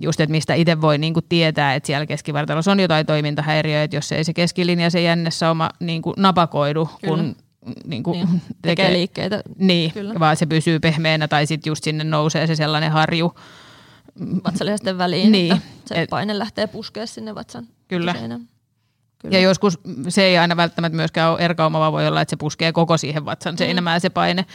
just, 0.00 0.20
että 0.20 0.30
mistä 0.30 0.54
itse 0.54 0.80
voi 0.80 0.98
niin 0.98 1.14
kuin 1.14 1.24
tietää, 1.28 1.74
että 1.74 1.86
siellä 1.86 2.06
keskivartalossa 2.06 2.72
on 2.72 2.80
jotain 2.80 3.06
toimintahäiriöitä, 3.06 3.84
että 3.84 3.96
jos 3.96 4.12
ei 4.12 4.24
se 4.24 4.32
keskilinja, 4.32 4.90
se 4.90 5.02
jännesauma 5.02 5.70
niin 5.80 6.02
kuin 6.02 6.14
napakoidu, 6.16 6.88
Kyllä. 7.00 7.16
kun 7.16 7.36
niin 7.84 8.02
kuin 8.02 8.18
Niin, 8.18 8.42
tekee 8.62 8.92
liikkeitä. 8.92 9.42
Niin, 9.58 9.92
Kyllä. 9.92 10.14
vaan 10.20 10.36
se 10.36 10.46
pysyy 10.46 10.80
pehmeänä 10.80 11.28
tai 11.28 11.46
sitten 11.46 11.70
just 11.70 11.84
sinne 11.84 12.04
nousee 12.04 12.46
se 12.46 12.54
sellainen 12.56 12.90
harju. 12.92 13.34
vatsalihasten 14.44 14.98
väliin, 14.98 15.32
Niin. 15.32 15.52
että 15.52 15.64
se 15.86 15.94
Et- 16.02 16.10
paine 16.10 16.38
lähtee 16.38 16.66
puskea 16.66 17.06
sinne 17.06 17.34
vatsan 17.34 17.66
Kyllä. 17.88 18.12
seinään. 18.12 18.48
Kyllä. 19.22 19.36
Ja 19.36 19.40
joskus 19.40 19.80
se 20.08 20.22
ei 20.22 20.38
aina 20.38 20.56
välttämättä 20.56 20.96
myöskään 20.96 21.30
ole 21.30 21.40
erkauma, 21.40 21.80
vaan 21.80 21.92
voi 21.92 22.08
olla, 22.08 22.20
että 22.20 22.30
se 22.30 22.36
puskee 22.36 22.72
koko 22.72 22.96
siihen 22.96 23.24
vatsan 23.24 23.58
seinämään 23.58 24.00
se 24.00 24.10
paine, 24.10 24.46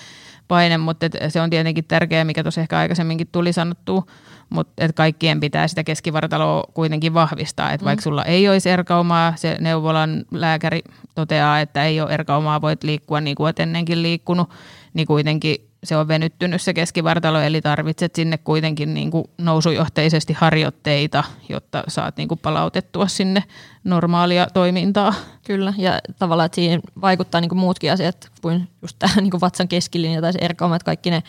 paine 0.48 0.78
mutta 0.78 1.06
et 1.06 1.18
se 1.30 1.42
on 1.42 1.50
tietenkin 1.50 1.86
tärkeää, 1.86 2.26
mikä 2.26 2.44
tuossa 2.44 2.62
ehkä 2.62 2.78
aikaisemminkin 2.78 3.28
tuli 3.32 3.54
sanottua, 3.54 4.04
mutta 4.50 4.84
et 4.86 4.96
kaikkien 4.96 5.40
pitää 5.40 5.68
sitä 5.68 5.84
keskivartaloa 5.84 6.64
kuitenkin 6.74 7.14
vahvistaa, 7.14 7.72
että 7.72 7.86
vaikka 7.86 8.04
sulla 8.04 8.26
ei 8.26 8.50
olisi 8.50 8.70
erkaumaa, 8.70 9.34
se 9.36 9.58
neuvolan 9.60 10.26
lääkäri 10.32 10.82
toteaa, 11.16 11.60
että 11.60 11.86
ei 11.86 12.02
ole 12.02 12.14
erkaumaa, 12.14 12.62
voit 12.62 12.84
liikkua 12.84 13.22
niin 13.22 13.36
kuin 13.36 13.46
olet 13.46 13.60
ennenkin 13.60 14.04
liikkunut, 14.04 14.50
niin 14.94 15.08
kuitenkin 15.08 15.67
se 15.84 15.98
on 15.98 16.08
venyttynyt 16.08 16.62
se 16.62 16.74
keskivartalo, 16.74 17.40
eli 17.40 17.62
tarvitset 17.62 18.16
sinne 18.16 18.38
kuitenkin 18.38 18.94
niin 18.94 19.12
kuin 19.12 19.26
nousujohteisesti 19.38 20.34
harjoitteita, 20.34 21.24
jotta 21.50 21.84
saat 21.88 22.18
niin 22.18 22.28
kuin 22.28 22.40
palautettua 22.40 23.08
sinne 23.08 23.44
normaalia 23.84 24.48
toimintaa. 24.54 25.14
Kyllä, 25.48 25.74
ja 25.78 26.00
tavallaan, 26.20 26.46
että 26.46 26.56
siihen 26.56 26.82
vaikuttaa 27.02 27.42
niin 27.42 27.50
kuin 27.50 27.60
muutkin 27.60 27.92
asiat 27.92 28.32
kuin 28.42 28.68
just 28.82 28.96
tämä 29.00 29.14
niin 29.22 29.32
kuin 29.32 29.42
vatsan 29.42 29.68
keskilinja 29.68 30.22
tai 30.22 30.34
se 30.34 30.40
erkauma, 30.42 30.76
että 30.76 30.86
kaikki 30.86 31.12
ne 31.12 31.24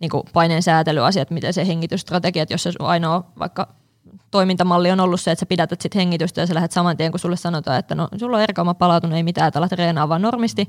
niin 0.00 0.10
kuin 0.10 0.22
paineen 0.32 0.62
säätelyasiat, 0.62 1.30
miten 1.30 1.52
se 1.52 1.66
hengitysstrategia, 1.66 2.42
että 2.42 2.54
jos 2.54 2.62
se 2.62 2.72
ainoa 2.78 3.24
vaikka 3.38 3.68
toimintamalli 4.30 4.90
on 4.90 5.00
ollut 5.00 5.20
se, 5.20 5.30
että 5.30 5.40
sä 5.40 5.46
pidätät 5.46 5.80
sit 5.80 5.94
hengitystä 5.94 6.40
ja 6.40 6.46
sä 6.46 6.54
lähdet 6.54 6.72
saman 6.72 6.96
tien, 6.96 7.12
kun 7.12 7.20
sulle 7.20 7.36
sanotaan, 7.36 7.78
että 7.78 7.94
no 7.94 8.08
sulla 8.16 8.36
on 8.36 8.42
erkauma 8.42 8.74
palautunut, 8.74 9.16
ei 9.16 9.22
mitään, 9.22 9.48
että 9.48 9.58
alat 9.58 10.08
vaan 10.08 10.22
normisti, 10.22 10.68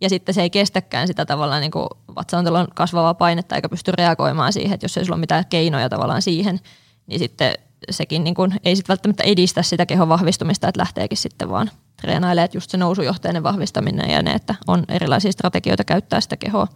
ja 0.00 0.08
sitten 0.08 0.34
se 0.34 0.42
ei 0.42 0.50
kestäkään 0.50 1.06
sitä 1.06 1.26
tavallaan 1.26 1.60
niin 1.60 1.72
vatsaontelon 2.14 2.68
kasvavaa 2.74 3.14
painetta 3.14 3.56
eikä 3.56 3.68
pysty 3.68 3.92
reagoimaan 3.92 4.52
siihen, 4.52 4.74
että 4.74 4.84
jos 4.84 4.96
ei 4.96 5.04
sulla 5.04 5.16
ole 5.16 5.20
mitään 5.20 5.46
keinoja 5.46 5.88
tavallaan 5.88 6.22
siihen, 6.22 6.60
niin 7.06 7.18
sitten 7.18 7.52
sekin 7.90 8.24
niin 8.24 8.34
kuin, 8.34 8.54
ei 8.64 8.76
sitten 8.76 8.92
välttämättä 8.92 9.22
edistä 9.22 9.62
sitä 9.62 9.86
kehon 9.86 10.08
vahvistumista, 10.08 10.68
että 10.68 10.80
lähteekin 10.80 11.18
sitten 11.18 11.50
vaan 11.50 11.70
treenailemaan, 12.00 12.44
että 12.44 12.56
just 12.56 12.70
se 12.70 12.76
nousujohteinen 12.76 13.42
vahvistaminen 13.42 14.10
ja 14.10 14.22
ne, 14.22 14.30
että 14.30 14.54
on 14.66 14.84
erilaisia 14.88 15.32
strategioita 15.32 15.84
käyttää 15.84 16.20
sitä 16.20 16.36
kehoa 16.36 16.66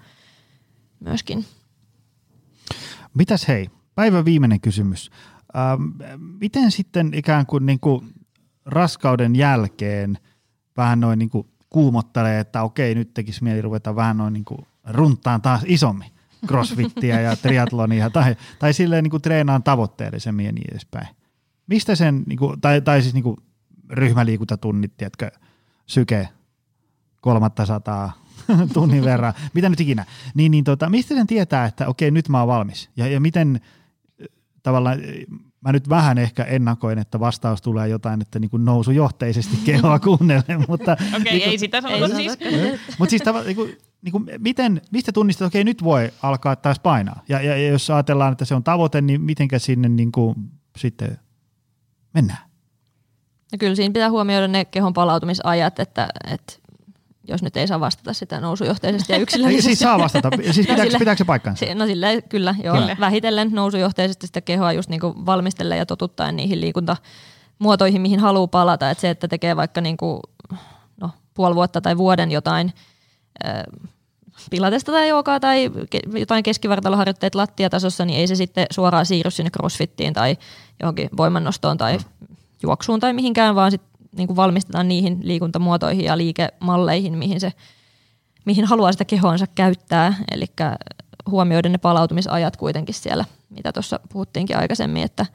myöskin. 1.00 1.44
Mitäs 3.14 3.48
hei, 3.48 3.70
päivän 3.94 4.24
viimeinen 4.24 4.60
kysymys. 4.60 5.10
Ähm, 5.56 5.82
miten 6.40 6.70
sitten 6.70 7.14
ikään 7.14 7.46
kuin, 7.46 7.66
niin 7.66 7.80
kuin 7.80 8.14
raskauden 8.64 9.36
jälkeen 9.36 10.18
vähän 10.76 11.00
noin 11.00 11.18
niin 11.18 11.30
kuin 11.30 11.46
kuumottelee, 11.74 12.40
että 12.40 12.62
okei, 12.62 12.94
nyt 12.94 13.14
tekisi 13.14 13.44
mieli 13.44 13.62
ruveta 13.62 13.96
vähän 13.96 14.16
noin 14.16 14.32
niin 14.32 14.44
kuin 14.44 14.66
runtaan 14.88 15.42
taas 15.42 15.62
isommin 15.66 16.10
crossfittiä 16.46 17.20
ja 17.20 17.36
triatlonia 17.36 18.10
tai, 18.10 18.36
tai 18.58 18.72
silleen 18.72 19.04
niin 19.04 19.10
kuin 19.10 19.22
treenaan 19.22 19.62
tavoitteellisemmin 19.62 20.46
ja 20.46 20.52
niin 20.52 20.70
edespäin. 20.70 21.08
Mistä 21.66 21.94
sen, 21.94 22.22
niin 22.26 22.38
kuin, 22.38 22.60
tai, 22.60 22.80
tai 22.80 23.02
siis 23.02 23.14
niin 23.14 23.22
kuin 23.22 23.36
ryhmäliikuntatunnit, 23.90 24.96
tiedätkö, 24.96 25.30
syke 25.86 26.28
300 27.20 28.12
tunnin 28.74 29.04
verran, 29.04 29.34
mitä 29.54 29.68
nyt 29.68 29.80
ikinä, 29.80 30.04
niin, 30.34 30.50
niin 30.50 30.64
tota, 30.64 30.88
mistä 30.88 31.14
sen 31.14 31.26
tietää, 31.26 31.66
että 31.66 31.88
okei, 31.88 32.10
nyt 32.10 32.28
mä 32.28 32.38
oon 32.38 32.48
valmis 32.48 32.90
ja, 32.96 33.06
ja 33.06 33.20
miten 33.20 33.60
äh, 34.22 34.26
tavallaan, 34.62 34.98
äh, 34.98 35.40
mä 35.64 35.72
nyt 35.72 35.88
vähän 35.88 36.18
ehkä 36.18 36.44
ennakoin, 36.44 36.98
että 36.98 37.20
vastaus 37.20 37.62
tulee 37.62 37.88
jotain, 37.88 38.22
että 38.22 38.38
niin 38.38 38.50
kuin 38.50 38.64
nousujohteisesti 38.64 39.56
kehoa 39.64 39.98
kuunnellen, 39.98 40.64
mutta, 40.68 40.92
Okei, 40.92 41.16
okay, 41.16 41.50
ei 41.50 41.58
sitä 41.58 41.80
sanota 41.80 42.16
siis. 42.16 42.38
mutta 42.98 43.10
siis 43.10 43.22
tavallaan, 43.22 43.46
niin 43.46 43.56
kuin, 43.56 43.76
niin 44.02 44.12
kuin, 44.12 44.28
miten, 44.38 44.82
mistä 44.90 45.12
tunnistat, 45.12 45.46
että 45.46 45.56
okei, 45.56 45.64
nyt 45.64 45.84
voi 45.84 46.10
alkaa 46.22 46.56
taas 46.56 46.78
painaa 46.78 47.22
ja, 47.28 47.40
ja, 47.40 47.56
ja 47.56 47.68
jos 47.68 47.90
ajatellaan, 47.90 48.32
että 48.32 48.44
se 48.44 48.54
on 48.54 48.64
tavoite, 48.64 49.00
niin 49.00 49.20
mitenkä 49.20 49.58
sinne 49.58 49.88
niin 49.88 50.12
kuin, 50.12 50.34
sitten 50.76 51.18
mennään? 52.14 52.50
Ja 53.52 53.58
kyllä 53.58 53.74
siinä 53.74 53.92
pitää 53.92 54.10
huomioida 54.10 54.48
ne 54.48 54.64
kehon 54.64 54.92
palautumisajat, 54.92 55.78
että, 55.78 56.08
että 56.30 56.52
jos 57.28 57.42
nyt 57.42 57.56
ei 57.56 57.66
saa 57.66 57.80
vastata 57.80 58.12
sitä 58.12 58.40
nousujohteisesti 58.40 59.12
ja 59.12 59.18
yksilöllisesti. 59.18 59.62
siis 59.62 59.78
saa 59.78 59.98
vastata, 59.98 60.30
siis 60.50 60.56
pitääkö, 60.66 60.82
sille- 60.82 60.98
pitääkö 60.98 61.18
se 61.18 61.24
paikkansa? 61.24 61.66
No 61.74 61.86
sillä 61.86 62.06
kyllä, 62.28 62.54
joo. 62.64 62.76
Kyllä. 62.76 62.96
Vähitellen 63.00 63.50
nousujohteisesti 63.52 64.26
sitä 64.26 64.40
kehoa 64.40 64.72
just 64.72 64.90
niinku 64.90 65.14
valmistellen 65.26 65.78
ja 65.78 65.86
totuttaen 65.86 66.36
niihin 66.36 66.60
liikuntamuotoihin, 66.60 68.00
mihin 68.00 68.20
haluaa 68.20 68.46
palata. 68.46 68.90
Et 68.90 68.98
se, 68.98 69.10
että 69.10 69.28
tekee 69.28 69.56
vaikka 69.56 69.80
niinku, 69.80 70.20
no, 71.00 71.10
puoli 71.34 71.54
vuotta 71.54 71.80
tai 71.80 71.96
vuoden 71.96 72.30
jotain 72.30 72.72
ö, 73.44 73.48
pilatesta 74.50 74.92
tai 74.92 75.08
joogaa 75.08 75.40
tai 75.40 75.70
ke- 75.90 76.18
jotain 76.18 76.42
keskivartaloharjoitteet 76.42 77.34
lattiatasossa, 77.34 78.04
niin 78.04 78.20
ei 78.20 78.26
se 78.26 78.34
sitten 78.34 78.66
suoraan 78.70 79.06
siirry 79.06 79.30
sinne 79.30 79.50
crossfittiin 79.50 80.12
tai 80.12 80.36
johonkin 80.80 81.08
voimannostoon 81.16 81.76
tai 81.78 81.98
juoksuun 82.62 83.00
tai 83.00 83.12
mihinkään, 83.12 83.54
vaan 83.54 83.70
sitten 83.70 83.90
niinku 84.16 84.36
valmistetaan 84.36 84.88
niihin 84.88 85.18
liikuntamuotoihin 85.22 86.04
ja 86.04 86.18
liikemalleihin, 86.18 87.18
mihin 87.18 87.40
se 87.40 87.52
mihin 88.44 88.64
haluaa 88.64 88.92
sitä 88.92 89.04
kehoansa 89.04 89.46
käyttää, 89.54 90.14
eli 90.30 90.46
huomioida 91.30 91.68
ne 91.68 91.78
palautumisajat 91.78 92.56
kuitenkin 92.56 92.94
siellä, 92.94 93.24
mitä 93.50 93.72
tuossa 93.72 94.00
puhuttiinkin 94.12 94.58
aikaisemmin, 94.58 95.02
että 95.02 95.26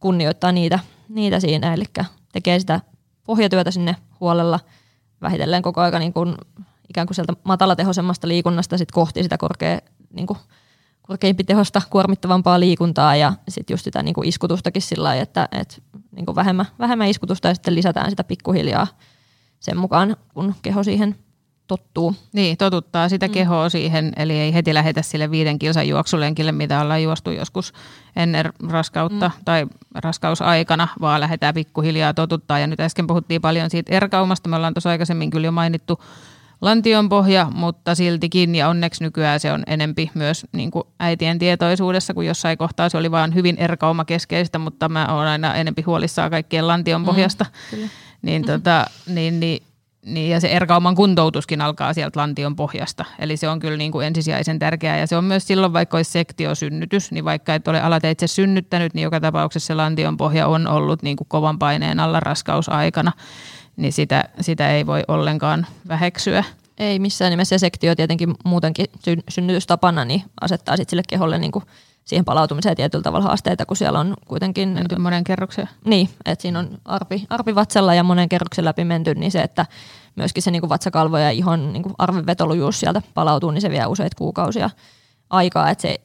kunnioittaa 0.00 0.52
niitä, 0.52 0.78
niitä 1.08 1.40
siinä, 1.40 1.74
eli 1.74 1.84
tekee 2.32 2.60
sitä 2.60 2.80
pohjatyötä 3.24 3.70
sinne 3.70 3.96
huolella 4.20 4.60
vähitellen 5.22 5.62
koko 5.62 5.80
ajan 5.80 6.00
niin 6.00 6.12
kuin, 6.12 6.34
ikään 6.88 7.06
kuin 7.06 7.14
sieltä 7.14 7.32
matalatehoisemmasta 7.44 8.28
liikunnasta 8.28 8.78
sit 8.78 8.92
kohti 8.92 9.22
sitä 9.22 9.38
korkea, 9.38 9.78
niin 10.12 10.26
kuin, 10.26 10.38
korkeampi 11.06 11.44
tehosta 11.44 11.82
kuormittavampaa 11.90 12.60
liikuntaa 12.60 13.16
ja 13.16 13.32
sitten 13.48 13.74
just 13.74 13.84
sitä 13.84 14.02
niin 14.02 14.14
kuin 14.14 14.28
iskutustakin 14.28 14.82
sillä 14.82 15.04
lailla, 15.04 15.22
että, 15.22 15.48
että 15.52 15.76
niin 16.16 16.26
kuin 16.26 16.36
vähemmän, 16.36 16.66
vähemmän 16.78 17.08
iskutusta 17.08 17.48
ja 17.48 17.54
sitten 17.54 17.74
lisätään 17.74 18.10
sitä 18.10 18.24
pikkuhiljaa 18.24 18.86
sen 19.60 19.76
mukaan, 19.76 20.16
kun 20.34 20.54
keho 20.62 20.82
siihen 20.82 21.16
tottuu. 21.66 22.14
Niin, 22.32 22.56
totuttaa 22.56 23.08
sitä 23.08 23.28
mm. 23.28 23.32
kehoa 23.32 23.68
siihen, 23.68 24.12
eli 24.16 24.32
ei 24.32 24.54
heti 24.54 24.74
lähetä 24.74 25.02
sille 25.02 25.30
viiden 25.30 25.58
kilsan 25.58 25.88
juoksulenkille, 25.88 26.52
mitä 26.52 26.80
ollaan 26.80 27.02
juostu 27.02 27.30
joskus 27.30 27.72
ennen 28.16 28.52
raskautta 28.68 29.30
mm. 29.36 29.44
tai 29.44 29.66
raskausaikana, 29.94 30.88
vaan 31.00 31.20
lähdetään 31.20 31.54
pikkuhiljaa 31.54 32.14
totuttaa. 32.14 32.58
Ja 32.58 32.66
nyt 32.66 32.80
äsken 32.80 33.06
puhuttiin 33.06 33.40
paljon 33.40 33.70
siitä 33.70 33.94
erkaumasta, 33.94 34.48
me 34.48 34.56
ollaan 34.56 34.74
tuossa 34.74 34.90
aikaisemmin 34.90 35.30
kyllä 35.30 35.46
jo 35.46 35.52
mainittu 35.52 36.00
lantion 36.60 37.08
pohja, 37.08 37.50
mutta 37.54 37.94
siltikin, 37.94 38.54
ja 38.54 38.68
onneksi 38.68 39.04
nykyään 39.04 39.40
se 39.40 39.52
on 39.52 39.62
enempi 39.66 40.10
myös 40.14 40.46
niin 40.52 40.70
kuin 40.70 40.84
äitien 41.00 41.38
tietoisuudessa, 41.38 42.14
kun 42.14 42.26
jossain 42.26 42.58
kohtaa 42.58 42.88
se 42.88 42.96
oli 42.96 43.10
vaan 43.10 43.34
hyvin 43.34 43.56
erkauma 43.58 44.04
keskeistä, 44.04 44.58
mutta 44.58 44.88
mä 44.88 45.06
oon 45.14 45.26
aina 45.26 45.54
enempi 45.54 45.82
huolissaan 45.82 46.30
kaikkien 46.30 46.66
lantion 46.66 47.00
mm, 47.00 47.04
pohjasta. 47.04 47.46
Mm, 47.72 47.88
niin, 48.22 48.42
tota, 48.42 48.84
niin, 49.06 49.40
niin 49.40 49.62
niin, 50.06 50.30
ja 50.30 50.40
se 50.40 50.48
erkauman 50.48 50.94
kuntoutuskin 50.94 51.60
alkaa 51.60 51.92
sieltä 51.92 52.20
lantion 52.20 52.56
pohjasta. 52.56 53.04
Eli 53.18 53.36
se 53.36 53.48
on 53.48 53.58
kyllä 53.58 53.76
niin 53.76 53.92
kuin 53.92 54.06
ensisijaisen 54.06 54.58
tärkeää. 54.58 54.98
Ja 54.98 55.06
se 55.06 55.16
on 55.16 55.24
myös 55.24 55.46
silloin, 55.46 55.72
vaikka 55.72 55.96
olisi 55.96 56.10
sektiosynnytys, 56.10 57.12
niin 57.12 57.24
vaikka 57.24 57.54
et 57.54 57.68
ole 57.68 57.80
alateitse 57.80 58.26
synnyttänyt, 58.26 58.94
niin 58.94 59.02
joka 59.02 59.20
tapauksessa 59.20 59.66
se 59.66 59.74
lantion 59.74 60.16
pohja 60.16 60.46
on 60.46 60.66
ollut 60.66 61.02
niin 61.02 61.16
kuin 61.16 61.28
kovan 61.28 61.58
paineen 61.58 62.00
alla 62.00 62.20
raskausaikana. 62.20 63.12
Niin 63.76 63.92
sitä, 63.92 64.24
sitä 64.40 64.70
ei 64.70 64.86
voi 64.86 65.02
ollenkaan 65.08 65.66
väheksyä. 65.88 66.44
Ei 66.78 66.98
missään 66.98 67.30
nimessä. 67.30 67.54
Ja 67.54 67.58
sektio 67.58 67.94
tietenkin 67.94 68.34
muutenkin 68.44 68.86
synnytystapana 69.28 70.04
niin 70.04 70.22
asettaa 70.40 70.76
sit 70.76 70.88
sille 70.88 71.02
keholle 71.08 71.38
niin 71.38 71.52
kuin 71.52 71.64
siihen 72.04 72.24
palautumiseen 72.24 72.76
tietyllä 72.76 73.02
tavalla 73.02 73.24
haasteita, 73.24 73.66
kun 73.66 73.76
siellä 73.76 74.00
on 74.00 74.14
kuitenkin... 74.26 74.80
Monen 74.98 75.24
kerroksen. 75.24 75.68
Niin, 75.84 76.08
että 76.24 76.42
siinä 76.42 76.58
on 76.58 76.78
arpi, 76.84 77.26
arpi 77.30 77.54
vatsalla 77.54 77.94
ja 77.94 78.02
monen 78.02 78.28
kerroksen 78.28 78.64
läpi 78.64 78.84
menty, 78.84 79.14
niin 79.14 79.32
se, 79.32 79.42
että 79.42 79.66
myöskin 80.16 80.42
se 80.42 80.50
niin 80.50 80.62
kuin 80.62 80.70
vatsakalvo 80.70 81.18
ja 81.18 81.30
ihon 81.30 81.72
niin 81.72 81.82
kuin 81.82 81.94
arvenvetolujuus 81.98 82.80
sieltä 82.80 83.02
palautuu, 83.14 83.50
niin 83.50 83.62
se 83.62 83.70
vie 83.70 83.86
useita 83.86 84.16
kuukausia 84.18 84.70
aikaa, 85.30 85.70
että 85.70 85.82
se 85.82 86.00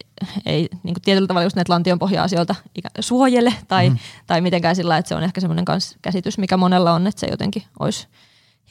ei 0.45 0.69
niin 0.83 0.93
kuin 0.93 1.01
tietyllä 1.01 1.27
tavalla 1.27 1.45
just 1.45 1.55
näitä 1.55 1.73
lantion 1.73 1.99
pohja-asioilta 1.99 2.55
suojele 2.99 3.53
tai, 3.67 3.89
mm. 3.89 3.97
tai 4.27 4.41
mitenkään 4.41 4.75
sillä, 4.75 4.97
että 4.97 5.09
se 5.09 5.15
on 5.15 5.23
ehkä 5.23 5.41
semmoinen 5.41 5.65
käsitys, 6.01 6.37
mikä 6.37 6.57
monella 6.57 6.91
on, 6.91 7.07
että 7.07 7.19
se 7.19 7.27
jotenkin 7.27 7.63
olisi 7.79 8.07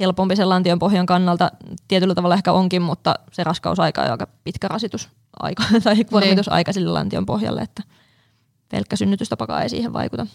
helpompi 0.00 0.36
sen 0.36 0.48
lantion 0.48 0.78
pohjan 0.78 1.06
kannalta. 1.06 1.50
Tietyllä 1.88 2.14
tavalla 2.14 2.34
ehkä 2.34 2.52
onkin, 2.52 2.82
mutta 2.82 3.14
se 3.32 3.44
raskausaika 3.44 4.02
on 4.02 4.10
aika 4.10 4.26
pitkä 4.44 4.68
rasitus 4.68 5.08
aika, 5.40 5.62
tai 5.84 5.94
niin. 5.94 6.06
kuormitusaika 6.06 6.72
sille 6.72 6.90
lantion 6.90 7.26
pohjalle, 7.26 7.60
että 7.60 7.82
pelkkä 8.68 8.96
synnytystapakaan 8.96 9.62
ei 9.62 9.68
siihen 9.68 9.92
vaikuta. 9.92 10.26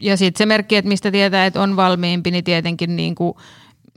Ja 0.00 0.16
sitten 0.16 0.38
se 0.38 0.46
merkki, 0.46 0.76
että 0.76 0.88
mistä 0.88 1.10
tietää, 1.10 1.46
että 1.46 1.62
on 1.62 1.76
valmiimpi, 1.76 2.30
niin 2.30 2.44
tietenkin 2.44 2.96
niin 2.96 3.14
kuin 3.14 3.34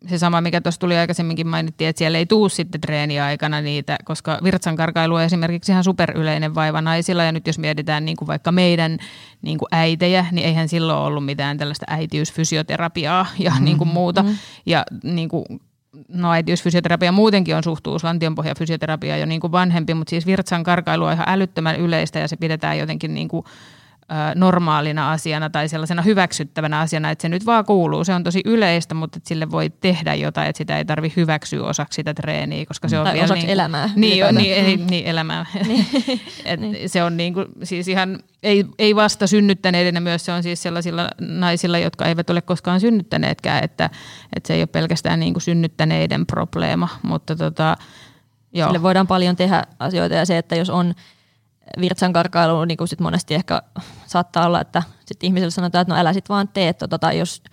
se 0.08 0.18
sama, 0.18 0.42
mikä 0.42 0.62
tuossa 0.62 0.80
tuli 0.80 0.98
aikaisemminkin 0.98 1.48
mainittiin, 1.48 1.88
että 1.90 1.98
siellä 1.98 2.18
ei 2.18 2.26
tuu 2.26 2.50
sitten 2.50 2.82
treeniaikana 2.82 3.62
niitä, 3.62 3.98
koska 4.06 4.40
virtsankarkailu 4.44 5.16
on 5.16 5.24
esimerkiksi 5.24 5.72
ihan 5.72 5.84
superyleinen 5.84 6.56
vaiva 6.56 6.82
naisilla, 6.82 7.24
ja 7.24 7.32
nyt 7.32 7.48
jos 7.48 7.60
mietitään 7.60 8.06
niin 8.06 8.18
kuin 8.18 8.28
vaikka 8.28 8.52
meidän 8.52 8.98
niin 9.42 9.58
kuin 9.58 9.70
äitejä, 9.72 10.26
niin 10.32 10.48
eihän 10.48 10.70
silloin 10.70 11.00
ollut 11.00 11.26
mitään 11.26 11.58
tällaista 11.58 11.86
äitiysfysioterapiaa 11.90 13.26
ja 13.40 13.52
mm-hmm. 13.52 13.66
niin 13.66 13.78
kuin 13.78 13.88
muuta, 13.88 14.24
mm-hmm. 14.24 14.38
ja 14.66 14.84
niin 15.04 15.30
kuin 15.30 15.46
no 16.08 16.32
äitiysfysioterapia 16.32 17.12
muutenkin 17.12 17.56
on 17.56 17.64
suhtuus 17.64 18.04
lantionpohjafysioterapia 18.04 19.18
jo 19.18 19.26
niin 19.26 19.42
kuin 19.42 19.52
vanhempi, 19.52 19.94
mutta 19.94 20.10
siis 20.10 20.26
virtsan 20.26 20.64
karkailu 20.64 21.06
on 21.06 21.14
ihan 21.14 21.30
älyttömän 21.30 21.76
yleistä 21.76 22.20
ja 22.20 22.28
se 22.28 22.36
pidetään 22.36 22.78
jotenkin 22.78 23.14
niin 23.14 23.28
kuin 23.28 23.46
normaalina 24.36 25.12
asiana 25.12 25.50
tai 25.50 25.70
sellaisena 25.70 26.02
hyväksyttävänä 26.02 26.80
asiana, 26.80 27.12
että 27.12 27.22
se 27.22 27.30
nyt 27.30 27.46
vaan 27.46 27.66
kuuluu. 27.66 28.04
Se 28.04 28.14
on 28.14 28.24
tosi 28.24 28.42
yleistä, 28.46 28.94
mutta 28.94 29.18
että 29.18 29.28
sille 29.28 29.52
voi 29.52 29.70
tehdä 29.70 30.16
jotain, 30.16 30.50
että 30.50 30.58
sitä 30.58 30.78
ei 30.78 30.86
tarvi 30.86 31.14
hyväksyä 31.16 31.64
osaksi 31.64 31.96
sitä 31.96 32.14
treeniä, 32.14 32.66
koska 32.66 32.88
se 32.88 33.00
on 33.00 33.04
tai 33.04 33.14
vielä 33.14 33.24
osaksi 33.24 33.46
niin, 33.46 33.54
elämää. 33.54 33.90
Niin, 33.96 34.26
on, 34.26 34.36
niin, 34.36 34.66
niin, 34.66 34.88
niin 34.88 35.06
elämää. 35.06 35.46
Niin. 35.68 35.86
Et 36.46 36.60
niin. 36.60 36.90
Se 36.90 37.04
on 37.04 37.18
niin 37.18 37.34
kuin, 37.34 37.46
siis 37.64 37.88
ihan, 37.88 38.20
ei, 38.44 38.66
ei 38.80 38.96
vasta 38.96 39.28
synnyttäneiden, 39.28 40.04
myös 40.04 40.26
se 40.26 40.32
on 40.32 40.44
siis 40.44 40.64
sellaisilla 40.64 41.10
naisilla, 41.20 41.78
jotka 41.78 42.06
eivät 42.06 42.30
ole 42.30 42.42
koskaan 42.42 42.80
synnyttäneetkään, 42.80 43.64
että, 43.64 43.90
että 44.36 44.48
se 44.48 44.54
ei 44.54 44.62
ole 44.62 44.68
pelkästään 44.68 45.20
niin 45.20 45.34
kuin 45.34 45.42
synnyttäneiden 45.42 46.26
probleema, 46.26 46.88
mutta 47.04 47.36
tota, 47.36 47.78
Joo. 48.54 48.68
Sille 48.68 48.82
voidaan 48.82 49.08
paljon 49.08 49.36
tehdä 49.36 49.64
asioita 49.80 50.16
ja 50.16 50.26
se, 50.26 50.38
että 50.38 50.56
jos 50.56 50.70
on 50.70 50.94
virtsan 51.82 52.14
karkailu, 52.14 52.66
niin 52.66 52.78
kuin 52.78 52.88
sit 52.88 53.00
monesti 53.00 53.36
ehkä 53.36 53.62
saattaa 54.06 54.46
olla, 54.46 54.62
että 54.62 54.84
sit 55.06 55.24
ihmiselle 55.24 55.52
sanotaan, 55.52 55.82
että 55.82 55.94
no 55.94 56.00
älä 56.00 56.14
sit 56.14 56.30
vaan 56.30 56.48
tee 56.48 56.74
tota, 56.74 57.00
tai 57.00 57.20
jos 57.20 57.44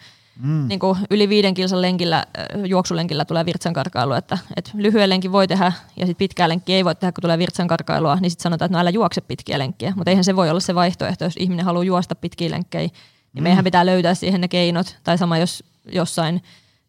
mm. 0.41 0.69
niin 0.69 0.79
kuin 0.79 0.99
yli 1.11 1.29
viiden 1.29 1.55
kilsan 1.55 1.83
lenkillä, 1.83 2.25
juoksulenkillä 2.67 3.25
tulee 3.25 3.47
virtsan 3.47 3.73
karkailu, 3.73 4.13
että, 4.13 4.39
että 4.57 4.71
lyhyen 4.75 5.11
lenkin 5.11 5.33
voi 5.33 5.49
tehdä 5.49 5.73
ja 5.97 6.07
sit 6.07 6.19
pitkää 6.19 6.49
lenkkiä 6.49 6.77
ei 6.77 6.85
voi 6.85 6.95
tehdä, 6.95 7.13
kun 7.13 7.23
tulee 7.23 7.39
virtsan 7.39 7.69
karkailua, 7.69 8.17
niin 8.21 8.31
sitten 8.31 8.43
sanotaan, 8.43 8.67
että 8.67 8.79
no 8.79 8.81
älä 8.81 8.91
juokse 8.91 9.21
pitkiä 9.21 9.59
lenkkiä. 9.59 9.93
Mutta 9.97 10.11
eihän 10.11 10.25
se 10.25 10.37
voi 10.37 10.51
olla 10.51 10.61
se 10.61 10.75
vaihtoehto, 10.75 11.25
jos 11.25 11.37
ihminen 11.37 11.65
haluaa 11.65 11.85
juosta 11.85 12.15
pitkiä 12.15 12.51
lenkkejä, 12.51 12.83
niin 12.83 12.93
mm. 13.35 13.43
meidän 13.43 13.65
pitää 13.65 13.87
löytää 13.87 14.15
siihen 14.15 14.41
ne 14.41 14.49
keinot. 14.49 14.97
Tai 15.05 15.19
sama 15.19 15.39
jos 15.39 15.65
jossain 15.93 16.43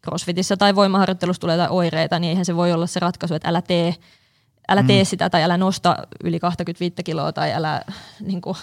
crossfitissä 0.04 0.56
tai 0.56 0.74
voimaharjoittelussa 0.74 1.40
tulee 1.40 1.56
jotain 1.56 1.70
oireita, 1.70 2.18
niin 2.18 2.30
eihän 2.30 2.44
se 2.44 2.56
voi 2.56 2.72
olla 2.72 2.86
se 2.86 3.00
ratkaisu, 3.00 3.34
että 3.34 3.48
älä 3.48 3.62
tee 3.62 3.94
älä 4.68 4.82
tee 4.82 5.02
mm. 5.02 5.06
sitä 5.06 5.30
tai 5.30 5.42
älä 5.42 5.56
nosta 5.56 5.96
yli 6.24 6.40
25 6.40 6.94
kiloa 7.04 7.32
tai 7.32 7.52
älä 7.52 7.82
niin 8.20 8.40
kuin, 8.40 8.56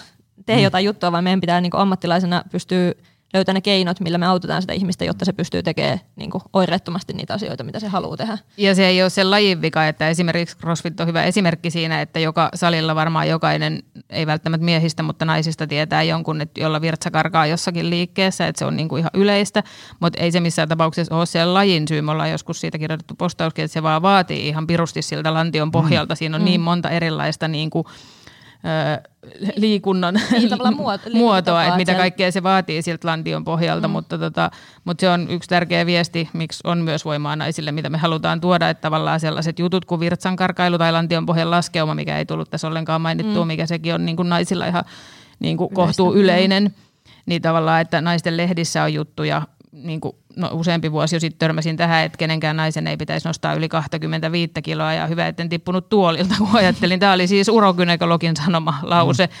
tee 0.46 0.56
mm. 0.56 0.62
jotain 0.62 0.84
juttua, 0.84 1.12
vaan 1.12 1.24
meidän 1.24 1.40
pitää 1.40 1.60
niin 1.60 1.70
kuin, 1.70 1.80
ammattilaisena 1.80 2.44
pystyä 2.50 2.92
löytää 3.36 3.52
ne 3.52 3.60
keinot, 3.60 4.00
millä 4.00 4.18
me 4.18 4.26
autetaan 4.26 4.62
sitä 4.62 4.72
ihmistä, 4.72 5.04
jotta 5.04 5.24
se 5.24 5.32
pystyy 5.32 5.62
tekemään 5.62 6.00
niin 6.16 6.30
kuin, 6.30 6.42
oireettomasti 6.52 7.12
niitä 7.12 7.34
asioita, 7.34 7.64
mitä 7.64 7.80
se 7.80 7.88
haluaa 7.88 8.16
tehdä. 8.16 8.38
Ja 8.56 8.74
se 8.74 8.86
ei 8.86 9.02
ole 9.02 9.10
se 9.10 9.24
lajin 9.24 9.62
vika, 9.62 9.88
että 9.88 10.08
esimerkiksi 10.08 10.58
CrossFit 10.58 11.00
on 11.00 11.06
hyvä 11.06 11.24
esimerkki 11.24 11.70
siinä, 11.70 12.00
että 12.00 12.20
joka 12.20 12.48
salilla 12.54 12.94
varmaan 12.94 13.28
jokainen, 13.28 13.82
ei 14.10 14.26
välttämättä 14.26 14.64
miehistä, 14.64 15.02
mutta 15.02 15.24
naisista 15.24 15.66
tietää 15.66 16.02
jonkun, 16.02 16.40
että 16.40 16.60
jolla 16.60 16.80
virtsa 16.80 17.10
karkaa 17.10 17.46
jossakin 17.46 17.90
liikkeessä, 17.90 18.46
että 18.46 18.58
se 18.58 18.64
on 18.64 18.76
niin 18.76 18.88
kuin 18.88 19.00
ihan 19.00 19.10
yleistä, 19.14 19.62
mutta 20.00 20.20
ei 20.20 20.32
se 20.32 20.40
missään 20.40 20.68
tapauksessa 20.68 21.16
ole 21.16 21.26
se 21.26 21.44
lajin 21.44 21.88
syy. 21.88 22.02
Me 22.02 22.10
ollaan 22.10 22.30
joskus 22.30 22.60
siitä 22.60 22.78
kirjoitettu 22.78 23.14
postauskin, 23.14 23.64
että 23.64 23.72
se 23.72 23.82
vaan 23.82 24.02
vaatii 24.02 24.48
ihan 24.48 24.66
pirusti 24.66 25.02
siltä 25.02 25.34
lantion 25.34 25.70
pohjalta. 25.70 26.14
Mm. 26.14 26.16
Siinä 26.16 26.36
on 26.36 26.42
mm. 26.42 26.44
niin 26.44 26.60
monta 26.60 26.90
erilaista 26.90 27.48
niin 27.48 27.70
kuin, 27.70 27.86
liikunnan 29.56 30.20
niin, 30.32 30.50
muoto, 30.76 31.10
muotoa, 31.14 31.64
että 31.64 31.76
mitä 31.76 31.94
kaikkea 31.94 32.32
se 32.32 32.42
vaatii 32.42 32.82
siltä 32.82 33.08
lantion 33.08 33.44
pohjalta, 33.44 33.88
mm. 33.88 33.92
mutta, 33.92 34.18
tota, 34.18 34.50
mutta 34.84 35.00
se 35.00 35.10
on 35.10 35.26
yksi 35.30 35.48
tärkeä 35.48 35.86
viesti, 35.86 36.28
miksi 36.32 36.60
on 36.64 36.78
myös 36.78 37.04
voimaa 37.04 37.36
naisille, 37.36 37.72
mitä 37.72 37.90
me 37.90 37.98
halutaan 37.98 38.40
tuoda, 38.40 38.70
että 38.70 38.80
tavallaan 38.80 39.20
sellaiset 39.20 39.58
jutut 39.58 39.84
kuin 39.84 40.00
virtsankarkailu 40.00 40.78
tai 40.78 40.92
lantion 40.92 41.26
pohjan 41.26 41.50
laskeuma, 41.50 41.94
mikä 41.94 42.18
ei 42.18 42.26
tullut 42.26 42.50
tässä 42.50 42.68
ollenkaan 42.68 43.00
mainittua, 43.00 43.44
mm. 43.44 43.48
mikä 43.48 43.66
sekin 43.66 43.94
on 43.94 44.06
niin 44.06 44.16
kuin 44.16 44.28
naisilla 44.28 44.66
ihan 44.66 44.84
niin 45.38 45.56
kuin 45.56 45.74
kohtuu 45.74 46.14
yleinen, 46.14 46.74
niin 47.26 47.42
tavallaan, 47.42 47.80
että 47.80 48.00
naisten 48.00 48.36
lehdissä 48.36 48.82
on 48.82 48.94
juttuja 48.94 49.42
niin 49.84 50.00
kuin, 50.00 50.16
no, 50.36 50.50
useampi 50.52 50.92
vuosi 50.92 51.16
jo 51.16 51.20
sitten 51.20 51.38
törmäsin 51.38 51.76
tähän, 51.76 52.04
että 52.04 52.18
kenenkään 52.18 52.56
naisen 52.56 52.86
ei 52.86 52.96
pitäisi 52.96 53.28
nostaa 53.28 53.54
yli 53.54 53.68
25 53.68 54.52
kiloa 54.62 54.92
ja 54.92 55.06
hyvä, 55.06 55.26
etten 55.26 55.48
tippunut 55.48 55.88
tuolilta, 55.88 56.34
kun 56.42 56.48
ajattelin. 56.56 57.00
Tämä 57.00 57.12
oli 57.12 57.26
siis 57.26 57.48
urogynekologin 57.48 58.36
sanoma 58.36 58.74
lause, 58.82 59.26
mm. 59.26 59.32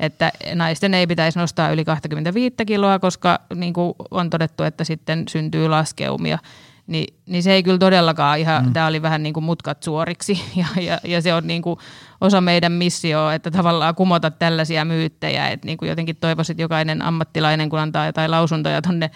että 0.00 0.32
naisten 0.54 0.94
ei 0.94 1.06
pitäisi 1.06 1.38
nostaa 1.38 1.70
yli 1.70 1.84
25 1.84 2.56
kiloa, 2.66 2.98
koska 2.98 3.40
niin 3.54 3.72
kuin 3.72 3.94
on 4.10 4.30
todettu, 4.30 4.62
että 4.62 4.84
sitten 4.84 5.24
syntyy 5.28 5.68
laskeumia. 5.68 6.38
Ni, 6.86 7.06
niin 7.26 7.42
se 7.42 7.52
ei 7.52 7.62
kyllä 7.62 7.78
todellakaan 7.78 8.38
ihan, 8.38 8.66
mm. 8.66 8.72
tämä 8.72 8.86
oli 8.86 9.02
vähän 9.02 9.22
niin 9.22 9.32
kuin 9.32 9.44
mutkat 9.44 9.82
suoriksi 9.82 10.42
ja, 10.56 10.82
ja, 10.82 10.98
ja 11.04 11.22
se 11.22 11.34
on 11.34 11.46
niin 11.46 11.62
kuin 11.62 11.78
osa 12.20 12.40
meidän 12.40 12.72
missioa, 12.72 13.34
että 13.34 13.50
tavallaan 13.50 13.94
kumota 13.94 14.30
tällaisia 14.30 14.84
myyttejä, 14.84 15.48
että 15.48 15.66
niin 15.66 15.78
kuin 15.78 15.88
jotenkin 15.88 16.16
toivoisin, 16.16 16.54
että 16.54 16.62
jokainen 16.62 17.02
ammattilainen, 17.02 17.68
kun 17.68 17.78
antaa 17.78 18.06
jotain 18.06 18.30
lausuntoja 18.30 18.82
tuonne 18.82 19.10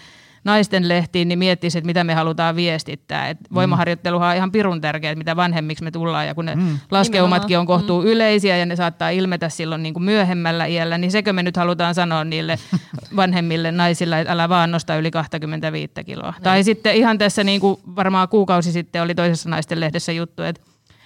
naisten 0.47 0.87
lehtiin, 0.89 1.27
niin 1.27 1.39
miettisi, 1.39 1.77
että 1.77 1.85
mitä 1.85 2.03
me 2.03 2.13
halutaan 2.13 2.55
viestittää. 2.55 3.29
Et 3.29 3.37
mm. 3.39 3.55
voimaharjoitteluhan 3.55 4.29
on 4.29 4.35
ihan 4.35 4.51
pirun 4.51 4.81
tärkeää, 4.81 5.15
mitä 5.15 5.35
vanhemmiksi 5.35 5.83
me 5.83 5.91
tullaan 5.91 6.27
ja 6.27 6.35
kun 6.35 6.45
ne 6.45 6.55
mm. 6.55 6.79
laskeumatkin 6.91 7.59
on 7.59 7.65
kohtuu 7.65 8.01
mm. 8.01 8.07
yleisiä 8.07 8.57
ja 8.57 8.65
ne 8.65 8.75
saattaa 8.75 9.09
ilmetä 9.09 9.49
silloin 9.49 9.83
niin 9.83 9.93
kuin 9.93 10.03
myöhemmällä 10.03 10.65
iällä, 10.65 10.97
niin 10.97 11.11
sekö 11.11 11.33
me 11.33 11.43
nyt 11.43 11.57
halutaan 11.57 11.95
sanoa 11.95 12.23
niille 12.23 12.59
vanhemmille 13.15 13.71
naisille, 13.71 14.19
että 14.19 14.33
älä 14.33 14.49
vaan 14.49 14.71
nosta 14.71 14.95
yli 14.95 15.11
25 15.11 15.93
kiloa. 16.05 16.33
No. 16.37 16.43
Tai 16.43 16.63
sitten 16.63 16.95
ihan 16.95 17.17
tässä 17.17 17.43
niin 17.43 17.61
kuin 17.61 17.79
varmaan 17.95 18.29
kuukausi 18.29 18.71
sitten 18.71 19.01
oli 19.01 19.15
toisessa 19.15 19.49
naisten 19.49 19.79
lehdessä 19.79 20.11
juttu, 20.11 20.43
että 20.43 20.61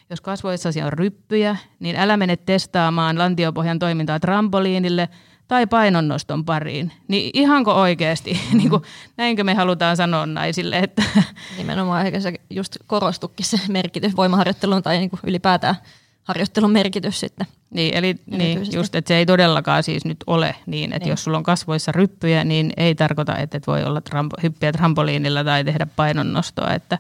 jos 0.10 0.22
kasvoissasi 0.22 0.82
on 0.82 0.94
ryppyjä, 0.94 1.58
niin 1.80 1.96
älä 1.96 2.18
mene 2.18 2.36
testaamaan 2.36 3.18
lantiopohjan 3.18 3.80
toimintaa 3.80 4.20
trampoliinille– 4.20 5.10
tai 5.52 5.68
painonnoston 5.68 6.46
pariin. 6.46 6.92
Niin 7.08 7.32
ihanko 7.34 7.74
oikeasti, 7.74 8.34
mm-hmm. 8.34 8.58
niin 8.58 8.70
kuin, 8.70 8.84
näinkö 9.18 9.44
me 9.44 9.54
halutaan 9.54 9.98
sanoa 9.98 10.26
naisille? 10.26 10.80
Että 10.80 11.04
Nimenomaan 11.58 12.06
ehkä 12.06 12.20
se 12.20 12.34
just 12.50 12.78
korostukin 12.88 13.46
se 13.46 13.58
merkitys 13.68 14.16
voimaharjoittelun 14.16 14.84
tai 14.84 14.98
niin 14.98 15.10
kuin 15.10 15.20
ylipäätään 15.24 15.76
harjoittelun 16.24 16.72
merkitys 16.72 17.20
sitten. 17.20 17.48
Niin, 17.70 17.98
eli 17.98 18.16
niin, 18.26 18.74
just, 18.74 18.96
että 18.96 19.08
se 19.08 19.16
ei 19.16 19.26
todellakaan 19.26 19.84
siis 19.84 20.06
nyt 20.06 20.18
ole 20.28 20.56
niin, 20.66 20.94
että 20.94 21.06
niin. 21.06 21.10
jos 21.10 21.24
sulla 21.24 21.38
on 21.38 21.44
kasvoissa 21.44 21.92
ryppyjä, 21.92 22.44
niin 22.44 22.74
ei 22.78 22.96
tarkoita, 22.96 23.38
että 23.38 23.58
et 23.58 23.68
voi 23.68 23.84
olla 23.84 24.02
trampo, 24.02 24.38
hyppiä 24.44 24.72
trampoliinilla 24.72 25.44
tai 25.44 25.64
tehdä 25.64 25.88
painonnostoa, 25.96 26.74
että 26.74 26.98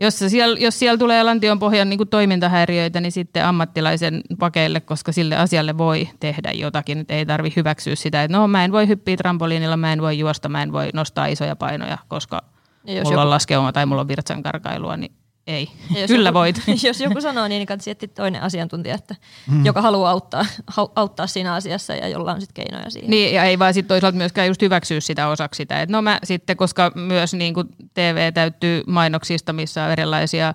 Jos, 0.00 0.18
siellä, 0.18 0.58
jos 0.58 0.78
siellä 0.78 0.98
tulee 0.98 1.22
lantion 1.22 1.58
pohjan 1.58 1.90
niin 1.90 2.08
toimintahäiriöitä, 2.10 3.00
niin 3.00 3.12
sitten 3.12 3.44
ammattilaisen 3.44 4.20
pakeille, 4.38 4.80
koska 4.80 5.12
sille 5.12 5.36
asialle 5.36 5.78
voi 5.78 6.08
tehdä 6.20 6.52
jotakin. 6.52 6.98
Että 6.98 7.14
ei 7.14 7.26
tarvi 7.26 7.52
hyväksyä 7.56 7.94
sitä, 7.94 8.22
että 8.22 8.36
no 8.36 8.48
mä 8.48 8.64
en 8.64 8.72
voi 8.72 8.88
hyppiä 8.88 9.16
trampoliinilla, 9.16 9.76
mä 9.76 9.92
en 9.92 10.02
voi 10.02 10.18
juosta, 10.18 10.48
mä 10.48 10.62
en 10.62 10.72
voi 10.72 10.90
nostaa 10.94 11.26
isoja 11.26 11.56
painoja, 11.56 11.98
koska 12.08 12.42
ja 12.84 12.94
jos 12.94 13.04
mulla 13.04 13.14
joku... 13.14 13.22
on 13.22 13.30
laskeuma 13.30 13.72
tai 13.72 13.86
mulla 13.86 14.00
on 14.00 14.08
virtsankarkailua, 14.08 14.96
niin 14.96 15.12
ei. 15.46 15.68
Kyllä 16.06 16.28
joku, 16.28 16.38
voit. 16.38 16.56
Jos 16.82 17.00
joku 17.00 17.20
sanoo 17.20 17.48
niin, 17.48 17.58
niin 17.58 17.66
kannattaa 17.66 17.92
etsiä 17.92 18.08
toinen 18.14 18.42
asiantuntija, 18.42 18.94
että, 18.94 19.14
mm. 19.50 19.64
joka 19.64 19.82
haluaa 19.82 20.10
auttaa, 20.10 20.46
auttaa 20.96 21.26
siinä 21.26 21.54
asiassa 21.54 21.94
ja 21.94 22.08
jolla 22.08 22.32
on 22.32 22.40
sitten 22.40 22.64
keinoja 22.64 22.90
siihen. 22.90 23.10
Niin, 23.10 23.34
ja 23.34 23.44
ei 23.44 23.58
vaan 23.58 23.74
sitten 23.74 23.88
toisaalta 23.88 24.18
myöskään 24.18 24.48
just 24.48 24.62
hyväksyä 24.62 25.00
sitä 25.00 25.28
osaksi 25.28 25.56
sitä. 25.58 25.82
Et 25.82 25.88
no 25.88 26.02
mä 26.02 26.18
sitten, 26.24 26.56
koska 26.56 26.92
myös 26.94 27.34
niin 27.34 27.54
kuin 27.54 27.68
TV 27.94 28.32
täyttyy 28.32 28.82
mainoksista, 28.86 29.52
missä 29.52 29.84
on 29.84 29.90
erilaisia 29.90 30.54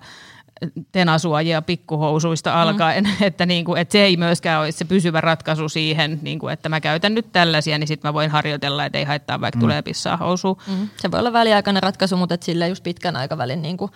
tenasuojia 0.92 1.62
pikkuhousuista 1.62 2.50
mm. 2.50 2.56
alkaen, 2.56 3.04
mm. 3.04 3.10
että, 3.26 3.46
niin 3.46 3.64
kuin, 3.64 3.80
että 3.80 3.92
se 3.92 4.02
ei 4.02 4.16
myöskään 4.16 4.60
ole 4.60 4.72
se 4.72 4.84
pysyvä 4.84 5.20
ratkaisu 5.20 5.68
siihen, 5.68 6.18
niin 6.22 6.38
kuin, 6.38 6.52
että 6.52 6.68
mä 6.68 6.80
käytän 6.80 7.14
nyt 7.14 7.32
tällaisia, 7.32 7.78
niin 7.78 7.88
sitten 7.88 8.08
mä 8.08 8.14
voin 8.14 8.30
harjoitella, 8.30 8.84
että 8.84 8.98
ei 8.98 9.04
haittaa 9.04 9.40
vaikka 9.40 9.56
mm. 9.56 9.60
tulee 9.60 9.82
pissaa 9.82 10.16
housuun. 10.16 10.56
Mm. 10.66 10.88
Se 10.96 11.10
voi 11.10 11.20
olla 11.20 11.32
väliaikainen 11.32 11.82
ratkaisu, 11.82 12.16
mutta 12.16 12.36
sille 12.40 12.68
just 12.68 12.82
pitkän 12.82 13.16
aikavälin 13.16 13.62
niin 13.62 13.76
kuin 13.76 13.90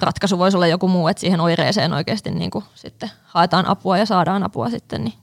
ratkaisu 0.00 0.38
voisi 0.38 0.56
olla 0.56 0.66
joku 0.66 0.88
muu, 0.88 1.08
että 1.08 1.20
siihen 1.20 1.40
oireeseen 1.40 1.92
oikeasti 1.92 2.30
niin 2.30 2.50
kuin 2.50 2.64
sitten 2.74 3.10
haetaan 3.24 3.66
apua 3.66 3.98
ja 3.98 4.06
saadaan 4.06 4.42
apua 4.42 4.70
sitten, 4.70 5.04
niin 5.04 5.14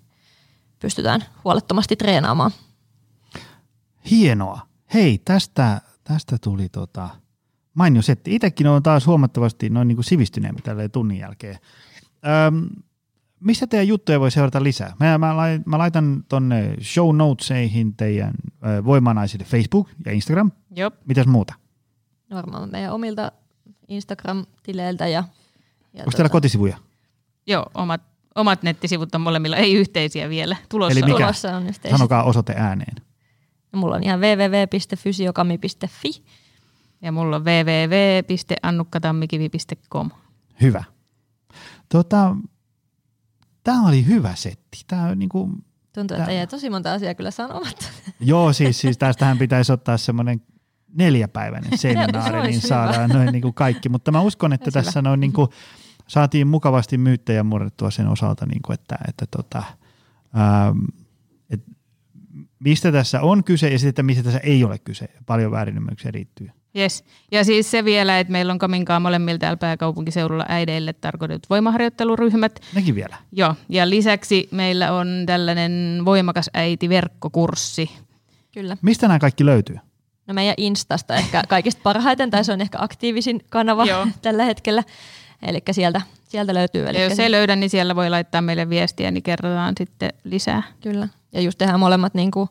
pystytään 0.80 1.24
huolettomasti 1.44 1.96
treenaamaan. 1.96 2.52
Hienoa. 4.12 4.60
Hei, 4.94 5.22
tästä, 5.26 5.82
tästä 6.04 6.38
tuli 6.42 6.70
tota, 6.70 7.10
mainio 7.74 8.02
setti. 8.02 8.36
Itsekin 8.36 8.68
on 8.68 8.84
taas 8.84 9.08
huomattavasti 9.08 9.70
noin 9.70 9.88
niin 9.88 9.96
kuin 9.96 10.06
sivistyneempi 10.06 10.62
tälle 10.62 10.90
tunnin 10.90 11.20
jälkeen. 11.20 11.58
Öm, 12.48 12.70
mistä 13.40 13.68
teidän 13.68 13.88
juttuja 13.88 14.20
voi 14.20 14.32
seurata 14.32 14.64
lisää? 14.64 14.94
Mä, 15.00 15.18
mä, 15.18 15.36
mä 15.66 15.78
laitan 15.78 16.24
tonne 16.30 16.76
show 16.82 17.18
notesihin 17.18 17.96
teidän 17.96 18.34
ö, 18.66 18.86
voimanaisille 18.86 19.46
Facebook 19.46 19.90
ja 20.06 20.12
Instagram. 20.12 20.52
Jop. 20.76 20.94
Mitäs 21.06 21.28
muuta? 21.28 21.54
Varmaan 22.34 22.72
meidän 22.72 22.94
omilta 22.94 23.32
Instagram-tileiltä. 23.94 25.08
Ja, 25.08 25.24
ja 25.94 25.94
Onko 25.94 26.04
tota... 26.04 26.18
teillä 26.18 26.30
kotisivuja? 26.30 26.78
Joo, 27.48 27.66
omat, 27.74 28.02
omat 28.36 28.64
nettisivut 28.64 29.16
on 29.16 29.22
molemmilla, 29.22 29.58
ei 29.58 29.74
yhteisiä 29.74 30.30
vielä. 30.30 30.56
Tulossa, 30.70 31.00
Eli 31.00 31.06
mikä? 31.06 31.18
Tulossa 31.18 31.58
on 31.58 31.68
yhteisiä. 31.68 31.98
Sanokaa 31.98 32.24
osoite 32.24 32.54
ääneen. 32.58 32.96
Ja 33.72 33.78
mulla 33.78 33.96
on 33.96 34.04
ihan 34.04 34.20
www.fysiokami.fi. 34.20 36.24
Ja 37.02 37.12
mulla 37.12 37.36
on 37.36 37.46
www.annukkatammikivi.com. 37.46 40.10
Hyvä. 40.62 40.84
Tota, 41.90 42.36
tämä 43.64 43.88
oli 43.88 44.06
hyvä 44.06 44.36
setti. 44.36 44.84
Tämä 44.88 45.16
niin 45.16 45.30
kuin, 45.30 45.66
Tuntuu, 45.94 46.18
että 46.18 46.32
jäi 46.32 46.48
tosi 46.48 46.70
monta 46.70 46.94
asiaa 46.94 47.14
kyllä 47.14 47.32
sanomatta. 47.32 47.86
Joo, 48.20 48.54
siis, 48.54 48.80
siis 48.80 48.98
tästähän 48.98 49.38
pitäisi 49.38 49.72
ottaa 49.72 49.98
semmoinen 49.98 50.42
neljäpäiväinen 50.94 51.78
seminaari, 51.88 52.42
niin 52.42 52.62
saadaan 52.62 53.10
noin 53.10 53.32
niin 53.32 53.42
kuin 53.42 53.54
kaikki. 53.54 53.90
Mutta 53.90 54.12
mä 54.12 54.22
uskon, 54.22 54.54
että 54.54 54.72
tässä 54.72 55.02
noin 55.02 55.20
niin 55.20 55.34
kuin, 55.34 55.48
saatiin 56.08 56.48
mukavasti 56.48 56.98
myyttejä 56.98 57.44
murrettua 57.44 57.92
sen 57.92 58.08
osalta, 58.08 58.46
niin 58.46 58.62
kuin, 58.62 58.74
että, 58.74 58.98
että 59.08 59.26
tota, 59.38 59.64
ähm, 60.38 60.80
et, 61.50 61.62
mistä 62.60 62.92
tässä 62.92 63.22
on 63.22 63.44
kyse 63.44 63.70
ja 63.70 63.80
sitten, 63.80 64.06
mistä 64.06 64.24
tässä 64.24 64.40
ei 64.40 64.64
ole 64.64 64.80
kyse. 64.80 65.10
Paljon 65.26 65.52
väärinymmärryksiä 65.52 66.12
riittyy. 66.12 66.50
Yes. 66.78 67.04
Ja 67.32 67.44
siis 67.44 67.72
se 67.72 67.86
vielä, 67.86 68.20
että 68.20 68.32
meillä 68.32 68.54
on 68.54 68.60
Kaminkaan 68.60 69.02
molemmilla 69.02 69.40
täällä 69.40 69.58
pääkaupunkiseudulla 69.58 70.46
äideille 70.48 70.94
tarkoitetut 70.94 71.50
voimaharjoitteluryhmät. 71.50 72.60
Nekin 72.76 72.96
vielä. 72.96 73.18
Joo, 73.32 73.56
ja 73.70 73.90
lisäksi 73.90 74.48
meillä 74.52 74.94
on 74.94 75.08
tällainen 75.26 76.02
voimakas 76.06 76.50
äiti 76.54 76.90
verkkokurssi. 76.90 77.90
Kyllä. 78.54 78.78
Mistä 78.82 79.08
nämä 79.08 79.20
kaikki 79.20 79.46
löytyy? 79.46 79.78
No 80.28 80.34
meidän 80.34 80.56
Instasta 80.58 81.16
ehkä 81.16 81.44
kaikista 81.48 81.82
parhaiten, 81.84 82.32
tai 82.32 82.44
se 82.44 82.54
on 82.54 82.62
ehkä 82.62 82.78
aktiivisin 82.82 83.42
kanava 83.50 83.86
Joo. 83.86 84.08
tällä 84.22 84.44
hetkellä. 84.44 84.84
Eli 85.42 85.62
sieltä, 85.72 86.02
sieltä 86.30 86.54
löytyy. 86.54 86.86
Ja 86.86 87.04
jos 87.04 87.20
ei 87.20 87.32
löydä, 87.32 87.56
niin 87.56 87.70
siellä 87.70 87.96
voi 87.96 88.10
laittaa 88.10 88.42
meille 88.42 88.70
viestiä, 88.70 89.12
niin 89.12 89.24
kerrotaan 89.24 89.74
sitten 89.78 90.14
lisää. 90.24 90.64
Kyllä. 90.82 91.08
Ja 91.34 91.42
just 91.42 91.58
tehdään 91.58 91.80
molemmat 91.80 92.14
niin 92.14 92.32
kuin 92.32 92.50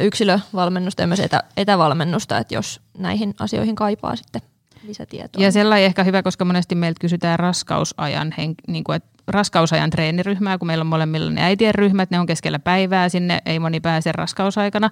yksilövalmennusta 0.00 1.02
ja 1.02 1.06
myös 1.06 1.20
etä, 1.20 1.42
etävalmennusta, 1.56 2.38
että 2.38 2.54
jos 2.54 2.80
näihin 2.98 3.34
asioihin 3.38 3.74
kaipaa 3.74 4.16
sitten 4.16 4.42
lisätietoa. 4.86 5.42
Ja 5.42 5.52
sellainen 5.52 5.86
ehkä 5.86 6.04
hyvä, 6.04 6.22
koska 6.22 6.44
monesti 6.44 6.74
meiltä 6.74 7.00
kysytään 7.00 7.38
raskausajan, 7.38 8.34
niin 8.68 8.84
kuin, 8.84 8.96
että 8.96 9.16
raskausajan 9.28 9.90
treeniryhmää, 9.90 10.58
kun 10.58 10.66
meillä 10.66 10.82
on 10.82 10.86
molemmilla 10.86 11.30
ne 11.30 11.42
äitien 11.42 11.74
ryhmät, 11.74 12.10
ne 12.10 12.20
on 12.20 12.26
keskellä 12.26 12.58
päivää, 12.58 13.08
sinne 13.08 13.42
ei 13.46 13.58
moni 13.58 13.80
pääse 13.80 14.12
raskausaikana, 14.12 14.90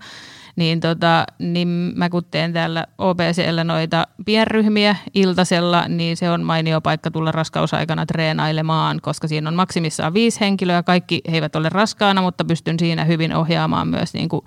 niin, 0.56 0.80
tota, 0.80 1.24
niin 1.38 1.68
mä 1.68 2.08
kun 2.08 2.24
teen 2.30 2.52
täällä 2.52 2.86
OBCllä 2.98 3.64
noita 3.64 4.06
pienryhmiä 4.24 4.96
iltasella, 5.14 5.88
niin 5.88 6.16
se 6.16 6.30
on 6.30 6.42
mainio 6.42 6.80
paikka 6.80 7.10
tulla 7.10 7.32
raskausaikana 7.32 8.06
treenailemaan, 8.06 9.00
koska 9.02 9.28
siinä 9.28 9.48
on 9.48 9.54
maksimissaan 9.54 10.14
viisi 10.14 10.40
henkilöä, 10.40 10.82
kaikki 10.82 11.20
he 11.30 11.36
eivät 11.36 11.56
ole 11.56 11.68
raskaana, 11.68 12.22
mutta 12.22 12.44
pystyn 12.44 12.78
siinä 12.78 13.04
hyvin 13.04 13.34
ohjaamaan 13.34 13.88
myös 13.88 14.14
niin 14.14 14.28
kuin 14.28 14.44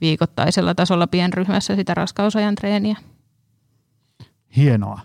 viikoittaisella 0.00 0.74
tasolla 0.74 1.06
pienryhmässä 1.06 1.76
sitä 1.76 1.94
raskausajan 1.94 2.54
treeniä. 2.54 2.96
Hienoa. 4.56 5.00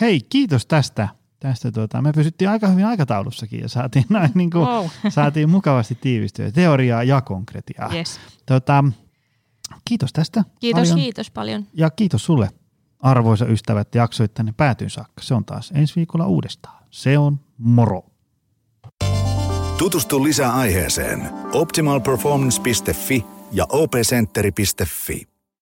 Hei, 0.00 0.20
kiitos 0.20 0.66
tästä. 0.66 1.08
tästä 1.40 1.72
tuota, 1.72 2.02
me 2.02 2.12
pysyttiin 2.12 2.50
aika 2.50 2.68
hyvin 2.68 2.86
aikataulussakin 2.86 3.60
ja 3.60 3.68
saatiin, 3.68 4.04
näin, 4.08 4.30
niin 4.34 4.50
kuin, 4.50 4.66
wow. 4.66 4.86
saatiin 5.08 5.50
mukavasti 5.50 5.94
tiivistyä 5.94 6.50
teoriaa 6.50 7.02
ja 7.02 7.20
konkretiaa. 7.20 7.94
Yes. 7.94 8.20
Tota, 8.46 8.84
kiitos 9.84 10.12
tästä. 10.12 10.44
Kiitos, 10.60 10.88
paljon. 10.88 11.04
kiitos 11.04 11.30
paljon. 11.30 11.66
Ja 11.74 11.90
kiitos 11.90 12.24
sulle, 12.24 12.50
arvoisa 13.00 13.46
ystävät, 13.46 13.86
että 13.86 13.98
jaksoit 13.98 14.34
tänne 14.34 14.54
päätyyn 14.56 14.90
saakka. 14.90 15.22
Se 15.22 15.34
on 15.34 15.44
taas 15.44 15.72
ensi 15.74 15.96
viikolla 15.96 16.26
uudestaan. 16.26 16.84
Se 16.90 17.18
on 17.18 17.40
moro. 17.58 18.02
Tutustu 19.78 20.24
lisää 20.24 20.54
aiheeseen 20.54 21.30
optimalperformance.fi 21.52 23.24
ja 23.52 23.66
opcenteri.fi. 23.68 25.35